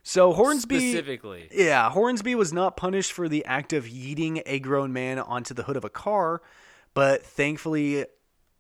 So 0.03 0.33
Hornsby, 0.33 0.81
Specifically. 0.93 1.49
yeah, 1.53 1.89
Hornsby 1.91 2.35
was 2.35 2.53
not 2.53 2.77
punished 2.77 3.13
for 3.13 3.29
the 3.29 3.45
act 3.45 3.73
of 3.73 3.85
yeeting 3.85 4.43
a 4.47 4.59
grown 4.59 4.93
man 4.93 5.19
onto 5.19 5.55
the 5.55 5.63
hood 5.65 5.77
of 5.77 5.85
a 5.85 5.91
car, 5.91 6.43
but 6.95 7.23
thankfully, 7.23 8.07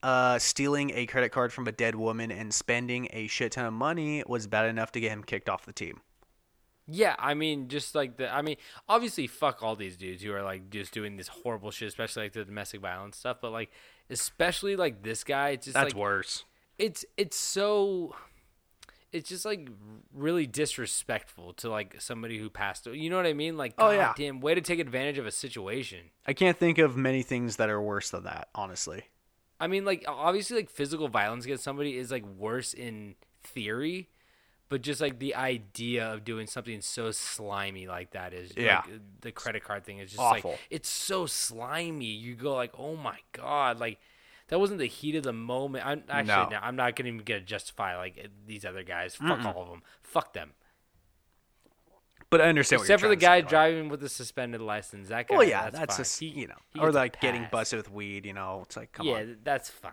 uh, 0.02 0.38
stealing 0.38 0.90
a 0.94 1.06
credit 1.06 1.30
card 1.30 1.52
from 1.52 1.66
a 1.68 1.72
dead 1.72 1.94
woman 1.94 2.30
and 2.30 2.52
spending 2.52 3.08
a 3.12 3.26
shit 3.28 3.52
ton 3.52 3.64
of 3.66 3.72
money 3.72 4.22
was 4.26 4.46
bad 4.46 4.66
enough 4.68 4.92
to 4.92 5.00
get 5.00 5.10
him 5.12 5.22
kicked 5.22 5.48
off 5.48 5.64
the 5.66 5.72
team. 5.72 6.00
Yeah, 6.88 7.14
I 7.18 7.34
mean, 7.34 7.68
just 7.68 7.94
like 7.94 8.16
the, 8.16 8.28
I 8.34 8.42
mean, 8.42 8.56
obviously, 8.88 9.28
fuck 9.28 9.62
all 9.62 9.76
these 9.76 9.96
dudes 9.96 10.22
who 10.22 10.32
are 10.32 10.42
like 10.42 10.68
just 10.70 10.92
doing 10.92 11.16
this 11.16 11.28
horrible 11.28 11.70
shit, 11.70 11.86
especially 11.88 12.24
like 12.24 12.32
the 12.32 12.44
domestic 12.44 12.80
violence 12.80 13.16
stuff. 13.16 13.36
But 13.40 13.52
like, 13.52 13.70
especially 14.10 14.74
like 14.74 15.02
this 15.04 15.22
guy, 15.22 15.50
it's 15.50 15.66
just 15.66 15.76
like 15.76 15.94
worse. 15.94 16.44
it's 16.78 17.04
it's 17.16 17.36
so, 17.36 18.16
it's 19.12 19.28
just 19.28 19.44
like 19.44 19.68
really 20.12 20.44
disrespectful 20.46 21.52
to 21.54 21.70
like 21.70 22.00
somebody 22.00 22.36
who 22.38 22.50
passed. 22.50 22.86
You 22.86 23.08
know 23.10 23.16
what 23.16 23.26
I 23.26 23.32
mean? 23.32 23.56
Like, 23.56 23.74
Oh, 23.78 23.90
God 23.90 23.92
yeah. 23.92 24.12
damn, 24.16 24.40
way 24.40 24.56
to 24.56 24.60
take 24.60 24.80
advantage 24.80 25.18
of 25.18 25.26
a 25.26 25.30
situation. 25.30 26.00
I 26.26 26.32
can't 26.32 26.58
think 26.58 26.78
of 26.78 26.96
many 26.96 27.22
things 27.22 27.56
that 27.56 27.70
are 27.70 27.80
worse 27.80 28.10
than 28.10 28.24
that, 28.24 28.48
honestly. 28.56 29.04
I 29.62 29.68
mean, 29.68 29.84
like 29.84 30.04
obviously, 30.08 30.56
like 30.56 30.70
physical 30.70 31.06
violence 31.08 31.44
against 31.44 31.62
somebody 31.62 31.96
is 31.96 32.10
like 32.10 32.24
worse 32.26 32.74
in 32.74 33.14
theory, 33.44 34.08
but 34.68 34.82
just 34.82 35.00
like 35.00 35.20
the 35.20 35.36
idea 35.36 36.04
of 36.12 36.24
doing 36.24 36.46
something 36.48 36.80
so 36.80 37.12
slimy 37.12 37.86
like 37.86 38.10
that 38.10 38.32
is, 38.34 38.52
Yeah. 38.56 38.82
like, 38.84 39.00
the 39.20 39.30
credit 39.32 39.62
card 39.62 39.84
thing 39.84 39.98
is 39.98 40.10
just 40.10 40.20
Awful. 40.20 40.50
like 40.52 40.60
it's 40.68 40.88
so 40.88 41.26
slimy. 41.26 42.06
You 42.06 42.34
go 42.34 42.54
like, 42.56 42.72
oh 42.76 42.96
my 42.96 43.18
god, 43.32 43.78
like 43.78 44.00
that 44.48 44.58
wasn't 44.58 44.80
the 44.80 44.86
heat 44.86 45.14
of 45.14 45.22
the 45.22 45.32
moment. 45.32 45.86
I'm 45.86 46.02
actually 46.08 46.26
No. 46.34 46.48
no. 46.48 46.58
I'm 46.60 46.74
not 46.76 46.96
gonna 46.96 47.08
even 47.10 47.22
gonna 47.24 47.40
justify 47.40 47.96
like 47.96 48.28
these 48.46 48.64
other 48.64 48.82
guys. 48.82 49.14
Fuck 49.14 49.44
all 49.44 49.62
of 49.62 49.68
them. 49.68 49.82
Fuck 50.02 50.32
them. 50.32 50.54
But 52.32 52.40
I 52.40 52.48
understand 52.48 52.80
Except 52.80 53.02
for 53.02 53.08
the 53.08 53.14
guy 53.14 53.42
to 53.42 53.42
say, 53.42 53.44
like- 53.44 53.50
driving 53.50 53.88
with 53.90 54.02
a 54.02 54.08
suspended 54.08 54.62
license. 54.62 55.10
That 55.10 55.28
guy. 55.28 55.36
Well, 55.36 55.46
yeah, 55.46 55.68
that's, 55.68 55.98
that's, 55.98 56.18
He- 56.18 56.28
you 56.28 56.46
know, 56.46 56.56
he 56.72 56.80
or 56.80 56.90
like 56.90 57.20
getting 57.20 57.46
busted 57.52 57.76
with 57.76 57.92
weed. 57.92 58.24
You 58.24 58.32
know, 58.32 58.62
it's 58.64 58.74
like 58.74 58.90
come 58.92 59.06
yeah, 59.06 59.12
on. 59.16 59.28
Yeah, 59.28 59.34
that's 59.44 59.68
fine. 59.68 59.92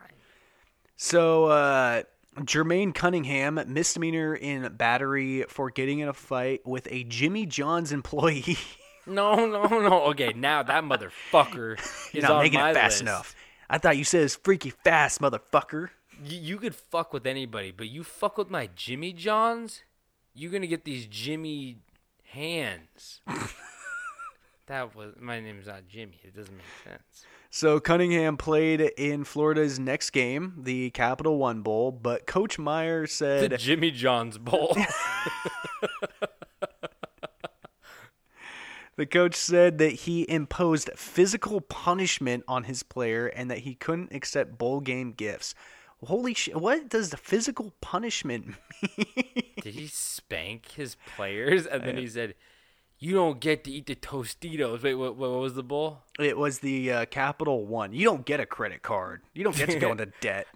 So, 0.95 1.45
uh, 1.47 2.03
Jermaine 2.37 2.95
Cunningham 2.95 3.59
misdemeanor 3.67 4.35
in 4.35 4.73
battery 4.77 5.43
for 5.49 5.69
getting 5.69 5.99
in 5.99 6.07
a 6.07 6.13
fight 6.13 6.65
with 6.65 6.87
a 6.89 7.03
Jimmy 7.03 7.45
John's 7.45 7.91
employee. 7.91 8.57
No, 9.05 9.33
no, 9.47 9.65
no. 9.65 10.03
Okay, 10.11 10.33
now 10.35 10.61
that 10.61 10.83
motherfucker 10.83 11.79
is 12.13 12.21
not 12.21 12.31
on 12.31 12.43
making 12.43 12.59
it 12.59 12.73
fast 12.75 12.93
list. 12.93 13.01
enough. 13.01 13.35
I 13.67 13.79
thought 13.79 13.97
you 13.97 14.03
said 14.03 14.21
it's 14.21 14.35
freaky 14.35 14.69
fast, 14.69 15.19
motherfucker. 15.19 15.89
You, 16.23 16.39
you 16.39 16.57
could 16.57 16.75
fuck 16.75 17.11
with 17.11 17.25
anybody, 17.25 17.71
but 17.71 17.89
you 17.89 18.03
fuck 18.03 18.37
with 18.37 18.51
my 18.51 18.69
Jimmy 18.75 19.11
Johns, 19.13 19.81
you're 20.35 20.51
gonna 20.51 20.67
get 20.67 20.85
these 20.85 21.07
Jimmy 21.07 21.77
hands. 22.29 23.21
That 24.69 24.95
was 24.95 25.15
my 25.19 25.39
name's 25.39 25.65
not 25.65 25.87
Jimmy. 25.87 26.19
It 26.23 26.35
doesn't 26.35 26.55
make 26.55 26.63
sense. 26.83 27.25
So 27.49 27.79
Cunningham 27.79 28.37
played 28.37 28.81
in 28.81 29.23
Florida's 29.23 29.79
next 29.79 30.11
game, 30.11 30.53
the 30.61 30.91
Capital 30.91 31.39
One 31.39 31.63
Bowl, 31.63 31.91
but 31.91 32.27
Coach 32.27 32.59
Meyer 32.59 33.01
The 33.01 33.07
said 33.07 33.59
Jimmy 33.59 33.89
John's 33.89 34.37
Bowl. 34.37 34.77
the 38.95 39.07
coach 39.07 39.33
said 39.33 39.79
that 39.79 39.93
he 39.93 40.29
imposed 40.29 40.91
physical 40.95 41.61
punishment 41.61 42.43
on 42.47 42.65
his 42.65 42.83
player 42.83 43.25
and 43.25 43.49
that 43.49 43.59
he 43.59 43.73
couldn't 43.73 44.13
accept 44.13 44.59
bowl 44.59 44.81
game 44.81 45.13
gifts. 45.13 45.55
Holy 46.05 46.35
shit! 46.35 46.55
What 46.57 46.89
does 46.89 47.09
the 47.09 47.17
physical 47.17 47.73
punishment 47.81 48.53
mean? 48.97 49.48
Did 49.63 49.75
he 49.75 49.87
spank 49.87 50.71
his 50.71 50.95
players? 51.15 51.65
And 51.65 51.83
then 51.83 51.97
he 51.97 52.07
said, 52.07 52.35
"You 52.97 53.13
don't 53.13 53.39
get 53.39 53.63
to 53.65 53.71
eat 53.71 53.87
the 53.87 53.95
Tostitos." 53.95 54.83
Wait, 54.83 54.95
what, 54.95 55.15
what 55.15 55.31
was 55.31 55.53
the 55.53 55.63
bowl? 55.63 55.99
it 56.19 56.37
was 56.37 56.59
the 56.59 56.91
uh, 56.91 57.05
Capital 57.05 57.65
One. 57.65 57.93
You 57.93 58.05
don't 58.05 58.25
get 58.25 58.39
a 58.39 58.45
credit 58.45 58.81
card. 58.81 59.21
You 59.33 59.43
don't 59.43 59.55
get 59.55 59.69
to 59.69 59.79
go 59.79 59.91
into 59.91 60.07
debt. 60.21 60.47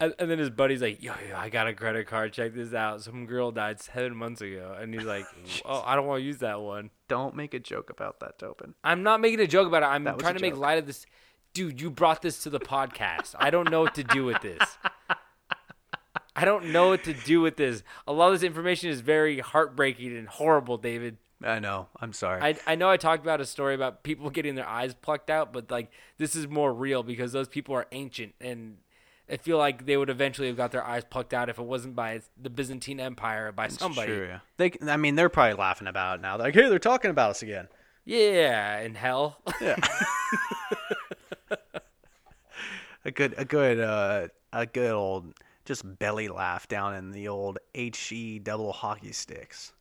And, 0.00 0.12
and 0.18 0.28
then 0.28 0.38
his 0.38 0.50
buddy's 0.50 0.82
like, 0.82 1.02
"Yo, 1.02 1.12
yo, 1.28 1.36
I 1.36 1.48
got 1.48 1.66
a 1.68 1.74
credit 1.74 2.06
card. 2.06 2.32
Check 2.32 2.54
this 2.54 2.74
out. 2.74 3.02
Some 3.02 3.26
girl 3.26 3.52
died 3.52 3.80
seven 3.80 4.16
months 4.16 4.40
ago." 4.40 4.76
And 4.78 4.92
he's 4.92 5.04
like, 5.04 5.24
"Oh, 5.64 5.82
I 5.86 5.94
don't 5.94 6.06
want 6.06 6.20
to 6.20 6.24
use 6.24 6.38
that 6.38 6.60
one." 6.60 6.90
don't 7.08 7.36
make 7.36 7.54
a 7.54 7.58
joke 7.58 7.90
about 7.90 8.20
that, 8.20 8.38
Tobin. 8.38 8.74
I'm 8.82 9.02
not 9.02 9.20
making 9.20 9.40
a 9.40 9.46
joke 9.46 9.68
about 9.68 9.82
it. 9.82 9.86
I'm 9.86 10.04
trying 10.18 10.34
to 10.34 10.40
make 10.40 10.56
light 10.56 10.78
of 10.78 10.86
this. 10.86 11.06
Dude, 11.52 11.80
you 11.80 11.90
brought 11.90 12.22
this 12.22 12.42
to 12.42 12.50
the 12.50 12.58
podcast. 12.58 13.34
I 13.38 13.50
don't 13.50 13.70
know 13.70 13.82
what 13.82 13.94
to 13.96 14.04
do 14.04 14.24
with 14.24 14.40
this. 14.42 14.62
I 16.36 16.44
don't 16.44 16.72
know 16.72 16.88
what 16.88 17.04
to 17.04 17.12
do 17.12 17.40
with 17.40 17.56
this. 17.56 17.82
A 18.06 18.12
lot 18.12 18.32
of 18.32 18.40
this 18.40 18.42
information 18.42 18.90
is 18.90 19.00
very 19.00 19.38
heartbreaking 19.38 20.16
and 20.16 20.28
horrible, 20.28 20.78
David. 20.78 21.16
I 21.42 21.58
know. 21.58 21.88
I'm 22.00 22.12
sorry. 22.12 22.42
I, 22.42 22.56
I 22.66 22.74
know 22.74 22.88
I 22.88 22.96
talked 22.96 23.22
about 23.22 23.40
a 23.40 23.46
story 23.46 23.74
about 23.74 24.02
people 24.02 24.30
getting 24.30 24.54
their 24.54 24.66
eyes 24.68 24.94
plucked 24.94 25.30
out, 25.30 25.52
but 25.52 25.70
like 25.70 25.90
this 26.18 26.34
is 26.34 26.48
more 26.48 26.72
real 26.72 27.02
because 27.02 27.32
those 27.32 27.48
people 27.48 27.74
are 27.74 27.86
ancient 27.92 28.34
and 28.40 28.78
I 29.28 29.36
feel 29.36 29.58
like 29.58 29.86
they 29.86 29.96
would 29.96 30.10
eventually 30.10 30.48
have 30.48 30.56
got 30.56 30.72
their 30.72 30.84
eyes 30.84 31.04
plucked 31.04 31.32
out 31.32 31.48
if 31.48 31.58
it 31.58 31.64
wasn't 31.64 31.96
by 31.96 32.20
the 32.40 32.50
Byzantine 32.50 33.00
Empire 33.00 33.48
or 33.48 33.52
by 33.52 33.68
somebody. 33.68 34.08
True, 34.08 34.26
yeah. 34.26 34.40
They, 34.58 34.72
I 34.90 34.96
mean, 34.96 35.14
they're 35.14 35.30
probably 35.30 35.54
laughing 35.54 35.86
about 35.86 36.18
it 36.18 36.22
now. 36.22 36.36
They're 36.36 36.48
like, 36.48 36.54
hey, 36.54 36.68
they're 36.68 36.78
talking 36.78 37.10
about 37.10 37.30
us 37.30 37.42
again. 37.42 37.68
Yeah, 38.04 38.80
in 38.80 38.94
hell. 38.94 39.38
Yeah. 39.60 39.76
A 43.06 43.10
good, 43.10 43.34
a 43.36 43.44
good, 43.44 43.80
uh, 43.80 44.28
a 44.50 44.64
good 44.64 44.92
old 44.92 45.34
just 45.64 45.98
belly 45.98 46.28
laugh 46.28 46.68
down 46.68 46.94
in 46.94 47.12
the 47.12 47.28
old 47.28 47.58
HE 47.74 48.40
double 48.40 48.72
hockey 48.72 49.12
sticks. 49.12 49.72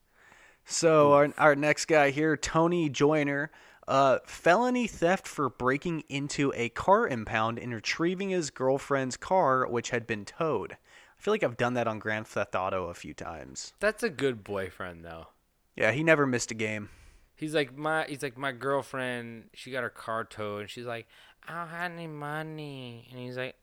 So 0.65 1.13
our 1.13 1.33
our 1.37 1.55
next 1.55 1.85
guy 1.85 2.11
here, 2.11 2.37
Tony 2.37 2.89
Joyner, 2.89 3.51
uh, 3.87 4.19
felony 4.25 4.87
theft 4.87 5.27
for 5.27 5.49
breaking 5.49 6.03
into 6.09 6.53
a 6.55 6.69
car 6.69 7.07
impound 7.07 7.59
and 7.59 7.73
retrieving 7.73 8.29
his 8.29 8.49
girlfriend's 8.49 9.17
car, 9.17 9.67
which 9.67 9.89
had 9.89 10.07
been 10.07 10.25
towed. 10.25 10.73
I 10.73 11.21
feel 11.21 11.33
like 11.33 11.43
I've 11.43 11.57
done 11.57 11.73
that 11.75 11.87
on 11.87 11.99
Grand 11.99 12.27
Theft 12.27 12.55
Auto 12.55 12.87
a 12.87 12.93
few 12.93 13.13
times. 13.13 13.73
That's 13.79 14.03
a 14.03 14.09
good 14.09 14.43
boyfriend 14.43 15.03
though. 15.03 15.27
Yeah, 15.75 15.91
he 15.91 16.03
never 16.03 16.25
missed 16.25 16.51
a 16.51 16.55
game. 16.55 16.89
He's 17.35 17.53
like 17.53 17.75
my 17.75 18.05
he's 18.05 18.23
like 18.23 18.37
my 18.37 18.51
girlfriend, 18.51 19.49
she 19.53 19.71
got 19.71 19.83
her 19.83 19.89
car 19.89 20.23
towed 20.23 20.61
and 20.61 20.69
she's 20.69 20.85
like, 20.85 21.07
I 21.47 21.53
don't 21.53 21.69
have 21.69 21.91
any 21.91 22.07
money 22.07 23.07
and 23.11 23.19
he's 23.19 23.37
like, 23.37 23.55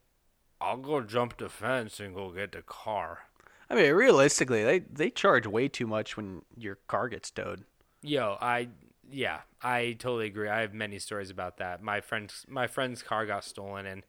I'll 0.60 0.76
go 0.76 1.00
jump 1.00 1.38
the 1.38 1.48
fence 1.48 2.00
and 2.00 2.14
go 2.14 2.30
get 2.30 2.52
the 2.52 2.62
car. 2.62 3.20
I 3.68 3.74
mean, 3.74 3.92
realistically, 3.92 4.64
they 4.64 4.80
they 4.80 5.10
charge 5.10 5.46
way 5.46 5.68
too 5.68 5.86
much 5.86 6.16
when 6.16 6.42
your 6.56 6.76
car 6.86 7.08
gets 7.08 7.30
towed. 7.30 7.64
Yo, 8.02 8.36
I 8.40 8.68
yeah, 9.10 9.40
I 9.62 9.96
totally 9.98 10.26
agree. 10.26 10.48
I 10.48 10.60
have 10.60 10.74
many 10.74 10.98
stories 10.98 11.30
about 11.30 11.58
that. 11.58 11.82
My 11.82 12.00
friend's 12.00 12.44
my 12.48 12.66
friend's 12.66 13.02
car 13.02 13.26
got 13.26 13.44
stolen 13.44 13.86
and 13.86 14.02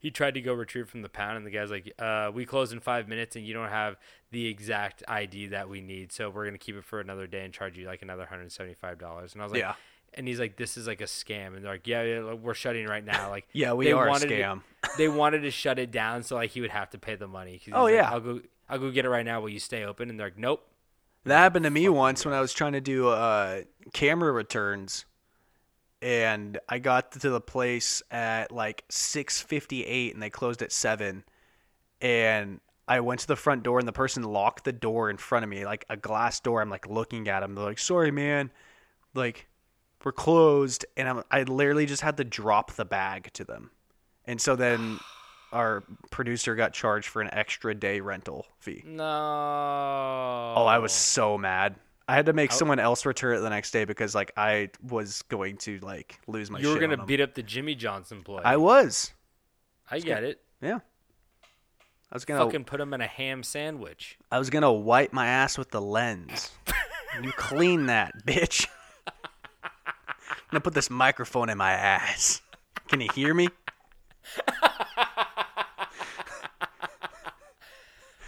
he 0.00 0.10
tried 0.12 0.34
to 0.34 0.40
go 0.40 0.54
retrieve 0.54 0.88
from 0.88 1.02
the 1.02 1.08
pound 1.08 1.36
and 1.36 1.44
the 1.44 1.50
guy's 1.50 1.72
like, 1.72 1.92
uh, 1.98 2.30
we 2.32 2.46
close 2.46 2.72
in 2.72 2.78
five 2.78 3.08
minutes 3.08 3.34
and 3.34 3.44
you 3.44 3.52
don't 3.52 3.68
have 3.68 3.96
the 4.30 4.46
exact 4.46 5.02
ID 5.08 5.48
that 5.48 5.68
we 5.68 5.80
need, 5.80 6.12
so 6.12 6.30
we're 6.30 6.44
gonna 6.44 6.56
keep 6.58 6.76
it 6.76 6.84
for 6.84 7.00
another 7.00 7.26
day 7.26 7.44
and 7.44 7.52
charge 7.52 7.76
you 7.76 7.86
like 7.86 8.02
another 8.02 8.26
hundred 8.26 8.42
and 8.42 8.52
seventy 8.52 8.74
five 8.74 8.98
dollars. 8.98 9.32
And 9.32 9.42
I 9.42 9.44
was 9.44 9.52
like 9.52 9.60
Yeah. 9.60 9.74
And 10.14 10.26
he's 10.26 10.38
like, 10.40 10.56
This 10.56 10.76
is 10.76 10.86
like 10.86 11.00
a 11.00 11.04
scam 11.04 11.54
and 11.56 11.64
they're 11.64 11.72
like, 11.72 11.86
Yeah, 11.86 12.02
yeah, 12.02 12.20
like, 12.20 12.38
we're 12.40 12.54
shutting 12.54 12.86
right 12.86 13.04
now. 13.04 13.30
Like 13.30 13.46
Yeah, 13.52 13.72
we 13.72 13.86
they 13.86 13.92
are 13.92 14.06
a 14.06 14.10
wanted 14.10 14.28
to- 14.28 14.34
scam. 14.40 14.62
they 14.98 15.08
wanted 15.08 15.40
to 15.40 15.50
shut 15.50 15.78
it 15.78 15.90
down 15.90 16.22
so 16.22 16.36
like 16.36 16.50
he 16.50 16.60
would 16.60 16.70
have 16.70 16.90
to 16.90 16.98
pay 16.98 17.16
the 17.16 17.26
money. 17.28 17.60
Oh, 17.72 17.84
like, 17.84 17.94
yeah. 17.94 18.10
I'll 18.10 18.20
go 18.20 18.40
I'll 18.68 18.78
go 18.78 18.90
get 18.90 19.04
it 19.04 19.08
right 19.10 19.24
now, 19.24 19.40
will 19.40 19.48
you 19.48 19.58
stay 19.60 19.84
open? 19.84 20.10
And 20.10 20.18
they're 20.18 20.26
like, 20.28 20.38
Nope. 20.38 20.64
That 21.24 21.38
happened 21.38 21.64
to 21.64 21.70
me 21.70 21.88
once 21.88 22.24
when 22.24 22.32
I 22.32 22.40
was 22.40 22.52
trying 22.54 22.72
to 22.72 22.80
do 22.80 23.08
uh, 23.08 23.62
camera 23.92 24.32
returns, 24.32 25.04
and 26.00 26.58
I 26.68 26.78
got 26.78 27.12
to 27.12 27.30
the 27.30 27.40
place 27.40 28.02
at 28.10 28.52
like 28.52 28.84
six 28.88 29.40
fifty 29.42 29.84
eight, 29.84 30.14
and 30.14 30.22
they 30.22 30.30
closed 30.30 30.62
at 30.62 30.72
seven, 30.72 31.24
and 32.00 32.60
I 32.86 33.00
went 33.00 33.20
to 33.20 33.26
the 33.26 33.36
front 33.36 33.62
door, 33.64 33.78
and 33.78 33.88
the 33.88 33.92
person 33.92 34.22
locked 34.22 34.64
the 34.64 34.72
door 34.72 35.10
in 35.10 35.16
front 35.16 35.42
of 35.42 35.50
me, 35.50 35.64
like 35.66 35.84
a 35.90 35.96
glass 35.96 36.40
door. 36.40 36.62
I'm 36.62 36.70
like 36.70 36.86
looking 36.88 37.28
at 37.28 37.40
them. 37.40 37.54
They're 37.56 37.64
like, 37.64 37.78
"Sorry, 37.80 38.10
man, 38.12 38.50
like 39.12 39.47
we're 40.04 40.12
closed," 40.12 40.86
and 40.96 41.08
I'm, 41.08 41.22
I 41.30 41.42
literally 41.42 41.86
just 41.86 42.02
had 42.02 42.16
to 42.18 42.24
drop 42.24 42.72
the 42.72 42.84
bag 42.84 43.30
to 43.34 43.44
them, 43.44 43.70
and 44.26 44.40
so 44.40 44.56
then. 44.56 44.98
Our 45.50 45.82
producer 46.10 46.54
got 46.54 46.74
charged 46.74 47.08
for 47.08 47.22
an 47.22 47.32
extra 47.32 47.74
day 47.74 48.00
rental 48.00 48.44
fee. 48.58 48.82
No. 48.84 49.02
Oh, 49.02 50.66
I 50.66 50.76
was 50.76 50.92
so 50.92 51.38
mad. 51.38 51.76
I 52.08 52.14
had 52.14 52.26
to 52.26 52.32
make 52.32 52.52
someone 52.52 52.78
else 52.78 53.04
return 53.04 53.36
it 53.36 53.40
the 53.40 53.50
next 53.50 53.70
day 53.70 53.84
because 53.84 54.14
like 54.14 54.32
I 54.34 54.70
was 54.82 55.20
going 55.22 55.58
to 55.58 55.78
like 55.80 56.18
lose 56.26 56.50
my. 56.50 56.58
You 56.58 56.68
were 56.68 56.80
shit 56.80 56.90
gonna 56.90 57.04
beat 57.04 57.20
up 57.20 57.34
the 57.34 57.42
Jimmy 57.42 57.74
Johnson 57.74 58.18
employee. 58.18 58.42
I 58.44 58.56
was. 58.56 59.12
I 59.90 60.00
get 60.00 60.24
it. 60.24 60.40
Yeah. 60.62 60.78
I 62.10 62.14
was 62.14 62.24
gonna. 62.24 62.42
Fucking 62.44 62.64
put 62.64 62.80
him 62.80 62.94
in 62.94 63.02
a 63.02 63.06
ham 63.06 63.42
sandwich. 63.42 64.18
I 64.32 64.38
was 64.38 64.48
gonna 64.48 64.72
wipe 64.72 65.12
my 65.12 65.26
ass 65.26 65.58
with 65.58 65.70
the 65.70 65.82
lens. 65.82 66.50
you 67.22 67.30
clean 67.32 67.86
that, 67.86 68.24
bitch. 68.24 68.66
I'm 70.50 70.56
gonna 70.56 70.60
put 70.62 70.74
this 70.74 70.88
microphone 70.88 71.50
in 71.50 71.58
my 71.58 71.72
ass. 71.72 72.40
Can 72.88 73.00
you 73.02 73.08
hear 73.14 73.34
me? 73.34 73.48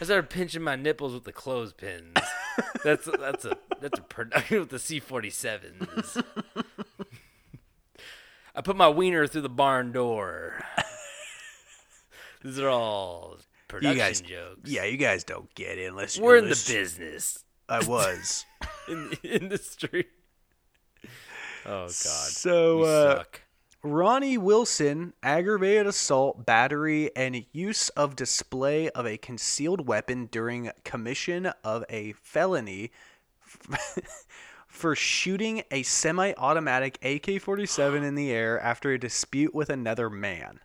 I 0.01 0.05
started 0.05 0.29
pinching 0.31 0.63
my 0.63 0.77
nipples 0.77 1.15
with 1.15 1.25
the 1.25 1.33
clothespins. 1.33 2.17
that's 2.85 3.07
that's 3.19 3.45
a 3.45 3.57
that's 3.81 3.99
a 3.99 4.03
production 4.03 4.61
with 4.61 4.69
the 4.71 4.79
C 4.79 5.01
forty 5.01 5.31
sevens. 5.31 6.19
I 8.55 8.61
put 8.63 8.77
my 8.77 8.89
wiener 8.89 9.27
through 9.27 9.43
the 9.43 9.49
barn 9.49 9.93
door. 9.93 10.63
These 12.43 12.59
are 12.59 12.69
all 12.69 13.37
production 13.69 13.97
You 13.97 14.03
guys, 14.03 14.21
jokes. 14.21 14.71
yeah, 14.71 14.85
you 14.85 14.97
guys 14.97 15.25
don't 15.25 15.55
get 15.55 15.79
it 15.79 15.87
unless 15.87 16.19
we're 16.19 16.37
in 16.37 16.45
the 16.45 16.65
business 16.69 17.45
I 17.69 17.85
was. 17.85 18.45
in 18.89 19.11
the 19.11 19.19
industry. 19.23 20.07
Oh 21.67 21.83
God, 21.85 21.91
So, 21.93 22.83
uh, 22.83 23.17
suck. 23.17 23.43
Ronnie 23.83 24.37
Wilson, 24.37 25.15
aggravated 25.23 25.87
assault, 25.87 26.45
battery, 26.45 27.15
and 27.17 27.47
use 27.53 27.89
of 27.91 28.15
display 28.15 28.91
of 28.91 29.07
a 29.07 29.17
concealed 29.17 29.87
weapon 29.89 30.27
during 30.27 30.71
commission 30.85 31.47
of 31.65 31.85
a 31.89 32.13
felony 32.13 32.91
for 34.67 34.95
shooting 34.95 35.63
a 35.71 35.83
semi 35.83 36.35
automatic 36.37 36.99
AK 37.03 37.41
47 37.41 38.03
in 38.03 38.15
the 38.15 38.31
air 38.31 38.61
after 38.61 38.93
a 38.93 38.99
dispute 38.99 39.55
with 39.55 39.71
another 39.71 40.11
man. 40.11 40.61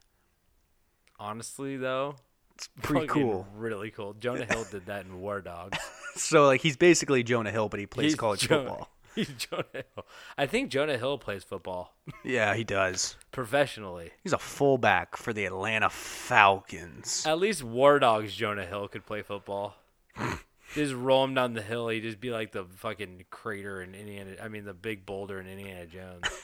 Honestly, 1.18 1.78
though, 1.78 2.16
It's 2.56 2.70
pretty 2.82 3.08
cool. 3.08 3.48
Really 3.56 3.92
cool. 3.92 4.14
Jonah 4.14 4.46
Hill 4.46 4.66
did 4.70 4.86
that 4.88 5.06
in 5.06 5.20
War 5.20 5.42
Dogs. 5.42 5.78
So, 6.18 6.46
like, 6.46 6.62
he's 6.62 6.78
basically 6.78 7.24
Jonah 7.24 7.52
Hill, 7.52 7.68
but 7.68 7.78
he 7.78 7.86
plays 7.86 8.12
He's 8.14 8.16
college 8.16 8.48
football. 8.48 8.90
He's 9.26 9.30
Jonah 9.30 9.64
Hill. 9.74 10.06
I 10.38 10.46
think 10.46 10.70
Jonah 10.70 10.98
Hill 10.98 11.18
plays 11.18 11.44
football 11.44 11.94
Yeah, 12.24 12.54
he 12.56 12.64
does. 12.64 13.16
professionally. 13.32 14.12
He's 14.24 14.34
a 14.34 14.38
fullback 14.38 15.16
for 15.18 15.32
the 15.34 15.46
Atlanta 15.46 15.90
Falcons. 15.90 17.26
At 17.26 17.40
least 17.40 17.64
War 17.64 18.00
Dogs 18.00 18.36
Jonah 18.36 18.66
Hill 18.66 18.88
could 18.88 19.06
play 19.06 19.22
football. 19.22 19.76
just 20.74 20.94
roll 20.94 21.24
him 21.24 21.34
down 21.34 21.54
the 21.54 21.62
hill. 21.62 21.88
He'd 21.90 22.02
just 22.02 22.20
be 22.20 22.32
like 22.32 22.52
the 22.52 22.66
fucking 22.66 23.26
crater 23.30 23.82
in 23.82 23.96
Indiana. 23.96 24.36
I 24.44 24.48
mean, 24.50 24.66
the 24.66 24.74
big 24.74 25.06
boulder 25.06 25.40
in 25.40 25.48
Indiana 25.48 25.86
Jones. 25.86 26.26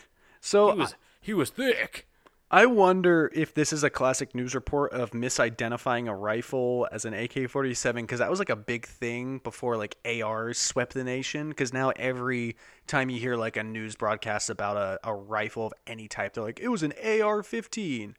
So, 0.43 0.71
He 0.71 0.79
was 0.79 0.95
he 1.21 1.33
was 1.35 1.49
thick. 1.51 2.07
I 2.53 2.65
wonder 2.65 3.31
if 3.33 3.53
this 3.53 3.71
is 3.71 3.85
a 3.85 3.89
classic 3.89 4.35
news 4.35 4.53
report 4.53 4.91
of 4.91 5.11
misidentifying 5.11 6.09
a 6.09 6.13
rifle 6.13 6.85
as 6.91 7.05
an 7.05 7.13
AK 7.13 7.49
47 7.49 8.03
because 8.03 8.19
that 8.19 8.29
was 8.29 8.39
like 8.39 8.49
a 8.49 8.57
big 8.57 8.85
thing 8.85 9.39
before 9.39 9.77
like 9.77 9.95
ARs 10.03 10.57
swept 10.57 10.93
the 10.93 11.05
nation. 11.05 11.47
Because 11.47 11.71
now 11.71 11.91
every 11.95 12.57
time 12.87 13.09
you 13.09 13.21
hear 13.21 13.37
like 13.37 13.55
a 13.55 13.63
news 13.63 13.95
broadcast 13.95 14.49
about 14.49 14.75
a, 14.75 14.99
a 15.05 15.13
rifle 15.13 15.67
of 15.67 15.73
any 15.87 16.09
type, 16.09 16.33
they're 16.33 16.43
like, 16.43 16.59
it 16.59 16.67
was 16.67 16.83
an 16.83 16.93
AR 17.01 17.41
15. 17.41 18.17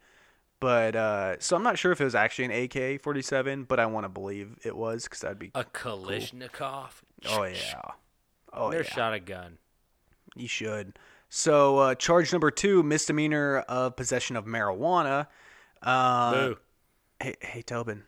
But 0.61 0.97
uh, 0.97 1.39
so 1.39 1.55
I'm 1.55 1.63
not 1.63 1.79
sure 1.79 1.93
if 1.93 2.01
it 2.01 2.05
was 2.05 2.15
actually 2.15 2.47
an 2.47 2.53
AK 2.53 3.03
47, 3.03 3.65
but 3.65 3.79
I 3.79 3.85
want 3.85 4.05
to 4.05 4.09
believe 4.09 4.57
it 4.65 4.75
was 4.75 5.05
because 5.05 5.21
that'd 5.21 5.39
be. 5.39 5.51
A 5.55 5.65
Kalashnikov. 5.65 7.03
Oh, 7.29 7.43
yeah. 7.43 7.83
Oh, 8.51 8.71
Never 8.71 8.83
yeah. 8.83 8.91
shot 8.91 9.13
a 9.13 9.21
gun. 9.21 9.59
You 10.35 10.49
should. 10.49 10.99
So, 11.35 11.79
uh, 11.79 11.95
charge 11.95 12.31
number 12.31 12.51
two, 12.51 12.83
misdemeanor 12.83 13.61
of 13.61 13.97
possession 13.97 14.37
of 14.37 14.45
marijuana. 14.45 15.29
Uh, 15.81 16.33
Boo. 16.33 16.57
hey, 17.21 17.35
hey, 17.41 17.63
Tobin, 17.63 18.03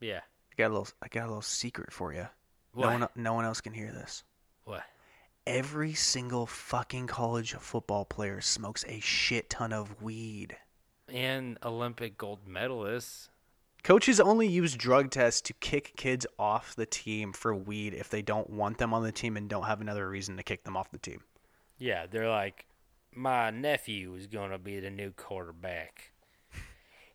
Yeah. 0.00 0.20
I 0.20 0.54
got 0.56 0.68
a 0.68 0.72
little, 0.72 0.88
I 1.02 1.08
got 1.08 1.24
a 1.24 1.28
little 1.28 1.42
secret 1.42 1.92
for 1.92 2.14
you. 2.14 2.26
No 2.74 2.86
What? 2.86 3.00
one, 3.00 3.08
no 3.14 3.34
one 3.34 3.44
else 3.44 3.60
can 3.60 3.74
hear 3.74 3.92
this. 3.92 4.24
What? 4.64 4.84
Every 5.46 5.92
single 5.92 6.46
fucking 6.46 7.08
college 7.08 7.52
football 7.52 8.06
player 8.06 8.40
smokes 8.40 8.86
a 8.88 9.00
shit 9.00 9.50
ton 9.50 9.74
of 9.74 10.00
weed. 10.00 10.56
And 11.08 11.58
Olympic 11.62 12.16
gold 12.16 12.48
medalists. 12.48 13.28
Coaches 13.84 14.18
only 14.18 14.48
use 14.48 14.74
drug 14.74 15.10
tests 15.10 15.42
to 15.42 15.52
kick 15.52 15.92
kids 15.98 16.26
off 16.38 16.74
the 16.74 16.86
team 16.86 17.34
for 17.34 17.54
weed 17.54 17.92
if 17.92 18.08
they 18.08 18.22
don't 18.22 18.48
want 18.48 18.78
them 18.78 18.94
on 18.94 19.02
the 19.02 19.12
team 19.12 19.36
and 19.36 19.46
don't 19.46 19.64
have 19.66 19.82
another 19.82 20.08
reason 20.08 20.38
to 20.38 20.42
kick 20.42 20.64
them 20.64 20.74
off 20.74 20.90
the 20.90 20.98
team. 20.98 21.20
Yeah, 21.78 22.06
they're 22.10 22.28
like, 22.28 22.66
my 23.14 23.50
nephew 23.50 24.14
is 24.14 24.26
going 24.26 24.50
to 24.50 24.58
be 24.58 24.80
the 24.80 24.90
new 24.90 25.10
quarterback. 25.10 26.12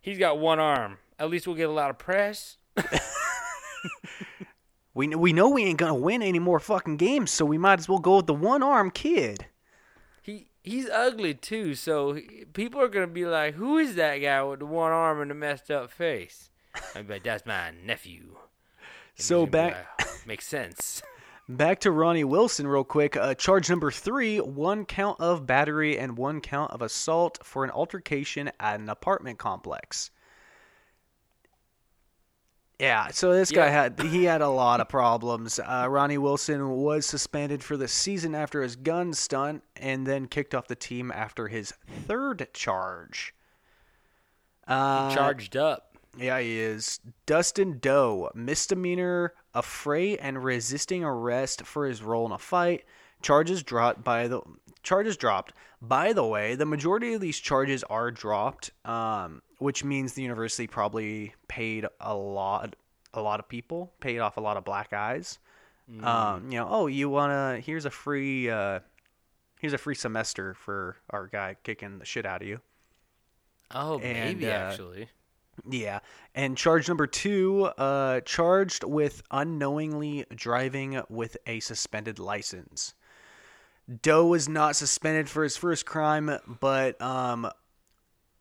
He's 0.02 0.18
got 0.18 0.40
one 0.40 0.60
arm. 0.60 0.98
At 1.20 1.30
least 1.30 1.46
we'll 1.48 1.56
get 1.56 1.70
a 1.70 1.74
lot 1.74 1.90
of 1.90 1.98
press. 2.00 2.58
We 4.94 5.08
we 5.16 5.32
know 5.32 5.48
we 5.50 5.64
ain't 5.64 5.80
gonna 5.80 5.96
win 5.96 6.22
any 6.22 6.38
more 6.40 6.60
fucking 6.60 6.98
games, 6.98 7.32
so 7.32 7.46
we 7.46 7.58
might 7.58 7.80
as 7.80 7.88
well 7.88 8.00
go 8.00 8.18
with 8.18 8.28
the 8.28 8.34
one 8.34 8.62
arm 8.62 8.92
kid. 8.92 9.46
He 10.22 10.50
he's 10.64 10.90
ugly 10.90 11.34
too, 11.34 11.76
so 11.76 12.12
he- 12.12 12.44
people 12.52 12.82
are 12.82 12.90
gonna 12.90 13.08
be 13.08 13.26
like, 13.26 13.54
"Who 13.54 13.78
is 13.78 13.96
that 13.96 14.18
guy 14.18 14.44
with 14.44 14.60
the 14.60 14.66
one 14.66 14.92
arm 14.92 15.22
and 15.22 15.32
the 15.32 15.36
messed 15.36 15.72
up 15.72 15.92
face?" 15.92 16.50
I'd 16.94 17.08
be 17.08 17.14
like, 17.14 17.24
"That's 17.24 17.46
my 17.46 17.72
nephew." 17.72 18.36
And 19.16 19.26
So 19.26 19.46
he's 19.46 19.46
gonna 19.46 19.46
be 19.46 19.52
back- 19.52 19.88
like, 20.00 20.08
oh, 20.10 20.18
makes 20.26 20.46
sense. 20.46 21.02
Back 21.50 21.80
to 21.82 21.92
Ronnie 21.92 22.24
Wilson, 22.24 22.68
real 22.68 22.84
quick. 22.84 23.18
Uh, 23.18 23.34
charge 23.34 23.70
number 23.70 23.92
three: 23.92 24.40
one 24.40 24.86
count 24.86 25.20
of 25.20 25.46
battery 25.46 25.98
and 25.98 26.18
one 26.18 26.40
count 26.40 26.72
of 26.72 26.82
assault 26.82 27.40
for 27.44 27.64
an 27.64 27.72
altercation 27.72 28.52
at 28.60 28.80
an 28.80 28.90
apartment 28.90 29.38
complex. 29.38 30.12
Yeah, 32.80 33.10
so 33.10 33.32
this 33.32 33.52
guy 33.52 33.70
had 33.70 34.00
he 34.00 34.24
had 34.24 34.42
a 34.42 34.50
lot 34.50 34.82
of 34.82 34.90
problems. 34.90 35.60
Uh, 35.60 35.86
Ronnie 35.88 36.18
Wilson 36.18 36.70
was 36.70 37.06
suspended 37.06 37.64
for 37.64 37.78
the 37.78 37.88
season 37.88 38.34
after 38.34 38.64
his 38.64 38.76
gun 38.76 39.14
stunt, 39.14 39.64
and 39.76 40.08
then 40.08 40.28
kicked 40.28 40.56
off 40.56 40.68
the 40.68 40.76
team 40.76 41.12
after 41.12 41.48
his 41.48 41.74
third 42.08 42.48
charge. 42.54 43.36
Uh, 44.68 45.14
Charged 45.14 45.58
up. 45.58 45.91
Yeah, 46.18 46.40
he 46.40 46.60
is. 46.60 47.00
Dustin 47.26 47.80
Doe, 47.80 48.30
misdemeanor, 48.36 49.34
affray 49.56 50.18
and 50.18 50.44
resisting 50.44 51.04
arrest 51.04 51.66
for 51.66 51.86
his 51.86 52.02
role 52.02 52.26
in 52.26 52.32
a 52.32 52.38
fight. 52.38 52.84
Charges 53.22 53.64
dropped 53.64 54.04
by 54.04 54.28
the 54.28 54.42
charges 54.84 55.16
dropped. 55.16 55.54
By 55.82 56.14
the 56.14 56.26
way, 56.26 56.56
the 56.56 56.66
majority 56.66 57.14
of 57.14 57.22
these 57.22 57.40
charges 57.40 57.84
are 57.86 58.12
dropped, 58.12 58.72
um, 58.86 59.42
which 59.60 59.84
means 59.84 60.14
the 60.14 60.22
university 60.22 60.68
probably 60.68 61.34
paid 61.48 61.86
a 62.00 62.16
lot, 62.16 62.76
a 63.14 63.22
lot 63.22 63.40
of 63.40 63.48
people, 63.48 63.92
paid 64.00 64.20
off 64.20 64.38
a 64.38 64.42
lot 64.42 64.58
of 64.58 64.64
black 64.64 64.94
eyes. 64.94 65.40
Um, 66.04 66.52
you 66.52 66.58
know, 66.58 66.68
oh, 66.70 66.88
you 66.88 67.10
wanna? 67.10 67.60
Here's 67.60 67.86
a 67.86 67.90
free, 67.90 68.50
uh, 68.50 68.80
here's 69.60 69.74
a 69.74 69.78
free 69.78 69.96
semester 69.96 70.54
for 70.54 70.98
our 71.10 71.28
guy 71.28 71.58
kicking 71.64 72.00
the 72.00 72.06
shit 72.06 72.26
out 72.26 72.42
of 72.42 72.48
you. 72.48 72.62
Oh, 73.72 74.00
and, 74.00 74.40
maybe 74.40 74.50
uh, 74.50 74.54
actually. 74.54 75.10
Yeah. 75.70 76.00
And 76.34 76.58
charge 76.58 76.88
number 76.88 77.08
two, 77.08 77.66
uh, 77.78 78.22
charged 78.22 78.84
with 78.84 79.22
unknowingly 79.32 80.26
driving 80.34 81.02
with 81.10 81.38
a 81.46 81.60
suspended 81.60 82.20
license. 82.20 82.94
Doe 84.02 84.26
was 84.26 84.48
not 84.48 84.76
suspended 84.76 85.30
for 85.30 85.44
his 85.44 85.58
first 85.58 85.86
crime, 85.86 86.32
but 86.60 87.02
um, 87.02 87.50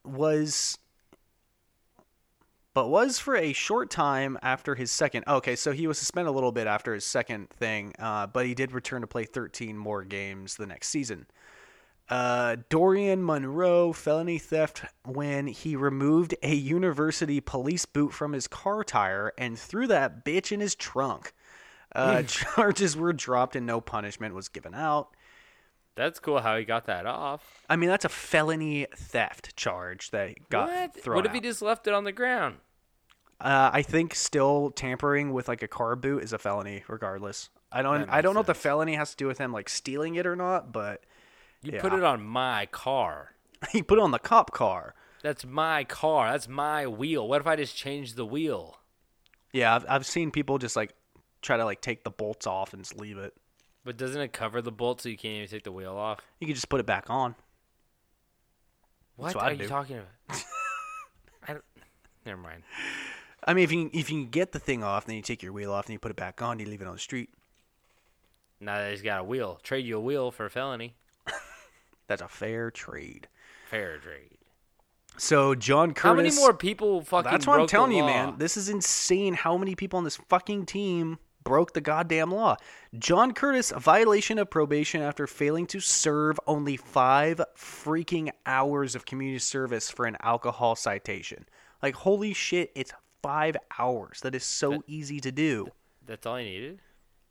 was 0.05 0.79
but 2.73 2.89
was 2.89 3.19
for 3.19 3.37
a 3.37 3.53
short 3.53 3.91
time 3.91 4.39
after 4.43 4.77
his 4.77 4.93
second. 4.93 5.25
Okay, 5.27 5.57
so 5.57 5.73
he 5.73 5.87
was 5.87 5.99
suspended 5.99 6.31
a 6.31 6.35
little 6.35 6.53
bit 6.53 6.69
after 6.69 6.95
his 6.95 7.05
second 7.05 7.51
thing, 7.51 7.93
uh, 7.99 8.29
but 8.29 8.47
he 8.47 8.55
did 8.55 8.73
return 8.73 9.01
to 9.01 9.09
play 9.09 9.25
13 9.25 9.77
more 9.77 10.05
games 10.05 10.57
the 10.57 10.67
next 10.67 10.89
season. 10.89 11.27
Uh, 12.11 12.57
Dorian 12.69 13.25
Monroe 13.25 13.93
felony 13.93 14.39
theft 14.39 14.85
when 15.05 15.47
he 15.47 15.77
removed 15.77 16.35
a 16.43 16.53
university 16.53 17.41
police 17.41 17.87
boot 17.87 18.13
from 18.13 18.33
his 18.33 18.49
car 18.49 18.83
tire 18.83 19.33
and 19.39 19.57
threw 19.57 19.87
that 19.87 20.25
bitch 20.25 20.51
in 20.51 20.59
his 20.59 20.75
trunk. 20.75 21.33
Uh, 21.95 22.23
charges 22.27 22.97
were 22.97 23.13
dropped 23.13 23.55
and 23.55 23.65
no 23.65 23.81
punishment 23.81 24.35
was 24.35 24.49
given 24.49 24.75
out. 24.75 25.11
That's 25.95 26.19
cool 26.19 26.41
how 26.41 26.57
he 26.57 26.65
got 26.65 26.87
that 26.87 27.07
off. 27.07 27.63
I 27.69 27.77
mean, 27.77 27.89
that's 27.89 28.05
a 28.05 28.11
felony 28.11 28.87
theft 28.97 29.55
charge 29.55 30.11
that 30.11 30.49
got 30.49 30.69
what? 30.69 30.95
thrown 30.95 31.17
What 31.17 31.27
if 31.27 31.33
he 31.33 31.41
just 31.41 31.63
left 31.63 31.87
it 31.87 31.95
on 31.95 32.03
the 32.03 32.13
ground? 32.13 32.57
Uh, 33.41 33.71
I 33.73 33.83
think 33.83 34.15
still 34.15 34.71
tampering 34.71 35.33
with 35.33 35.47
like 35.47 35.63
a 35.63 35.69
car 35.69 35.97
boot 35.97 36.25
is 36.25 36.33
a 36.33 36.39
felony, 36.39 36.83
regardless. 36.89 37.51
I 37.73 37.83
don't. 37.83 38.09
I 38.09 38.21
don't 38.21 38.31
makes 38.31 38.35
know 38.35 38.41
if 38.41 38.47
the 38.47 38.55
felony 38.55 38.95
has 38.97 39.11
to 39.13 39.17
do 39.17 39.27
with 39.27 39.39
him 39.39 39.53
like 39.53 39.69
stealing 39.69 40.17
it 40.17 40.27
or 40.27 40.37
not, 40.37 40.73
but 40.73 41.05
You 41.63 41.73
Yeah. 41.75 41.81
put 41.81 41.93
it 41.93 42.03
on 42.03 42.25
my 42.25 42.67
car. 42.67 43.35
he 43.71 43.83
put 43.83 43.99
it 43.99 44.03
on 44.03 44.11
the 44.11 44.19
cop 44.19 44.53
car. 44.53 44.95
That's 45.23 45.45
my 45.45 45.85
car. 45.85 46.31
That's 46.33 46.49
my 46.49 46.87
wheel. 46.87 47.29
What 47.29 47.41
if 47.41 47.47
I 47.47 47.57
just 47.57 47.77
change 47.77 48.15
the 48.15 48.25
wheel? 48.25 48.79
Yeah, 49.53 49.75
I've, 49.75 49.85
I've 49.89 50.07
seen 50.07 50.31
people 50.31 50.59
just 50.59 50.77
like 50.77 50.95
try 51.43 51.57
to 51.57 51.65
like 51.65 51.81
take 51.81 52.05
the 52.05 52.11
bolts 52.11 52.47
off 52.47 52.73
and 52.73 52.83
just 52.83 52.99
leave 52.99 53.19
it. 53.19 53.35
But 53.85 53.97
doesn't 53.97 54.21
it 54.21 54.33
cover 54.33 54.63
the 54.63 54.73
bolt 54.73 55.01
so 55.03 55.09
you 55.09 55.17
can't 55.17 55.37
even 55.37 55.49
take 55.49 55.65
the 55.65 55.73
wheel 55.73 55.97
off? 55.97 56.21
You 56.39 56.47
can 56.47 56.55
just 56.55 56.69
put 56.69 56.81
it 56.81 56.87
back 56.87 57.11
on. 57.11 57.35
What 59.17 59.35
what 59.35 59.45
are 59.45 59.53
you 59.55 59.69
talking 59.69 59.99
about? 59.99 60.45
I 61.49 61.53
don't. 61.53 61.65
Never 62.25 62.41
mind. 62.41 62.63
I 63.45 63.55
mean, 63.55 63.65
if 63.65 63.73
you 63.73 63.91
if 63.93 64.11
you 64.11 64.23
can 64.23 64.31
get 64.31 64.53
the 64.53 64.59
thing 64.59 64.83
off, 64.85 65.07
then 65.07 65.17
you 65.17 65.23
take 65.23 65.43
your 65.43 65.53
wheel 65.53 65.73
off 65.73 65.87
and 65.87 65.93
you 65.93 65.99
put 65.99 66.11
it 66.11 66.17
back 66.17 66.41
on. 66.41 66.59
You 66.59 66.67
leave 66.67 66.81
it 66.83 66.87
on 66.87 66.95
the 66.95 66.99
street. 67.01 67.31
Now 68.61 68.79
that 68.79 68.91
he's 68.91 69.03
got 69.03 69.21
a 69.21 69.25
wheel, 69.25 69.59
trade 69.63 69.85
you 69.87 69.97
a 69.97 70.01
wheel 70.01 70.31
for 70.31 70.45
a 70.47 70.51
felony. 70.51 70.95
That's 72.11 72.23
a 72.23 72.29
fair 72.29 72.73
trade. 72.73 73.29
Fair 73.69 73.99
trade. 73.99 74.37
So 75.17 75.55
John 75.55 75.95
Curtis. 75.95 76.03
How 76.03 76.15
many 76.15 76.35
more 76.35 76.53
people 76.53 77.03
fucking? 77.03 77.31
That's 77.31 77.47
what 77.47 77.61
I'm 77.61 77.69
telling 77.69 77.93
you, 77.93 78.03
law? 78.03 78.09
man. 78.09 78.35
This 78.37 78.57
is 78.57 78.69
insane. 78.69 79.33
How 79.35 79.57
many 79.57 79.77
people 79.77 79.99
on 79.99 80.03
this 80.03 80.17
fucking 80.29 80.67
team 80.67 81.19
broke 81.45 81.73
the 81.73 81.81
goddamn 81.81 82.33
law? 82.33 82.57
John 82.99 83.33
Curtis, 83.33 83.71
a 83.71 83.79
violation 83.79 84.39
of 84.39 84.51
probation 84.51 85.03
after 85.03 85.29
failing 85.29 85.69
to 85.69 85.79
serve 85.79 86.41
only 86.49 86.77
five 86.77 87.41
freaking 87.57 88.31
hours 88.45 88.97
of 88.97 89.07
community 89.07 89.39
service 89.39 89.89
for 89.89 90.05
an 90.05 90.17
alcohol 90.21 90.75
citation. 90.75 91.47
Like, 91.81 91.95
holy 91.95 92.33
shit, 92.33 92.73
it's 92.75 92.93
five 93.23 93.57
hours. 93.79 94.19
That 94.23 94.35
is 94.35 94.43
so 94.43 94.83
easy 94.89 95.21
to 95.21 95.31
do. 95.31 95.69
That's 96.05 96.27
all 96.27 96.35
I 96.35 96.43
needed. 96.43 96.81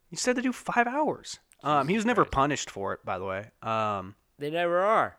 You 0.10 0.16
said 0.16 0.38
to 0.38 0.42
do 0.42 0.54
five 0.54 0.88
hours. 0.88 1.38
Um, 1.66 1.90
he 1.90 1.98
was 1.98 2.06
never 2.06 2.24
punished 2.24 2.72
for 2.72 2.94
it, 2.94 3.04
by 3.04 3.20
the 3.20 3.26
way. 3.26 3.52
Um, 3.62 4.16
They 4.40 4.50
never 4.50 4.80
are. 4.80 5.18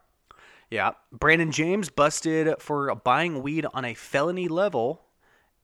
yeah. 0.70 0.92
Brandon 1.12 1.52
James 1.52 1.90
busted 1.90 2.54
for 2.58 2.94
buying 2.94 3.42
weed 3.42 3.66
on 3.74 3.84
a 3.84 3.94
felony 3.94 4.48
level 4.48 5.02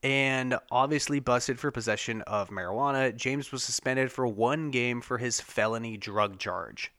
and 0.02 0.58
obviously 0.70 1.18
busted 1.20 1.58
for 1.58 1.70
possession 1.70 2.20
of 2.22 2.50
marijuana. 2.50 3.16
James 3.16 3.50
was 3.50 3.64
suspended 3.64 4.12
for 4.12 4.26
one 4.26 4.70
game 4.70 5.00
for 5.00 5.18
his 5.18 5.40
felony 5.40 5.96
drug 5.96 6.38
charge. 6.38 6.92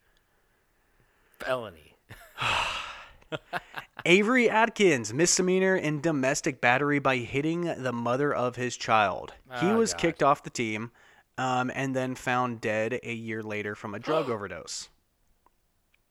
Felony. 1.39 1.95
Avery 4.05 4.49
Atkins, 4.49 5.13
misdemeanor 5.13 5.75
in 5.75 5.99
domestic 6.01 6.61
battery 6.61 6.99
by 6.99 7.17
hitting 7.17 7.61
the 7.61 7.91
mother 7.91 8.33
of 8.33 8.55
his 8.55 8.77
child. 8.77 9.33
he 9.59 9.67
Oh, 9.67 9.77
was 9.77 9.91
God. 9.93 9.99
kicked 10.01 10.23
off 10.23 10.43
the 10.43 10.49
team 10.49 10.91
um, 11.37 11.69
and 11.75 11.95
then 11.95 12.15
found 12.15 12.61
dead 12.61 12.99
a 13.03 13.13
year 13.13 13.43
later 13.43 13.75
from 13.75 13.93
a 13.93 13.99
drug 13.99 14.29
overdose. 14.29 14.89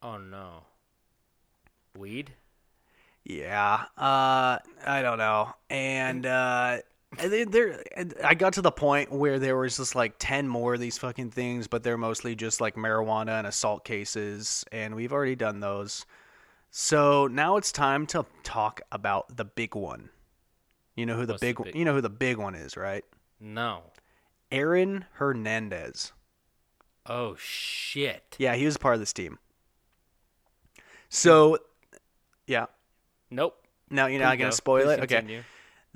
Oh 0.07 0.19
no. 0.19 0.63
Weed. 1.99 2.33
Yeah, 3.25 3.87
uh, 3.99 4.59
I 4.87 5.03
don't 5.03 5.19
know. 5.19 5.53
And 5.69 6.25
uh, 6.25 6.79
there, 7.19 7.83
I 8.23 8.35
got 8.35 8.53
to 8.53 8.63
the 8.63 8.71
point 8.71 9.11
where 9.11 9.41
there 9.41 9.57
was 9.57 9.79
just 9.79 9.97
like 9.97 10.15
ten 10.21 10.47
more 10.47 10.75
of 10.75 10.81
these 10.81 10.97
fucking 10.97 11.33
things, 11.33 11.67
but 11.67 11.83
they're 11.83 11.99
mostly 11.99 12.37
just 12.37 12.61
like 12.61 12.77
marijuana 12.77 13.39
and 13.39 13.49
assault 13.49 13.85
cases, 13.85 14.65
and 14.71 14.95
we've 14.95 15.13
already 15.13 15.35
done 15.35 15.59
those. 15.59 16.07
So 16.71 17.27
now 17.27 17.57
it's 17.57 17.73
time 17.73 18.07
to 18.09 18.27
talk 18.45 18.83
about 18.93 19.37
the 19.37 19.45
big 19.45 19.75
one. 19.75 20.11
You 20.95 21.07
know 21.07 21.17
who 21.17 21.27
the 21.27 21.33
What's 21.33 21.41
the 21.41 21.53
big, 21.53 21.65
big- 21.65 21.75
you 21.75 21.85
know 21.85 21.95
who 21.95 22.01
the 22.01 22.09
big 22.11 22.37
one 22.37 22.55
is, 22.55 22.77
right? 22.77 23.05
No. 23.41 23.83
Aaron 24.53 25.07
Hernandez. 25.15 26.13
Oh 27.07 27.35
shit. 27.37 28.37
Yeah, 28.39 28.55
he 28.55 28.67
was 28.67 28.77
a 28.77 28.79
part 28.79 28.95
of 28.95 29.01
this 29.01 29.13
team. 29.13 29.41
So, 31.09 31.59
yeah. 32.47 32.67
Nope. 33.31 33.57
No, 33.91 34.07
you're 34.07 34.19
Please 34.19 34.25
not 34.25 34.39
gonna 34.39 34.53
spoil 34.53 34.85
Please 34.85 34.99
it. 34.99 35.13
Okay. 35.13 35.43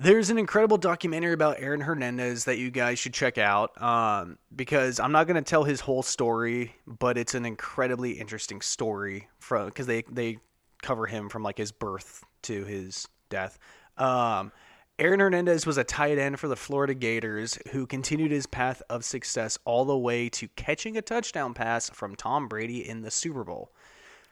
There's 0.02 0.30
an 0.30 0.38
incredible 0.38 0.78
documentary 0.78 1.34
about 1.34 1.56
Aaron 1.58 1.82
Hernandez 1.82 2.46
that 2.46 2.56
you 2.56 2.70
guys 2.70 2.98
should 2.98 3.12
check 3.12 3.36
out 3.36 3.80
um, 3.82 4.38
because 4.56 4.98
I'm 4.98 5.12
not 5.12 5.26
going 5.26 5.36
to 5.36 5.42
tell 5.42 5.64
his 5.64 5.80
whole 5.80 6.02
story, 6.02 6.74
but 6.86 7.18
it's 7.18 7.34
an 7.34 7.44
incredibly 7.44 8.12
interesting 8.12 8.62
story 8.62 9.28
from 9.40 9.66
because 9.66 9.86
they 9.86 10.04
they 10.10 10.38
cover 10.80 11.04
him 11.04 11.28
from 11.28 11.42
like 11.42 11.58
his 11.58 11.70
birth 11.70 12.24
to 12.44 12.64
his 12.64 13.08
death. 13.28 13.58
Um, 13.98 14.52
Aaron 14.98 15.20
Hernandez 15.20 15.66
was 15.66 15.76
a 15.76 15.84
tight 15.84 16.16
end 16.16 16.40
for 16.40 16.48
the 16.48 16.56
Florida 16.56 16.94
Gators 16.94 17.58
who 17.70 17.86
continued 17.86 18.30
his 18.30 18.46
path 18.46 18.82
of 18.88 19.04
success 19.04 19.58
all 19.66 19.84
the 19.84 19.98
way 19.98 20.30
to 20.30 20.48
catching 20.56 20.96
a 20.96 21.02
touchdown 21.02 21.52
pass 21.52 21.90
from 21.90 22.16
Tom 22.16 22.48
Brady 22.48 22.88
in 22.88 23.02
the 23.02 23.10
Super 23.10 23.44
Bowl. 23.44 23.70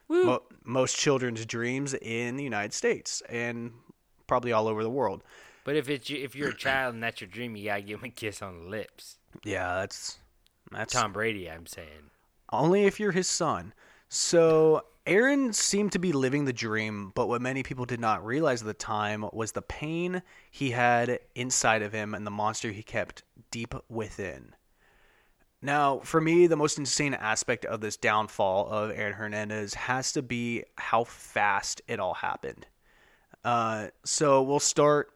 Mo- 0.09 0.43
most 0.65 0.97
children's 0.97 1.45
dreams 1.47 1.95
in 1.95 2.37
the 2.37 2.45
United 2.45 2.73
States 2.73 3.23
and 3.29 3.73
probably 4.27 4.53
all 4.53 4.69
over 4.69 4.83
the 4.83 4.91
world. 4.91 5.23
But 5.65 5.77
if 5.77 5.89
it's 5.91 6.09
you- 6.09 6.23
if 6.23 6.35
you're 6.35 6.51
a 6.51 6.57
child 6.57 6.95
and 6.95 7.03
that's 7.03 7.21
your 7.21 7.29
dream, 7.29 7.55
you 7.57 7.67
gotta 7.67 7.83
give 7.83 8.01
him 8.01 8.07
a 8.07 8.11
kiss 8.11 8.41
on 8.43 8.65
the 8.65 8.69
lips. 8.71 9.19
Yeah, 9.45 9.75
that's 9.77 10.19
that's 10.71 10.93
Tom 10.95 11.13
Brady, 11.13 11.51
I'm 11.51 11.67
saying. 11.67 12.11
only 12.53 12.85
if 12.85 12.99
you're 12.99 13.13
his 13.13 13.27
son. 13.29 13.75
So 14.09 14.83
Aaron 15.07 15.53
seemed 15.53 15.93
to 15.93 15.99
be 15.99 16.13
living 16.13 16.45
the 16.47 16.53
dream, 16.53 17.13
but 17.15 17.29
what 17.29 17.41
many 17.43 17.63
people 17.63 17.85
did 17.87 18.01
not 18.01 18.25
realize 18.25 18.61
at 18.63 18.67
the 18.67 18.75
time 18.75 19.27
was 19.33 19.53
the 19.53 19.63
pain 19.63 20.23
he 20.51 20.71
had 20.71 21.19
inside 21.35 21.83
of 21.83 21.93
him 21.93 22.15
and 22.15 22.27
the 22.27 22.31
monster 22.31 22.71
he 22.71 22.83
kept 22.83 23.23
deep 23.51 23.75
within. 23.89 24.55
Now, 25.61 25.99
for 26.01 26.21
me, 26.21 26.47
the 26.47 26.57
most 26.57 26.79
insane 26.79 27.15
aspect 27.15 27.65
of 27.65 27.81
this 27.81 27.97
downfall 27.97 28.69
of 28.69 28.91
Aaron 28.91 29.15
Hernandez 29.15 29.75
has 29.75 30.13
to 30.13 30.23
be 30.23 30.65
how 30.77 31.05
fast 31.05 31.83
it 31.89 31.99
all 31.99 32.15
happened. 32.15 32.67
Uh, 33.45 33.89
so 34.05 34.43
we'll 34.43 34.61
start 34.61 35.11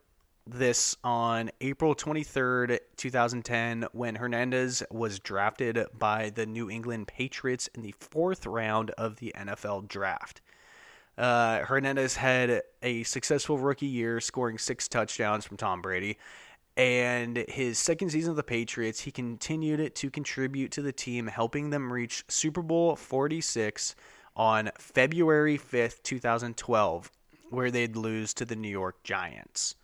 this 0.46 0.96
on 1.04 1.50
April 1.60 1.94
23rd, 1.94 2.80
2010, 2.96 3.86
when 3.92 4.16
Hernandez 4.16 4.82
was 4.90 5.20
drafted 5.20 5.78
by 5.96 6.30
the 6.30 6.46
New 6.46 6.68
England 6.68 7.06
Patriots 7.06 7.68
in 7.74 7.82
the 7.82 7.94
fourth 8.00 8.44
round 8.44 8.90
of 8.92 9.16
the 9.16 9.32
NFL 9.36 9.86
draft. 9.86 10.40
Uh, 11.16 11.60
Hernandez 11.60 12.16
had 12.16 12.62
a 12.82 13.02
successful 13.04 13.58
rookie 13.58 13.86
year, 13.86 14.20
scoring 14.20 14.58
six 14.58 14.88
touchdowns 14.88 15.44
from 15.44 15.56
Tom 15.56 15.82
Brady. 15.82 16.18
And 16.76 17.44
his 17.48 17.78
second 17.78 18.10
season 18.10 18.30
of 18.30 18.36
the 18.36 18.42
Patriots, 18.42 19.00
he 19.00 19.10
continued 19.10 19.94
to 19.94 20.10
contribute 20.10 20.70
to 20.72 20.82
the 20.82 20.92
team, 20.92 21.26
helping 21.26 21.70
them 21.70 21.92
reach 21.92 22.24
Super 22.28 22.62
Bowl 22.62 22.96
46 22.96 23.94
on 24.34 24.70
February 24.78 25.58
5th, 25.58 26.02
2012, 26.02 27.10
where 27.50 27.70
they'd 27.70 27.96
lose 27.96 28.32
to 28.34 28.46
the 28.46 28.56
New 28.56 28.70
York 28.70 29.02
Giants. 29.02 29.76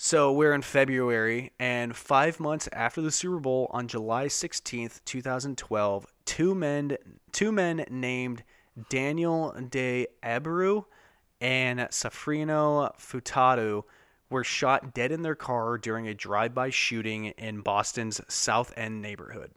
So 0.00 0.32
we're 0.32 0.54
in 0.54 0.62
February, 0.62 1.52
and 1.58 1.94
five 1.94 2.38
months 2.38 2.68
after 2.72 3.02
the 3.02 3.10
Super 3.10 3.40
Bowl, 3.40 3.68
on 3.70 3.88
July 3.88 4.26
16th, 4.26 5.00
2012, 5.04 6.06
two 6.24 6.54
men, 6.54 6.96
two 7.32 7.52
men 7.52 7.84
named 7.90 8.44
Daniel 8.88 9.54
De 9.70 10.06
Abreu 10.22 10.84
and 11.40 11.80
Safiro 11.80 12.96
Furtado 12.96 13.84
were 14.30 14.44
shot 14.44 14.94
dead 14.94 15.12
in 15.12 15.22
their 15.22 15.34
car 15.34 15.78
during 15.78 16.06
a 16.06 16.14
drive-by 16.14 16.70
shooting 16.70 17.26
in 17.26 17.60
Boston's 17.60 18.20
South 18.28 18.72
End 18.76 19.00
neighborhood. 19.00 19.52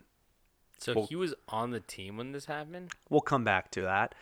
So 0.78 1.06
he 1.06 1.16
was 1.16 1.36
on 1.48 1.72
the 1.72 1.80
team 1.80 2.18
when 2.18 2.32
this 2.32 2.46
happened. 2.46 2.92
We'll 3.10 3.22
come 3.22 3.44
back 3.44 3.70
to 3.72 3.82
that. 3.82 4.16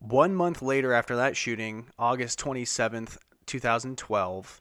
One 0.00 0.34
month 0.34 0.62
later, 0.62 0.92
after 0.92 1.16
that 1.16 1.36
shooting, 1.36 1.86
August 1.98 2.38
27th, 2.38 3.16
2012, 3.46 4.60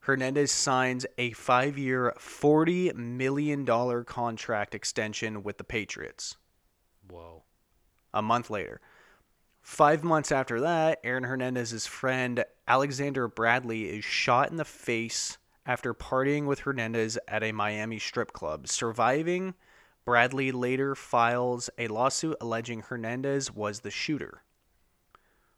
Hernandez 0.00 0.52
signs 0.52 1.06
a 1.16 1.32
five 1.32 1.76
year, 1.78 2.14
$40 2.18 2.94
million 2.94 3.66
contract 4.04 4.74
extension 4.74 5.42
with 5.42 5.58
the 5.58 5.64
Patriots. 5.64 6.36
Whoa. 7.10 7.42
A 8.14 8.22
month 8.22 8.50
later. 8.50 8.80
Five 9.68 10.02
months 10.02 10.32
after 10.32 10.62
that, 10.62 10.98
Aaron 11.04 11.24
Hernandez's 11.24 11.86
friend 11.86 12.42
Alexander 12.66 13.28
Bradley 13.28 13.84
is 13.90 14.02
shot 14.02 14.50
in 14.50 14.56
the 14.56 14.64
face 14.64 15.36
after 15.66 15.92
partying 15.92 16.46
with 16.46 16.60
Hernandez 16.60 17.18
at 17.28 17.44
a 17.44 17.52
Miami 17.52 17.98
strip 17.98 18.32
club. 18.32 18.66
Surviving, 18.66 19.54
Bradley 20.06 20.50
later 20.52 20.94
files 20.94 21.68
a 21.78 21.86
lawsuit 21.86 22.38
alleging 22.40 22.80
Hernandez 22.80 23.54
was 23.54 23.80
the 23.80 23.90
shooter. 23.90 24.42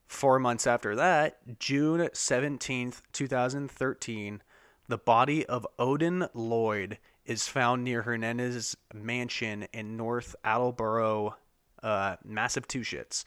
Four 0.08 0.40
months 0.40 0.66
after 0.66 0.96
that, 0.96 1.58
June 1.60 2.00
17th, 2.00 3.02
2013, 3.12 4.42
the 4.88 4.98
body 4.98 5.46
of 5.46 5.66
Odin 5.78 6.26
Lloyd 6.34 6.98
is 7.24 7.46
found 7.46 7.84
near 7.84 8.02
Hernandez's 8.02 8.76
mansion 8.92 9.68
in 9.72 9.96
North 9.96 10.34
Attleboro, 10.44 11.36
uh, 11.82 12.16
Massachusetts. 12.24 13.24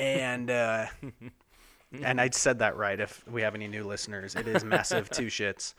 And 0.00 0.50
uh, 0.50 0.86
and 2.02 2.20
I 2.20 2.30
said 2.30 2.60
that 2.60 2.76
right. 2.76 2.98
If 2.98 3.26
we 3.28 3.42
have 3.42 3.54
any 3.54 3.68
new 3.68 3.84
listeners, 3.84 4.34
it 4.34 4.48
is 4.48 4.64
massive 4.64 5.10
two 5.10 5.26
shits. 5.26 5.74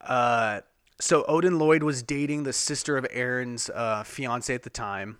Uh, 0.00 0.60
so 1.00 1.24
Odin 1.26 1.58
Lloyd 1.58 1.82
was 1.82 2.02
dating 2.02 2.42
the 2.42 2.52
sister 2.52 2.96
of 2.96 3.06
Aaron's 3.10 3.70
uh, 3.70 4.02
fiance 4.04 4.54
at 4.54 4.62
the 4.62 4.70
time, 4.70 5.18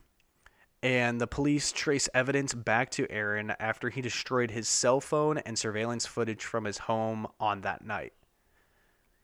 and 0.82 1.20
the 1.20 1.26
police 1.26 1.72
trace 1.72 2.08
evidence 2.14 2.54
back 2.54 2.90
to 2.90 3.10
Aaron 3.10 3.54
after 3.58 3.90
he 3.90 4.00
destroyed 4.00 4.50
his 4.50 4.68
cell 4.68 5.00
phone 5.00 5.38
and 5.38 5.58
surveillance 5.58 6.06
footage 6.06 6.44
from 6.44 6.64
his 6.64 6.78
home 6.78 7.26
on 7.40 7.62
that 7.62 7.84
night. 7.84 8.12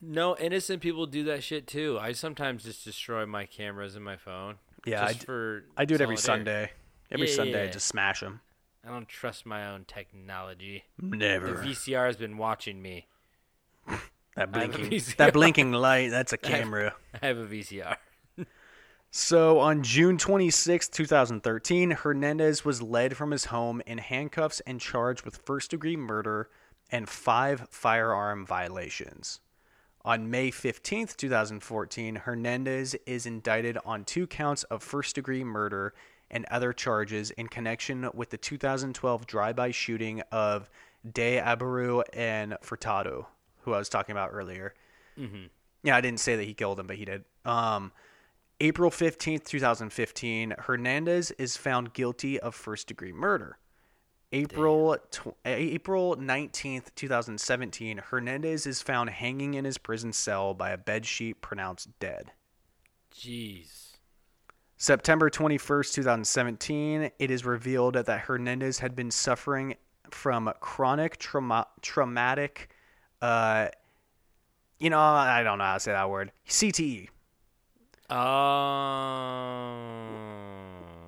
No, 0.01 0.37
innocent 0.37 0.81
people 0.81 1.07
do 1.07 1.25
that 1.25 1.43
shit 1.43 1.67
too. 1.67 1.99
I 2.01 2.13
sometimes 2.13 2.65
just 2.65 2.85
destroy 2.85 3.27
my 3.27 3.45
cameras 3.45 3.97
and 3.97 4.05
my 4.05 4.17
phone. 4.17 4.57
Yeah, 4.87 5.03
just 5.03 5.17
I 5.17 5.19
d- 5.19 5.27
for 5.27 5.65
I 5.77 5.85
do 5.85 5.95
it 5.95 6.01
every. 6.01 6.17
Sunday. 6.17 6.71
Every 7.11 7.27
Yeah, 7.27 7.31
yeah, 7.33 7.37
Sunday, 7.37 7.65
I 7.65 7.71
just 7.71 7.87
smash 7.87 8.21
them. 8.21 8.41
I 8.85 8.89
don't 8.89 9.09
trust 9.09 9.45
my 9.45 9.69
own 9.69 9.85
technology. 9.87 10.85
Never. 11.01 11.49
The 11.49 11.69
VCR 11.69 12.07
has 12.07 12.17
been 12.17 12.39
watching 12.39 12.81
me. 12.83 13.07
That 14.37 14.51
I 14.55 14.61
have 14.61 14.73
blinking, 14.73 15.03
that 15.19 15.33
blinking 15.33 15.73
light, 15.73 16.11
that's 16.13 16.33
a 16.33 16.39
camera. 16.39 16.95
I 17.21 17.27
have 17.27 17.39
a 17.39 17.47
VCR. 17.47 17.97
So 19.11 19.59
on 19.59 19.83
June 19.83 20.19
26, 20.19 20.89
2013, 20.89 21.91
Hernandez 21.91 22.65
was 22.65 22.81
led 22.81 23.17
from 23.17 23.33
his 23.33 23.47
home 23.47 23.83
in 23.87 23.99
handcuffs 23.99 24.61
and 24.61 24.81
charged 24.81 25.25
with 25.25 25.41
first 25.45 25.73
degree 25.73 25.97
murder 25.97 26.49
and 26.93 27.09
five 27.09 27.67
firearm 27.71 28.47
violations. 28.47 29.41
On 30.05 30.31
May 30.31 30.53
15, 30.53 31.09
2014, 31.09 32.15
Hernandez 32.15 32.95
is 33.05 33.27
indicted 33.27 33.79
on 33.85 34.05
two 34.05 34.29
counts 34.29 34.63
of 34.65 34.83
first 34.83 35.17
degree 35.17 35.43
murder 35.43 35.93
and 36.31 36.45
other 36.51 36.73
charges 36.73 37.31
in 37.33 37.49
connection 37.49 38.09
with 38.15 38.31
the 38.31 38.39
2012 38.39 39.27
drive 39.27 39.57
by 39.57 39.71
shooting 39.71 40.23
of 40.33 40.71
De 41.11 41.39
Abreu 41.41 42.03
and 42.13 42.57
Furtado, 42.63 43.27
who 43.63 43.73
I 43.73 43.79
was 43.79 43.89
talking 43.89 44.13
about 44.13 44.31
earlier. 44.33 44.75
Yeah, 45.83 45.97
I 45.97 46.01
didn't 46.01 46.21
say 46.21 46.37
that 46.37 46.45
he 46.45 46.55
killed 46.55 46.79
him, 46.79 46.87
but 46.87 46.97
he 46.97 47.05
did. 47.05 47.25
Um, 47.45 47.93
April 48.61 48.91
15th, 48.91 49.45
2015, 49.45 50.55
Hernandez 50.59 51.31
is 51.33 51.57
found 51.57 51.95
guilty 51.95 52.39
of 52.39 52.55
first 52.55 52.87
degree 52.87 53.13
murder. 53.13 53.59
April 54.33 54.97
tw- 55.11 55.35
April 55.45 56.17
19th, 56.17 56.95
2017, 56.95 57.99
Hernandez 57.99 58.67
is 58.67 58.81
found 58.83 59.11
hanging 59.11 59.55
in 59.55 59.65
his 59.65 59.79
prison 59.79 60.13
cell 60.13 60.55
by 60.55 60.71
a 60.71 60.79
bed 60.79 61.05
sheet 61.07 61.41
pronounced 61.41 61.89
dead. 61.99 62.33
Jeez. 63.13 63.90
September 64.83 65.29
21st, 65.29 65.93
2017, 65.93 67.11
it 67.19 67.31
is 67.31 67.45
revealed 67.45 67.97
that 67.97 68.21
Hernandez 68.21 68.79
had 68.79 68.97
been 68.97 69.11
suffering 69.11 69.75
from 70.11 70.51
chronic 70.61 71.19
trauma- 71.19 71.67
traumatic, 71.83 72.71
uh, 73.21 73.69
you 74.79 74.89
know, 74.89 74.99
I 74.99 75.43
don't 75.43 75.59
know 75.59 75.65
how 75.65 75.75
to 75.75 75.81
say 75.81 75.93
that 75.93 76.09
word, 76.09 76.33
CTE. 76.49 77.11
Um. 78.09 79.99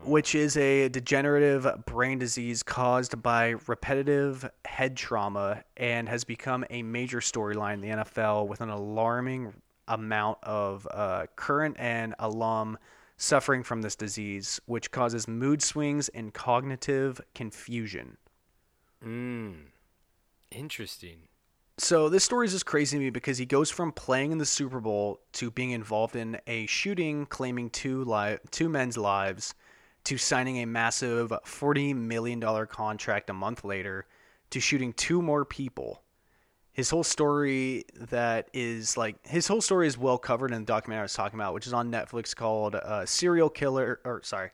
which 0.05 0.35
is 0.35 0.59
a 0.59 0.91
degenerative 0.91 1.67
brain 1.87 2.19
disease 2.19 2.63
caused 2.63 3.23
by 3.23 3.55
repetitive 3.67 4.51
head 4.67 4.99
trauma 4.99 5.65
and 5.79 6.11
has 6.11 6.25
become 6.25 6.67
a 6.69 6.83
major 6.83 7.21
storyline 7.21 7.75
in 7.75 7.81
the 7.81 7.89
NFL 7.89 8.49
with 8.49 8.61
an 8.61 8.69
alarming 8.69 9.55
amount 9.89 10.37
of 10.43 10.87
uh, 10.91 11.25
current 11.37 11.77
and 11.79 12.15
alum 12.19 12.77
suffering 13.23 13.63
from 13.63 13.83
this 13.83 13.95
disease, 13.95 14.61
which 14.67 14.91
causes 14.91 15.29
mood 15.29 15.63
swings 15.63 16.09
and 16.09 16.35
cognitive 16.35 17.21
confusion. 17.35 18.17
Mm. 19.05 19.67
Interesting. 20.51 21.29
So 21.79 22.09
this 22.09 22.25
story 22.25 22.47
is 22.47 22.53
just 22.53 22.67
crazy 22.67 22.99
to 22.99 23.05
me 23.05 23.11
because 23.11 23.39
he 23.39 23.47
goes 23.47 23.71
from 23.71 23.93
playing 23.93 24.33
in 24.33 24.39
the 24.39 24.47
Super 24.47 24.81
Bowl 24.81 25.21
to 25.35 25.51
being 25.51 25.71
involved 25.71 26.17
in 26.17 26.39
a 26.47 26.67
shooting 26.67 27.27
claiming 27.27 27.71
two 27.71 28.05
li- 28.05 28.39
two 28.51 28.69
men's 28.69 28.99
lives 28.99 29.55
to 30.05 30.19
signing 30.19 30.59
a 30.59 30.67
massive 30.67 31.31
$40 31.31 31.95
million 31.95 32.41
contract 32.67 33.31
a 33.31 33.35
month 33.35 33.65
later 33.65 34.05
to 34.51 34.61
shooting 34.61 34.93
two 34.93 35.23
more 35.23 35.45
people. 35.45 36.03
His 36.73 36.89
whole 36.89 37.05
story 37.05 37.85
that 37.95 38.49
is 38.53 38.97
like 38.97 39.27
his 39.27 39.47
whole 39.47 39.61
story 39.61 39.87
is 39.87 39.99
well 39.99 40.19
covered 40.19 40.53
in 40.53 40.63
the 40.63 40.67
documentary 40.67 41.01
I 41.01 41.05
was 41.05 41.15
talking 41.15 41.39
about, 41.39 41.53
which 41.55 41.67
is 41.67 41.73
on 41.73 41.91
Netflix 41.91 42.35
called 42.35 42.75
uh, 42.75 43.05
Serial 43.05 43.51
Killer 43.51 44.01
or 44.05 44.23
sorry, 44.25 44.51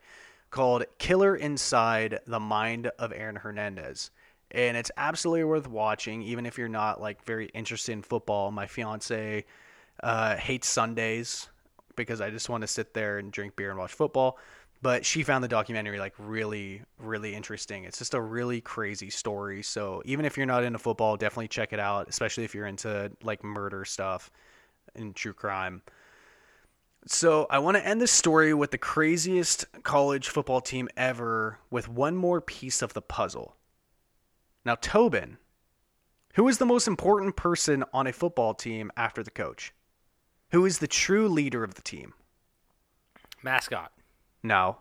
called 0.51 0.83
Killer 0.97 1.35
Inside 1.35 2.19
the 2.27 2.39
Mind 2.39 2.91
of 2.99 3.13
Aaron 3.13 3.37
Hernandez. 3.37 4.11
And 4.51 4.75
it's 4.75 4.91
absolutely 4.97 5.43
worth 5.43 5.67
watching, 5.67 6.21
even 6.23 6.45
if 6.45 6.57
you're 6.57 6.67
not 6.67 6.99
like 6.99 7.23
very 7.23 7.47
interested 7.47 7.93
in 7.93 8.01
football. 8.01 8.51
My 8.51 8.65
fiance 8.67 9.45
uh, 10.03 10.35
hates 10.35 10.67
Sundays 10.67 11.47
because 11.95 12.19
I 12.19 12.31
just 12.31 12.49
want 12.49 12.61
to 12.61 12.67
sit 12.67 12.93
there 12.93 13.19
and 13.19 13.31
drink 13.31 13.55
beer 13.55 13.69
and 13.69 13.79
watch 13.79 13.93
football. 13.93 14.37
But 14.81 15.05
she 15.05 15.23
found 15.23 15.43
the 15.43 15.49
documentary 15.49 15.99
like 15.99 16.13
really, 16.17 16.83
really 16.97 17.35
interesting. 17.35 17.83
It's 17.83 17.97
just 17.97 18.13
a 18.13 18.21
really 18.21 18.61
crazy 18.61 19.09
story. 19.09 19.61
So 19.61 20.01
even 20.05 20.23
if 20.23 20.37
you're 20.37 20.45
not 20.45 20.63
into 20.63 20.79
football, 20.79 21.17
definitely 21.17 21.49
check 21.49 21.73
it 21.73 21.79
out, 21.79 22.07
especially 22.07 22.45
if 22.45 22.55
you're 22.55 22.65
into 22.65 23.11
like 23.21 23.43
murder 23.43 23.83
stuff 23.83 24.31
and 24.95 25.13
true 25.13 25.33
crime. 25.33 25.81
So 27.07 27.47
I 27.49 27.59
want 27.59 27.77
to 27.77 27.85
end 27.85 28.01
this 28.01 28.11
story 28.11 28.53
with 28.53 28.71
the 28.71 28.77
craziest 28.77 29.65
college 29.83 30.29
football 30.29 30.61
team 30.61 30.87
ever 30.95 31.59
with 31.69 31.89
one 31.89 32.15
more 32.15 32.39
piece 32.39 32.81
of 32.81 32.93
the 32.93 33.01
puzzle. 33.01 33.55
Now, 34.65 34.75
Tobin, 34.75 35.37
who 36.35 36.47
is 36.47 36.57
the 36.57 36.65
most 36.65 36.87
important 36.87 37.35
person 37.35 37.83
on 37.93 38.07
a 38.07 38.13
football 38.13 38.53
team 38.53 38.91
after 38.95 39.23
the 39.23 39.31
coach? 39.31 39.73
Who 40.51 40.65
is 40.65 40.79
the 40.79 40.87
true 40.87 41.27
leader 41.27 41.63
of 41.63 41.75
the 41.75 41.81
team? 41.81 42.13
Mascot. 43.43 43.91
No, 44.43 44.77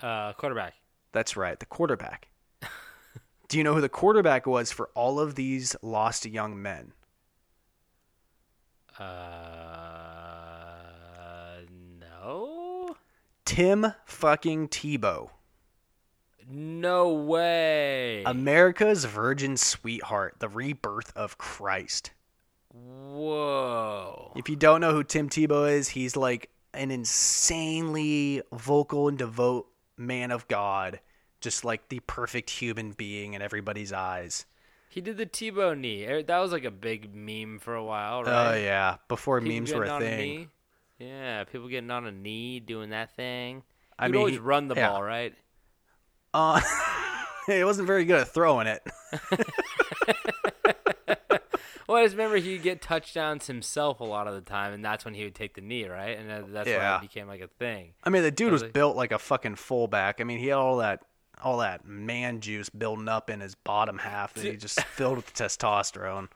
Uh, 0.00 0.32
quarterback. 0.34 0.74
that's 1.12 1.36
right, 1.36 1.58
the 1.60 1.66
quarterback. 1.66 2.28
Do 3.48 3.58
you 3.58 3.64
know 3.64 3.74
who 3.74 3.80
the 3.80 3.88
quarterback 3.88 4.46
was 4.46 4.72
for 4.72 4.88
all 4.94 5.18
of 5.20 5.34
these 5.34 5.76
lost 5.82 6.24
young 6.26 6.60
men? 6.60 6.92
Uh, 10.30 11.60
no. 12.00 12.96
Tim 13.44 13.92
fucking 14.04 14.68
Tebow. 14.68 15.30
No 16.48 17.12
way. 17.12 18.22
America's 18.24 19.04
virgin 19.04 19.56
sweetheart, 19.56 20.36
the 20.40 20.48
rebirth 20.48 21.12
of 21.16 21.38
Christ. 21.38 22.10
Whoa. 22.72 24.32
If 24.36 24.48
you 24.48 24.56
don't 24.56 24.80
know 24.80 24.92
who 24.92 25.04
Tim 25.04 25.28
Tebow 25.28 25.70
is, 25.70 25.88
he's 25.90 26.16
like 26.16 26.50
an 26.74 26.90
insanely 26.90 28.42
vocal 28.52 29.08
and 29.08 29.18
devout 29.18 29.66
man 29.96 30.30
of 30.30 30.48
God, 30.48 31.00
just 31.40 31.64
like 31.64 31.88
the 31.88 32.00
perfect 32.00 32.50
human 32.50 32.92
being 32.92 33.34
in 33.34 33.42
everybody's 33.42 33.92
eyes. 33.92 34.46
He 34.88 35.00
did 35.00 35.16
the 35.16 35.26
Tebow 35.26 35.78
knee. 35.78 36.04
Er, 36.06 36.22
That 36.22 36.38
was 36.38 36.52
like 36.52 36.64
a 36.64 36.70
big 36.70 37.14
meme 37.14 37.58
for 37.60 37.74
a 37.74 37.84
while, 37.84 38.24
right? 38.24 38.48
Oh 38.48 38.50
right? 38.50 38.56
yeah, 38.56 38.96
before 39.08 39.40
People 39.40 39.54
memes 39.60 39.72
were 39.72 39.84
a 39.84 39.90
thing. 39.98 40.18
knee. 40.18 40.48
Yeah, 40.98 41.44
people 41.44 41.68
getting 41.68 41.90
on 41.90 42.06
a 42.06 42.12
knee 42.12 42.60
doing 42.60 42.90
that 42.90 43.14
thing. 43.16 43.62
I 43.98 44.06
He'd 44.06 44.12
mean, 44.12 44.18
always 44.18 44.38
run 44.38 44.68
the 44.68 44.74
yeah. 44.74 44.88
ball, 44.88 45.02
right? 45.02 45.34
Uh, 46.32 46.60
he 47.46 47.64
wasn't 47.64 47.86
very 47.86 48.04
good 48.04 48.20
at 48.20 48.28
throwing 48.28 48.66
it. 48.66 48.82
Well, 51.90 51.98
I 51.98 52.04
just 52.04 52.14
remember 52.14 52.36
he'd 52.36 52.62
get 52.62 52.80
touchdowns 52.80 53.48
himself 53.48 53.98
a 53.98 54.04
lot 54.04 54.28
of 54.28 54.34
the 54.34 54.40
time, 54.42 54.72
and 54.72 54.84
that's 54.84 55.04
when 55.04 55.14
he 55.14 55.24
would 55.24 55.34
take 55.34 55.54
the 55.54 55.60
knee, 55.60 55.86
right? 55.88 56.16
And 56.16 56.30
that- 56.30 56.52
that's 56.52 56.68
why 56.68 56.74
Yeah. 56.76 56.96
it 56.98 57.00
became 57.00 57.26
like 57.26 57.40
a 57.40 57.48
thing. 57.48 57.94
I 58.04 58.10
mean, 58.10 58.22
the 58.22 58.30
dude 58.30 58.52
was 58.52 58.62
Really? 58.62 58.70
built 58.70 58.94
like 58.96 59.10
a 59.10 59.18
fucking 59.18 59.56
fullback. 59.56 60.20
I 60.20 60.24
mean, 60.24 60.38
he 60.38 60.46
had 60.46 60.58
all 60.58 60.76
that 60.76 61.02
all 61.42 61.58
that 61.58 61.84
man 61.86 62.40
juice 62.40 62.68
building 62.68 63.08
up 63.08 63.28
in 63.28 63.40
his 63.40 63.54
bottom 63.56 63.98
half 63.98 64.34
that 64.34 64.44
he 64.44 64.56
just 64.56 64.80
filled 64.84 65.16
with 65.16 65.34
testosterone. 65.34 66.28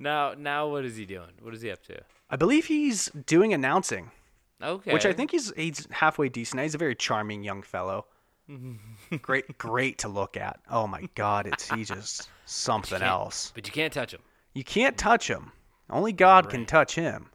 Now, 0.00 0.34
now 0.34 0.66
what 0.66 0.84
is 0.84 0.96
he 0.96 1.04
doing? 1.06 1.30
What 1.40 1.54
is 1.54 1.60
he 1.62 1.70
up 1.70 1.84
to? 1.84 2.00
I 2.30 2.34
believe 2.36 2.64
he's 2.66 3.06
doing 3.10 3.52
announcing, 3.54 4.10
Okay. 4.60 4.92
which 4.92 5.06
I 5.06 5.12
think 5.12 5.30
he's 5.30 5.52
he's 5.54 5.86
halfway 5.92 6.28
decent. 6.28 6.60
He's 6.62 6.74
a 6.74 6.78
very 6.78 6.96
charming 6.96 7.44
young 7.44 7.62
fellow. 7.62 8.06
great, 9.22 9.56
great 9.58 9.98
to 9.98 10.08
look 10.08 10.36
at. 10.36 10.58
Oh 10.70 10.86
my 10.86 11.02
God, 11.14 11.46
it's 11.46 11.70
he's 11.70 11.88
just 11.88 12.28
something 12.44 12.98
can't- 12.98 13.02
else. 13.08 13.52
But 13.54 13.66
you 13.66 13.72
can't 13.72 13.92
touch 13.92 14.12
him. 14.14 14.22
You 14.56 14.64
can't 14.64 14.96
touch 14.96 15.28
him. 15.28 15.52
Only 15.90 16.14
God 16.14 16.48
can 16.48 16.64
touch 16.64 16.94
him. 16.94 17.26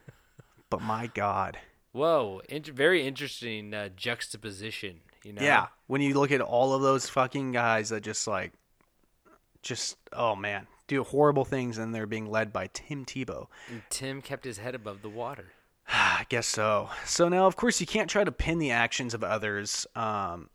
but 0.70 0.80
my 0.80 1.08
God. 1.08 1.58
Whoa, 1.90 2.42
inter- 2.48 2.72
very 2.72 3.04
interesting 3.04 3.74
uh, 3.74 3.88
juxtaposition. 3.96 5.00
You 5.24 5.32
know? 5.32 5.42
Yeah, 5.42 5.66
when 5.88 6.00
you 6.00 6.14
look 6.14 6.30
at 6.30 6.40
all 6.40 6.72
of 6.72 6.80
those 6.80 7.08
fucking 7.08 7.50
guys 7.50 7.88
that 7.88 8.04
just 8.04 8.28
like, 8.28 8.52
just 9.62 9.96
oh 10.12 10.36
man, 10.36 10.68
do 10.86 11.02
horrible 11.02 11.44
things, 11.44 11.76
and 11.76 11.92
they're 11.92 12.06
being 12.06 12.30
led 12.30 12.52
by 12.52 12.68
Tim 12.72 13.04
Tebow. 13.04 13.48
And 13.68 13.82
Tim 13.90 14.22
kept 14.22 14.44
his 14.44 14.58
head 14.58 14.76
above 14.76 15.02
the 15.02 15.08
water. 15.08 15.46
I 15.88 16.24
guess 16.28 16.46
so. 16.46 16.88
So 17.04 17.28
now, 17.28 17.48
of 17.48 17.56
course, 17.56 17.80
you 17.80 17.86
can't 17.88 18.08
try 18.08 18.22
to 18.22 18.30
pin 18.30 18.60
the 18.60 18.70
actions 18.70 19.12
of 19.12 19.24
others, 19.24 19.88
um, 19.96 20.48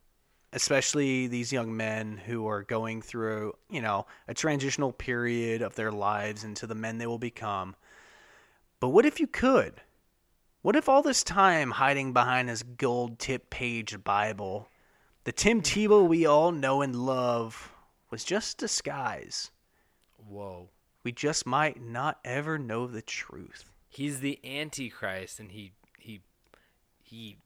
especially 0.56 1.28
these 1.28 1.52
young 1.52 1.76
men 1.76 2.18
who 2.26 2.48
are 2.48 2.64
going 2.64 3.02
through, 3.02 3.54
you 3.70 3.82
know, 3.82 4.08
a 4.30 4.34
transitional 4.34 4.94
period 4.94 5.62
of 5.62 5.76
their 5.76 5.92
lives 5.92 6.46
into 6.46 6.66
the 6.66 6.74
men 6.74 6.98
they 6.98 7.06
will 7.06 7.20
become. 7.20 7.76
But 8.80 8.90
what 8.90 9.06
if 9.06 9.20
you 9.20 9.28
could? 9.28 9.82
What 10.62 10.78
if 10.78 10.88
all 10.88 11.04
this 11.04 11.26
time 11.26 11.72
hiding 11.72 12.14
behind 12.14 12.48
his 12.48 12.64
gold 12.64 13.20
tip 13.20 13.50
page 13.50 14.02
Bible, 14.04 14.70
the 15.26 15.34
Tim 15.34 15.62
Tebow 15.62 16.08
we 16.08 16.26
all 16.26 16.54
know 16.54 16.82
and 16.82 16.96
love 16.96 17.74
was 18.10 18.24
just 18.24 18.58
disguise? 18.58 19.52
Whoa. 20.26 20.70
We 21.04 21.12
just 21.12 21.46
might 21.46 21.82
not 21.82 22.20
ever 22.24 22.58
know 22.58 22.88
the 22.88 23.02
truth. 23.02 23.74
He's 23.90 24.22
the 24.22 24.40
Antichrist, 24.44 25.40
and 25.40 25.52
he 25.52 25.74
he 26.00 26.22
he 27.04 27.38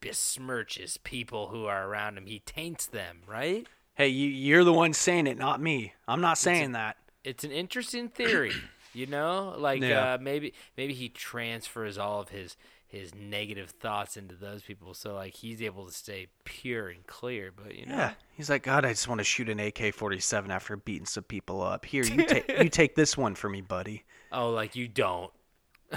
besmirches 0.00 1.02
people 1.02 1.48
who 1.48 1.66
are 1.66 1.86
around 1.88 2.16
him. 2.18 2.26
He 2.26 2.40
taints 2.40 2.86
them, 2.86 3.18
right? 3.26 3.66
Hey, 3.94 4.08
you, 4.08 4.28
you're 4.28 4.64
the 4.64 4.72
one 4.72 4.92
saying 4.92 5.26
it, 5.26 5.36
not 5.38 5.60
me. 5.60 5.92
I'm 6.08 6.20
not 6.20 6.38
saying 6.38 6.72
that. 6.72 6.96
It's 7.24 7.44
an 7.44 7.50
interesting 7.52 8.08
theory, 8.08 8.52
you 8.94 9.06
know. 9.06 9.54
Like 9.58 9.82
Yeah. 9.82 10.14
uh, 10.14 10.18
maybe 10.20 10.54
maybe 10.76 10.94
he 10.94 11.08
transfers 11.10 11.98
all 11.98 12.20
of 12.20 12.30
his 12.30 12.56
his 12.88 13.14
negative 13.14 13.70
thoughts 13.70 14.16
into 14.16 14.34
those 14.34 14.62
people, 14.62 14.94
so 14.94 15.14
like 15.14 15.34
he's 15.34 15.62
able 15.62 15.86
to 15.86 15.92
stay 15.92 16.26
pure 16.44 16.88
and 16.88 17.06
clear. 17.06 17.52
But 17.54 17.74
you 17.76 17.86
know, 17.86 17.94
Yeah, 17.94 18.12
he's 18.32 18.48
like, 18.50 18.62
God, 18.64 18.84
I 18.84 18.88
just 18.90 19.06
want 19.06 19.18
to 19.20 19.24
shoot 19.24 19.48
an 19.48 19.60
AK-47 19.60 20.48
after 20.48 20.76
beating 20.76 21.06
some 21.06 21.22
people 21.24 21.62
up. 21.62 21.84
Here, 21.84 22.02
you 22.04 22.24
take 22.26 22.48
you 22.62 22.68
take 22.70 22.94
this 22.96 23.16
one 23.18 23.34
for 23.34 23.48
me, 23.50 23.60
buddy. 23.60 24.04
oh, 24.32 24.50
like 24.50 24.74
you 24.76 24.88
don't 24.88 25.30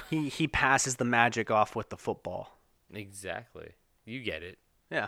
He 0.10 0.28
he 0.30 0.48
passes 0.48 0.98
the 0.98 1.06
magic 1.06 1.50
off 1.50 1.76
with 1.76 1.90
the 1.90 1.98
football. 1.98 2.60
exactly. 2.94 3.72
You 4.06 4.22
get 4.22 4.44
it. 4.44 4.58
Yeah, 4.92 5.08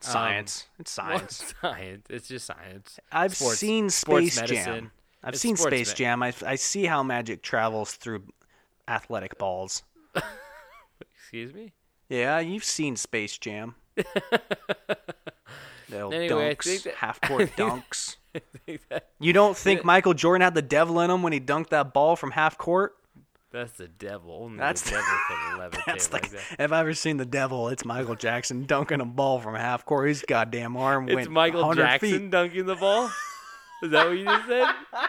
science. 0.00 0.66
Um, 0.68 0.80
it's 0.80 0.90
science. 0.92 1.54
Well, 1.62 1.72
science. 1.72 2.06
It's 2.10 2.28
just 2.28 2.46
science. 2.46 2.98
I've 3.10 3.34
Sports- 3.36 3.58
seen 3.58 3.90
Space. 3.90 4.40
Jam. 4.42 4.90
I've 5.22 5.34
It's 5.34 5.42
seen 5.42 5.56
Space 5.56 5.88
me- 5.90 5.94
Jam. 5.96 6.22
I 6.22 6.32
I 6.46 6.54
see 6.56 6.84
how 6.86 7.02
magic 7.02 7.42
travels 7.42 7.92
through 7.94 8.22
athletic 8.86 9.38
balls. 9.38 9.82
Excuse 11.18 11.52
me. 11.54 11.72
Yeah, 12.08 12.38
you've 12.40 12.64
seen 12.64 12.96
Space 12.96 13.36
Jam. 13.36 13.74
Little 15.90 16.12
Anyway, 16.12 16.54
dunks, 16.54 16.82
that- 16.84 16.94
half 16.96 17.20
court 17.20 17.50
dunks. 17.56 18.16
That- 18.90 19.08
You 19.18 19.32
don't 19.32 19.56
think 19.56 19.84
Michael 19.84 20.12
Jordan 20.14 20.42
had 20.42 20.54
the 20.54 20.60
devil 20.62 21.00
in 21.00 21.10
him 21.10 21.22
when 21.22 21.32
he 21.32 21.40
dunked 21.40 21.70
that 21.70 21.94
ball 21.94 22.14
from 22.14 22.32
half 22.32 22.58
court? 22.58 22.94
That's 23.50 23.72
the 23.72 23.88
devil. 23.88 24.40
Only 24.44 24.58
That's 24.58 24.82
the 24.82 24.90
devil 24.90 25.04
can 25.28 25.58
levitate 25.58 25.84
That's 25.86 26.12
like 26.12 26.22
like, 26.24 26.30
that. 26.32 26.40
if 26.58 26.72
I've 26.72 26.72
ever 26.72 26.92
seen 26.94 27.16
the 27.16 27.24
devil, 27.24 27.68
it's 27.68 27.84
Michael 27.84 28.14
Jackson 28.14 28.64
dunking 28.64 29.00
a 29.00 29.06
ball 29.06 29.40
from 29.40 29.54
half 29.54 29.84
court. 29.86 30.08
His 30.08 30.22
goddamn 30.26 30.76
arm 30.76 31.08
It's 31.08 31.14
went 31.14 31.26
It's 31.26 31.32
Michael 31.32 31.72
Jackson 31.72 32.10
feet. 32.10 32.30
dunking 32.30 32.66
the 32.66 32.76
ball. 32.76 33.10
Is 33.82 33.90
that 33.92 34.06
what 34.06 34.18
you 34.18 34.24
just 34.24 34.46
said? 34.48 34.66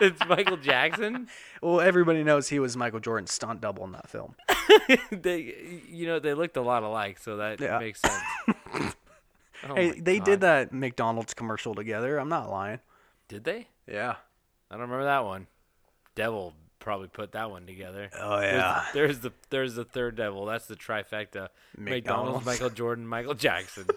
It's 0.00 0.20
Michael 0.28 0.56
Jackson. 0.56 1.26
Well, 1.60 1.80
everybody 1.80 2.22
knows 2.22 2.48
he 2.48 2.60
was 2.60 2.76
Michael 2.76 3.00
Jordan's 3.00 3.32
stunt 3.32 3.60
double 3.60 3.82
in 3.84 3.90
that 3.90 4.08
film. 4.08 4.36
they, 5.10 5.82
you 5.88 6.06
know, 6.06 6.20
they 6.20 6.32
looked 6.32 6.56
a 6.56 6.60
lot 6.62 6.84
alike, 6.84 7.18
so 7.18 7.38
that 7.38 7.60
Yeah. 7.60 7.76
makes 7.80 8.00
sense. 8.00 8.94
Oh 9.68 9.74
hey, 9.74 9.90
they 9.98 10.18
God. 10.18 10.24
did 10.24 10.40
that 10.42 10.72
McDonald's 10.72 11.34
commercial 11.34 11.74
together. 11.74 12.18
I'm 12.18 12.28
not 12.28 12.48
lying. 12.48 12.78
Did 13.26 13.42
they? 13.42 13.66
Yeah. 13.88 14.14
I 14.70 14.74
don't 14.74 14.82
remember 14.82 15.04
that 15.06 15.24
one. 15.24 15.48
Devil 16.14 16.54
probably 16.80 17.08
put 17.08 17.32
that 17.32 17.50
one 17.50 17.66
together. 17.66 18.10
Oh 18.18 18.40
There's- 18.40 18.54
yeah. 18.56 18.84
There's, 18.92 19.18
the 19.20 19.32
there's 19.50 19.74
the 19.74 19.84
third 19.84 20.16
devil. 20.16 20.46
That's 20.46 20.66
the 20.66 20.76
trifecta. 20.76 21.48
McDonald's, 21.76 21.78
McDonald's. 21.78 22.46
Michael 22.46 22.70
Jordan, 22.70 23.06
Michael 23.06 23.34
Jackson. 23.34 23.86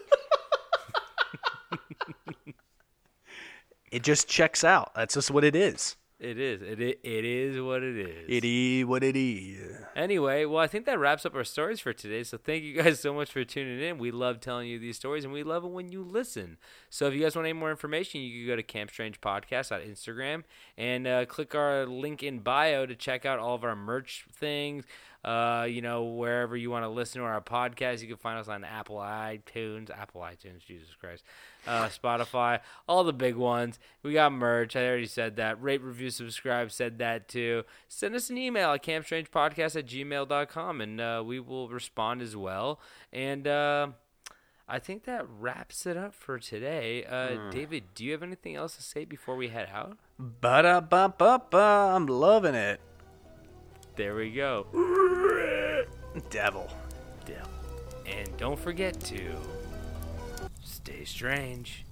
It 3.90 4.02
just 4.02 4.26
checks 4.26 4.64
out. 4.64 4.90
That's 4.96 5.14
just 5.14 5.30
what 5.30 5.44
it 5.44 5.54
is. 5.54 5.94
It 6.20 6.38
is. 6.38 6.62
It 6.62 6.80
it 6.80 7.24
is 7.24 7.60
what 7.60 7.82
it 7.82 7.98
is. 7.98 8.24
It 8.28 8.44
is 8.44 8.84
what 8.84 9.02
it 9.02 9.16
is. 9.16 9.76
Anyway, 9.96 10.44
well, 10.44 10.60
I 10.62 10.68
think 10.68 10.86
that 10.86 10.98
wraps 10.98 11.26
up 11.26 11.34
our 11.34 11.42
stories 11.42 11.80
for 11.80 11.92
today. 11.92 12.22
So 12.22 12.38
thank 12.38 12.62
you 12.62 12.80
guys 12.80 13.00
so 13.00 13.12
much 13.12 13.32
for 13.32 13.44
tuning 13.44 13.80
in. 13.80 13.98
We 13.98 14.12
love 14.12 14.38
telling 14.38 14.68
you 14.68 14.78
these 14.78 14.96
stories, 14.96 15.24
and 15.24 15.32
we 15.32 15.42
love 15.42 15.64
it 15.64 15.70
when 15.70 15.90
you 15.90 16.04
listen. 16.04 16.56
So 16.88 17.08
if 17.08 17.14
you 17.14 17.20
guys 17.20 17.34
want 17.34 17.46
any 17.46 17.52
more 17.52 17.70
information, 17.70 18.20
you 18.20 18.40
can 18.40 18.46
go 18.46 18.56
to 18.56 18.62
Camp 18.62 18.90
Strange 18.90 19.20
Podcast 19.20 19.72
on 19.72 19.80
Instagram 19.80 20.44
and 20.78 21.06
uh, 21.06 21.26
click 21.26 21.54
our 21.54 21.84
link 21.84 22.22
in 22.22 22.38
bio 22.38 22.86
to 22.86 22.94
check 22.94 23.26
out 23.26 23.40
all 23.40 23.56
of 23.56 23.64
our 23.64 23.76
merch 23.76 24.24
things. 24.32 24.84
Uh, 25.24 25.66
you 25.68 25.80
know, 25.80 26.04
wherever 26.04 26.54
you 26.56 26.70
want 26.70 26.84
to 26.84 26.88
listen 26.88 27.20
to 27.20 27.26
our 27.26 27.40
podcast, 27.40 28.02
you 28.02 28.08
can 28.08 28.16
find 28.16 28.38
us 28.38 28.48
on 28.48 28.62
Apple 28.62 28.96
iTunes, 28.96 29.90
Apple 29.90 30.20
iTunes, 30.20 30.64
Jesus 30.66 30.90
Christ, 31.00 31.24
uh, 31.66 31.86
Spotify, 31.88 32.60
all 32.86 33.04
the 33.04 33.12
big 33.12 33.34
ones. 33.34 33.78
We 34.02 34.12
got 34.12 34.32
merch. 34.32 34.76
I 34.76 34.86
already 34.86 35.06
said 35.06 35.36
that. 35.36 35.62
Rate, 35.62 35.80
review, 35.80 36.10
subscribe, 36.10 36.70
said 36.70 36.98
that 36.98 37.28
too. 37.28 37.64
Send 37.88 38.14
us 38.14 38.28
an 38.28 38.36
email 38.36 38.72
at 38.72 38.82
campstrangepodcast 38.82 39.76
at 39.76 39.86
gmail.com 39.86 40.80
and 40.80 41.00
uh, 41.00 41.22
we 41.24 41.40
will 41.40 41.68
respond 41.68 42.20
as 42.20 42.36
well. 42.36 42.78
And 43.12 43.46
uh, 43.46 43.88
I 44.68 44.78
think 44.78 45.04
that 45.04 45.26
wraps 45.40 45.86
it 45.86 45.96
up 45.96 46.14
for 46.14 46.38
today. 46.38 47.04
Uh, 47.04 47.50
David, 47.50 47.84
do 47.94 48.04
you 48.04 48.12
have 48.12 48.22
anything 48.22 48.56
else 48.56 48.76
to 48.76 48.82
say 48.82 49.04
before 49.04 49.36
we 49.36 49.48
head 49.48 49.68
out? 49.72 49.96
Ba 50.18 50.62
da 50.62 50.80
ba 50.80 51.12
ba 51.16 51.40
ba. 51.50 51.92
I'm 51.94 52.06
loving 52.06 52.54
it. 52.54 52.80
There 53.96 54.16
we 54.16 54.30
go. 54.30 54.66
Devil. 56.30 56.68
Devil. 57.26 57.50
And 58.06 58.36
don't 58.36 58.58
forget 58.58 58.98
to 59.00 59.36
stay 60.62 61.04
strange. 61.04 61.84